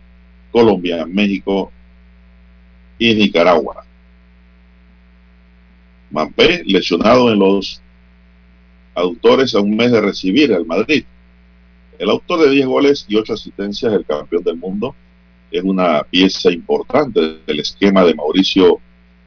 Colombia, 0.51 1.05
México 1.05 1.71
y 2.97 3.15
Nicaragua. 3.15 3.85
Mampé, 6.11 6.63
lesionado 6.65 7.31
en 7.31 7.39
los 7.39 7.81
aductores 8.93 9.55
a 9.55 9.59
un 9.59 9.75
mes 9.75 9.91
de 9.91 10.01
recibir 10.01 10.53
al 10.53 10.65
Madrid. 10.65 11.03
El 11.97 12.09
autor 12.09 12.41
de 12.41 12.51
10 12.51 12.67
goles 12.67 13.05
y 13.07 13.15
8 13.15 13.33
asistencias, 13.33 13.93
el 13.93 14.05
campeón 14.05 14.43
del 14.43 14.57
mundo, 14.57 14.95
es 15.51 15.63
una 15.63 16.03
pieza 16.03 16.51
importante 16.51 17.39
del 17.45 17.59
esquema 17.59 18.03
de 18.03 18.15
Mauricio 18.15 18.79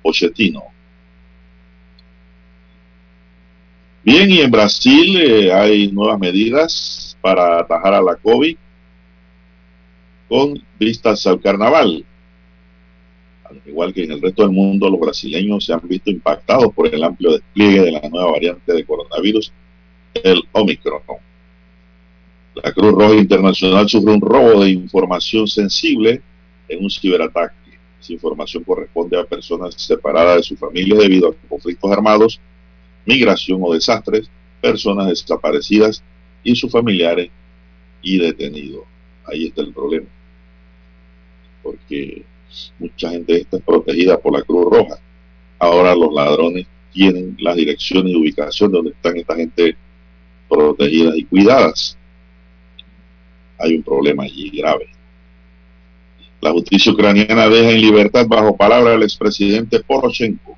Pochettino. 0.03 0.65
Bien, 4.05 4.31
y 4.31 4.41
en 4.41 4.51
Brasil 4.53 5.17
eh, 5.17 5.53
hay 5.53 5.91
nuevas 5.91 6.19
medidas 6.21 7.06
para 7.21 7.61
atajar 7.61 7.95
a 7.95 8.03
la 8.03 8.17
COVID 8.17 8.57
con 10.29 10.63
vistas 10.79 11.27
al 11.27 11.41
carnaval. 11.41 12.05
Al 13.45 13.63
igual 13.65 13.95
que 13.95 14.05
en 14.05 14.13
el 14.13 14.21
resto 14.21 14.43
del 14.43 14.53
mundo, 14.53 14.91
los 14.91 15.01
brasileños 15.01 15.65
se 15.65 15.73
han 15.73 15.81
visto 15.85 16.11
impactados 16.11 16.73
por 16.75 16.93
el 16.93 17.03
amplio 17.03 17.33
despliegue 17.33 17.83
de 17.83 17.93
la 17.93 18.09
nueva 18.09 18.33
variante 18.33 18.73
de 18.73 18.85
coronavirus, 18.85 19.53
el 20.15 20.43
Omicron. 20.53 21.03
La 22.55 22.73
Cruz 22.73 22.93
Roja 22.93 23.15
Internacional 23.15 23.89
sufre 23.89 24.13
un 24.13 24.21
robo 24.21 24.65
de 24.65 24.71
información 24.71 25.47
sensible 25.47 26.23
en 26.69 26.83
un 26.83 26.91
ciberataque. 26.91 27.55
Esa 28.01 28.13
información 28.15 28.65
corresponde 28.65 29.19
a 29.19 29.25
personas 29.25 29.75
separadas 29.75 30.37
de 30.37 30.43
su 30.43 30.57
familia 30.57 30.97
debido 30.97 31.29
a 31.29 31.49
conflictos 31.49 31.93
armados, 31.93 32.41
migración 33.05 33.61
o 33.63 33.75
desastres, 33.75 34.31
personas 34.61 35.07
desaparecidas 35.09 36.03
y 36.53 36.57
sus 36.57 36.71
familiares 36.71 37.31
y 38.03 38.19
detenidos. 38.19 38.85
Ahí 39.25 39.47
está 39.47 39.63
el 39.63 39.73
problema. 39.73 40.07
Porque 41.63 42.25
mucha 42.79 43.11
gente 43.11 43.41
está 43.41 43.59
protegida 43.59 44.19
por 44.19 44.33
la 44.33 44.43
Cruz 44.43 44.67
Roja. 44.71 44.99
Ahora 45.59 45.95
los 45.95 46.13
ladrones 46.13 46.67
tienen 46.93 47.37
la 47.41 47.55
dirección 47.55 48.07
y 48.09 48.15
ubicación 48.15 48.73
donde 48.73 48.91
están 48.91 49.17
esta 49.17 49.35
gente 49.35 49.77
protegidas 50.49 51.17
y 51.17 51.25
cuidadas 51.25 51.99
hay 53.59 53.75
un 53.75 53.83
problema 53.83 54.25
allí 54.25 54.51
grave. 54.51 54.89
La 56.41 56.53
justicia 56.53 56.93
ucraniana 56.93 57.49
deja 57.49 57.71
en 57.71 57.81
libertad 57.81 58.27
bajo 58.27 58.57
palabra 58.57 58.93
del 58.93 59.03
expresidente 59.03 59.81
Poroshenko. 59.81 60.57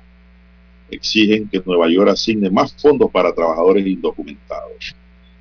Exigen 0.91 1.47
que 1.47 1.61
Nueva 1.65 1.89
York 1.89 2.09
asigne 2.09 2.49
más 2.49 2.73
fondos 2.73 3.09
para 3.11 3.33
trabajadores 3.33 3.85
indocumentados. 3.85 4.95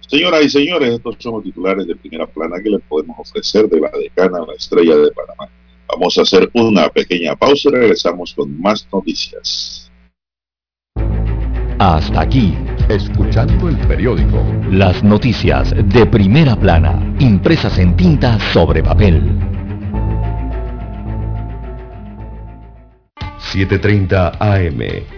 Señoras 0.09 0.43
y 0.43 0.49
señores, 0.49 0.95
estos 0.95 1.17
son 1.19 1.35
los 1.35 1.45
titulares 1.45 1.87
de 1.87 1.95
primera 1.95 2.27
plana 2.27 2.57
que 2.63 2.71
les 2.71 2.81
podemos 2.81 3.17
ofrecer 3.19 3.69
de 3.69 3.79
la 3.79 3.91
decana 3.91 4.39
la 4.47 4.55
estrella 4.55 4.97
de 4.97 5.11
Panamá. 5.13 5.53
Vamos 5.87 6.17
a 6.17 6.23
hacer 6.23 6.49
una 6.55 6.89
pequeña 6.89 7.37
pausa 7.37 7.69
y 7.69 7.73
regresamos 7.73 8.33
con 8.33 8.59
más 8.59 8.89
noticias. 8.91 9.93
Hasta 11.79 12.23
aquí 12.23 12.55
escuchando 12.89 13.69
el 13.69 13.77
periódico. 13.87 14.43
Las 14.71 15.05
noticias 15.05 15.75
de 15.77 16.07
primera 16.07 16.57
plana, 16.57 17.15
impresas 17.21 17.79
en 17.79 17.95
tinta 17.95 18.39
sobre 18.53 18.83
papel. 18.83 19.23
7.30 23.53 24.37
AM. 24.41 25.18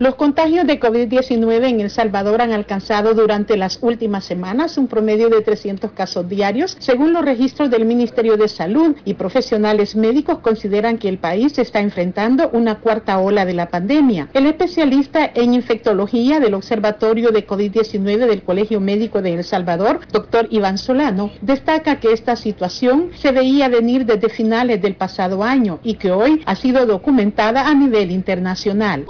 Los 0.00 0.16
contagios 0.16 0.66
de 0.66 0.80
COVID-19 0.80 1.68
en 1.68 1.80
El 1.80 1.88
Salvador 1.88 2.42
han 2.42 2.50
alcanzado 2.50 3.14
durante 3.14 3.56
las 3.56 3.78
últimas 3.80 4.24
semanas 4.24 4.76
un 4.76 4.88
promedio 4.88 5.28
de 5.28 5.40
300 5.40 5.92
casos 5.92 6.28
diarios, 6.28 6.76
según 6.80 7.12
los 7.12 7.24
registros 7.24 7.70
del 7.70 7.84
Ministerio 7.84 8.36
de 8.36 8.48
Salud 8.48 8.96
y 9.04 9.14
profesionales 9.14 9.94
médicos 9.94 10.40
consideran 10.40 10.98
que 10.98 11.08
el 11.08 11.18
país 11.18 11.56
está 11.60 11.78
enfrentando 11.78 12.50
una 12.52 12.80
cuarta 12.80 13.20
ola 13.20 13.44
de 13.44 13.54
la 13.54 13.68
pandemia. 13.68 14.30
El 14.34 14.46
especialista 14.46 15.30
en 15.32 15.54
infectología 15.54 16.40
del 16.40 16.54
Observatorio 16.54 17.30
de 17.30 17.46
COVID-19 17.46 18.26
del 18.26 18.42
Colegio 18.42 18.80
Médico 18.80 19.22
de 19.22 19.34
El 19.34 19.44
Salvador, 19.44 20.00
doctor 20.10 20.48
Iván 20.50 20.76
Solano, 20.76 21.30
destaca 21.40 22.00
que 22.00 22.12
esta 22.12 22.34
situación 22.34 23.10
se 23.14 23.30
veía 23.30 23.68
venir 23.68 24.06
desde 24.06 24.28
finales 24.28 24.82
del 24.82 24.96
pasado 24.96 25.44
año 25.44 25.78
y 25.84 25.94
que 25.94 26.10
hoy 26.10 26.42
ha 26.46 26.56
sido 26.56 26.84
documentada 26.84 27.68
a 27.68 27.74
nivel 27.74 28.10
internacional. 28.10 29.04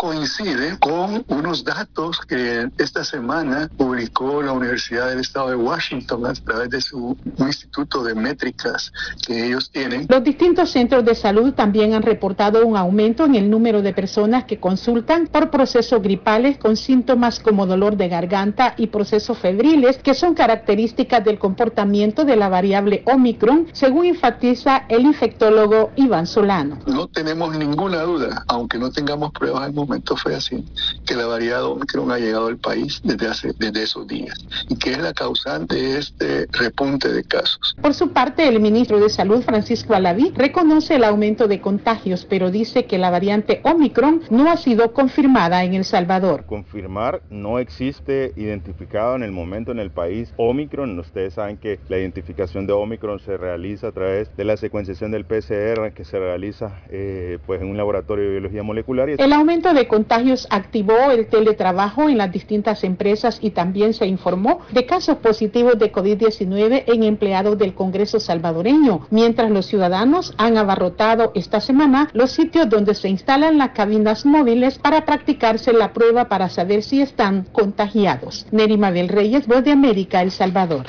Con 0.84 1.24
unos 1.28 1.64
datos 1.64 2.20
que 2.28 2.68
esta 2.76 3.04
semana 3.04 3.70
publicó 3.74 4.42
la 4.42 4.52
Universidad 4.52 5.08
del 5.08 5.20
Estado 5.20 5.48
de 5.48 5.56
Washington 5.56 6.26
a 6.26 6.34
través 6.34 6.68
de 6.68 6.82
su 6.82 7.16
instituto 7.38 8.04
de 8.04 8.14
métricas 8.14 8.92
que 9.26 9.46
ellos 9.46 9.70
tienen. 9.70 10.06
Los 10.10 10.22
distintos 10.22 10.70
centros 10.70 11.02
de 11.06 11.14
salud 11.14 11.54
también 11.54 11.94
han 11.94 12.02
reportado 12.02 12.66
un 12.66 12.76
aumento 12.76 13.24
en 13.24 13.34
el 13.34 13.48
número 13.48 13.80
de 13.80 13.94
personas 13.94 14.44
que 14.44 14.60
consultan 14.60 15.26
por 15.26 15.50
procesos 15.50 16.02
gripales 16.02 16.58
con 16.58 16.76
síntomas 16.76 17.40
como 17.40 17.64
dolor 17.64 17.96
de 17.96 18.10
garganta 18.10 18.74
y 18.76 18.88
procesos 18.88 19.38
febriles 19.38 19.96
que 19.96 20.12
son 20.12 20.34
características 20.34 21.24
del 21.24 21.38
comportamiento 21.38 22.26
de 22.26 22.36
la 22.36 22.50
variable 22.50 23.02
Omicron, 23.06 23.68
según 23.72 24.04
enfatiza 24.04 24.84
el 24.90 25.06
infectólogo 25.06 25.92
Iván 25.96 26.26
Solano. 26.26 26.78
No 26.86 27.06
tenemos 27.08 27.56
ninguna 27.56 28.02
duda, 28.02 28.44
aunque 28.48 28.78
no 28.78 28.90
tengamos 28.90 29.32
pruebas 29.32 29.62
al 29.62 29.72
momento 29.72 30.14
fue 30.16 30.34
así, 30.34 30.63
que 31.06 31.14
la 31.14 31.26
variedad 31.26 31.64
Omicron 31.64 32.10
ha 32.10 32.18
llegado 32.18 32.46
al 32.46 32.58
país 32.58 33.00
desde, 33.04 33.28
hace, 33.28 33.52
desde 33.58 33.82
esos 33.82 34.06
días 34.06 34.34
y 34.68 34.76
que 34.76 34.92
es 34.92 34.98
la 34.98 35.12
causante 35.12 35.76
de 35.76 35.98
este 35.98 36.46
repunte 36.52 37.12
de 37.12 37.24
casos. 37.24 37.76
Por 37.80 37.94
su 37.94 38.10
parte, 38.10 38.48
el 38.48 38.60
ministro 38.60 39.00
de 39.00 39.08
Salud, 39.08 39.42
Francisco 39.42 39.94
Alaví, 39.94 40.32
reconoce 40.34 40.96
el 40.96 41.04
aumento 41.04 41.48
de 41.48 41.60
contagios, 41.60 42.26
pero 42.28 42.50
dice 42.50 42.86
que 42.86 42.98
la 42.98 43.10
variante 43.10 43.60
Omicron 43.64 44.22
no 44.30 44.50
ha 44.50 44.56
sido 44.56 44.92
confirmada 44.92 45.64
en 45.64 45.74
El 45.74 45.84
Salvador. 45.84 46.44
Confirmar 46.46 47.22
no 47.30 47.58
existe 47.58 48.32
identificado 48.36 49.16
en 49.16 49.22
el 49.22 49.32
momento 49.32 49.72
en 49.72 49.78
el 49.78 49.90
país 49.90 50.32
Omicron. 50.36 50.98
Ustedes 50.98 51.34
saben 51.34 51.56
que 51.56 51.78
la 51.88 51.98
identificación 51.98 52.66
de 52.66 52.72
Omicron 52.72 53.20
se 53.20 53.36
realiza 53.36 53.88
a 53.88 53.92
través 53.92 54.34
de 54.36 54.44
la 54.44 54.56
secuenciación 54.56 55.10
del 55.10 55.24
PCR 55.24 55.92
que 55.94 56.04
se 56.04 56.18
realiza 56.18 56.80
eh, 56.90 57.38
pues 57.46 57.60
en 57.60 57.68
un 57.68 57.76
laboratorio 57.76 58.24
de 58.24 58.30
biología 58.30 58.62
molecular. 58.62 59.08
El 59.08 59.32
aumento 59.32 59.74
de 59.74 59.86
contagios 59.86 60.46
activó 60.54 61.10
el 61.10 61.26
teletrabajo 61.26 62.08
en 62.08 62.18
las 62.18 62.30
distintas 62.30 62.84
empresas 62.84 63.38
y 63.40 63.50
también 63.50 63.92
se 63.92 64.06
informó 64.06 64.60
de 64.70 64.86
casos 64.86 65.16
positivos 65.16 65.78
de 65.78 65.92
COVID-19 65.92 66.84
en 66.86 67.02
empleados 67.02 67.58
del 67.58 67.74
Congreso 67.74 68.20
salvadoreño, 68.20 69.06
mientras 69.10 69.50
los 69.50 69.66
ciudadanos 69.66 70.32
han 70.38 70.56
abarrotado 70.56 71.32
esta 71.34 71.60
semana 71.60 72.08
los 72.12 72.30
sitios 72.30 72.68
donde 72.68 72.94
se 72.94 73.08
instalan 73.08 73.58
las 73.58 73.70
cabinas 73.70 74.24
móviles 74.24 74.78
para 74.78 75.04
practicarse 75.04 75.72
la 75.72 75.92
prueba 75.92 76.28
para 76.28 76.48
saber 76.48 76.82
si 76.82 77.00
están 77.02 77.46
contagiados. 77.50 78.46
Nerima 78.52 78.92
del 78.92 79.08
Reyes, 79.08 79.46
Voz 79.48 79.64
de 79.64 79.72
América, 79.72 80.22
El 80.22 80.30
Salvador. 80.30 80.86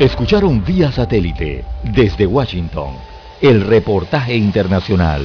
Escucharon 0.00 0.64
vía 0.64 0.90
satélite 0.90 1.64
desde 1.94 2.26
Washington 2.26 2.94
el 3.40 3.62
reportaje 3.62 4.34
internacional. 4.36 5.24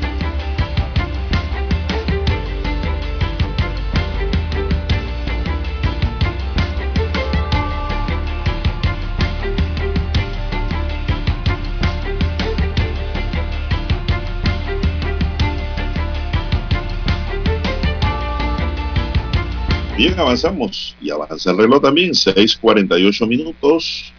Bien, 20.01 20.19
avanzamos 20.19 20.95
y 20.99 21.11
avanza 21.11 21.51
el 21.51 21.57
reloj 21.57 21.79
también, 21.79 22.15
6:48 22.15 23.27
minutos. 23.27 24.11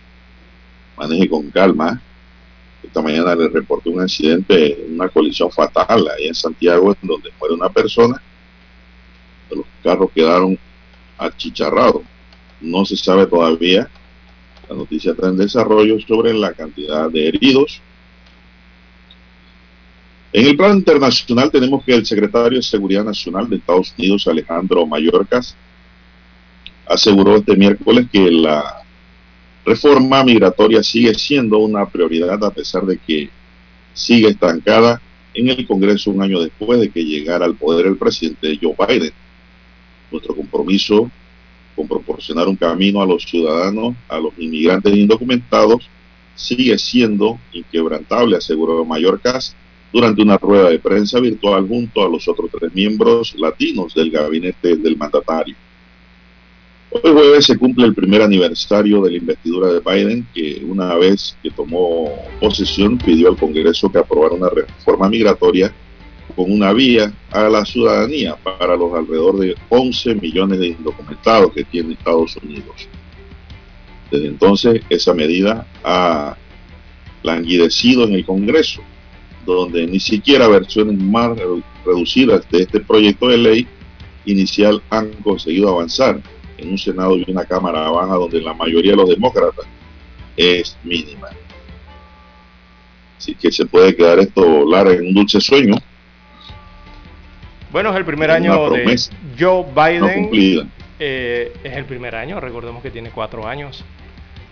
Maneje 0.96 1.28
con 1.28 1.50
calma. 1.50 2.00
Esta 2.84 3.02
mañana 3.02 3.34
le 3.34 3.48
reporté 3.48 3.90
un 3.90 4.00
accidente, 4.00 4.86
una 4.88 5.08
colisión 5.08 5.50
fatal 5.50 6.06
ahí 6.06 6.28
en 6.28 6.36
Santiago, 6.36 6.94
en 7.02 7.08
donde 7.08 7.30
muere 7.36 7.56
una 7.56 7.68
persona. 7.68 8.22
Los 9.50 9.66
carros 9.82 10.08
quedaron 10.14 10.56
achicharrados. 11.18 12.02
No 12.60 12.84
se 12.84 12.96
sabe 12.96 13.26
todavía 13.26 13.90
La 14.68 14.76
noticia 14.76 15.10
está 15.10 15.30
en 15.30 15.36
desarrollo 15.36 15.98
sobre 16.06 16.32
la 16.32 16.52
cantidad 16.52 17.10
de 17.10 17.26
heridos. 17.26 17.82
En 20.32 20.46
el 20.46 20.56
plano 20.56 20.74
internacional 20.74 21.50
tenemos 21.50 21.84
que 21.84 21.92
el 21.92 22.06
secretario 22.06 22.58
de 22.58 22.62
Seguridad 22.62 23.02
Nacional 23.02 23.50
de 23.50 23.56
Estados 23.56 23.92
Unidos, 23.98 24.28
Alejandro 24.28 24.86
Mayorkas, 24.86 25.56
aseguró 26.86 27.36
este 27.36 27.56
miércoles 27.56 28.06
que 28.10 28.30
la 28.30 28.82
reforma 29.64 30.24
migratoria 30.24 30.82
sigue 30.82 31.14
siendo 31.14 31.58
una 31.58 31.86
prioridad 31.86 32.42
a 32.44 32.50
pesar 32.50 32.84
de 32.84 32.98
que 32.98 33.30
sigue 33.94 34.28
estancada 34.28 35.00
en 35.34 35.48
el 35.48 35.66
Congreso 35.66 36.10
un 36.10 36.22
año 36.22 36.40
después 36.40 36.80
de 36.80 36.90
que 36.90 37.04
llegara 37.04 37.44
al 37.44 37.54
poder 37.54 37.86
el 37.86 37.96
presidente 37.96 38.58
Joe 38.60 38.74
Biden. 38.86 39.12
Nuestro 40.10 40.34
compromiso 40.34 41.10
con 41.74 41.88
proporcionar 41.88 42.48
un 42.48 42.56
camino 42.56 43.00
a 43.00 43.06
los 43.06 43.24
ciudadanos, 43.24 43.94
a 44.08 44.18
los 44.18 44.32
inmigrantes 44.38 44.94
indocumentados, 44.94 45.88
sigue 46.34 46.76
siendo 46.78 47.38
inquebrantable, 47.52 48.36
aseguró 48.36 48.84
Mallorcas 48.84 49.56
durante 49.92 50.22
una 50.22 50.38
rueda 50.38 50.70
de 50.70 50.78
prensa 50.78 51.20
virtual 51.20 51.66
junto 51.66 52.04
a 52.04 52.08
los 52.08 52.26
otros 52.28 52.50
tres 52.50 52.74
miembros 52.74 53.34
latinos 53.38 53.94
del 53.94 54.10
gabinete 54.10 54.76
del 54.76 54.96
mandatario. 54.96 55.54
Hoy 56.94 57.10
jueves 57.10 57.46
se 57.46 57.56
cumple 57.56 57.86
el 57.86 57.94
primer 57.94 58.20
aniversario 58.20 59.00
de 59.00 59.12
la 59.12 59.16
investidura 59.16 59.68
de 59.68 59.80
Biden, 59.80 60.26
que 60.34 60.62
una 60.62 60.94
vez 60.96 61.34
que 61.42 61.50
tomó 61.50 62.12
posesión 62.38 62.98
pidió 62.98 63.30
al 63.30 63.38
Congreso 63.38 63.90
que 63.90 63.96
aprobara 63.96 64.34
una 64.34 64.50
reforma 64.50 65.08
migratoria 65.08 65.72
con 66.36 66.52
una 66.52 66.74
vía 66.74 67.10
a 67.30 67.48
la 67.48 67.64
ciudadanía 67.64 68.36
para 68.36 68.76
los 68.76 68.92
alrededor 68.92 69.38
de 69.38 69.54
11 69.70 70.16
millones 70.16 70.58
de 70.58 70.66
indocumentados 70.68 71.54
que 71.54 71.64
tiene 71.64 71.94
Estados 71.94 72.36
Unidos. 72.36 72.86
Desde 74.10 74.26
entonces, 74.26 74.82
esa 74.90 75.14
medida 75.14 75.66
ha 75.82 76.36
languidecido 77.22 78.04
en 78.04 78.12
el 78.12 78.26
Congreso, 78.26 78.82
donde 79.46 79.86
ni 79.86 79.98
siquiera 79.98 80.46
versiones 80.46 80.98
más 80.98 81.38
reducidas 81.86 82.46
de 82.50 82.64
este 82.64 82.80
proyecto 82.80 83.28
de 83.28 83.38
ley 83.38 83.66
inicial 84.26 84.82
han 84.90 85.10
conseguido 85.22 85.70
avanzar 85.70 86.20
en 86.62 86.70
un 86.70 86.78
Senado 86.78 87.16
y 87.16 87.24
una 87.28 87.44
Cámara 87.44 87.90
baja 87.90 88.14
donde 88.14 88.40
la 88.40 88.54
mayoría 88.54 88.92
de 88.92 88.96
los 88.96 89.08
demócratas 89.08 89.66
es 90.36 90.76
mínima. 90.84 91.28
Así 93.18 93.34
que 93.34 93.52
se 93.52 93.66
puede 93.66 93.94
quedar 93.94 94.18
esto, 94.18 94.64
Lara, 94.68 94.92
en 94.92 95.06
un 95.06 95.14
dulce 95.14 95.40
sueño. 95.40 95.76
Bueno, 97.70 97.90
es 97.90 97.96
el 97.96 98.04
primer 98.04 98.30
año 98.30 98.70
de 98.70 98.98
Joe 99.38 99.64
Biden. 99.74 100.70
Eh, 100.98 101.52
es 101.64 101.72
el 101.72 101.84
primer 101.84 102.14
año, 102.14 102.38
recordemos 102.38 102.82
que 102.82 102.90
tiene 102.90 103.10
cuatro 103.10 103.46
años. 103.46 103.84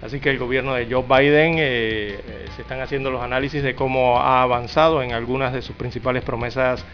Así 0.03 0.21
que 0.21 0.31
el 0.31 0.39
gobierno 0.39 0.75
de 0.75 0.87
Joe 0.91 1.03
Biden 1.03 1.59
eh, 1.59 2.19
eh, 2.27 2.47
se 2.57 2.63
están 2.63 2.81
haciendo 2.81 3.11
los 3.11 3.23
análisis 3.23 3.63
de 3.63 3.75
cómo 3.75 4.19
ha 4.19 4.43
avanzado 4.43 5.03
en 5.03 5.13
algunas 5.13 5.53
de 5.53 5.63
sus 5.63 5.77
principales 5.77 6.23
promesas 6.23 6.85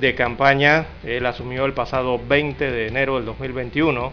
de 0.00 0.14
campaña. 0.14 0.86
Él 1.04 1.26
asumió 1.26 1.64
el 1.64 1.72
pasado 1.72 2.20
20 2.24 2.70
de 2.70 2.86
enero 2.86 3.16
del 3.16 3.24
2021 3.24 4.12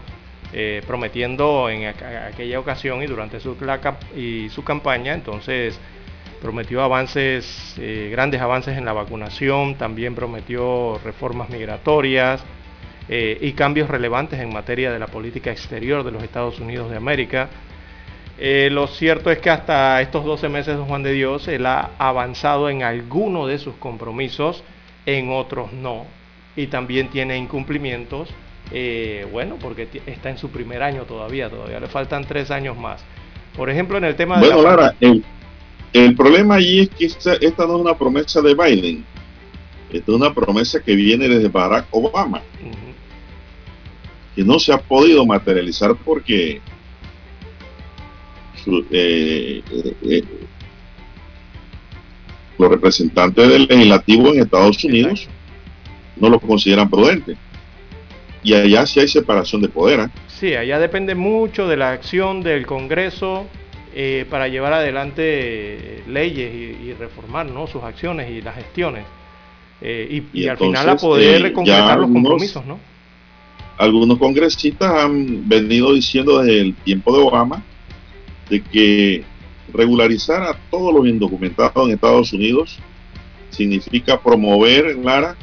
eh, 0.54 0.82
prometiendo 0.86 1.70
en 1.70 1.86
aquella 1.86 2.60
ocasión 2.60 3.02
y 3.02 3.06
durante 3.06 3.40
su, 3.40 3.56
y 4.14 4.50
su 4.50 4.62
campaña, 4.62 5.14
entonces 5.14 5.80
prometió 6.42 6.82
avances, 6.82 7.74
eh, 7.78 8.10
grandes 8.12 8.38
avances 8.42 8.76
en 8.76 8.84
la 8.84 8.92
vacunación, 8.92 9.76
también 9.76 10.14
prometió 10.14 11.00
reformas 11.02 11.48
migratorias 11.48 12.44
eh, 13.08 13.38
y 13.40 13.52
cambios 13.52 13.88
relevantes 13.88 14.40
en 14.40 14.52
materia 14.52 14.92
de 14.92 14.98
la 14.98 15.06
política 15.06 15.50
exterior 15.50 16.04
de 16.04 16.10
los 16.10 16.22
Estados 16.22 16.60
Unidos 16.60 16.90
de 16.90 16.98
América. 16.98 17.48
lo 18.38 18.88
cierto 18.88 19.30
es 19.30 19.38
que 19.38 19.48
hasta 19.48 20.02
estos 20.02 20.22
12 20.22 20.50
meses 20.50 20.78
Juan 20.86 21.02
de 21.02 21.12
Dios, 21.12 21.48
él 21.48 21.64
ha 21.64 21.92
avanzado 21.96 22.68
en 22.68 22.82
alguno 22.82 23.46
de 23.46 23.58
sus 23.58 23.76
compromisos, 23.76 24.62
en 25.06 25.30
otros 25.30 25.72
no, 25.72 26.04
y 26.56 26.66
también 26.66 27.08
tiene 27.08 27.38
incumplimientos 27.38 28.28
eh, 28.72 29.26
bueno, 29.30 29.58
porque 29.60 29.86
está 30.06 30.30
en 30.30 30.38
su 30.38 30.48
primer 30.50 30.82
año 30.82 31.04
todavía, 31.04 31.50
todavía 31.50 31.78
le 31.78 31.88
faltan 31.88 32.24
tres 32.24 32.50
años 32.50 32.76
más. 32.76 33.02
Por 33.56 33.68
ejemplo, 33.68 33.98
en 33.98 34.04
el 34.04 34.16
tema 34.16 34.40
de... 34.40 34.46
Bueno, 34.46 34.62
Lara, 34.62 34.94
el, 35.00 36.14
problema 36.16 36.54
allí 36.54 36.80
es 36.80 36.88
que 36.88 37.04
esta, 37.04 37.66
no 37.66 37.74
es 37.74 37.80
una 37.80 37.98
promesa 37.98 38.40
de 38.40 38.54
Biden, 38.54 39.04
esta 39.90 40.12
es 40.12 40.16
una 40.16 40.32
promesa 40.32 40.80
que 40.80 40.94
viene 40.94 41.28
desde 41.28 41.48
Barack 41.48 41.86
Obama, 41.90 42.40
que 44.34 44.42
no 44.42 44.58
se 44.58 44.72
ha 44.72 44.78
podido 44.78 45.26
materializar 45.26 45.94
porque 45.96 46.62
eh, 48.90 49.62
eh, 50.02 50.24
los 52.58 52.70
representantes 52.70 53.48
del 53.48 53.66
legislativo 53.66 54.32
en 54.32 54.40
Estados 54.40 54.82
Unidos 54.84 55.28
no 56.16 56.30
lo 56.30 56.40
consideran 56.40 56.88
prudente. 56.88 57.36
Y 58.42 58.54
allá 58.54 58.86
sí 58.86 59.00
hay 59.00 59.08
separación 59.08 59.62
de 59.62 59.68
poder. 59.68 60.00
¿eh? 60.00 60.08
Sí, 60.26 60.54
allá 60.54 60.78
depende 60.78 61.14
mucho 61.14 61.68
de 61.68 61.76
la 61.76 61.92
acción 61.92 62.42
del 62.42 62.66
Congreso 62.66 63.46
eh, 63.94 64.26
para 64.28 64.48
llevar 64.48 64.72
adelante 64.72 65.22
eh, 65.22 66.02
leyes 66.08 66.52
y, 66.80 66.92
reformar 66.94 67.46
¿no? 67.46 67.66
sus 67.66 67.82
acciones 67.82 68.30
y 68.30 68.42
las 68.42 68.56
gestiones. 68.56 69.04
Eh, 69.80 70.22
y, 70.32 70.46
al 70.46 70.58
final 70.58 70.88
a 70.88 70.96
poder 70.96 71.52
concretar 71.52 71.98
los 71.98 72.10
compromisos, 72.10 72.64
¿no? 72.64 72.78
Algunos 73.78 74.18
congresistas 74.18 74.92
han 74.92 75.48
venido 75.48 75.92
diciendo 75.92 76.38
desde 76.38 76.60
el 76.60 76.74
tiempo 76.74 77.16
de 77.16 77.22
Obama 77.22 77.64
de 78.48 78.62
que 78.62 79.24
regularizar 79.72 80.42
a 80.42 80.54
todos 80.70 80.94
los 80.94 81.06
indocumentados 81.06 81.88
en 81.88 81.94
Estados 81.94 82.32
Unidos 82.32 82.78
significa 83.50 84.20
promover, 84.20 84.96
Lara, 84.98 85.36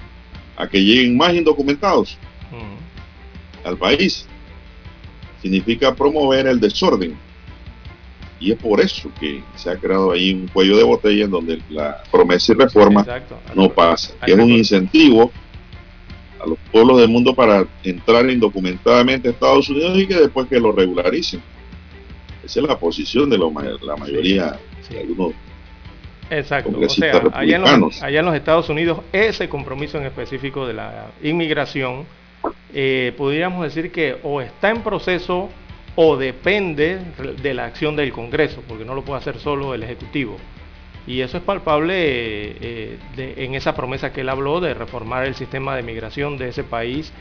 a 0.56 0.68
que 0.68 0.82
lleguen 0.82 1.18
más 1.18 1.34
indocumentados 1.34 2.18
al 3.64 3.78
país. 3.78 4.26
Significa 5.42 5.94
promover 5.96 6.48
el 6.48 6.60
desorden. 6.60 7.18
Y 8.40 8.52
es 8.52 8.58
por 8.58 8.80
eso 8.80 9.12
que 9.20 9.44
se 9.56 9.70
ha 9.70 9.76
creado 9.76 10.12
ahí 10.12 10.34
un 10.34 10.48
cuello 10.48 10.78
de 10.78 10.84
botella 10.84 11.26
en 11.26 11.32
donde 11.32 11.62
la 11.70 12.02
promesa 12.10 12.54
y 12.54 12.56
reforma 12.56 13.06
no 13.54 13.70
pasa. 13.70 14.14
Que 14.26 14.32
es 14.32 14.38
un 14.38 14.52
incentivo 14.52 15.32
a 16.42 16.48
los 16.48 16.58
pueblos 16.72 17.00
del 17.00 17.10
mundo 17.10 17.36
para 17.36 17.66
entrar 17.84 18.30
indocumentadamente 18.30 19.28
a 19.28 19.32
Estados 19.32 19.70
Unidos 19.70 19.98
y 19.98 20.08
que 20.08 20.16
después 20.16 20.48
que 20.48 20.60
lo 20.60 20.72
regularicen. 20.72 21.42
Esa 22.44 22.62
es 22.62 22.66
la 22.66 22.80
posición 22.80 23.30
de 23.30 23.38
la 23.38 23.96
mayoría 23.98 24.58
de 24.90 25.00
algunos 25.02 25.34
Exacto, 26.30 26.80
o 26.80 26.90
sea, 26.90 27.24
allá 27.34 27.56
en, 27.56 27.82
los, 27.82 28.04
allá 28.04 28.20
en, 28.20 28.26
los, 28.26 28.36
Estados 28.36 28.70
Unidos 28.70 29.00
ese 29.12 29.50
compromiso 29.50 29.98
en 29.98 30.06
específico 30.06 30.68
de 30.68 30.74
la 30.74 31.08
inmigración 31.24 32.06
eh, 32.74 33.14
podríamos 33.18 33.64
decir 33.64 33.92
que 33.92 34.18
o 34.24 34.42
está 34.42 34.70
en 34.70 34.82
proceso 34.82 35.50
o 35.96 36.18
depende 36.18 37.00
de 37.42 37.54
la 37.54 37.66
acción 37.66 37.96
del 37.96 38.12
Congreso, 38.14 38.64
porque 38.68 38.86
no 38.86 38.94
lo 38.94 39.04
puede 39.04 39.20
hacer 39.20 39.40
solo 39.40 39.74
el 39.74 39.84
Ejecutivo. 39.84 40.38
Y 41.08 41.22
eso 41.22 41.38
es 41.38 41.44
palpable 41.44 41.96
eh, 41.98 42.98
en 43.18 43.56
esa 43.56 43.76
promesa 43.76 44.14
que 44.14 44.22
él 44.22 44.30
habló 44.30 44.62
de 44.62 44.74
reformar 44.74 45.26
el 45.26 45.36
sistema 45.36 45.76
de 45.76 45.84
migración 45.84 46.38
de 46.38 46.50
ese 46.50 46.64
país. 46.64 47.12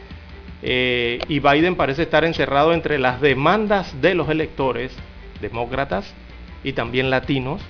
Eh, 0.62 1.20
y 1.28 1.38
Biden 1.38 1.76
parece 1.76 2.02
estar 2.02 2.24
encerrado 2.24 2.74
entre 2.74 2.98
las 2.98 3.20
demandas 3.20 4.00
de 4.02 4.14
los 4.14 4.28
electores 4.28 4.92
demócratas 5.40 6.12
y 6.64 6.72
también 6.72 7.10
latinos 7.10 7.62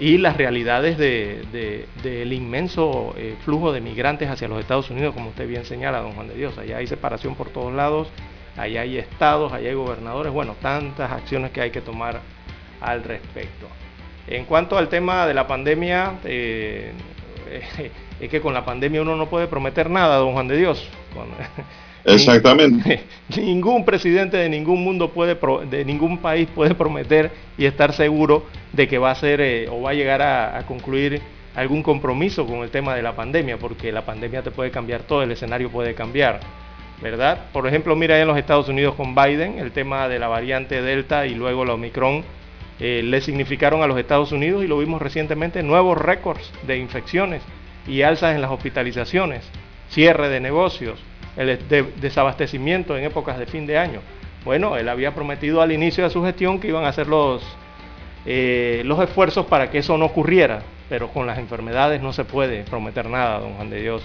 y 0.00 0.18
las 0.18 0.36
realidades 0.36 0.98
del 0.98 2.32
inmenso 2.32 3.14
eh, 3.16 3.36
flujo 3.44 3.72
de 3.72 3.80
migrantes 3.80 4.28
hacia 4.28 4.48
los 4.48 4.60
Estados 4.60 4.90
Unidos, 4.90 5.14
como 5.14 5.30
usted 5.30 5.46
bien 5.46 5.64
señala, 5.64 6.00
don 6.00 6.12
Juan 6.12 6.28
de 6.28 6.34
Dios. 6.34 6.58
Allá 6.58 6.78
hay 6.78 6.86
separación 6.86 7.34
por 7.34 7.50
todos 7.50 7.72
lados, 7.72 8.08
allá 8.56 8.82
hay 8.82 8.98
estados, 8.98 9.52
allá 9.52 9.68
hay 9.68 9.74
gobernadores, 9.74 10.32
bueno, 10.32 10.56
tantas 10.60 11.12
acciones 11.12 11.52
que 11.52 11.60
hay 11.60 11.70
que 11.70 11.80
tomar 11.80 12.20
al 12.80 13.04
respecto. 13.04 13.68
En 14.26 14.46
cuanto 14.46 14.76
al 14.76 14.88
tema 14.88 15.26
de 15.26 15.34
la 15.34 15.46
pandemia, 15.46 16.14
eh, 16.24 16.92
es 18.20 18.28
que 18.28 18.40
con 18.40 18.54
la 18.54 18.64
pandemia 18.64 19.02
uno 19.02 19.16
no 19.16 19.26
puede 19.26 19.46
prometer 19.46 19.90
nada, 19.90 20.16
don 20.16 20.32
Juan 20.32 20.48
de 20.48 20.56
Dios. 20.56 20.88
Exactamente. 22.04 23.02
Ningún 23.36 23.84
presidente 23.84 24.36
de 24.36 24.48
ningún 24.48 24.84
mundo 24.84 25.10
puede, 25.10 25.38
de 25.70 25.84
ningún 25.84 26.18
país 26.18 26.48
puede 26.54 26.74
prometer 26.74 27.30
y 27.56 27.64
estar 27.64 27.92
seguro 27.94 28.44
de 28.72 28.86
que 28.86 28.98
va 28.98 29.10
a 29.10 29.14
ser 29.14 29.40
eh, 29.40 29.68
o 29.68 29.80
va 29.80 29.90
a 29.90 29.94
llegar 29.94 30.20
a, 30.20 30.62
concluir 30.66 31.22
algún 31.54 31.82
compromiso 31.82 32.46
con 32.46 32.58
el 32.58 32.70
tema 32.70 32.94
de 32.94 33.02
la 33.02 33.16
pandemia, 33.16 33.56
porque 33.56 33.92
la 33.92 34.04
pandemia 34.04 34.42
te 34.42 34.50
puede 34.50 34.70
cambiar 34.70 35.02
todo, 35.02 35.22
el 35.22 35.30
escenario 35.30 35.70
puede 35.70 35.94
cambiar, 35.94 36.40
¿verdad? 37.00 37.46
Por 37.52 37.66
ejemplo, 37.66 37.96
mira 37.96 38.20
en 38.20 38.26
los 38.26 38.36
Estados 38.36 38.68
Unidos 38.68 38.94
con 38.96 39.14
Biden, 39.14 39.58
el 39.58 39.72
tema 39.72 40.08
de 40.08 40.18
la 40.18 40.28
variante 40.28 40.82
Delta 40.82 41.26
y 41.26 41.34
luego 41.34 41.64
la 41.64 41.74
Omicron, 41.74 42.24
eh, 42.80 43.02
le 43.04 43.20
significaron 43.20 43.82
a 43.82 43.86
los 43.86 43.98
Estados 43.98 44.32
Unidos, 44.32 44.64
y 44.64 44.66
lo 44.66 44.78
vimos 44.78 45.00
recientemente, 45.00 45.62
nuevos 45.62 45.96
récords 45.96 46.50
de 46.66 46.76
infecciones 46.76 47.40
y 47.86 48.02
alzas 48.02 48.34
en 48.34 48.42
las 48.42 48.50
hospitalizaciones, 48.50 49.48
cierre 49.88 50.28
de 50.28 50.40
negocios, 50.40 51.00
el 51.36 51.58
desabastecimiento 52.00 52.96
en 52.96 53.04
épocas 53.04 53.38
de 53.38 53.46
fin 53.46 53.66
de 53.66 53.78
año. 53.78 54.00
Bueno, 54.44 54.76
él 54.76 54.88
había 54.88 55.14
prometido 55.14 55.62
al 55.62 55.72
inicio 55.72 56.04
de 56.04 56.10
su 56.10 56.22
gestión 56.22 56.60
que 56.60 56.68
iban 56.68 56.84
a 56.84 56.92
ser 56.92 57.08
los 57.08 57.42
eh, 58.26 58.80
los 58.86 58.98
esfuerzos 59.00 59.44
para 59.46 59.70
que 59.70 59.78
eso 59.78 59.98
no 59.98 60.06
ocurriera, 60.06 60.62
pero 60.88 61.08
con 61.08 61.26
las 61.26 61.38
enfermedades 61.38 62.00
no 62.00 62.12
se 62.12 62.24
puede 62.24 62.62
prometer 62.62 63.08
nada, 63.08 63.38
don 63.38 63.54
Juan 63.54 63.68
de 63.68 63.82
Dios. 63.82 64.02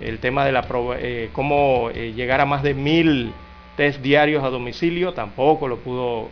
El 0.00 0.20
tema 0.20 0.44
de 0.44 0.52
la 0.52 0.64
eh, 0.98 1.30
cómo 1.32 1.90
eh, 1.92 2.12
llegar 2.14 2.40
a 2.40 2.46
más 2.46 2.62
de 2.62 2.74
mil 2.74 3.32
test 3.76 4.00
diarios 4.00 4.44
a 4.44 4.50
domicilio 4.50 5.12
tampoco 5.12 5.66
lo 5.66 5.78
pudo 5.78 6.30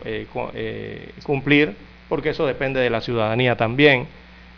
cumplir, 1.23 1.75
porque 2.07 2.29
eso 2.29 2.45
depende 2.45 2.79
de 2.79 2.89
la 2.89 3.01
ciudadanía 3.01 3.55
también. 3.57 4.07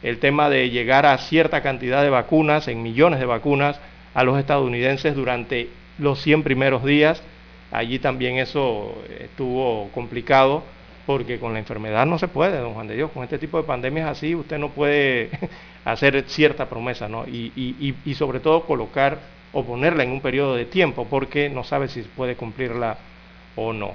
El 0.02 0.20
tema 0.20 0.50
de 0.50 0.70
llegar 0.70 1.06
a 1.06 1.18
cierta 1.18 1.62
cantidad 1.62 2.04
de 2.04 2.10
vacunas, 2.10 2.68
en 2.68 2.82
millones 2.82 3.20
de 3.20 3.26
vacunas, 3.26 3.80
a 4.14 4.24
los 4.24 4.40
estadounidenses 4.40 5.16
durante 5.16 5.70
los 5.98 6.22
100 6.22 6.44
primeros 6.44 6.84
días, 6.84 7.22
allí 7.72 8.00
también 8.00 8.38
eso 8.38 8.96
estuvo 9.20 9.90
complicado 9.94 10.64
porque 11.10 11.40
con 11.40 11.54
la 11.54 11.60
enfermedad 11.60 12.06
no 12.06 12.20
se 12.20 12.28
puede, 12.28 12.60
don 12.60 12.76
Juan 12.76 12.88
de 12.88 12.96
Dios, 12.96 13.10
con 13.12 13.24
este 13.24 13.40
tipo 13.40 13.58
de 13.58 13.64
pandemias 13.64 14.08
así 14.10 14.36
usted 14.36 14.60
no 14.60 14.70
puede 14.70 15.32
hacer 15.84 16.24
cierta 16.28 16.70
promesa, 16.70 17.10
¿no? 17.10 17.26
Y, 17.28 17.96
sobre 18.14 18.40
todo 18.40 18.62
colocar 18.66 19.18
o 19.52 19.64
ponerla 19.64 20.04
en 20.04 20.12
un 20.12 20.22
periodo 20.22 20.56
de 20.56 20.66
tiempo, 20.66 21.08
porque 21.10 21.50
no 21.50 21.64
sabe 21.64 21.88
si 21.88 22.04
puede 22.04 22.36
cumplirla 22.36 22.98
o 23.56 23.74
no. 23.74 23.94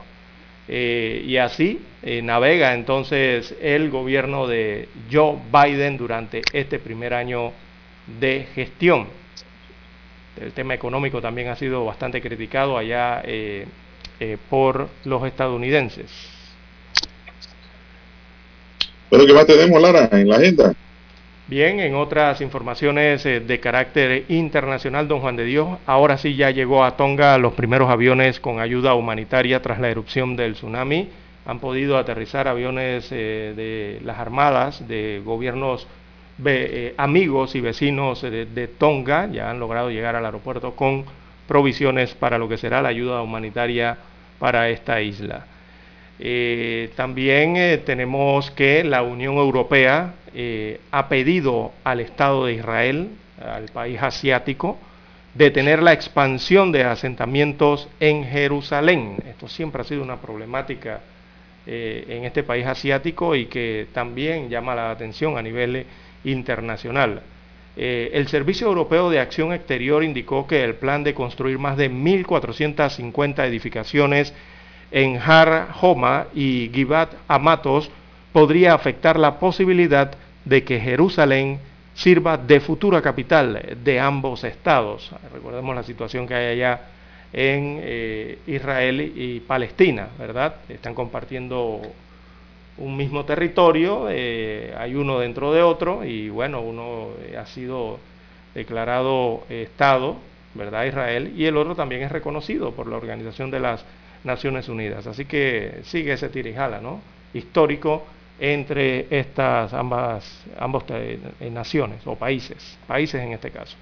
Eh, 0.66 1.23
y 1.24 1.36
así 1.36 1.82
eh, 2.03 2.20
navega 2.20 2.74
entonces 2.74 3.55
el 3.61 3.91
gobierno 3.91 4.49
de 4.49 4.89
Joe 5.12 5.36
Biden 5.53 5.97
durante 5.97 6.43
este 6.53 6.81
primer 6.81 7.15
año 7.15 7.53
de 8.19 8.49
gestión. 8.57 9.07
El 10.40 10.52
tema 10.52 10.74
económico 10.74 11.20
también 11.20 11.48
ha 11.48 11.56
sido 11.56 11.85
bastante 11.85 12.20
criticado 12.20 12.77
allá 12.77 13.23
eh, 13.24 13.66
por 14.51 14.89
los 15.05 15.24
estadounidenses. 15.24 16.11
Pero 19.11 19.27
¿qué 19.27 19.32
más 19.32 19.47
tenemos, 19.47 19.81
Lara, 19.81 20.09
en 20.12 20.28
la 20.28 20.36
agenda? 20.36 20.74
Bien, 21.47 21.78
en 21.78 21.94
otras 21.94 22.40
informaciones 22.40 23.27
eh, 23.27 23.39
de 23.40 23.61
carácter 23.61 24.24
internacional, 24.28 25.06
don 25.06 25.20
Juan 25.20 25.36
de 25.36 25.44
Dios, 25.44 25.78
ahora 25.85 26.16
sí 26.16 26.36
ya 26.36 26.51
llegó 26.51 26.85
a 26.85 26.97
Tonga 26.97 27.36
los 27.36 27.52
primeros 27.52 27.90
aviones 27.90 28.40
con 28.40 28.61
ayuda 28.61 28.94
humanitaria 28.94 29.61
tras 29.61 29.78
la 29.78 29.90
erupción 29.90 30.36
del 30.36 30.55
tsunami. 30.55 31.11
Han 31.44 31.61
podido 31.61 31.98
aterrizar 31.98 32.48
aviones 32.48 33.09
eh, 33.11 33.52
de 33.55 34.01
las 34.05 34.19
armadas, 34.19 34.89
de 34.89 35.20
gobiernos 35.23 35.86
eh, 36.44 36.94
amigos 36.97 37.55
y 37.55 37.61
vecinos 37.61 38.23
de 38.23 38.69
Tonga, 38.78 39.28
ya 39.31 39.51
han 39.51 39.61
logrado 39.61 39.90
llegar 39.90 40.16
al 40.16 40.24
aeropuerto 40.24 40.74
con 40.74 41.05
provisiones 41.47 42.15
para 42.15 42.39
lo 42.39 42.48
que 42.48 42.56
será 42.56 42.82
la 42.82 42.89
ayuda 42.89 43.23
humanitaria 43.23 43.98
para 44.39 44.69
esta 44.69 45.01
isla. 45.01 45.47
Eh, 46.19 46.90
también 46.94 47.56
eh, 47.56 47.78
tenemos 47.78 48.51
que 48.52 48.85
la 48.85 49.02
Unión 49.02 49.36
Europea 49.36 50.15
eh, 50.32 50.81
ha 50.90 51.09
pedido 51.09 51.73
al 51.82 52.01
Estado 52.01 52.47
de 52.47 52.55
Israel, 52.55 53.09
al 53.44 53.66
país 53.66 54.01
asiático, 54.01 54.78
detener 55.35 55.82
la 55.82 55.93
expansión 55.93 56.70
de 56.70 56.85
asentamientos 56.85 57.89
en 57.98 58.24
Jerusalén. 58.24 59.16
Esto 59.28 59.48
siempre 59.48 59.82
ha 59.82 59.85
sido 59.85 60.02
una 60.02 60.20
problemática 60.20 61.01
en 61.66 62.24
este 62.24 62.43
país 62.43 62.66
asiático 62.66 63.35
y 63.35 63.47
que 63.47 63.86
también 63.94 64.51
llama 64.51 64.74
la 64.74 64.90
atención 64.90 65.39
a 65.39 65.43
nivel 65.43 65.86
internacional. 66.24 67.22
el 67.76 68.28
Servicio 68.28 68.68
Europeo 68.68 69.10
de 69.10 69.20
Acción 69.20 69.52
Exterior 69.52 70.05
indicó 70.05 70.46
que 70.46 70.62
el 70.62 70.74
plan 70.74 71.02
de 71.05 71.14
construir 71.14 71.59
más 71.59 71.76
de 71.76 71.90
1.450 71.90 73.44
edificaciones 73.46 74.32
en 74.90 75.16
Har 75.16 75.68
Homa 75.80 76.28
y 76.34 76.70
Givat 76.72 77.12
Amatos 77.26 77.90
podría 78.32 78.74
afectar 78.74 79.18
la 79.18 79.38
posibilidad 79.38 80.16
de 80.44 80.62
que 80.62 80.78
Jerusalén 80.80 81.59
sirva 81.94 82.36
de 82.36 82.60
futura 82.60 83.01
capital 83.01 83.76
de 83.82 84.01
ambos 84.01 84.44
estados. 84.44 85.10
Recordemos 85.32 85.74
la 85.74 85.82
situación 85.82 86.26
que 86.26 86.34
hay 86.34 86.60
allá 86.60 86.80
en 87.32 87.80
eh, 87.82 88.38
Israel 88.46 89.12
y 89.16 89.40
Palestina, 89.40 90.09
¿verdad? 90.18 90.56
Están 90.68 90.94
compartiendo 90.94 91.82
un 92.78 92.96
mismo 92.96 93.24
territorio, 93.24 94.09
eh, 94.10 94.74
hay 94.76 94.94
uno 94.94 95.18
dentro 95.20 95.52
de 95.52 95.62
otro 95.62 96.05
y 96.05 96.28
bueno, 96.28 96.60
uno 96.60 97.10
eh, 97.22 97.36
ha 97.36 97.46
sido 97.46 97.98
declarado 98.55 99.44
Estado, 99.48 100.16
¿verdad? 100.55 100.84
Israel, 100.84 101.32
y 101.36 101.44
el 101.46 101.56
otro 101.56 101.74
también 101.74 102.02
es 102.02 102.12
reconocido 102.12 102.72
por 102.72 102.88
la 102.88 102.96
Organización 102.96 103.51
de 103.51 103.60
las 103.60 103.84
Naciones 104.24 104.68
Unidas. 104.68 105.06
Así 105.06 105.24
que 105.24 105.80
sigue 105.84 106.12
ese 106.12 106.28
tirijala, 106.28 106.80
¿no? 106.80 107.01
Histórico 107.32 108.05
entre 108.40 109.06
estas 109.16 109.72
ambas 109.72 110.44
ambos 110.59 110.84
eh, 110.90 111.18
naciones 111.51 112.06
o 112.06 112.16
países, 112.16 112.78
países 112.86 113.22
en 113.22 113.32
este 113.32 113.51
caso. 113.51 113.76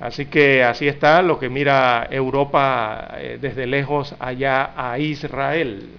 Así 0.00 0.26
que 0.26 0.64
así 0.64 0.88
está 0.88 1.22
lo 1.22 1.38
que 1.38 1.48
mira 1.48 2.08
Europa 2.10 3.14
eh, 3.18 3.38
desde 3.40 3.66
lejos 3.66 4.14
allá 4.18 4.72
a 4.76 4.98
Israel. 4.98 5.90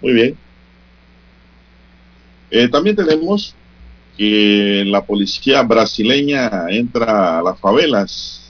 Muy 0.00 0.12
bien. 0.12 0.38
Eh, 2.50 2.68
también 2.68 2.96
tenemos 2.96 3.54
que 4.16 4.84
la 4.86 5.04
policía 5.04 5.62
brasileña 5.62 6.50
entra 6.70 7.38
a 7.38 7.42
las 7.42 7.58
favelas 7.58 8.46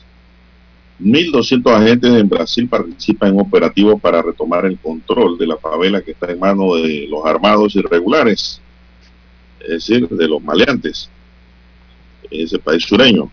1.200 0.99 1.75
agentes 1.75 2.11
en 2.11 2.29
Brasil 2.29 2.69
participan 2.69 3.35
en 3.35 3.41
operativos 3.41 4.01
para 4.01 4.23
retomar 4.23 4.65
el 4.65 4.79
control 4.79 5.37
de 5.37 5.47
la 5.47 5.59
favela 5.59 6.01
que 6.01 6.13
está 6.13 6.31
en 6.31 6.39
manos 6.39 6.83
de 6.83 7.07
los 7.09 7.25
armados 7.27 7.77
irregulares, 7.77 8.61
es 9.61 9.69
decir, 9.69 10.09
de 10.09 10.29
los 10.29 10.43
maleantes, 10.43 11.11
ese 12.31 12.59
país 12.59 12.85
sureño. 12.85 13.31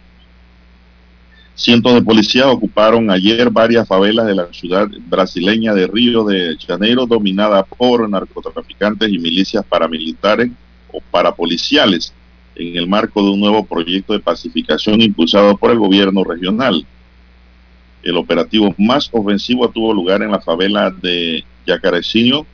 Cientos 1.56 1.94
de 1.94 2.02
policías 2.02 2.48
ocuparon 2.48 3.12
ayer 3.12 3.52
varias 3.52 3.88
favelas 3.88 4.26
de 4.26 4.34
la 4.34 4.52
ciudad 4.52 4.88
brasileña 5.08 5.74
de 5.76 5.86
Río 5.86 6.24
de 6.24 6.58
Janeiro, 6.58 7.06
dominada 7.06 7.64
por 7.64 8.10
narcotraficantes 8.10 9.12
y 9.12 9.20
milicias 9.20 9.64
paramilitares 9.64 10.50
o 10.92 11.00
parapoliciales, 11.12 12.12
en 12.56 12.76
el 12.76 12.88
marco 12.88 13.24
de 13.24 13.30
un 13.30 13.40
nuevo 13.40 13.66
proyecto 13.66 14.14
de 14.14 14.20
pacificación 14.20 15.02
impulsado 15.02 15.56
por 15.56 15.70
el 15.70 15.78
gobierno 15.78 16.24
regional. 16.24 16.86
El 18.02 18.18
operativo 18.18 18.74
más 18.80 19.10
ofensivo 19.12 19.70
tuvo 19.70 19.94
lugar 19.94 20.24
en 20.24 20.32
la 20.32 20.42
favela 20.42 20.90
de 20.90 21.44
Yacarecinho, 21.68 22.48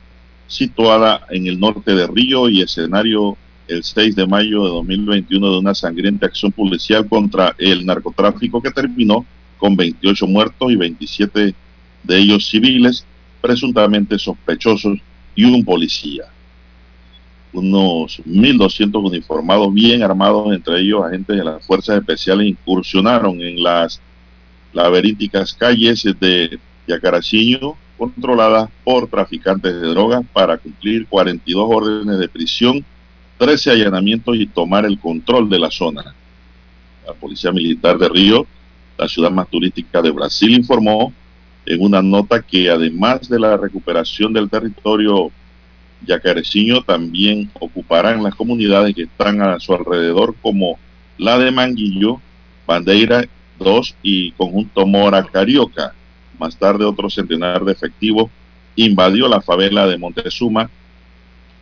situada 0.46 1.26
en 1.30 1.46
el 1.46 1.58
norte 1.58 1.94
de 1.94 2.06
Río 2.06 2.50
y 2.50 2.60
escenario 2.60 3.36
el 3.70 3.84
6 3.84 4.16
de 4.16 4.26
mayo 4.26 4.64
de 4.64 4.70
2021 4.70 5.52
de 5.52 5.58
una 5.58 5.74
sangrienta 5.74 6.26
acción 6.26 6.50
policial 6.50 7.08
contra 7.08 7.54
el 7.58 7.86
narcotráfico 7.86 8.60
que 8.60 8.70
terminó 8.70 9.24
con 9.58 9.76
28 9.76 10.26
muertos 10.26 10.72
y 10.72 10.76
27 10.76 11.54
de 12.02 12.18
ellos 12.18 12.48
civiles, 12.48 13.04
presuntamente 13.40 14.18
sospechosos 14.18 14.98
y 15.34 15.44
un 15.44 15.64
policía. 15.64 16.24
Unos 17.52 18.20
1.200 18.26 19.06
uniformados 19.06 19.72
bien 19.72 20.02
armados, 20.02 20.52
entre 20.52 20.80
ellos 20.80 21.04
agentes 21.04 21.36
de 21.36 21.44
las 21.44 21.64
fuerzas 21.64 21.98
especiales, 21.98 22.48
incursionaron 22.48 23.40
en 23.40 23.62
las 23.62 24.00
laberínticas 24.72 25.52
calles 25.54 26.04
de 26.20 26.58
Yacarachiño 26.86 27.76
controladas 27.98 28.70
por 28.82 29.08
traficantes 29.08 29.74
de 29.74 29.88
drogas 29.88 30.22
para 30.32 30.56
cumplir 30.56 31.06
42 31.06 31.66
órdenes 31.68 32.18
de 32.18 32.28
prisión, 32.28 32.84
13 33.40 33.70
allanamientos 33.70 34.36
y 34.36 34.46
tomar 34.46 34.84
el 34.84 34.98
control 34.98 35.48
de 35.48 35.58
la 35.58 35.70
zona. 35.70 36.14
La 37.06 37.14
Policía 37.14 37.50
Militar 37.50 37.96
de 37.96 38.06
Río, 38.06 38.46
la 38.98 39.08
ciudad 39.08 39.30
más 39.30 39.48
turística 39.48 40.02
de 40.02 40.10
Brasil, 40.10 40.50
informó 40.50 41.10
en 41.64 41.80
una 41.80 42.02
nota 42.02 42.42
que 42.42 42.68
además 42.68 43.30
de 43.30 43.40
la 43.40 43.56
recuperación 43.56 44.34
del 44.34 44.50
territorio 44.50 45.30
yacareciño, 46.04 46.82
también 46.82 47.50
ocuparán 47.58 48.22
las 48.22 48.34
comunidades 48.34 48.94
que 48.94 49.04
están 49.04 49.40
a 49.40 49.58
su 49.58 49.72
alrededor 49.72 50.34
como 50.42 50.78
la 51.16 51.38
de 51.38 51.50
Manguillo, 51.50 52.20
Bandeira 52.66 53.24
2 53.58 53.94
y 54.02 54.32
conjunto 54.32 54.86
Mora 54.86 55.24
Carioca. 55.24 55.94
Más 56.38 56.58
tarde 56.58 56.84
otro 56.84 57.08
centenar 57.08 57.64
de 57.64 57.72
efectivos 57.72 58.30
invadió 58.76 59.28
la 59.28 59.40
favela 59.40 59.86
de 59.86 59.96
Montezuma, 59.96 60.68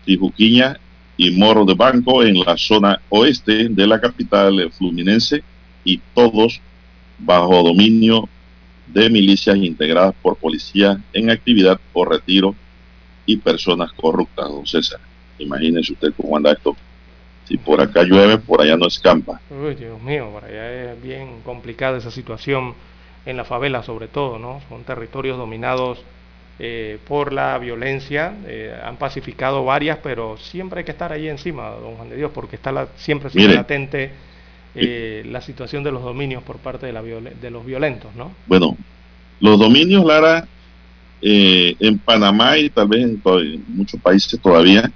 Tijuquiña 0.05 0.81
y 1.19 1.33
Moro 1.33 1.65
de 1.65 1.75
Banco 1.75 2.23
en 2.23 2.39
la 2.41 2.57
zona 2.57 3.01
oeste 3.11 3.69
de 3.69 3.87
la 3.87 4.01
capital 4.01 4.71
fluminense 4.71 5.43
y 5.85 6.01
todos 6.15 6.61
bajo 7.19 7.63
dominio 7.65 8.29
de 8.87 9.11
milicias 9.11 9.57
integradas 9.57 10.15
por 10.23 10.37
policías 10.37 10.97
en 11.13 11.31
actividad 11.31 11.79
o 11.93 12.05
retiro 12.05 12.55
y 13.27 13.37
personas 13.37 13.93
corruptas, 13.93 14.49
don 14.49 14.65
César. 14.65 15.01
Imagínense 15.39 15.93
usted 15.93 16.15
cómo 16.17 16.37
anda 16.37 16.53
esto 16.53 16.77
si 17.47 17.57
por 17.57 17.81
acá 17.81 18.05
llueve, 18.05 18.39
por 18.39 18.61
allá 18.61 18.77
no 18.77 18.87
escampa. 18.87 19.41
Uy, 19.51 19.75
Dios 19.75 20.01
mío, 20.01 20.31
por 20.33 20.45
allá 20.45 20.93
es 20.93 21.03
bien 21.03 21.41
complicada 21.43 21.99
esa 21.99 22.11
situación 22.13 22.75
en 23.27 23.37
la 23.37 23.45
favela 23.45 23.83
sobre 23.83 24.07
todo, 24.07 24.39
¿no? 24.39 24.61
Son 24.69 24.85
territorios 24.85 25.37
dominados 25.37 25.99
eh, 26.61 26.99
por 27.07 27.33
la 27.33 27.57
violencia. 27.59 28.35
Eh, 28.45 28.77
han 28.83 28.97
pacificado 28.97 29.65
varias, 29.65 29.99
pero 30.03 30.37
siempre 30.39 30.81
hay 30.81 30.85
que 30.85 30.91
estar 30.91 31.13
ahí 31.13 31.29
encima, 31.29 31.71
don 31.71 31.95
Juan 31.95 32.09
de 32.09 32.17
Dios, 32.17 32.33
porque 32.35 32.57
está 32.57 32.73
la, 32.73 32.89
siempre 32.97 33.31
sigue 33.31 33.55
latente 33.55 34.11
eh, 34.75 35.23
la 35.31 35.41
situación 35.41 35.85
de 35.85 35.93
los 35.93 36.03
dominios 36.03 36.43
por 36.43 36.57
parte 36.57 36.87
de, 36.87 36.93
la 36.93 37.01
de 37.03 37.51
los 37.51 37.65
violentos, 37.65 38.13
¿no? 38.17 38.33
Bueno, 38.49 38.77
los 39.39 39.57
dominios, 39.57 40.05
Lara, 40.05 40.49
en 41.21 41.99
Panamá 42.01 42.59
y 42.59 42.71
tal 42.71 42.89
vez 42.89 43.05
en, 43.05 43.65
muchos 43.69 44.01
países 44.01 44.41
todavía, 44.41 44.91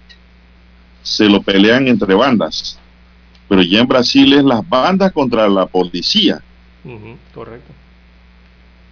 se 1.00 1.28
lo 1.28 1.42
pelean 1.42 1.86
entre 1.86 2.12
bandas, 2.14 2.76
pero 3.48 3.62
ya 3.62 3.78
en 3.78 3.86
Brasil 3.86 4.32
es 4.32 4.42
las 4.42 4.68
bandas 4.68 5.12
contra 5.12 5.48
la 5.48 5.66
policía. 5.66 6.42
correcto. 7.32 7.72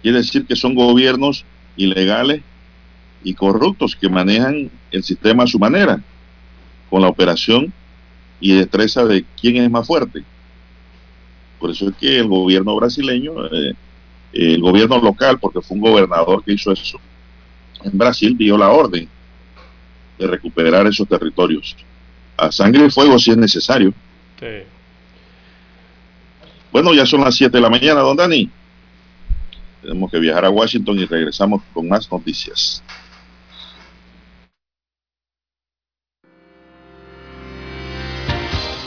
Quiere 0.01 0.19
decir 0.19 0.45
que 0.45 0.55
son 0.55 0.73
gobiernos 0.73 1.43
ilegales 1.75 2.41
y 3.23 3.33
corruptos 3.33 3.95
que 3.95 4.09
manejan 4.09 4.69
el 4.91 5.03
sistema 5.03 5.43
a 5.43 5.47
su 5.47 5.59
manera, 5.59 6.01
con 6.89 7.01
la 7.01 7.07
operación 7.07 7.71
y 8.39 8.53
destreza 8.53 9.05
de 9.05 9.23
quién 9.39 9.57
es 9.57 9.69
más 9.69 9.85
fuerte. 9.85 10.23
Por 11.59 11.69
eso 11.69 11.89
es 11.89 11.95
que 11.95 12.19
el 12.19 12.27
gobierno 12.27 12.75
brasileño, 12.75 13.45
eh, 13.45 13.73
el 14.33 14.61
gobierno 14.61 14.99
local, 14.99 15.39
porque 15.39 15.61
fue 15.61 15.75
un 15.75 15.81
gobernador 15.81 16.43
que 16.43 16.53
hizo 16.53 16.71
eso, 16.71 16.99
en 17.83 17.97
Brasil 17.97 18.35
dio 18.37 18.57
la 18.57 18.69
orden 18.69 19.07
de 20.17 20.27
recuperar 20.27 20.85
esos 20.87 21.07
territorios. 21.07 21.75
A 22.37 22.51
sangre 22.51 22.85
y 22.85 22.89
fuego 22.89 23.19
si 23.19 23.31
es 23.31 23.37
necesario. 23.37 23.93
Bueno, 26.71 26.93
ya 26.93 27.05
son 27.05 27.21
las 27.21 27.35
7 27.35 27.55
de 27.55 27.61
la 27.61 27.69
mañana, 27.69 28.01
don 28.01 28.15
Dani. 28.17 28.49
Tenemos 29.81 30.11
que 30.11 30.19
viajar 30.19 30.45
a 30.45 30.49
Washington 30.49 30.99
y 30.99 31.05
regresamos 31.05 31.61
con 31.73 31.87
más 31.87 32.09
noticias. 32.11 32.83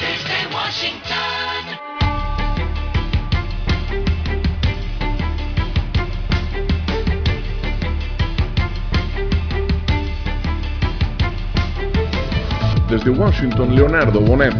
desde 0.00 0.54
Washington. 0.54 1.20
Desde 12.88 13.10
Washington, 13.10 13.76
Leonardo 13.76 14.20
Bonet, 14.20 14.54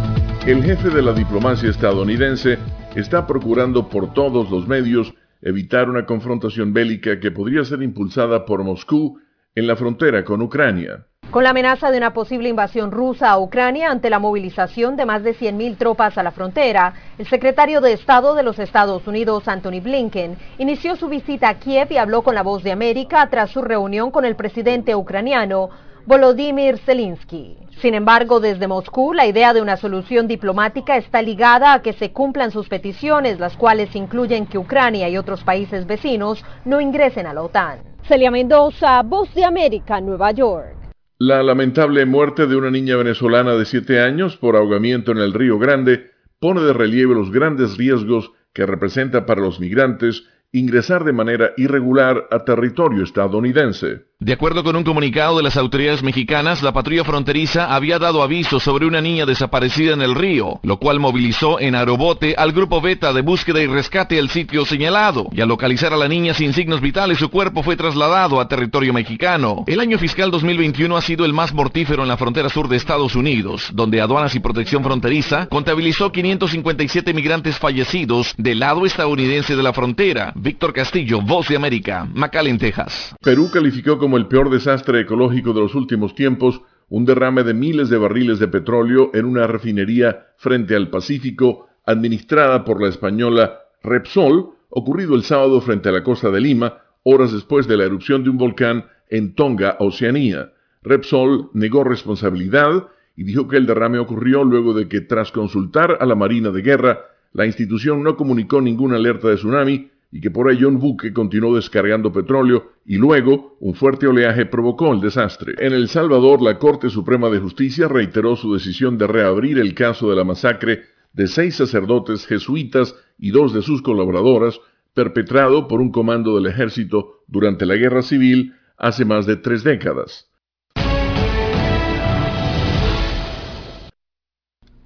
el 0.47 0.63
jefe 0.63 0.91
de 0.91 1.03
la 1.03 1.13
diplomacia 1.13 1.71
estadounidense, 1.71 2.59
está 2.95 3.27
procurando 3.27 3.89
por 3.89 4.13
todos 4.13 4.51
los 4.51 4.69
medios 4.69 5.13
evitar 5.41 5.89
una 5.89 6.05
confrontación 6.05 6.75
bélica 6.75 7.19
que 7.19 7.31
podría 7.31 7.65
ser 7.65 7.83
impulsada 7.83 8.45
por 8.45 8.63
Moscú 8.63 9.19
en 9.55 9.67
la 9.67 9.75
frontera 9.75 10.23
con 10.23 10.43
Ucrania. 10.43 11.07
Con 11.31 11.45
la 11.45 11.51
amenaza 11.51 11.93
de 11.93 11.99
una 11.99 12.13
posible 12.13 12.49
invasión 12.49 12.91
rusa 12.91 13.31
a 13.31 13.39
Ucrania 13.39 13.93
ante 13.93 14.11
la 14.11 14.19
movilización 14.19 14.97
de 14.97 15.07
más 15.07 15.23
de 15.23 15.33
100.000 15.33 15.77
tropas 15.77 16.19
a 16.19 16.25
la 16.25 16.33
frontera, 16.33 16.93
el 17.19 17.27
secretario 17.29 17.81
de 17.81 17.93
Estado 17.93 18.35
de 18.35 18.43
los 18.43 18.59
Estados 18.59 19.07
Unidos, 19.07 19.47
Anthony 19.47 19.81
Blinken, 19.81 20.37
inició 20.59 20.97
su 20.97 21.09
visita 21.09 21.49
a 21.49 21.55
Kiev 21.55 21.93
y 21.93 21.99
habló 21.99 22.23
con 22.23 22.35
la 22.35 22.43
voz 22.43 22.65
de 22.65 22.73
América 22.73 23.29
tras 23.31 23.51
su 23.51 23.63
reunión 23.63 24.11
con 24.11 24.25
el 24.25 24.35
presidente 24.35 24.97
ucraniano, 24.97 25.71
Volodymyr 26.05 26.79
Zelensky. 26.79 27.59
Sin 27.81 27.95
embargo, 27.95 28.41
desde 28.41 28.67
Moscú, 28.67 29.15
la 29.15 29.27
idea 29.27 29.53
de 29.53 29.63
una 29.63 29.77
solución 29.77 30.27
diplomática 30.27 30.97
está 30.97 31.23
ligada 31.23 31.75
a 31.75 31.81
que 31.81 31.93
se 31.93 32.11
cumplan 32.11 32.51
sus 32.51 32.69
peticiones, 32.69 33.39
las 33.39 33.57
cuales 33.57 33.95
incluyen 33.95 34.47
que 34.47 34.59
Ucrania 34.59 35.09
y 35.09 35.17
otros 35.17 35.45
países 35.45 35.87
vecinos 35.87 36.45
no 36.65 36.81
ingresen 36.81 37.29
a 37.29 37.35
la 37.35 37.43
OTAN. 37.43 37.79
Celia 38.09 38.33
Mendoza, 38.33 39.03
Voz 39.05 39.33
de 39.33 39.45
América, 39.45 40.01
Nueva 40.01 40.33
York. 40.33 40.80
La 41.23 41.43
lamentable 41.43 42.07
muerte 42.07 42.47
de 42.47 42.57
una 42.57 42.71
niña 42.71 42.97
venezolana 42.97 43.55
de 43.55 43.67
7 43.67 44.01
años 44.01 44.39
por 44.39 44.57
ahogamiento 44.57 45.13
en 45.13 45.19
el 45.19 45.35
Río 45.35 45.59
Grande 45.59 46.13
pone 46.39 46.63
de 46.63 46.73
relieve 46.73 47.15
los 47.15 47.31
grandes 47.31 47.77
riesgos 47.77 48.33
que 48.55 48.65
representa 48.65 49.27
para 49.27 49.43
los 49.43 49.61
migrantes 49.61 50.25
ingresar 50.51 51.05
de 51.05 51.13
manera 51.13 51.53
irregular 51.59 52.27
a 52.31 52.47
territorio 52.47 53.05
estadounidense. 53.05 54.07
De 54.23 54.35
acuerdo 54.35 54.63
con 54.63 54.77
un 54.77 54.85
comunicado 54.85 55.39
de 55.39 55.43
las 55.43 55.57
autoridades 55.57 56.03
mexicanas, 56.03 56.63
la 56.63 56.75
patrulla 56.75 57.05
fronteriza 57.05 57.75
había 57.75 57.99
dado 57.99 58.23
aviso 58.23 58.61
sobre 58.61 58.85
una 58.85 59.01
niña 59.01 59.25
desaparecida 59.25 59.95
en 59.95 60.03
el 60.03 60.15
río, 60.15 60.61
lo 60.63 60.79
cual 60.79 61.01
movilizó 61.01 61.59
en 61.59 61.75
aerobote 61.75 62.35
al 62.37 62.53
grupo 62.53 62.83
Beta 62.83 63.15
de 63.15 63.23
búsqueda 63.23 63.63
y 63.63 63.67
rescate 63.67 64.19
al 64.19 64.29
sitio 64.29 64.67
señalado, 64.67 65.31
y 65.33 65.41
al 65.41 65.49
localizar 65.49 65.95
a 65.95 65.97
la 65.97 66.07
niña 66.07 66.35
sin 66.35 66.53
signos 66.53 66.83
vitales, 66.83 67.17
su 67.17 67.31
cuerpo 67.31 67.63
fue 67.63 67.77
trasladado 67.77 68.41
a 68.41 68.49
territorio 68.49 68.93
mexicano. 68.93 69.65
El 69.67 69.81
año 69.81 69.97
fiscal 69.97 70.31
2021 70.31 70.95
ha 70.99 71.01
sido 71.01 71.25
el 71.25 71.33
más 71.33 71.55
mortífero 71.55 72.03
en 72.03 72.09
la 72.09 72.19
frontera 72.19 72.51
sur 72.51 72.69
de 72.69 72.77
Estados 72.77 73.15
Unidos, 73.15 73.71
donde 73.73 74.03
aduanas 74.03 74.35
y 74.35 74.41
protección 74.41 74.85
fronteriza 74.85 75.47
contabilizó 75.47 76.13
557 76.13 77.15
migrantes 77.15 77.57
fallecidos 77.59 78.35
del 78.37 78.59
lado 78.59 78.85
estadounidense 78.85 79.57
de 79.57 79.63
la 79.63 79.73
frontera. 79.73 80.35
Víctor 80.37 80.75
Castillo, 80.75 81.23
Voz 81.23 81.49
de 81.49 81.57
América, 81.57 82.07
McAllen, 82.13 82.59
Texas. 82.59 83.15
Perú 83.23 83.49
calificó 83.51 83.97
como 83.97 84.10
el 84.17 84.27
peor 84.27 84.51
desastre 84.51 85.01
ecológico 85.01 85.53
de 85.53 85.61
los 85.61 85.75
últimos 85.75 86.15
tiempos 86.15 86.63
un 86.89 87.05
derrame 87.05 87.45
de 87.45 87.55
miles 87.55 87.89
de 87.89 87.99
barriles 87.99 88.39
de 88.39 88.49
petróleo 88.49 89.11
en 89.15 89.25
una 89.25 89.47
refinería 89.47 90.27
frente 90.37 90.75
al 90.75 90.91
Pacífico 90.91 91.69
administrada 91.87 92.65
por 92.65 92.83
la 92.83 92.89
española 92.89 93.61
Repsol, 93.83 94.51
ocurrido 94.69 95.15
el 95.15 95.23
sábado 95.23 95.61
frente 95.61 95.89
a 95.89 95.93
la 95.93 96.03
costa 96.03 96.31
de 96.31 96.41
Lima, 96.41 96.79
horas 97.05 97.33
después 97.33 97.67
de 97.67 97.77
la 97.77 97.85
erupción 97.85 98.25
de 98.25 98.31
un 98.31 98.39
volcán 98.39 98.87
en 99.09 99.35
Tonga, 99.35 99.77
Oceanía. 99.79 100.53
Repsol 100.83 101.51
negó 101.55 101.85
responsabilidad 101.85 102.89
y 103.17 103.25
dijo 103.25 103.49
que 103.49 103.57
el 103.57 103.67
derrame 103.67 103.99
ocurrió 103.99 104.45
luego 104.45 104.75
de 104.75 104.89
que, 104.89 105.01
tras 105.01 105.31
consultar 105.31 105.99
a 106.01 106.07
la 106.07 106.15
Marina 106.15 106.51
de 106.51 106.63
Guerra, 106.63 107.01
la 107.33 107.47
institución 107.47 108.03
no 108.03 108.17
comunicó 108.17 108.61
ninguna 108.61 108.97
alerta 108.97 109.29
de 109.29 109.37
tsunami 109.37 109.91
y 110.13 110.21
que 110.21 110.31
por 110.31 110.51
ello 110.51 110.69
un 110.69 110.79
buque 110.79 111.13
continuó 111.13 111.55
descargando 111.55 112.13
petróleo 112.13 112.73
y 112.85 112.97
luego 112.97 113.57
un 113.61 113.75
fuerte 113.75 114.07
oleaje 114.07 114.47
provocó 114.47 114.93
el 114.93 115.01
desastre. 115.01 115.55
En 115.59 115.73
El 115.73 115.89
Salvador, 115.89 116.43
la 116.43 116.59
Corte 116.59 116.91
Suprema 116.91 117.29
de 117.31 117.39
Justicia 117.39 117.87
reiteró 117.87 118.37
su 118.37 118.53
decisión 118.53 118.99
de 118.99 119.07
reabrir 119.07 119.59
el 119.59 119.75
caso 119.75 120.11
de 120.11 120.17
la 120.17 120.25
masacre 120.25 120.83
de 121.13 121.27
seis 121.27 121.57
sacerdotes 121.57 122.27
jesuitas 122.27 122.95
y 123.19 123.31
dos 123.31 123.53
de 123.53 123.63
sus 123.63 123.83
colaboradoras, 123.83 124.61
perpetrado 124.95 125.69
por 125.69 125.81
un 125.81 125.93
comando 125.93 126.35
del 126.37 126.47
ejército 126.47 127.23
durante 127.29 127.67
la 127.67 127.77
Guerra 127.77 128.03
Civil 128.03 128.55
hace 128.77 129.05
más 129.05 129.27
de 129.27 129.37
tres 129.37 129.63
décadas. 129.63 130.30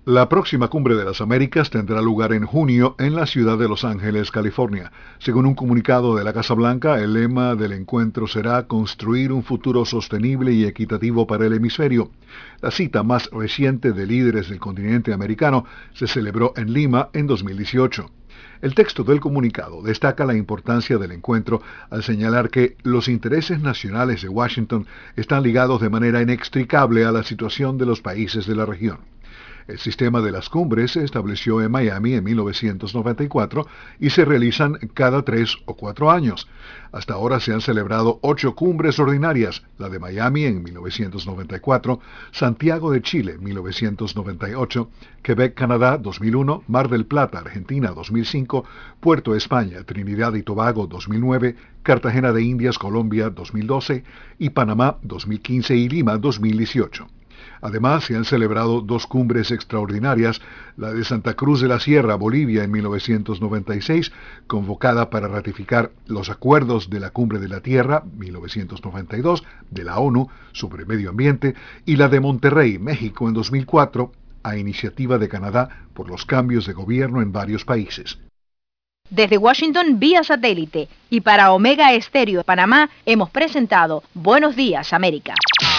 La 0.06 0.28
próxima 0.28 0.68
cumbre 0.68 0.96
de 0.96 1.04
las 1.06 1.22
Américas 1.22 1.70
tendrá 1.70 2.02
lugar 2.02 2.34
en 2.34 2.44
junio 2.44 2.94
en 2.98 3.14
la 3.16 3.24
ciudad 3.24 3.56
de 3.56 3.70
Los 3.70 3.86
Ángeles, 3.86 4.30
California. 4.30 4.92
Según 5.18 5.46
un 5.46 5.54
comunicado 5.54 6.14
de 6.14 6.22
la 6.24 6.34
Casa 6.34 6.52
Blanca, 6.52 7.00
el 7.00 7.14
lema 7.14 7.54
del 7.54 7.72
encuentro 7.72 8.26
será 8.26 8.66
construir 8.66 9.32
un 9.32 9.42
futuro 9.42 9.86
sostenible 9.86 10.52
y 10.52 10.66
equitativo 10.66 11.26
para 11.26 11.46
el 11.46 11.54
hemisferio. 11.54 12.10
La 12.60 12.70
cita 12.70 13.02
más 13.02 13.30
reciente 13.30 13.92
de 13.92 14.06
líderes 14.06 14.50
del 14.50 14.58
continente 14.58 15.14
americano 15.14 15.64
se 15.94 16.06
celebró 16.06 16.52
en 16.54 16.74
Lima 16.74 17.08
en 17.14 17.26
2018. 17.26 18.10
El 18.60 18.74
texto 18.74 19.04
del 19.04 19.20
comunicado 19.20 19.80
destaca 19.80 20.26
la 20.26 20.34
importancia 20.34 20.98
del 20.98 21.12
encuentro 21.12 21.62
al 21.88 22.02
señalar 22.02 22.50
que 22.50 22.76
los 22.82 23.08
intereses 23.08 23.58
nacionales 23.62 24.20
de 24.20 24.28
Washington 24.28 24.86
están 25.16 25.42
ligados 25.42 25.80
de 25.80 25.88
manera 25.88 26.20
inextricable 26.20 27.06
a 27.06 27.12
la 27.12 27.22
situación 27.22 27.78
de 27.78 27.86
los 27.86 28.02
países 28.02 28.46
de 28.46 28.54
la 28.54 28.66
región. 28.66 29.13
El 29.66 29.78
sistema 29.78 30.20
de 30.20 30.30
las 30.30 30.50
cumbres 30.50 30.92
se 30.92 31.04
estableció 31.04 31.62
en 31.62 31.70
Miami 31.70 32.12
en 32.12 32.24
1994 32.24 33.66
y 33.98 34.10
se 34.10 34.26
realizan 34.26 34.74
cada 34.92 35.22
tres 35.22 35.56
o 35.64 35.74
cuatro 35.74 36.10
años. 36.10 36.46
Hasta 36.92 37.14
ahora 37.14 37.40
se 37.40 37.54
han 37.54 37.62
celebrado 37.62 38.18
ocho 38.20 38.54
cumbres 38.54 38.98
ordinarias, 38.98 39.62
la 39.78 39.88
de 39.88 39.98
Miami 39.98 40.44
en 40.44 40.62
1994, 40.62 41.98
Santiago 42.30 42.90
de 42.92 43.00
Chile 43.00 43.38
1998, 43.38 44.90
Quebec, 45.22 45.54
Canadá 45.54 45.96
2001, 45.96 46.64
Mar 46.68 46.90
del 46.90 47.06
Plata, 47.06 47.38
Argentina 47.38 47.92
2005, 47.92 48.66
Puerto 49.00 49.34
España, 49.34 49.82
Trinidad 49.84 50.34
y 50.34 50.42
Tobago 50.42 50.86
2009, 50.86 51.56
Cartagena 51.82 52.32
de 52.32 52.42
Indias, 52.42 52.78
Colombia 52.78 53.30
2012 53.30 54.04
y 54.38 54.50
Panamá 54.50 54.98
2015 55.02 55.74
y 55.74 55.88
Lima 55.88 56.18
2018. 56.18 57.08
Además, 57.64 58.04
se 58.04 58.14
han 58.14 58.26
celebrado 58.26 58.82
dos 58.82 59.06
cumbres 59.06 59.50
extraordinarias, 59.50 60.42
la 60.76 60.92
de 60.92 61.02
Santa 61.02 61.32
Cruz 61.32 61.62
de 61.62 61.68
la 61.68 61.80
Sierra, 61.80 62.14
Bolivia, 62.14 62.62
en 62.62 62.70
1996, 62.70 64.12
convocada 64.46 65.08
para 65.08 65.28
ratificar 65.28 65.90
los 66.06 66.28
acuerdos 66.28 66.90
de 66.90 67.00
la 67.00 67.08
Cumbre 67.08 67.38
de 67.38 67.48
la 67.48 67.60
Tierra, 67.60 68.04
1992, 68.18 69.44
de 69.70 69.82
la 69.82 69.98
ONU 69.98 70.28
sobre 70.52 70.84
medio 70.84 71.08
ambiente, 71.08 71.54
y 71.86 71.96
la 71.96 72.08
de 72.08 72.20
Monterrey, 72.20 72.78
México, 72.78 73.28
en 73.28 73.32
2004, 73.32 74.12
a 74.42 74.58
iniciativa 74.58 75.16
de 75.16 75.30
Canadá 75.30 75.86
por 75.94 76.10
los 76.10 76.26
cambios 76.26 76.66
de 76.66 76.74
gobierno 76.74 77.22
en 77.22 77.32
varios 77.32 77.64
países. 77.64 78.18
Desde 79.08 79.38
Washington 79.38 79.98
vía 79.98 80.22
satélite 80.22 80.90
y 81.08 81.22
para 81.22 81.52
Omega 81.52 81.94
Estéreo 81.94 82.40
de 82.40 82.44
Panamá 82.44 82.90
hemos 83.06 83.30
presentado 83.30 84.02
Buenos 84.12 84.54
Días 84.54 84.92
América. 84.92 85.34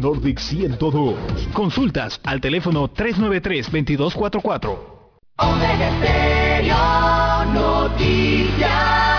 Nordic 0.00 0.38
102. 0.38 1.16
Consultas 1.52 2.20
al 2.24 2.40
teléfono 2.40 2.88
393-2244. 2.92 4.78
Omega 5.36 5.90
Stereo 5.98 7.44
Noticias. 7.52 9.13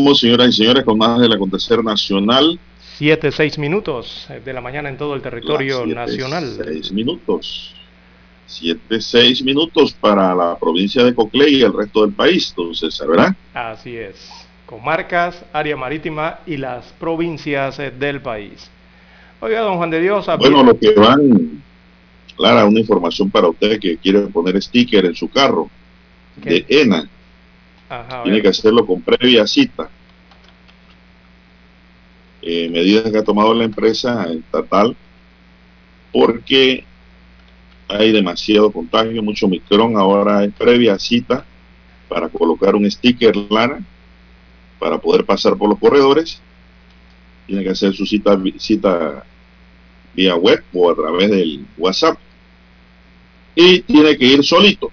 Continuamos, 0.00 0.20
señoras 0.20 0.48
y 0.48 0.52
señores, 0.52 0.84
con 0.84 0.98
más 0.98 1.20
del 1.20 1.32
acontecer 1.32 1.84
nacional. 1.84 2.58
7, 2.98 3.32
6 3.32 3.58
minutos 3.58 4.26
de 4.44 4.52
la 4.52 4.60
mañana 4.60 4.88
en 4.88 4.96
todo 4.96 5.14
el 5.14 5.22
territorio 5.22 5.84
siete, 5.84 5.94
nacional. 5.94 6.58
Seis 6.64 6.92
minutos. 6.92 7.74
Siete, 8.46 9.00
seis 9.00 9.42
minutos 9.44 9.92
para 9.92 10.34
la 10.34 10.58
provincia 10.58 11.04
de 11.04 11.14
Coclé 11.14 11.50
y 11.50 11.62
el 11.62 11.72
resto 11.72 12.02
del 12.02 12.12
país, 12.12 12.48
entonces, 12.50 13.00
¿verdad? 13.06 13.34
Así 13.54 13.96
es. 13.96 14.16
Comarcas, 14.66 15.44
área 15.52 15.76
marítima 15.76 16.40
y 16.46 16.56
las 16.56 16.86
provincias 16.98 17.78
eh, 17.78 17.92
del 17.92 18.20
país. 18.20 18.68
Oiga, 19.40 19.60
don 19.60 19.76
Juan 19.76 19.90
de 19.90 20.00
Dios. 20.00 20.26
Bueno, 20.38 20.64
lo 20.64 20.76
que 20.76 20.92
van, 20.94 21.62
Clara, 22.36 22.64
una 22.64 22.80
información 22.80 23.30
para 23.30 23.48
usted 23.48 23.78
que 23.78 23.96
quiere 23.98 24.22
poner 24.22 24.60
sticker 24.60 25.06
en 25.06 25.14
su 25.14 25.28
carro 25.28 25.70
de 26.36 26.66
ENA, 26.68 27.08
Ajá, 27.90 28.22
tiene 28.22 28.40
que 28.40 28.48
hacerlo 28.48 28.86
con 28.86 29.02
previa 29.02 29.46
cita. 29.46 29.90
Eh, 32.40 32.70
medidas 32.70 33.10
que 33.10 33.18
ha 33.18 33.24
tomado 33.24 33.52
la 33.52 33.64
empresa 33.64 34.24
estatal 34.32 34.96
porque 36.12 36.84
hay 37.88 38.12
demasiado 38.12 38.70
contagio, 38.70 39.22
mucho 39.22 39.48
micrón, 39.48 39.96
ahora 39.96 40.44
es 40.44 40.54
previa 40.54 40.98
cita 40.98 41.44
para 42.08 42.28
colocar 42.28 42.74
un 42.76 42.88
sticker 42.88 43.36
Lara 43.36 43.80
para 44.78 44.98
poder 44.98 45.24
pasar 45.24 45.56
por 45.56 45.68
los 45.68 45.78
corredores. 45.78 46.40
Tiene 47.46 47.64
que 47.64 47.70
hacer 47.70 47.92
su 47.92 48.06
cita, 48.06 48.40
cita 48.58 49.24
vía 50.14 50.36
web 50.36 50.62
o 50.72 50.90
a 50.90 50.94
través 50.94 51.30
del 51.30 51.66
WhatsApp. 51.76 52.16
Y 53.56 53.80
tiene 53.80 54.16
que 54.16 54.26
ir 54.26 54.44
solito. 54.44 54.92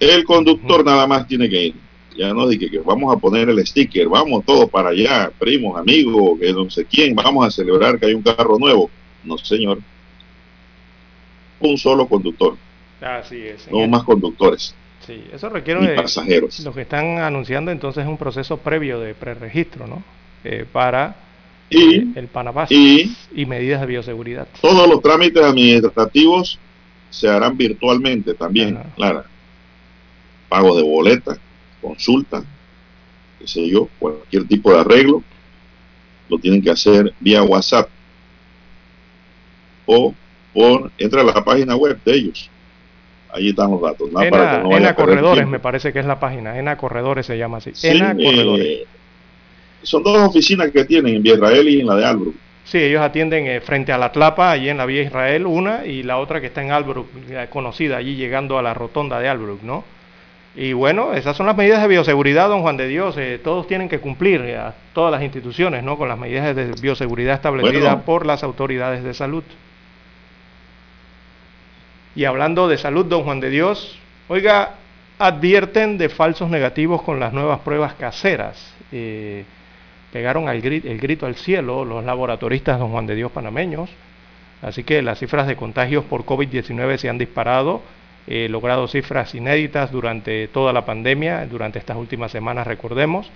El 0.00 0.24
conductor 0.24 0.84
nada 0.84 1.06
más 1.06 1.26
tiene 1.28 1.48
que 1.48 1.66
ir. 1.66 1.74
Ya 2.16 2.34
no 2.34 2.48
dije 2.48 2.68
que 2.70 2.78
vamos 2.80 3.14
a 3.14 3.18
poner 3.20 3.48
el 3.50 3.64
sticker, 3.66 4.08
vamos 4.08 4.44
todos 4.44 4.68
para 4.68 4.88
allá, 4.90 5.30
primos, 5.38 5.78
amigos, 5.78 6.38
que 6.40 6.52
no 6.52 6.68
sé 6.68 6.84
quién, 6.84 7.14
vamos 7.14 7.46
a 7.46 7.50
celebrar 7.50 7.98
que 8.00 8.06
hay 8.06 8.14
un 8.14 8.22
carro 8.22 8.58
nuevo. 8.58 8.90
No, 9.22 9.38
señor. 9.38 9.78
Un 11.60 11.76
solo 11.78 12.06
conductor, 12.08 12.56
Así 13.00 13.36
es. 13.46 13.70
no 13.70 13.86
más 13.86 14.02
conductores. 14.04 14.74
Sí, 15.06 15.22
eso 15.32 15.48
requiere 15.50 15.86
de- 15.86 15.94
pasajeros. 15.94 16.58
Lo 16.60 16.72
que 16.72 16.82
están 16.82 17.18
anunciando 17.18 17.70
entonces 17.70 18.04
es 18.04 18.08
un 18.08 18.16
proceso 18.16 18.56
previo 18.58 18.98
de 19.00 19.14
preregistro, 19.14 19.86
¿no? 19.86 20.02
Eh, 20.44 20.64
para 20.70 21.16
Y- 21.68 21.96
eh, 21.96 22.06
el 22.16 22.28
Panabas 22.28 22.70
y- 22.72 23.14
y 23.34 23.46
medidas 23.46 23.80
de 23.82 23.86
bioseguridad. 23.86 24.48
Todos 24.60 24.88
los 24.88 25.00
trámites 25.02 25.42
administrativos 25.42 26.58
se 27.10 27.28
harán 27.28 27.56
virtualmente 27.56 28.34
también, 28.34 28.78
claro. 28.96 29.24
Pago 30.50 30.76
de 30.76 30.82
boleta, 30.82 31.38
consulta, 31.80 32.44
qué 33.38 33.46
sé 33.46 33.66
yo, 33.66 33.88
cualquier 33.98 34.46
tipo 34.46 34.70
de 34.70 34.80
arreglo, 34.80 35.22
lo 36.28 36.38
tienen 36.38 36.60
que 36.60 36.70
hacer 36.70 37.14
vía 37.20 37.42
WhatsApp 37.42 37.88
o 39.86 40.14
por 40.52 40.90
entra 40.98 41.22
a 41.22 41.24
la 41.24 41.42
página 41.44 41.74
web 41.76 41.98
de 42.04 42.12
ellos. 42.12 42.50
Ahí 43.32 43.50
están 43.50 43.70
los 43.70 43.80
datos. 43.80 44.10
¿no? 44.10 44.18
Para 44.18 44.28
que 44.28 44.36
ENA, 44.56 44.58
no 44.58 44.76
ENA 44.76 44.94
Corredores 44.94 45.46
me 45.46 45.60
parece 45.60 45.92
que 45.92 46.00
es 46.00 46.06
la 46.06 46.20
página. 46.20 46.58
ENA 46.58 46.76
Corredores 46.76 47.26
se 47.26 47.38
llama 47.38 47.58
así. 47.58 47.70
Sí, 47.74 47.88
ENA 47.88 48.12
eh, 48.18 48.24
Corredores. 48.24 48.78
son 49.82 50.02
dos 50.02 50.18
oficinas 50.28 50.70
que 50.70 50.84
tienen 50.84 51.16
en 51.16 51.22
Vía 51.22 51.34
Israel 51.34 51.68
y 51.68 51.80
en 51.80 51.86
la 51.86 51.96
de 51.96 52.04
Albrook. 52.04 52.34
Sí, 52.64 52.78
ellos 52.78 53.00
atienden 53.02 53.46
eh, 53.46 53.60
frente 53.60 53.92
a 53.92 53.98
la 53.98 54.12
Tlapa, 54.12 54.52
allí 54.52 54.68
en 54.68 54.76
la 54.76 54.86
vía 54.86 55.02
Israel, 55.02 55.46
una, 55.46 55.86
y 55.86 56.04
la 56.04 56.18
otra 56.18 56.40
que 56.40 56.48
está 56.48 56.62
en 56.62 56.70
Albrook, 56.70 57.08
eh, 57.28 57.48
conocida, 57.50 57.96
allí 57.96 58.14
llegando 58.14 58.58
a 58.58 58.62
la 58.62 58.74
rotonda 58.74 59.18
de 59.18 59.28
Albrook, 59.28 59.62
¿no? 59.62 59.82
Y 60.56 60.72
bueno, 60.72 61.14
esas 61.14 61.36
son 61.36 61.46
las 61.46 61.56
medidas 61.56 61.80
de 61.80 61.86
bioseguridad, 61.88 62.48
don 62.48 62.62
Juan 62.62 62.76
de 62.76 62.88
Dios. 62.88 63.16
eh, 63.18 63.40
todos 63.42 63.66
tienen 63.68 63.88
que 63.88 64.00
cumplir, 64.00 64.40
eh, 64.40 64.56
a 64.56 64.74
todas 64.92 65.12
las 65.12 65.22
instituciones, 65.22 65.84
¿no? 65.84 65.96
Con 65.96 66.08
las 66.08 66.18
medidas 66.18 66.54
de 66.56 66.72
bioseguridad 66.80 67.34
establecidas 67.36 67.82
Bueno. 67.92 68.02
por 68.02 68.26
las 68.26 68.42
autoridades 68.42 69.04
de 69.04 69.14
salud. 69.14 69.44
Y 72.16 72.24
hablando 72.24 72.66
de 72.68 72.78
salud, 72.78 73.06
don 73.06 73.22
Juan 73.22 73.40
de 73.40 73.50
Dios, 73.50 73.98
oiga, 74.28 74.74
advierten 75.18 75.98
de 75.98 76.08
falsos 76.08 76.50
negativos 76.50 77.02
con 77.02 77.20
las 77.20 77.32
nuevas 77.32 77.60
pruebas 77.60 77.94
caseras. 77.94 78.74
Eh, 78.90 79.44
pegaron 80.12 80.48
al 80.48 80.56
el 80.64 80.98
grito 80.98 81.26
al 81.26 81.36
cielo 81.36 81.84
los 81.84 82.04
laboratoristas 82.04 82.80
don 82.80 82.90
Juan 82.90 83.06
de 83.06 83.14
Dios 83.14 83.30
panameños. 83.30 83.88
Así 84.62 84.82
que 84.82 85.00
las 85.00 85.20
cifras 85.20 85.46
de 85.46 85.54
contagios 85.56 86.04
por 86.04 86.24
COVID-19 86.24 86.96
se 86.98 87.08
han 87.08 87.16
disparado, 87.18 87.80
logrado 88.48 88.86
cifras 88.86 89.34
inéditas 89.34 89.90
durante 89.90 90.48
toda 90.48 90.72
la 90.72 90.84
pandemia, 90.84 91.46
durante 91.46 91.78
estas 91.78 91.96
últimas 91.96 92.30
semanas, 92.30 92.66
recordemos. 92.66 93.30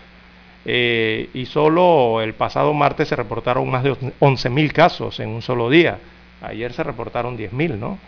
Eh, 0.66 1.28
y 1.34 1.46
solo 1.46 2.22
el 2.22 2.34
pasado 2.34 2.72
martes 2.72 3.08
se 3.08 3.16
reportaron 3.16 3.68
más 3.70 3.82
de 3.82 3.92
11.000 3.92 4.72
casos 4.72 5.20
en 5.20 5.28
un 5.28 5.42
solo 5.42 5.68
día 5.68 5.98
Ayer 6.44 6.72
se 6.72 6.82
reportaron 6.82 7.38
10.000, 7.38 7.78
¿no? 7.78 7.98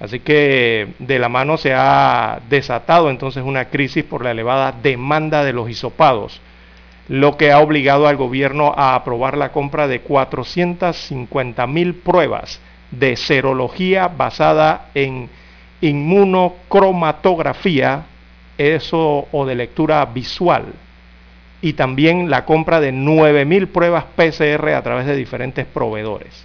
Así 0.00 0.20
que 0.20 0.88
de 0.98 1.18
la 1.18 1.28
mano 1.28 1.56
se 1.56 1.72
ha 1.72 2.40
desatado 2.48 3.10
entonces 3.10 3.42
una 3.44 3.66
crisis 3.66 4.04
por 4.04 4.24
la 4.24 4.32
elevada 4.32 4.72
demanda 4.72 5.44
de 5.44 5.52
los 5.52 5.70
hisopados, 5.70 6.40
lo 7.08 7.36
que 7.36 7.52
ha 7.52 7.60
obligado 7.60 8.08
al 8.08 8.16
gobierno 8.16 8.74
a 8.76 8.94
aprobar 8.94 9.36
la 9.36 9.52
compra 9.52 9.86
de 9.86 10.00
450 10.00 11.66
mil 11.66 11.94
pruebas 11.94 12.60
de 12.90 13.16
serología 13.16 14.08
basada 14.08 14.90
en 14.94 15.30
inmunocromatografía, 15.84 18.04
eso 18.56 19.28
o 19.30 19.46
de 19.46 19.54
lectura 19.54 20.04
visual, 20.06 20.64
y 21.60 21.74
también 21.74 22.30
la 22.30 22.44
compra 22.44 22.80
de 22.80 22.92
9 22.92 23.44
mil 23.44 23.68
pruebas 23.68 24.04
PCR 24.16 24.70
a 24.70 24.82
través 24.82 25.06
de 25.06 25.16
diferentes 25.16 25.66
proveedores. 25.66 26.44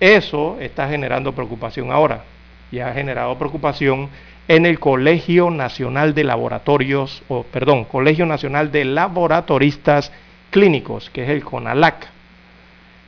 Eso 0.00 0.56
está 0.60 0.88
generando 0.88 1.32
preocupación 1.32 1.90
ahora 1.90 2.24
y 2.70 2.80
ha 2.80 2.92
generado 2.92 3.38
preocupación 3.38 4.10
en 4.48 4.66
el 4.66 4.78
Colegio 4.78 5.50
Nacional 5.50 6.14
de 6.14 6.24
Laboratorios, 6.24 7.22
o 7.28 7.42
perdón, 7.42 7.84
Colegio 7.84 8.26
Nacional 8.26 8.70
de 8.70 8.84
Laboratoristas 8.84 10.12
Clínicos, 10.50 11.10
que 11.10 11.24
es 11.24 11.30
el 11.30 11.44
CONALAC. 11.44 12.08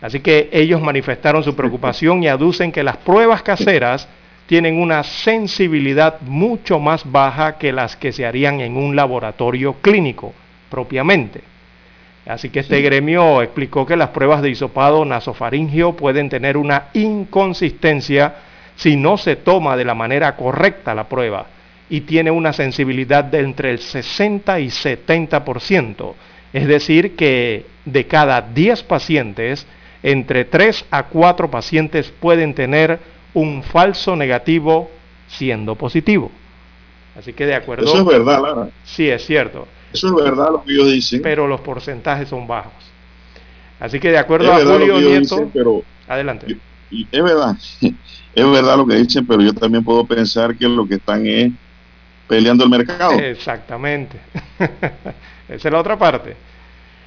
Así 0.00 0.20
que 0.20 0.48
ellos 0.52 0.80
manifestaron 0.80 1.42
su 1.42 1.56
preocupación 1.56 2.22
y 2.22 2.28
aducen 2.28 2.72
que 2.72 2.82
las 2.82 2.96
pruebas 2.98 3.42
caseras 3.42 4.08
tienen 4.48 4.80
una 4.80 5.02
sensibilidad 5.02 6.22
mucho 6.22 6.78
más 6.78 7.08
baja 7.08 7.58
que 7.58 7.70
las 7.70 7.96
que 7.96 8.12
se 8.12 8.24
harían 8.24 8.62
en 8.62 8.78
un 8.78 8.96
laboratorio 8.96 9.74
clínico 9.74 10.32
propiamente. 10.70 11.42
Así 12.26 12.48
que 12.48 12.60
este 12.60 12.80
gremio 12.80 13.42
explicó 13.42 13.84
que 13.84 13.94
las 13.94 14.08
pruebas 14.08 14.40
de 14.40 14.48
hisopado 14.48 15.04
nasofaringio 15.04 15.92
pueden 15.92 16.30
tener 16.30 16.56
una 16.56 16.84
inconsistencia 16.94 18.36
si 18.74 18.96
no 18.96 19.18
se 19.18 19.36
toma 19.36 19.76
de 19.76 19.84
la 19.84 19.94
manera 19.94 20.34
correcta 20.34 20.94
la 20.94 21.04
prueba 21.04 21.46
y 21.90 22.00
tiene 22.02 22.30
una 22.30 22.54
sensibilidad 22.54 23.24
de 23.24 23.40
entre 23.40 23.70
el 23.70 23.80
60 23.80 24.60
y 24.60 24.68
70%. 24.68 26.14
Es 26.54 26.66
decir, 26.66 27.16
que 27.16 27.66
de 27.84 28.06
cada 28.06 28.40
10 28.40 28.82
pacientes, 28.84 29.66
entre 30.02 30.46
3 30.46 30.86
a 30.90 31.02
4 31.02 31.50
pacientes 31.50 32.10
pueden 32.18 32.54
tener 32.54 32.98
un 33.34 33.62
falso 33.62 34.16
negativo 34.16 34.90
siendo 35.28 35.74
positivo. 35.74 36.30
Así 37.18 37.32
que 37.32 37.46
de 37.46 37.54
acuerdo. 37.54 37.84
Eso 37.84 37.98
es 37.98 38.04
verdad, 38.04 38.42
Lara. 38.42 38.68
Sí, 38.84 39.08
es 39.08 39.24
cierto. 39.26 39.66
Eso 39.92 40.08
es 40.08 40.24
verdad 40.24 40.50
lo 40.52 40.64
que 40.64 40.72
ellos 40.72 40.90
dicen. 40.90 41.22
Pero 41.22 41.46
los 41.46 41.60
porcentajes 41.60 42.28
son 42.28 42.46
bajos. 42.46 42.72
Así 43.80 43.98
que 44.00 44.10
de 44.10 44.18
acuerdo 44.18 44.52
a 44.52 44.58
Julio 44.58 45.00
Nieto. 45.00 45.20
Dicen, 45.20 45.50
pero 45.52 45.82
adelante. 46.06 46.56
Es 46.90 47.22
verdad. 47.22 47.56
Es 48.34 48.48
verdad 48.48 48.76
lo 48.76 48.86
que 48.86 48.94
dicen, 48.94 49.26
pero 49.26 49.42
yo 49.42 49.52
también 49.52 49.82
puedo 49.82 50.04
pensar 50.04 50.54
que 50.56 50.68
lo 50.68 50.86
que 50.86 50.94
están 50.94 51.26
es 51.26 51.50
peleando 52.28 52.62
el 52.62 52.70
mercado. 52.70 53.18
Exactamente. 53.18 54.16
Esa 55.48 55.68
es 55.68 55.72
la 55.72 55.80
otra 55.80 55.98
parte. 55.98 56.36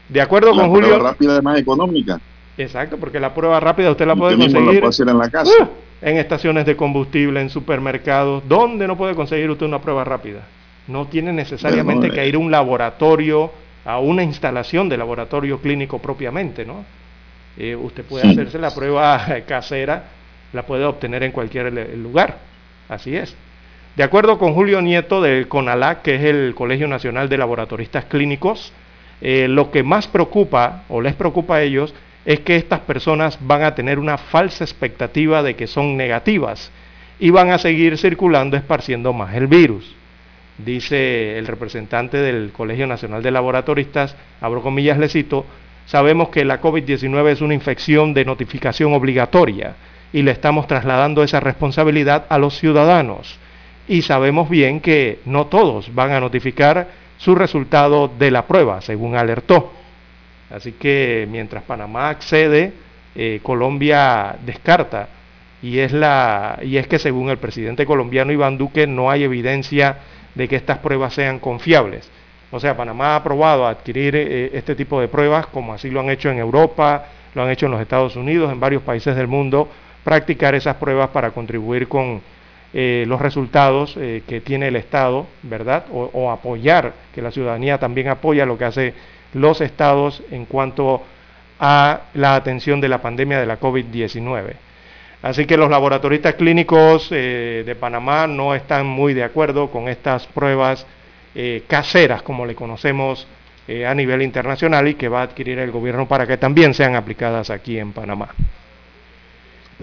De 0.09 0.19
acuerdo 0.19 0.53
la 0.53 0.61
con 0.61 0.71
Julio. 0.71 0.97
La 0.97 1.11
rápida 1.11 1.37
es 1.37 1.43
más 1.43 1.57
económica. 1.57 2.19
Exacto, 2.61 2.97
porque 2.97 3.19
la 3.19 3.33
prueba 3.33 3.59
rápida 3.59 3.91
usted 3.91 4.05
la 4.05 4.15
puede 4.15 4.37
conseguir. 4.37 4.61
La 4.61 4.79
puede 4.79 4.87
hacer 4.87 5.09
en 5.09 5.17
la 5.17 5.29
casa. 5.29 5.51
Uh, 5.61 5.67
en 6.01 6.17
estaciones 6.17 6.65
de 6.65 6.75
combustible, 6.75 7.41
en 7.41 7.49
supermercados. 7.49 8.43
¿Dónde 8.47 8.87
no 8.87 8.97
puede 8.97 9.15
conseguir 9.15 9.49
usted 9.49 9.65
una 9.65 9.79
prueba 9.79 10.03
rápida? 10.03 10.41
No 10.87 11.07
tiene 11.07 11.31
necesariamente 11.31 12.07
no, 12.07 12.13
que 12.13 12.27
ir 12.27 12.35
a 12.35 12.39
un 12.39 12.49
laboratorio, 12.49 13.51
a 13.85 13.99
una 13.99 14.23
instalación 14.23 14.89
de 14.89 14.97
laboratorio 14.97 15.59
clínico 15.59 15.99
propiamente, 15.99 16.65
¿no? 16.65 16.83
Eh, 17.57 17.75
usted 17.75 18.03
puede 18.03 18.23
sí. 18.23 18.31
hacerse 18.31 18.57
la 18.57 18.73
prueba 18.73 19.25
casera, 19.47 20.05
la 20.53 20.63
puede 20.63 20.85
obtener 20.85 21.23
en 21.23 21.31
cualquier 21.31 21.71
lugar. 21.97 22.39
Así 22.89 23.15
es. 23.15 23.35
De 23.95 24.03
acuerdo 24.03 24.39
con 24.39 24.53
Julio 24.53 24.81
Nieto 24.81 25.21
del 25.21 25.47
CONALAC, 25.47 26.01
que 26.01 26.15
es 26.15 26.23
el 26.23 26.55
Colegio 26.55 26.87
Nacional 26.87 27.29
de 27.29 27.37
Laboratoristas 27.37 28.05
Clínicos, 28.05 28.73
eh, 29.21 29.47
lo 29.47 29.69
que 29.69 29.83
más 29.83 30.07
preocupa 30.07 30.83
o 30.89 31.01
les 31.01 31.13
preocupa 31.13 31.57
a 31.57 31.61
ellos 31.61 31.93
es 32.25 32.39
que 32.41 32.55
estas 32.55 32.81
personas 32.81 33.37
van 33.41 33.63
a 33.63 33.75
tener 33.75 33.99
una 33.99 34.17
falsa 34.17 34.63
expectativa 34.63 35.41
de 35.41 35.55
que 35.55 35.67
son 35.67 35.97
negativas 35.97 36.71
y 37.19 37.29
van 37.29 37.51
a 37.51 37.57
seguir 37.57 37.97
circulando 37.97 38.57
esparciendo 38.57 39.13
más 39.13 39.33
el 39.35 39.47
virus. 39.47 39.95
Dice 40.57 41.37
el 41.37 41.47
representante 41.47 42.17
del 42.17 42.51
Colegio 42.51 42.85
Nacional 42.85 43.23
de 43.23 43.31
Laboratoristas, 43.31 44.15
abro 44.41 44.61
comillas, 44.61 44.97
le 44.99 45.09
cito, 45.09 45.45
sabemos 45.85 46.29
que 46.29 46.45
la 46.45 46.61
COVID-19 46.61 47.29
es 47.29 47.41
una 47.41 47.53
infección 47.53 48.13
de 48.13 48.25
notificación 48.25 48.93
obligatoria 48.93 49.75
y 50.13 50.21
le 50.21 50.31
estamos 50.31 50.67
trasladando 50.67 51.23
esa 51.23 51.39
responsabilidad 51.39 52.25
a 52.29 52.37
los 52.37 52.57
ciudadanos. 52.57 53.39
Y 53.87 54.03
sabemos 54.03 54.49
bien 54.49 54.79
que 54.79 55.19
no 55.25 55.47
todos 55.47 55.93
van 55.93 56.11
a 56.11 56.19
notificar 56.19 56.89
su 57.17 57.35
resultado 57.35 58.07
de 58.07 58.31
la 58.31 58.45
prueba, 58.45 58.81
según 58.81 59.15
alertó. 59.15 59.73
Así 60.53 60.73
que 60.73 61.27
mientras 61.29 61.63
Panamá 61.63 62.09
accede, 62.09 62.73
eh, 63.15 63.39
Colombia 63.43 64.35
descarta. 64.45 65.07
Y 65.61 65.79
es, 65.79 65.91
la, 65.91 66.59
y 66.63 66.77
es 66.77 66.87
que 66.87 66.97
según 66.97 67.29
el 67.29 67.37
presidente 67.37 67.85
colombiano 67.85 68.31
Iván 68.31 68.57
Duque 68.57 68.87
no 68.87 69.11
hay 69.11 69.23
evidencia 69.23 69.97
de 70.33 70.47
que 70.47 70.55
estas 70.55 70.79
pruebas 70.79 71.13
sean 71.13 71.39
confiables. 71.39 72.09
O 72.51 72.59
sea, 72.59 72.75
Panamá 72.75 73.13
ha 73.13 73.15
aprobado 73.17 73.65
adquirir 73.65 74.15
eh, 74.15 74.51
este 74.53 74.75
tipo 74.75 74.99
de 74.99 75.07
pruebas, 75.07 75.47
como 75.47 75.73
así 75.73 75.89
lo 75.89 75.99
han 75.99 76.09
hecho 76.09 76.29
en 76.29 76.39
Europa, 76.39 77.05
lo 77.33 77.43
han 77.43 77.49
hecho 77.49 77.67
en 77.67 77.73
los 77.73 77.81
Estados 77.81 78.15
Unidos, 78.15 78.51
en 78.51 78.59
varios 78.59 78.81
países 78.81 79.15
del 79.15 79.27
mundo, 79.27 79.69
practicar 80.03 80.55
esas 80.55 80.75
pruebas 80.75 81.09
para 81.09 81.31
contribuir 81.31 81.87
con 81.87 82.21
eh, 82.73 83.05
los 83.07 83.21
resultados 83.21 83.95
eh, 83.97 84.23
que 84.27 84.41
tiene 84.41 84.67
el 84.67 84.75
Estado, 84.75 85.27
¿verdad? 85.43 85.85
O, 85.91 86.09
o, 86.13 86.31
apoyar, 86.31 86.93
que 87.13 87.21
la 87.21 87.31
ciudadanía 87.31 87.77
también 87.77 88.07
apoya 88.07 88.45
lo 88.45 88.57
que 88.57 88.65
hace 88.65 88.93
los 89.33 89.61
estados 89.61 90.21
en 90.31 90.45
cuanto 90.45 91.03
a 91.59 92.01
la 92.15 92.35
atención 92.35 92.81
de 92.81 92.89
la 92.89 93.01
pandemia 93.01 93.39
de 93.39 93.45
la 93.45 93.59
COVID-19. 93.59 94.53
Así 95.21 95.45
que 95.45 95.57
los 95.57 95.69
laboratoristas 95.69 96.33
clínicos 96.33 97.07
eh, 97.11 97.63
de 97.65 97.75
Panamá 97.75 98.25
no 98.25 98.55
están 98.55 98.87
muy 98.87 99.13
de 99.13 99.23
acuerdo 99.23 99.69
con 99.69 99.87
estas 99.87 100.25
pruebas 100.25 100.87
eh, 101.35 101.63
caseras, 101.67 102.23
como 102.23 102.45
le 102.45 102.55
conocemos 102.55 103.27
eh, 103.67 103.85
a 103.85 103.93
nivel 103.93 104.23
internacional, 104.23 104.87
y 104.87 104.95
que 104.95 105.07
va 105.07 105.19
a 105.19 105.23
adquirir 105.23 105.59
el 105.59 105.69
gobierno 105.69 106.07
para 106.07 106.25
que 106.25 106.37
también 106.37 106.73
sean 106.73 106.95
aplicadas 106.95 107.51
aquí 107.51 107.77
en 107.77 107.93
Panamá. 107.93 108.29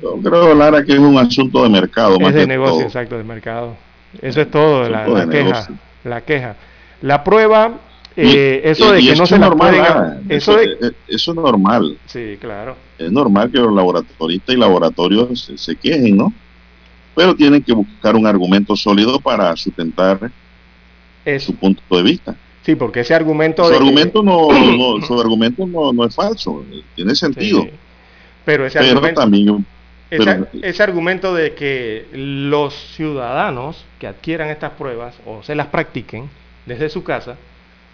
Yo 0.02 0.16
creo, 0.16 0.54
Lara, 0.54 0.84
que 0.84 0.92
es 0.92 0.98
un 0.98 1.16
asunto 1.16 1.62
de 1.62 1.68
mercado. 1.68 2.14
Es 2.14 2.20
más 2.20 2.34
de 2.34 2.40
que 2.40 2.46
negocio, 2.48 2.74
todo. 2.74 2.86
exacto, 2.86 3.16
de 3.18 3.24
mercado. 3.24 3.76
Eso 4.20 4.40
es 4.40 4.50
todo, 4.50 4.88
la, 4.88 5.06
la 5.06 5.28
queja. 5.28 5.68
La 6.02 6.20
queja. 6.22 6.56
La 7.02 7.22
prueba, 7.22 7.74
eh, 8.20 8.62
Y- 8.64 8.68
eso 8.68 8.92
de 8.92 9.00
que 9.00 9.08
eso 9.12 9.18
no 9.18 9.24
es 9.24 9.28
se 9.30 9.38
la 9.38 9.48
normal, 9.48 9.68
pueden... 9.70 9.82
Lara. 9.82 10.20
Eso 10.28 10.58
eso, 10.58 10.70
de... 10.86 10.92
eso 11.08 11.30
es 11.30 11.36
normal. 11.36 11.98
Sí, 12.06 12.36
claro. 12.40 12.76
Es 12.98 13.10
normal 13.12 13.50
que 13.50 13.58
los 13.58 13.72
laboratoristas 13.74 14.54
y 14.54 14.58
laboratorios 14.58 15.40
se, 15.40 15.56
se 15.56 15.76
quejen, 15.76 16.16
¿no? 16.16 16.32
Pero 17.14 17.34
tienen 17.34 17.62
que 17.62 17.72
buscar 17.72 18.14
un 18.16 18.26
argumento 18.26 18.76
sólido 18.76 19.18
para 19.20 19.56
sustentar 19.56 20.30
su 21.40 21.54
punto 21.56 21.82
de 21.96 22.02
vista. 22.02 22.34
Sí, 22.62 22.74
porque 22.74 23.00
ese 23.00 23.14
argumento 23.14 23.64
Su 23.64 23.70
de 23.70 23.78
que- 23.78 23.84
argumento 23.84 24.22
no, 24.22 24.48
no- 24.98 25.06
su 25.06 25.20
argumento 25.20 25.66
no, 25.66 25.92
no 25.92 26.04
es 26.04 26.14
falso, 26.14 26.64
eh, 26.72 26.82
tiene 26.94 27.14
sentido. 27.14 27.62
Sí. 27.62 27.70
Pero 28.44 28.66
ese 28.66 28.78
pero 28.78 28.92
argumento... 28.92 29.20
también 29.20 29.66
pero- 30.10 30.46
ese 30.62 30.82
argumento 30.82 31.34
de 31.34 31.54
que 31.54 32.06
los 32.12 32.72
ciudadanos 32.96 33.84
que 33.98 34.06
adquieran 34.06 34.48
estas 34.48 34.72
pruebas 34.72 35.14
o 35.26 35.42
se 35.42 35.54
las 35.54 35.66
practiquen 35.66 36.30
desde 36.66 36.88
su 36.88 37.02
casa, 37.04 37.36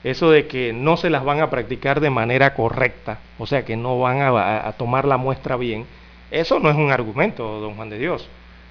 eso 0.04 0.30
de 0.30 0.46
que 0.46 0.74
no 0.74 0.98
se 0.98 1.08
las 1.08 1.24
van 1.24 1.40
a 1.40 1.48
practicar 1.48 2.00
de 2.00 2.10
manera 2.10 2.54
correcta, 2.54 3.18
o 3.38 3.46
sea 3.46 3.64
que 3.64 3.74
no 3.74 3.98
van 3.98 4.20
a, 4.20 4.70
tomar 4.72 5.06
la 5.06 5.16
muestra 5.16 5.56
bien, 5.56 5.86
eso 6.30 6.60
no 6.60 6.70
es 6.70 6.76
un 6.76 6.92
argumento, 6.92 7.60
don 7.60 7.74
Juan 7.74 7.88
de 7.88 7.98
Dios. 7.98 8.28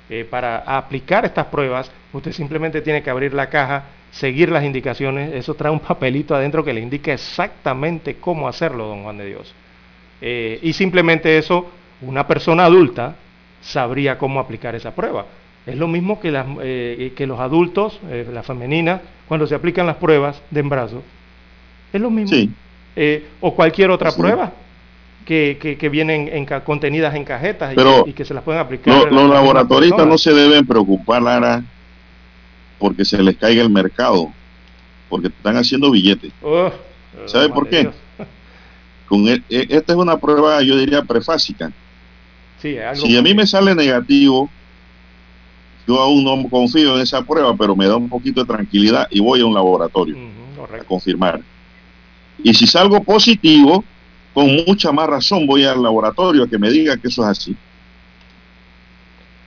Eh, 0.10 0.26
para 0.30 0.58
aplicar 0.60 1.26
estas 1.26 1.48
pruebas, 1.48 1.92
usted 2.12 2.32
simplemente 2.34 2.82
tiene 2.82 3.02
que 3.02 3.10
abrir 3.10 3.34
la 3.34 3.50
caja, 3.50 3.86
seguir 4.12 4.52
las 4.52 4.64
indicaciones, 4.64 5.34
eso 5.34 5.56
trae 5.56 5.72
un 5.72 5.80
papelito 5.80 6.36
adentro 6.36 6.64
que 6.64 6.74
le 6.74 6.82
indica 6.82 7.12
exactamente 7.12 8.16
cómo 8.18 8.48
hacerlo, 8.48 8.86
don 8.86 9.02
Juan 9.02 9.18
de 9.18 9.26
Dios. 9.26 9.56
Eh, 10.22 10.60
y 10.62 10.74
simplemente 10.74 11.36
eso, 11.38 11.68
una 12.02 12.28
persona 12.28 12.66
adulta 12.66 13.16
sabría 13.62 14.20
cómo 14.20 14.40
aplicar 14.40 14.76
esa 14.76 14.94
prueba. 14.94 15.26
Es 15.66 15.78
lo 15.78 15.88
mismo 15.88 16.20
que, 16.20 16.30
las, 16.30 16.46
eh, 16.62 17.14
que 17.16 17.26
los 17.26 17.40
adultos, 17.40 18.00
las 18.04 18.46
femeninas, 18.46 19.02
cuando 19.28 19.48
se 19.48 19.56
aplican 19.56 19.88
las 19.88 19.96
pruebas 19.96 20.42
de 20.52 20.60
embarazo. 20.60 21.02
Es 21.94 22.02
lo 22.02 22.10
mismo. 22.10 22.36
Sí. 22.36 22.50
Eh, 22.96 23.26
o 23.42 23.56
cualquier 23.56 23.90
otra 23.92 24.12
Sí. 24.12 24.20
prueba 24.20 24.52
que, 25.26 25.58
que, 25.62 25.78
que 25.78 25.90
vienen 25.90 26.30
en 26.32 26.46
contenidas 26.62 27.16
en 27.16 27.24
cajetas 27.24 27.74
y, 27.74 27.76
Pero 27.76 28.04
y 28.08 28.14
que 28.14 28.26
se 28.26 28.34
las 28.34 28.44
pueden 28.44 28.60
aplicar. 28.62 28.94
Lo- 28.94 29.10
los 29.10 29.30
laboratoristas 29.30 30.06
no 30.06 30.18
se 30.18 30.34
deben 30.34 30.66
preocupar, 30.66 31.22
Lara, 31.22 31.64
porque 32.80 33.06
se 33.06 33.22
les 33.24 33.38
caiga 33.38 33.62
el 33.64 33.70
mercado, 33.70 34.32
porque 35.10 35.28
están 35.28 35.56
haciendo 35.58 35.90
billetes. 35.92 36.32
Oh, 36.42 36.72
¿Sabe 37.26 37.46
Juan 37.46 37.54
por 37.56 37.70
qué? 37.70 37.82
Dios. 37.82 37.96
Con 39.08 39.28
e- 39.28 39.42
e- 39.50 39.68
esta 39.70 39.94
es 39.94 39.98
una 39.98 40.18
prueba, 40.18 40.62
yo 40.62 40.76
diría, 40.78 41.02
prefásica. 41.04 41.72
Sí, 42.62 42.78
algo 42.78 43.06
Si 43.06 43.16
a 43.18 43.22
mí 43.22 43.34
me 43.34 43.46
sale 43.48 43.76
negativo, 43.76 44.50
yo 45.88 46.00
aún 46.02 46.24
no 46.24 46.50
confío 46.50 46.96
en 46.96 47.02
esa 47.02 47.22
prueba, 47.22 47.56
pero 47.56 47.76
me 47.76 47.88
da 47.88 47.96
un 47.98 48.10
poquito 48.10 48.42
de 48.42 48.48
tranquilidad 48.48 49.08
y 49.12 49.20
voy 49.20 49.42
a 49.42 49.46
un 49.46 49.54
laboratorio 49.54 50.16
a 50.80 50.84
confirmar. 50.86 51.42
Y 52.44 52.54
si 52.54 52.68
salgo 52.68 53.02
positivo, 53.04 53.84
con 54.34 54.48
mucha 54.68 54.92
más 54.92 55.08
razón 55.08 55.48
voy 55.48 55.64
al 55.64 55.82
laboratorio 55.82 56.44
a 56.44 56.48
que 56.48 56.60
me 56.60 56.70
diga 56.70 56.98
que 56.98 57.08
eso 57.08 57.24
es 57.24 57.30
así. 57.30 57.56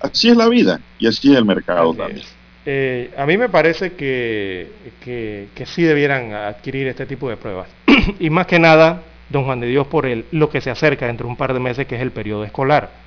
Así 0.01 0.29
es 0.29 0.37
la 0.37 0.49
vida 0.49 0.81
y 0.99 1.07
así 1.07 1.33
es 1.33 1.39
el 1.39 1.45
mercado 1.45 1.91
Así 1.91 1.99
también. 1.99 2.27
Eh, 2.65 3.11
a 3.17 3.27
mí 3.27 3.37
me 3.37 3.49
parece 3.49 3.93
que, 3.93 4.71
que, 5.01 5.49
que 5.55 5.67
sí 5.67 5.83
debieran 5.83 6.33
adquirir 6.33 6.89
este 6.89 7.07
tipo 7.07 7.29
de 7.29 7.37
pruebas. 7.37 7.69
y 8.19 8.31
más 8.31 8.47
que 8.47 8.59
nada, 8.59 9.03
don 9.29 9.45
Juan 9.45 9.61
de 9.61 9.69
Dios, 9.69 9.87
por 9.87 10.07
el, 10.07 10.25
lo 10.33 10.51
que 10.51 10.61
se 10.61 10.71
acerca 10.71 11.07
dentro 11.07 11.27
de 11.27 11.31
un 11.31 11.37
par 11.37 11.53
de 11.53 11.61
meses, 11.61 11.87
que 11.87 11.97
es 11.97 12.03
el 12.03 12.11
periodo 12.11 12.45
escolar. 12.45 13.06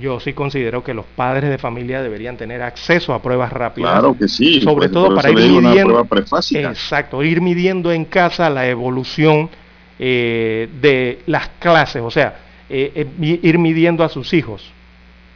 Yo 0.00 0.18
sí 0.20 0.32
considero 0.32 0.82
que 0.82 0.94
los 0.94 1.04
padres 1.04 1.50
de 1.50 1.58
familia 1.58 2.02
deberían 2.02 2.36
tener 2.36 2.62
acceso 2.62 3.12
a 3.12 3.20
pruebas 3.22 3.52
rápidas. 3.52 3.92
Claro 3.92 4.16
que 4.18 4.28
sí. 4.28 4.60
Sobre 4.62 4.88
pues, 4.88 4.92
todo 4.92 5.14
para 5.14 5.30
ir 5.30 5.36
midiendo. 5.36 6.06
Exacto, 6.54 7.22
ir 7.22 7.40
midiendo 7.40 7.92
en 7.92 8.04
casa 8.06 8.48
la 8.50 8.66
evolución 8.66 9.50
eh, 9.98 10.68
de 10.80 11.18
las 11.26 11.48
clases, 11.58 12.02
o 12.02 12.10
sea, 12.10 12.36
eh, 12.68 13.06
eh, 13.20 13.38
ir 13.42 13.58
midiendo 13.58 14.02
a 14.02 14.08
sus 14.08 14.32
hijos 14.32 14.72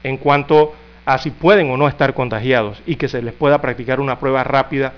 en 0.03 0.17
cuanto 0.17 0.75
a 1.05 1.19
si 1.19 1.31
pueden 1.31 1.71
o 1.71 1.77
no 1.77 1.87
estar 1.89 2.15
contagiados 2.15 2.81
y 2.87 2.97
que 2.97 3.09
se 3.09 3.21
les 3.21 3.35
pueda 3.35 3.61
practicar 3.61 4.01
una 4.01 4.19
prueba 4.19 4.43
rápida. 4.45 4.93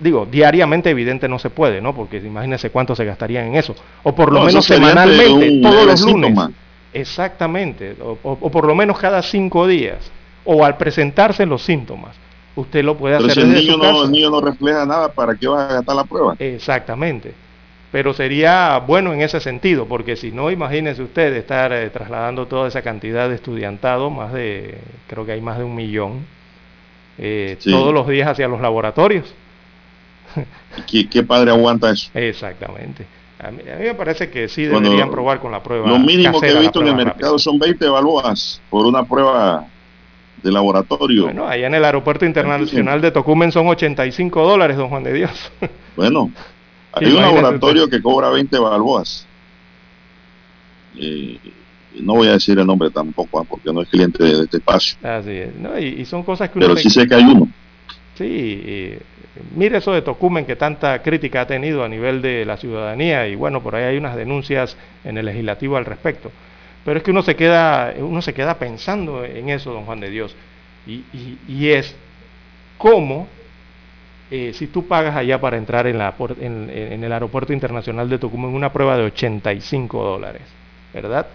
Digo, 0.00 0.28
diariamente 0.30 0.90
evidente 0.90 1.28
no 1.28 1.40
se 1.40 1.50
puede, 1.50 1.80
¿no? 1.80 1.92
Porque 1.94 2.18
imagínense 2.18 2.70
cuánto 2.70 2.94
se 2.94 3.04
gastarían 3.04 3.46
en 3.48 3.56
eso. 3.56 3.74
O 4.04 4.14
por 4.14 4.32
lo 4.32 4.40
No, 4.40 4.46
menos 4.46 4.64
semanalmente, 4.64 5.50
un 5.50 5.62
todos 5.62 5.86
los 5.86 6.00
lunes. 6.02 6.28
síntoma. 6.28 6.52
Exactamente. 6.92 7.96
O, 8.00 8.18
o- 8.22 8.38
o 8.40 8.50
por 8.50 8.66
lo 8.66 8.74
menos 8.74 8.98
cada 8.98 9.22
cinco 9.22 9.66
días. 9.66 10.12
O 10.44 10.64
al 10.64 10.76
presentarse 10.76 11.46
los 11.46 11.62
síntomas. 11.64 12.20
Usted 12.54 12.82
lo 12.84 12.96
puede 12.96 13.16
Pero 13.16 13.28
hacer 13.28 13.38
si 13.38 13.40
el 13.40 13.48
desde 13.48 13.62
niño, 13.62 13.72
su 13.72 13.76
no, 13.76 13.82
casa. 13.82 14.04
el 14.04 14.10
niño 14.10 14.30
no 14.30 14.40
refleja 14.40 14.86
nada, 14.86 15.12
¿para 15.12 15.36
qué 15.36 15.46
vas 15.48 15.70
a 15.70 15.74
gastar 15.74 15.96
la 15.96 16.04
prueba? 16.04 16.38
Exactamente. 16.38 17.34
Pero 17.90 18.12
sería 18.14 18.78
bueno 18.80 19.12
en 19.14 19.22
ese 19.22 19.40
sentido, 19.40 19.86
porque 19.88 20.16
si 20.16 20.30
no, 20.32 20.50
imagínense 20.50 21.02
usted 21.02 21.34
estar 21.34 21.72
eh, 21.72 21.90
trasladando 21.90 22.46
toda 22.46 22.68
esa 22.68 22.82
cantidad 22.82 23.28
de 23.28 23.36
estudiantado, 23.36 24.10
más 24.10 24.32
de, 24.32 24.78
creo 25.06 25.24
que 25.24 25.32
hay 25.32 25.40
más 25.40 25.58
de 25.58 25.64
un 25.64 25.74
millón, 25.74 26.26
eh, 27.18 27.58
Sí. 27.58 27.70
todos 27.70 27.94
los 27.94 28.08
días 28.08 28.28
hacia 28.28 28.48
los 28.48 28.60
laboratorios. 28.60 29.34
¿Qué, 30.86 31.08
qué 31.08 31.22
padre 31.22 31.50
aguanta 31.50 31.90
eso? 31.90 32.10
Exactamente. 32.14 33.06
A 33.40 33.50
mí, 33.52 33.62
a 33.72 33.76
mí 33.76 33.84
me 33.84 33.94
parece 33.94 34.30
que 34.30 34.48
sí 34.48 34.64
deberían 34.64 35.10
probar 35.10 35.38
con 35.40 35.52
la 35.52 35.62
prueba. 35.62 35.88
Lo 35.88 35.98
mínimo 35.98 36.40
que 36.40 36.48
he 36.48 36.58
visto 36.58 36.80
en 36.80 36.88
el 36.88 36.96
mercado 36.96 37.38
son 37.38 37.58
20 37.58 37.88
balboas 37.88 38.60
por 38.68 38.84
una 38.86 39.04
prueba 39.04 39.64
de 40.42 40.52
laboratorio. 40.52 41.24
Bueno, 41.24 41.46
allá 41.46 41.66
en 41.68 41.74
el 41.74 41.84
aeropuerto 41.84 42.24
internacional 42.24 43.00
de 43.00 43.10
Tocumen 43.12 43.52
son 43.52 43.66
85 43.68 44.44
dólares, 44.46 44.76
don 44.76 44.88
Juan 44.88 45.04
de 45.04 45.12
Dios. 45.12 45.52
Bueno, 45.96 46.30
hay 46.92 47.06
un 47.06 47.16
laboratorio 47.20 47.88
que 47.88 48.00
cobra 48.00 48.30
20 48.30 48.56
balboas. 48.60 49.26
Eh, 50.96 51.38
no 52.00 52.14
voy 52.14 52.28
a 52.28 52.32
decir 52.32 52.58
el 52.58 52.66
nombre 52.66 52.90
tampoco, 52.90 53.40
ah, 53.40 53.44
porque 53.48 53.72
no 53.72 53.82
es 53.82 53.88
cliente 53.88 54.22
de 54.22 54.44
este 54.44 54.58
espacio. 54.58 54.96
Así 55.02 55.30
es. 55.30 55.54
¿no? 55.56 55.78
Y, 55.78 55.86
y 56.00 56.04
son 56.04 56.22
cosas 56.22 56.50
que 56.50 56.58
uno 56.58 56.66
Pero 56.68 56.76
se- 56.76 56.84
sí 56.84 56.90
sé 56.90 57.08
que 57.08 57.14
hay 57.16 57.24
uno. 57.24 57.48
Sí, 58.16 58.24
y 58.24 58.98
mire 59.54 59.78
eso 59.78 59.92
de 59.92 60.02
Tocumen 60.02 60.44
que 60.46 60.56
tanta 60.56 61.00
crítica 61.02 61.42
ha 61.42 61.46
tenido 61.46 61.84
a 61.84 61.88
nivel 61.88 62.22
de 62.22 62.44
la 62.44 62.56
ciudadanía 62.56 63.26
y 63.28 63.34
bueno, 63.36 63.62
por 63.62 63.74
ahí 63.76 63.84
hay 63.84 63.96
unas 63.96 64.16
denuncias 64.16 64.76
en 65.04 65.18
el 65.18 65.26
legislativo 65.26 65.76
al 65.76 65.84
respecto. 65.84 66.30
Pero 66.84 66.98
es 66.98 67.02
que 67.04 67.10
uno 67.10 67.22
se 67.22 67.36
queda, 67.36 67.94
uno 67.98 68.22
se 68.22 68.34
queda 68.34 68.58
pensando 68.58 69.24
en 69.24 69.48
eso, 69.50 69.72
don 69.72 69.84
Juan 69.84 70.00
de 70.00 70.10
Dios. 70.10 70.34
Y, 70.86 71.04
y- 71.46 71.68
es 71.70 71.94
cómo, 72.78 73.28
eh, 74.30 74.52
si 74.54 74.66
tú 74.66 74.86
pagas 74.86 75.16
allá 75.16 75.40
para 75.40 75.56
entrar 75.56 75.86
en, 75.86 75.98
la, 75.98 76.14
en 76.40 77.02
el 77.02 77.12
aeropuerto 77.12 77.52
internacional 77.52 78.08
de 78.08 78.18
Tocumen 78.18 78.50
una 78.54 78.72
prueba 78.72 78.96
de 78.96 79.04
85 79.04 80.04
dólares, 80.04 80.42
¿verdad? 80.92 81.26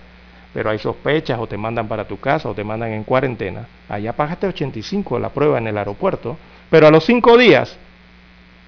Pero 0.54 0.70
hay 0.70 0.78
sospechas 0.78 1.40
o 1.40 1.48
te 1.48 1.58
mandan 1.58 1.88
para 1.88 2.06
tu 2.06 2.20
casa 2.20 2.50
o 2.50 2.54
te 2.54 2.64
mandan 2.64 2.92
en 2.92 3.04
cuarentena. 3.04 3.68
Allá 3.90 4.14
pagaste 4.14 4.48
85 4.48 5.18
la 5.18 5.30
prueba 5.30 5.58
en 5.58 5.68
el 5.68 5.78
aeropuerto, 5.78 6.38
pero 6.74 6.88
a 6.88 6.92
los 6.92 7.06
cinco 7.06 7.38
días 7.38 7.78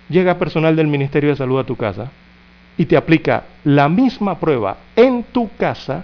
llega 0.10 0.38
personal 0.38 0.76
del 0.76 0.86
Ministerio 0.86 1.32
de 1.32 1.36
Salud 1.38 1.60
a 1.60 1.64
tu 1.64 1.76
casa 1.76 2.12
y 2.78 2.86
te 2.86 2.96
aplica 2.98 3.46
la 3.64 3.90
misma 3.90 4.40
prueba 4.40 4.78
en 4.96 5.24
tu 5.24 5.50
casa 5.58 6.04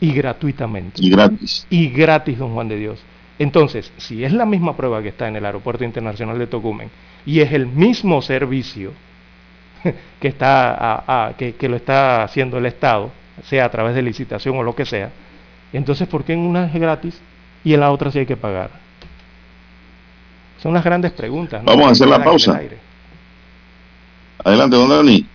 y 0.00 0.12
gratuitamente. 0.12 1.00
Y 1.02 1.08
gratis. 1.08 1.66
Y 1.70 1.88
gratis, 1.88 2.36
don 2.38 2.52
Juan 2.52 2.68
de 2.68 2.76
Dios. 2.76 3.02
Entonces, 3.38 3.90
si 3.96 4.22
es 4.22 4.34
la 4.34 4.44
misma 4.44 4.76
prueba 4.76 5.00
que 5.02 5.08
está 5.08 5.26
en 5.26 5.36
el 5.36 5.46
Aeropuerto 5.46 5.82
Internacional 5.84 6.38
de 6.38 6.46
Tocumen 6.46 6.90
y 7.24 7.40
es 7.40 7.52
el 7.54 7.68
mismo 7.68 8.20
servicio 8.20 8.92
que, 10.20 10.28
está 10.28 10.74
a- 10.74 11.28
a- 11.28 11.36
que, 11.38 11.54
que 11.54 11.70
lo 11.70 11.76
está 11.76 12.22
haciendo 12.22 12.58
el 12.58 12.66
Estado, 12.66 13.10
sea 13.44 13.64
a 13.64 13.70
través 13.70 13.94
de 13.94 14.02
licitación 14.02 14.58
o 14.58 14.62
lo 14.62 14.74
que 14.76 14.84
sea, 14.84 15.08
entonces, 15.72 16.06
¿por 16.06 16.22
qué 16.24 16.34
en 16.34 16.40
una 16.40 16.66
es 16.66 16.74
gratis 16.74 17.18
y 17.64 17.72
en 17.72 17.80
la 17.80 17.90
otra 17.92 18.10
sí 18.10 18.18
hay 18.18 18.26
que 18.26 18.36
pagar? 18.36 18.83
Son 20.64 20.72
las 20.72 20.82
grandes 20.82 21.12
preguntas. 21.12 21.62
¿no? 21.62 21.72
Vamos 21.72 21.88
a 21.88 21.90
hacer 21.90 22.08
la 22.08 22.24
pausa. 22.24 22.58
Adelante, 24.42 24.76
don 24.76 24.88
Dani. 24.88 25.26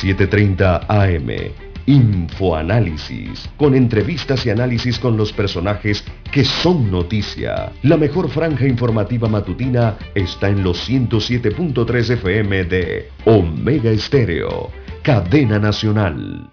7.30 0.00 0.86
AM. 0.88 1.52
Infoanálisis, 1.86 3.50
con 3.56 3.74
entrevistas 3.74 4.46
y 4.46 4.50
análisis 4.50 5.00
con 5.00 5.16
los 5.16 5.32
personajes 5.32 6.04
que 6.30 6.44
son 6.44 6.92
noticia. 6.92 7.72
La 7.82 7.96
mejor 7.96 8.30
franja 8.30 8.68
informativa 8.68 9.28
matutina 9.28 9.96
está 10.14 10.48
en 10.48 10.62
los 10.62 10.88
107.3 10.88 12.10
FM 12.10 12.64
de 12.66 13.10
Omega 13.24 13.90
Estéreo, 13.90 14.70
cadena 15.02 15.58
nacional. 15.58 16.52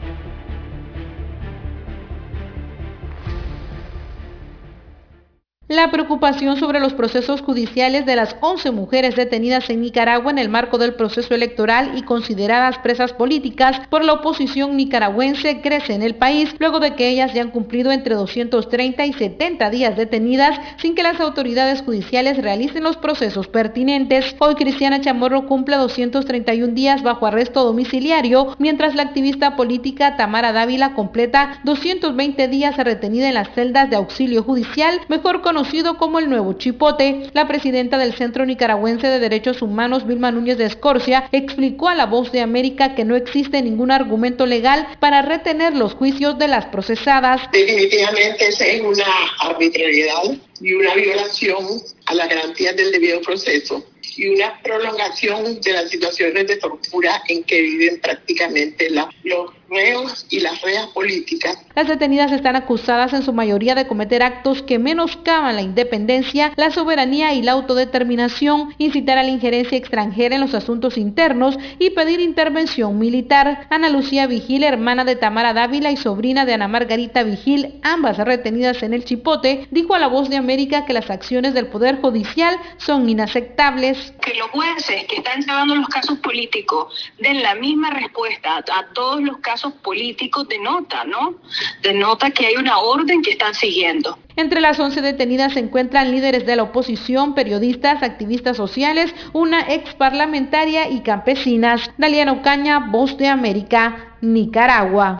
La 5.71 5.89
preocupación 5.89 6.57
sobre 6.57 6.81
los 6.81 6.93
procesos 6.93 7.39
judiciales 7.39 8.05
de 8.05 8.17
las 8.17 8.35
11 8.41 8.71
mujeres 8.71 9.15
detenidas 9.15 9.69
en 9.69 9.79
Nicaragua 9.79 10.29
en 10.29 10.37
el 10.37 10.49
marco 10.49 10.77
del 10.77 10.95
proceso 10.95 11.33
electoral 11.33 11.93
y 11.97 12.01
consideradas 12.01 12.77
presas 12.79 13.13
políticas 13.13 13.79
por 13.89 14.03
la 14.03 14.11
oposición 14.11 14.75
nicaragüense 14.75 15.61
crece 15.61 15.93
en 15.93 16.01
el 16.01 16.15
país 16.15 16.53
luego 16.59 16.81
de 16.81 16.95
que 16.95 17.07
ellas 17.07 17.33
ya 17.33 17.43
han 17.43 17.51
cumplido 17.51 17.93
entre 17.93 18.15
230 18.15 19.05
y 19.05 19.13
70 19.13 19.69
días 19.69 19.95
detenidas 19.95 20.59
sin 20.75 20.93
que 20.93 21.03
las 21.03 21.21
autoridades 21.21 21.83
judiciales 21.83 22.37
realicen 22.43 22.83
los 22.83 22.97
procesos 22.97 23.47
pertinentes. 23.47 24.35
Hoy 24.39 24.55
Cristiana 24.55 24.99
Chamorro 24.99 25.47
cumple 25.47 25.77
231 25.77 26.73
días 26.73 27.01
bajo 27.01 27.27
arresto 27.27 27.63
domiciliario, 27.63 28.57
mientras 28.59 28.93
la 28.93 29.03
activista 29.03 29.55
política 29.55 30.17
Tamara 30.17 30.51
Dávila 30.51 30.95
completa 30.95 31.61
220 31.63 32.49
días 32.49 32.75
retenida 32.75 33.29
en 33.29 33.35
las 33.35 33.53
celdas 33.53 33.89
de 33.89 33.95
auxilio 33.95 34.43
judicial, 34.43 34.99
mejor 35.07 35.39
conocido 35.61 35.97
como 35.97 36.17
el 36.17 36.27
Nuevo 36.27 36.53
Chipote. 36.53 37.29
La 37.33 37.47
presidenta 37.47 37.99
del 37.99 38.15
Centro 38.15 38.47
Nicaragüense 38.47 39.05
de 39.05 39.19
Derechos 39.19 39.61
Humanos, 39.61 40.07
Vilma 40.07 40.31
Núñez 40.31 40.57
de 40.57 40.65
Escorcia, 40.65 41.29
explicó 41.31 41.87
a 41.87 41.93
La 41.93 42.07
Voz 42.07 42.31
de 42.31 42.41
América 42.41 42.95
que 42.95 43.05
no 43.05 43.15
existe 43.15 43.61
ningún 43.61 43.91
argumento 43.91 44.47
legal 44.47 44.87
para 44.99 45.21
retener 45.21 45.75
los 45.75 45.93
juicios 45.93 46.39
de 46.39 46.47
las 46.47 46.65
procesadas. 46.65 47.41
Definitivamente 47.51 48.47
esa 48.47 48.65
es 48.65 48.81
una 48.81 49.05
arbitrariedad 49.39 50.23
y 50.61 50.73
una 50.73 50.95
violación 50.95 51.63
a 52.07 52.15
las 52.15 52.27
garantías 52.27 52.75
del 52.75 52.91
debido 52.91 53.21
proceso 53.21 53.85
y 54.17 54.29
una 54.29 54.59
prolongación 54.63 55.61
de 55.61 55.73
las 55.73 55.91
situaciones 55.91 56.47
de 56.47 56.57
tortura 56.57 57.21
en 57.27 57.43
que 57.43 57.61
viven 57.61 57.99
prácticamente 58.01 58.89
la- 58.89 59.09
los 59.23 59.51
reos 59.71 60.25
y 60.29 60.41
las 60.41 60.61
reas 60.61 60.87
políticas 60.87 61.57
Las 61.75 61.87
detenidas 61.87 62.31
están 62.31 62.55
acusadas 62.57 63.13
en 63.13 63.23
su 63.23 63.31
mayoría 63.31 63.73
de 63.73 63.87
cometer 63.87 64.21
actos 64.21 64.61
que 64.61 64.77
menoscaban 64.77 65.55
la 65.55 65.61
independencia, 65.61 66.51
la 66.57 66.71
soberanía 66.71 67.33
y 67.33 67.41
la 67.41 67.53
autodeterminación, 67.53 68.75
incitar 68.77 69.17
a 69.17 69.23
la 69.23 69.29
injerencia 69.29 69.77
extranjera 69.77 70.35
en 70.35 70.41
los 70.41 70.53
asuntos 70.53 70.97
internos 70.97 71.57
y 71.79 71.91
pedir 71.91 72.19
intervención 72.19 72.99
militar. 72.99 73.67
Ana 73.69 73.89
Lucía 73.89 74.27
Vigil, 74.27 74.63
hermana 74.63 75.05
de 75.05 75.15
Tamara 75.15 75.53
Dávila 75.53 75.91
y 75.91 75.97
sobrina 75.97 76.45
de 76.45 76.53
Ana 76.53 76.67
Margarita 76.67 77.23
Vigil, 77.23 77.79
ambas 77.83 78.17
retenidas 78.17 78.83
en 78.83 78.93
el 78.93 79.05
Chipote, 79.05 79.67
dijo 79.71 79.95
a 79.95 79.99
La 79.99 80.07
Voz 80.07 80.29
de 80.29 80.35
América 80.35 80.85
que 80.85 80.93
las 80.93 81.09
acciones 81.09 81.53
del 81.53 81.67
Poder 81.67 82.01
Judicial 82.01 82.57
son 82.77 83.09
inaceptables. 83.09 84.13
que 84.21 84.33
los 84.35 84.49
jueces 84.49 85.05
que 85.05 85.17
están 85.17 85.41
llevando 85.41 85.75
los 85.75 85.87
casos 85.87 86.19
políticos 86.19 86.93
den 87.19 87.41
la 87.41 87.55
misma 87.55 87.91
respuesta 87.91 88.57
a 88.57 88.93
todos 88.93 89.21
los 89.21 89.37
casos 89.37 89.60
casos 89.61 89.73
políticos 89.83 90.47
denota, 90.47 91.03
¿no? 91.03 91.35
Denota 91.83 92.31
que 92.31 92.47
hay 92.47 92.55
una 92.55 92.79
orden 92.79 93.21
que 93.21 93.31
están 93.31 93.53
siguiendo. 93.53 94.17
Entre 94.35 94.59
las 94.59 94.79
11 94.79 95.01
detenidas 95.01 95.53
se 95.53 95.59
encuentran 95.59 96.11
líderes 96.11 96.45
de 96.45 96.55
la 96.55 96.63
oposición, 96.63 97.35
periodistas, 97.35 98.01
activistas 98.01 98.57
sociales, 98.57 99.13
una 99.33 99.71
ex 99.71 99.93
parlamentaria 99.93 100.89
y 100.89 101.01
campesinas. 101.01 101.91
Daliana 101.97 102.31
Ocaña, 102.31 102.79
Voz 102.91 103.17
de 103.17 103.27
América, 103.27 104.15
Nicaragua. 104.21 105.19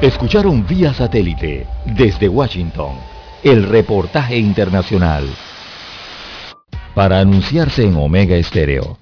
Escucharon 0.00 0.66
vía 0.66 0.94
satélite 0.94 1.66
desde 1.84 2.28
Washington 2.28 2.96
el 3.42 3.64
reportaje 3.64 4.38
internacional. 4.38 5.28
Para 6.94 7.20
anunciarse 7.20 7.84
en 7.84 7.96
Omega 7.96 8.36
Estéreo, 8.36 9.01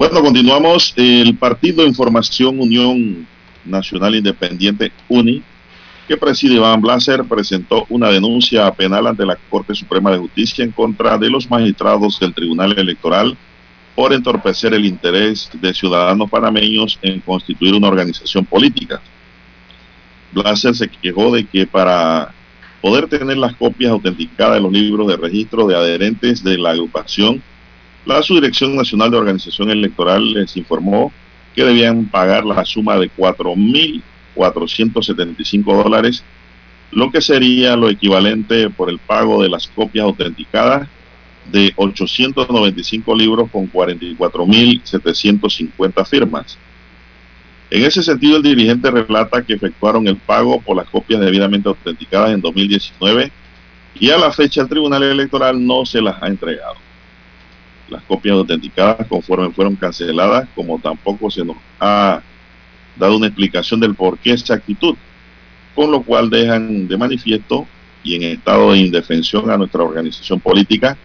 Bueno, 0.00 0.22
continuamos. 0.22 0.94
El 0.96 1.36
Partido 1.36 1.86
Información 1.86 2.58
Unión 2.58 3.26
Nacional 3.66 4.14
Independiente 4.14 4.92
UNI, 5.10 5.42
que 6.08 6.16
preside 6.16 6.54
Iván 6.54 6.80
Blaser, 6.80 7.22
presentó 7.24 7.84
una 7.90 8.08
denuncia 8.08 8.72
penal 8.72 9.08
ante 9.08 9.26
la 9.26 9.36
Corte 9.50 9.74
Suprema 9.74 10.10
de 10.10 10.16
Justicia 10.16 10.64
en 10.64 10.70
contra 10.70 11.18
de 11.18 11.28
los 11.28 11.50
magistrados 11.50 12.18
del 12.18 12.32
Tribunal 12.32 12.78
Electoral 12.78 13.36
por 13.94 14.14
entorpecer 14.14 14.72
el 14.72 14.86
interés 14.86 15.50
de 15.52 15.74
ciudadanos 15.74 16.30
panameños 16.30 16.98
en 17.02 17.20
constituir 17.20 17.74
una 17.74 17.88
organización 17.88 18.46
política. 18.46 19.02
Blaser 20.32 20.74
se 20.74 20.88
quejó 20.88 21.30
de 21.30 21.44
que 21.44 21.66
para 21.66 22.32
poder 22.80 23.06
tener 23.06 23.36
las 23.36 23.54
copias 23.54 23.92
autenticadas 23.92 24.54
de 24.54 24.60
los 24.60 24.72
libros 24.72 25.08
de 25.08 25.18
registro 25.18 25.66
de 25.66 25.76
adherentes 25.76 26.42
de 26.42 26.56
la 26.56 26.70
agrupación, 26.70 27.42
la 28.06 28.22
Subdirección 28.22 28.74
Nacional 28.76 29.10
de 29.10 29.18
Organización 29.18 29.70
Electoral 29.70 30.32
les 30.32 30.56
informó 30.56 31.12
que 31.54 31.64
debían 31.64 32.06
pagar 32.06 32.46
la 32.46 32.64
suma 32.64 32.96
de 32.96 33.10
4.475 33.10 35.82
dólares, 35.82 36.24
lo 36.92 37.10
que 37.10 37.20
sería 37.20 37.76
lo 37.76 37.90
equivalente 37.90 38.70
por 38.70 38.88
el 38.88 38.98
pago 38.98 39.42
de 39.42 39.50
las 39.50 39.66
copias 39.68 40.04
autenticadas 40.04 40.88
de 41.52 41.74
895 41.76 43.14
libros 43.14 43.50
con 43.50 43.70
44.750 43.70 46.06
firmas. 46.06 46.56
En 47.70 47.84
ese 47.84 48.02
sentido, 48.02 48.38
el 48.38 48.42
dirigente 48.42 48.90
relata 48.90 49.42
que 49.42 49.52
efectuaron 49.54 50.08
el 50.08 50.16
pago 50.16 50.60
por 50.60 50.76
las 50.76 50.88
copias 50.88 51.20
debidamente 51.20 51.68
autenticadas 51.68 52.32
en 52.32 52.40
2019 52.40 53.30
y 53.94 54.10
a 54.10 54.18
la 54.18 54.32
fecha 54.32 54.62
el 54.62 54.68
Tribunal 54.68 55.02
Electoral 55.02 55.62
no 55.64 55.84
se 55.84 56.00
las 56.00 56.22
ha 56.22 56.28
entregado 56.28 56.89
las 57.90 58.02
copias 58.02 58.34
autenticadas 58.34 59.06
conforme 59.06 59.50
fueron 59.50 59.76
canceladas, 59.76 60.48
como 60.54 60.78
tampoco 60.78 61.30
se 61.30 61.44
nos 61.44 61.56
ha 61.78 62.22
dado 62.96 63.16
una 63.16 63.26
explicación 63.26 63.80
del 63.80 63.94
por 63.94 64.18
qué 64.18 64.32
esa 64.32 64.54
actitud, 64.54 64.94
con 65.74 65.90
lo 65.90 66.02
cual 66.02 66.30
dejan 66.30 66.88
de 66.88 66.96
manifiesto 66.96 67.66
y 68.02 68.14
en 68.16 68.22
estado 68.22 68.72
de 68.72 68.78
indefensión 68.78 69.50
a 69.50 69.56
nuestra 69.56 69.82
organización 69.82 70.40
política, 70.40 70.96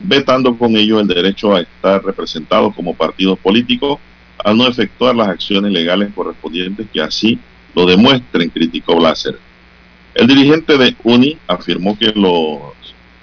vetando 0.00 0.56
con 0.56 0.76
ello 0.76 1.00
el 1.00 1.06
derecho 1.06 1.54
a 1.54 1.60
estar 1.60 2.04
representados 2.04 2.74
como 2.74 2.94
partidos 2.94 3.38
políticos 3.38 3.98
al 4.38 4.56
no 4.56 4.66
efectuar 4.66 5.14
las 5.14 5.28
acciones 5.28 5.72
legales 5.72 6.10
correspondientes 6.14 6.86
que 6.92 7.00
así 7.00 7.38
lo 7.74 7.86
demuestren, 7.86 8.50
criticó 8.50 8.96
Blaser. 8.96 9.38
El 10.14 10.26
dirigente 10.26 10.76
de 10.76 10.94
UNI 11.02 11.38
afirmó 11.46 11.98
que 11.98 12.12
los 12.14 12.60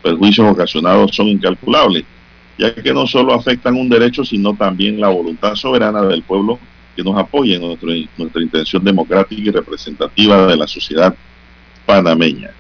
perjuicios 0.02 0.52
ocasionados 0.52 1.16
son 1.16 1.28
incalculables 1.28 2.04
ya 2.62 2.76
que 2.76 2.94
no 2.94 3.08
solo 3.08 3.34
afectan 3.34 3.76
un 3.76 3.90
derecho, 3.90 4.24
sino 4.24 4.54
también 4.54 5.02
la 5.02 5.08
voluntad 5.08 5.56
soberana 5.56 6.04
del 6.04 6.22
pueblo 6.22 6.60
que 6.96 7.04
nos 7.04 7.18
apoya 7.18 7.56
en 7.56 7.62
nuestra 7.62 8.42
intención 8.42 8.84
democrática 8.84 9.42
y 9.42 9.50
representativa 9.50 10.46
de 10.46 10.58
la 10.58 10.68
sociedad 10.68 11.16
panameña. 11.88 12.52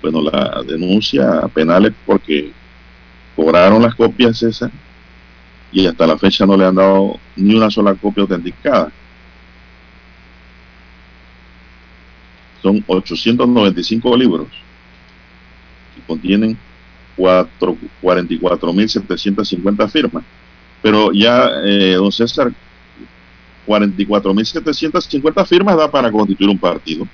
Bueno, 0.00 0.22
la 0.22 0.62
denuncia 0.64 1.40
penal 1.52 1.86
es 1.86 1.94
porque 2.06 2.52
cobraron 3.34 3.82
las 3.82 3.96
copias 3.96 4.40
esas 4.40 4.70
y 5.72 5.84
hasta 5.84 6.06
la 6.06 6.16
fecha 6.16 6.46
no 6.46 6.56
le 6.56 6.66
han 6.66 6.76
dado 6.76 7.18
ni 7.34 7.56
una 7.56 7.70
sola 7.70 7.96
copia 7.96 8.22
autenticada. 8.22 8.92
Son 12.62 12.84
895 12.86 14.16
libros 14.16 14.46
que 15.96 16.02
contienen 16.06 16.56
44.750 17.18 19.90
firmas. 19.90 20.24
Pero 20.80 21.12
ya, 21.12 21.50
eh, 21.64 21.94
don 21.94 22.12
César, 22.12 22.52
44.750 23.66 25.46
firmas 25.46 25.76
da 25.76 25.90
para 25.90 26.10
constituir 26.10 26.48
un 26.50 26.58
partido. 26.58 27.06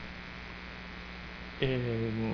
Eh, 1.61 2.33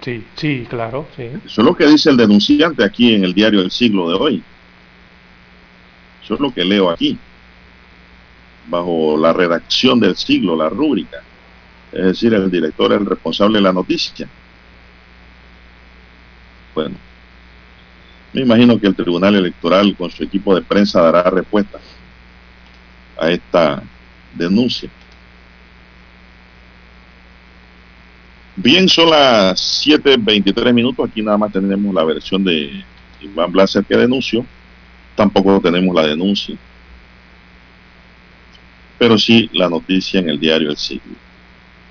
sí, 0.00 0.24
sí, 0.36 0.66
claro, 0.68 1.06
sí. 1.16 1.24
Eso 1.44 1.60
es 1.60 1.66
lo 1.66 1.76
que 1.76 1.86
dice 1.86 2.10
el 2.10 2.16
denunciante 2.16 2.84
aquí 2.84 3.14
en 3.14 3.24
el 3.24 3.34
diario 3.34 3.60
El 3.60 3.70
Siglo 3.70 4.08
de 4.08 4.14
hoy. 4.14 4.42
Eso 6.22 6.34
es 6.34 6.40
lo 6.40 6.52
que 6.54 6.64
leo 6.64 6.88
aquí, 6.88 7.18
bajo 8.66 9.18
la 9.18 9.32
redacción 9.34 10.00
del 10.00 10.16
siglo, 10.16 10.56
la 10.56 10.70
rúbrica. 10.70 11.22
Es 11.92 12.04
decir, 12.04 12.32
el 12.32 12.50
director 12.50 12.92
es 12.92 13.00
el 13.00 13.06
responsable 13.06 13.58
de 13.58 13.62
la 13.62 13.74
noticia. 13.74 14.26
Bueno, 16.74 16.96
me 18.32 18.40
imagino 18.40 18.78
que 18.80 18.88
el 18.88 18.96
Tribunal 18.96 19.36
Electoral 19.36 19.94
con 19.96 20.10
su 20.10 20.24
equipo 20.24 20.54
de 20.54 20.62
prensa 20.62 21.00
dará 21.00 21.30
respuesta 21.30 21.78
a 23.20 23.30
esta 23.30 23.82
denuncia. 24.34 24.90
Bien, 28.56 28.88
son 28.88 29.10
las 29.10 29.86
7.23 29.86 30.72
minutos. 30.72 31.08
Aquí 31.08 31.22
nada 31.22 31.38
más 31.38 31.52
tenemos 31.52 31.94
la 31.94 32.04
versión 32.04 32.44
de 32.44 32.84
Iván 33.20 33.52
Blaser 33.52 33.84
que 33.84 33.96
denunció. 33.96 34.44
Tampoco 35.16 35.60
tenemos 35.60 35.94
la 35.94 36.06
denuncia. 36.06 36.56
Pero 38.98 39.18
sí 39.18 39.50
la 39.52 39.68
noticia 39.68 40.20
en 40.20 40.28
el 40.28 40.38
diario 40.38 40.70
El 40.70 40.76
Siglo. 40.76 41.14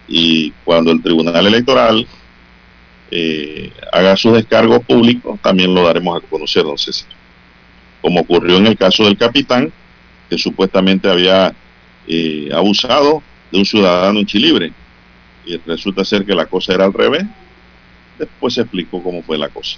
Y 0.07 0.51
cuando 0.63 0.91
el 0.91 1.01
Tribunal 1.01 1.47
Electoral 1.47 2.07
eh, 3.15 3.71
haga 3.91 4.17
su 4.17 4.31
descargo 4.31 4.81
público, 4.81 5.37
también 5.43 5.71
lo 5.75 5.83
daremos 5.83 6.17
a 6.17 6.27
conocer, 6.27 6.63
don 6.63 6.79
César. 6.79 7.07
Como 8.01 8.21
ocurrió 8.21 8.57
en 8.57 8.65
el 8.65 8.75
caso 8.75 9.05
del 9.05 9.19
capitán, 9.19 9.71
que 10.27 10.37
supuestamente 10.39 11.07
había 11.07 11.53
eh, 12.07 12.49
abusado 12.51 13.21
de 13.51 13.59
un 13.59 13.65
ciudadano 13.65 14.19
en 14.19 14.25
Chilibre. 14.25 14.73
Y 15.45 15.57
resulta 15.57 16.03
ser 16.03 16.25
que 16.25 16.33
la 16.33 16.47
cosa 16.47 16.73
era 16.73 16.85
al 16.85 16.93
revés. 16.93 17.23
Después 18.17 18.55
se 18.55 18.61
explicó 18.61 19.03
cómo 19.03 19.21
fue 19.21 19.37
la 19.37 19.49
cosa. 19.49 19.77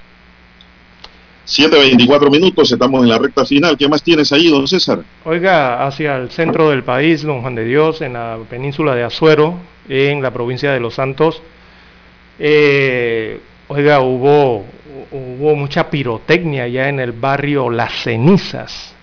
7.24 1.45 2.31
minutos, 2.31 2.71
estamos 2.71 3.03
en 3.03 3.09
la 3.09 3.17
recta 3.17 3.45
final. 3.45 3.77
¿Qué 3.77 3.89
más 3.89 4.01
tienes 4.01 4.31
ahí, 4.31 4.47
don 4.47 4.65
César? 4.65 5.03
Oiga, 5.25 5.85
hacia 5.85 6.15
el 6.15 6.31
centro 6.31 6.69
del 6.69 6.85
país, 6.85 7.23
don 7.23 7.41
Juan 7.41 7.55
de 7.55 7.65
Dios, 7.65 8.01
en 8.01 8.13
la 8.13 8.37
península 8.49 8.95
de 8.95 9.03
Azuero, 9.03 9.59
en 9.89 10.21
la 10.21 10.31
provincia 10.31 10.71
de 10.71 10.79
Los 10.79 10.95
Santos, 10.95 11.41
eh, 12.37 13.39
oiga, 13.67 14.01
hubo, 14.01 14.65
hubo 15.11 15.55
mucha 15.55 15.89
pirotecnia 15.89 16.67
ya 16.67 16.89
en 16.89 16.99
el 16.99 17.11
barrio 17.11 17.69
Las 17.69 18.03
Cenizas. 18.03 18.93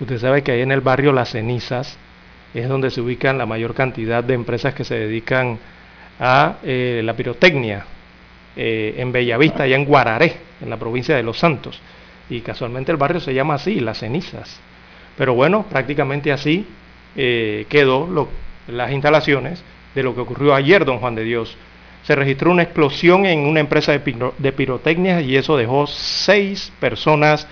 Usted 0.00 0.18
sabe 0.18 0.42
que 0.42 0.52
ahí 0.52 0.62
en 0.62 0.72
el 0.72 0.80
barrio 0.80 1.12
Las 1.12 1.30
Cenizas 1.30 1.98
es 2.54 2.68
donde 2.68 2.90
se 2.90 3.00
ubican 3.00 3.36
la 3.36 3.46
mayor 3.46 3.74
cantidad 3.74 4.24
de 4.24 4.34
empresas 4.34 4.74
que 4.74 4.84
se 4.84 4.94
dedican 4.94 5.58
a 6.18 6.56
eh, 6.64 7.02
la 7.04 7.14
pirotecnia 7.14 7.84
eh, 8.56 8.94
en 8.96 9.12
Bellavista, 9.12 9.64
allá 9.64 9.76
en 9.76 9.84
Guararé, 9.84 10.36
en 10.60 10.70
la 10.70 10.76
provincia 10.76 11.14
de 11.14 11.22
Los 11.22 11.38
Santos. 11.38 11.80
Y 12.30 12.40
casualmente 12.40 12.90
el 12.90 12.98
barrio 12.98 13.20
se 13.20 13.34
llama 13.34 13.54
así, 13.54 13.80
Las 13.80 13.98
Cenizas. 13.98 14.60
Pero 15.16 15.34
bueno, 15.34 15.66
prácticamente 15.68 16.32
así 16.32 16.66
quedó 17.14 18.28
las 18.68 18.92
instalaciones 18.92 19.64
de 19.94 20.02
lo 20.04 20.14
que 20.14 20.20
ocurrió 20.20 20.54
ayer, 20.54 20.84
don 20.84 20.98
Juan 20.98 21.16
de 21.16 21.24
Dios. 21.24 21.56
Se 22.02 22.14
registró 22.14 22.50
una 22.50 22.62
explosión 22.62 23.26
en 23.26 23.40
una 23.40 23.60
empresa 23.60 23.92
de, 23.92 24.30
de 24.38 24.52
pirotecnia 24.52 25.20
y 25.20 25.36
eso 25.36 25.56
dejó 25.56 25.86
seis 25.86 26.72
personas 26.80 27.46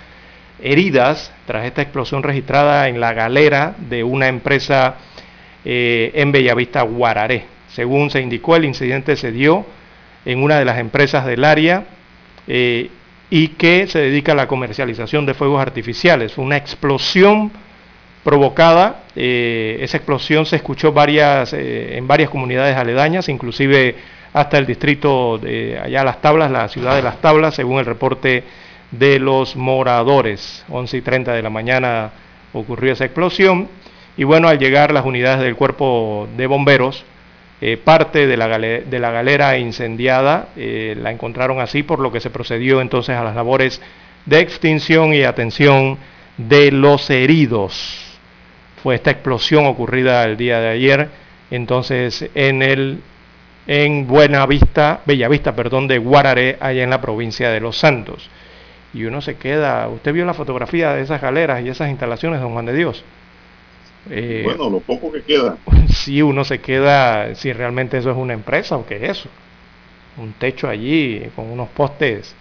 heridas 0.62 1.32
tras 1.46 1.66
esta 1.66 1.82
explosión 1.82 2.22
registrada 2.22 2.88
en 2.88 3.00
la 3.00 3.12
galera 3.12 3.74
de 3.78 4.04
una 4.04 4.28
empresa 4.28 4.96
eh, 5.64 6.12
en 6.14 6.32
Bellavista, 6.32 6.82
Guararé. 6.82 7.44
Según 7.68 8.10
se 8.10 8.20
indicó, 8.20 8.56
el 8.56 8.64
incidente 8.64 9.16
se 9.16 9.32
dio 9.32 9.66
en 10.24 10.42
una 10.42 10.58
de 10.58 10.64
las 10.64 10.78
empresas 10.78 11.26
del 11.26 11.44
área 11.44 11.84
eh, 12.46 12.90
y 13.28 13.48
que 13.48 13.86
se 13.86 13.98
dedica 13.98 14.32
a 14.32 14.36
la 14.36 14.48
comercialización 14.48 15.26
de 15.26 15.34
fuegos 15.34 15.60
artificiales. 15.60 16.38
Una 16.38 16.56
explosión 16.56 17.50
provocada, 18.24 19.04
eh, 19.14 19.78
esa 19.80 19.98
explosión 19.98 20.46
se 20.46 20.56
escuchó 20.56 20.92
varias, 20.92 21.52
en 21.52 22.06
varias 22.08 22.30
comunidades 22.30 22.76
aledañas, 22.76 23.28
inclusive 23.28 23.96
hasta 24.36 24.58
el 24.58 24.66
distrito 24.66 25.38
de 25.38 25.80
allá 25.82 26.04
Las 26.04 26.20
Tablas, 26.20 26.50
la 26.50 26.68
ciudad 26.68 26.94
de 26.94 27.00
Las 27.00 27.22
Tablas, 27.22 27.54
según 27.54 27.78
el 27.78 27.86
reporte 27.86 28.44
de 28.90 29.18
los 29.18 29.56
moradores. 29.56 30.62
11 30.68 30.98
y 30.98 31.00
30 31.00 31.32
de 31.32 31.40
la 31.40 31.48
mañana 31.48 32.10
ocurrió 32.52 32.92
esa 32.92 33.06
explosión 33.06 33.66
y 34.14 34.24
bueno, 34.24 34.48
al 34.48 34.58
llegar 34.58 34.92
las 34.92 35.06
unidades 35.06 35.40
del 35.40 35.56
cuerpo 35.56 36.28
de 36.36 36.46
bomberos, 36.46 37.02
eh, 37.62 37.78
parte 37.78 38.26
de 38.26 38.36
la, 38.36 38.46
galera 39.10 39.56
incendiada 39.56 40.48
eh, 40.54 40.94
la 41.00 41.12
encontraron 41.12 41.58
así, 41.60 41.82
por 41.82 42.00
lo 42.00 42.12
que 42.12 42.20
se 42.20 42.28
procedió 42.28 42.82
entonces 42.82 43.16
a 43.16 43.24
las 43.24 43.34
labores 43.34 43.80
de 44.26 44.40
extinción 44.40 45.14
y 45.14 45.22
atención 45.22 45.96
de 46.36 46.72
los 46.72 47.08
heridos. 47.08 48.18
Fue 48.82 48.96
esta 48.96 49.12
explosión 49.12 49.64
ocurrida 49.64 50.24
el 50.24 50.36
día 50.36 50.60
de 50.60 50.68
ayer, 50.68 51.08
entonces 51.50 52.28
en 52.34 52.60
el 52.60 53.00
en 53.66 54.06
Buenavista, 54.06 55.00
Bellavista, 55.04 55.54
perdón, 55.54 55.88
de 55.88 55.98
Guararé, 55.98 56.56
allá 56.60 56.82
en 56.84 56.90
la 56.90 57.00
provincia 57.00 57.50
de 57.50 57.60
Los 57.60 57.76
Santos 57.76 58.30
y 58.96 59.04
uno 59.04 59.20
se 59.20 59.36
queda, 59.36 59.88
usted 59.88 60.12
vio 60.14 60.24
la 60.24 60.32
fotografía 60.32 60.94
de 60.94 61.02
esas 61.02 61.20
galeras 61.20 61.62
y 61.62 61.68
esas 61.68 61.90
instalaciones, 61.90 62.40
don 62.40 62.52
Juan 62.52 62.64
de 62.64 62.72
Dios. 62.72 63.04
Eh, 64.10 64.42
bueno, 64.44 64.70
lo 64.70 64.80
poco 64.80 65.12
que 65.12 65.22
queda. 65.22 65.56
Sí, 65.88 66.22
uno 66.22 66.44
se 66.44 66.60
queda 66.60 67.34
si 67.34 67.52
realmente 67.52 67.98
eso 67.98 68.10
es 68.10 68.16
una 68.16 68.32
empresa 68.32 68.76
o 68.76 68.86
qué 68.86 68.96
es 68.96 69.18
eso. 69.18 69.28
Un 70.16 70.32
techo 70.34 70.68
allí 70.68 71.28
con 71.34 71.50
unos 71.50 71.68
postes 71.68 72.34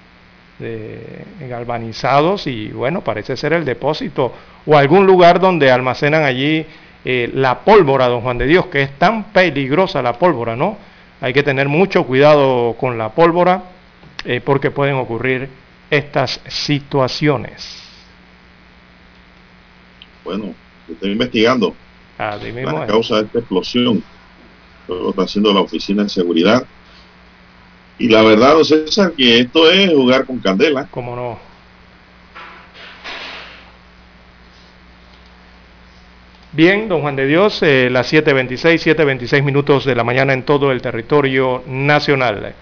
galvanizados 1.49 2.47
y 2.47 2.69
bueno, 2.69 3.01
parece 3.01 3.35
ser 3.35 3.51
el 3.51 3.65
depósito 3.65 4.31
o 4.65 4.77
algún 4.77 5.05
lugar 5.05 5.41
donde 5.41 5.69
almacenan 5.69 6.23
allí 6.23 6.65
eh, 7.03 7.29
la 7.33 7.59
pólvora, 7.59 8.07
don 8.07 8.21
Juan 8.21 8.37
de 8.37 8.45
Dios, 8.45 8.67
que 8.67 8.83
es 8.83 8.91
tan 8.97 9.33
peligrosa 9.33 10.01
la 10.01 10.13
pólvora, 10.13 10.55
¿no? 10.55 10.77
Hay 11.25 11.33
que 11.33 11.41
tener 11.41 11.67
mucho 11.67 12.03
cuidado 12.03 12.75
con 12.79 12.99
la 12.99 13.15
pólvora 13.15 13.63
eh, 14.25 14.41
porque 14.45 14.69
pueden 14.69 14.93
ocurrir 14.97 15.49
estas 15.89 16.39
situaciones? 16.47 17.81
Bueno, 20.23 20.53
estoy 20.87 21.13
investigando 21.13 21.73
ah, 22.19 22.37
la 22.37 22.85
causa 22.85 23.15
de 23.15 23.21
esta 23.23 23.39
explosión. 23.39 24.03
Lo 24.87 25.09
está 25.09 25.23
haciendo 25.23 25.51
la 25.51 25.61
Oficina 25.61 26.03
de 26.03 26.09
Seguridad. 26.09 26.63
Y 27.97 28.07
la 28.07 28.21
verdad, 28.21 28.53
don 28.53 28.63
César, 28.63 29.13
que 29.13 29.39
esto 29.39 29.71
es 29.71 29.91
jugar 29.91 30.27
con 30.27 30.37
candela. 30.37 30.85
¿Cómo 30.91 31.15
no? 31.15 31.39
Bien, 36.55 36.87
don 36.87 37.01
Juan 37.01 37.17
de 37.17 37.27
Dios, 37.27 37.61
eh, 37.63 37.89
las 37.91 38.13
7.26, 38.13 38.95
7.26 38.95 39.43
minutos 39.43 39.83
de 39.83 39.93
la 39.93 40.05
mañana 40.05 40.31
en 40.31 40.43
todo 40.43 40.71
el 40.71 40.81
territorio 40.81 41.61
nacional. 41.67 42.53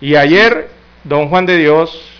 Y 0.00 0.14
ayer, 0.14 0.70
don 1.04 1.28
Juan 1.28 1.44
de 1.44 1.58
Dios 1.58 2.13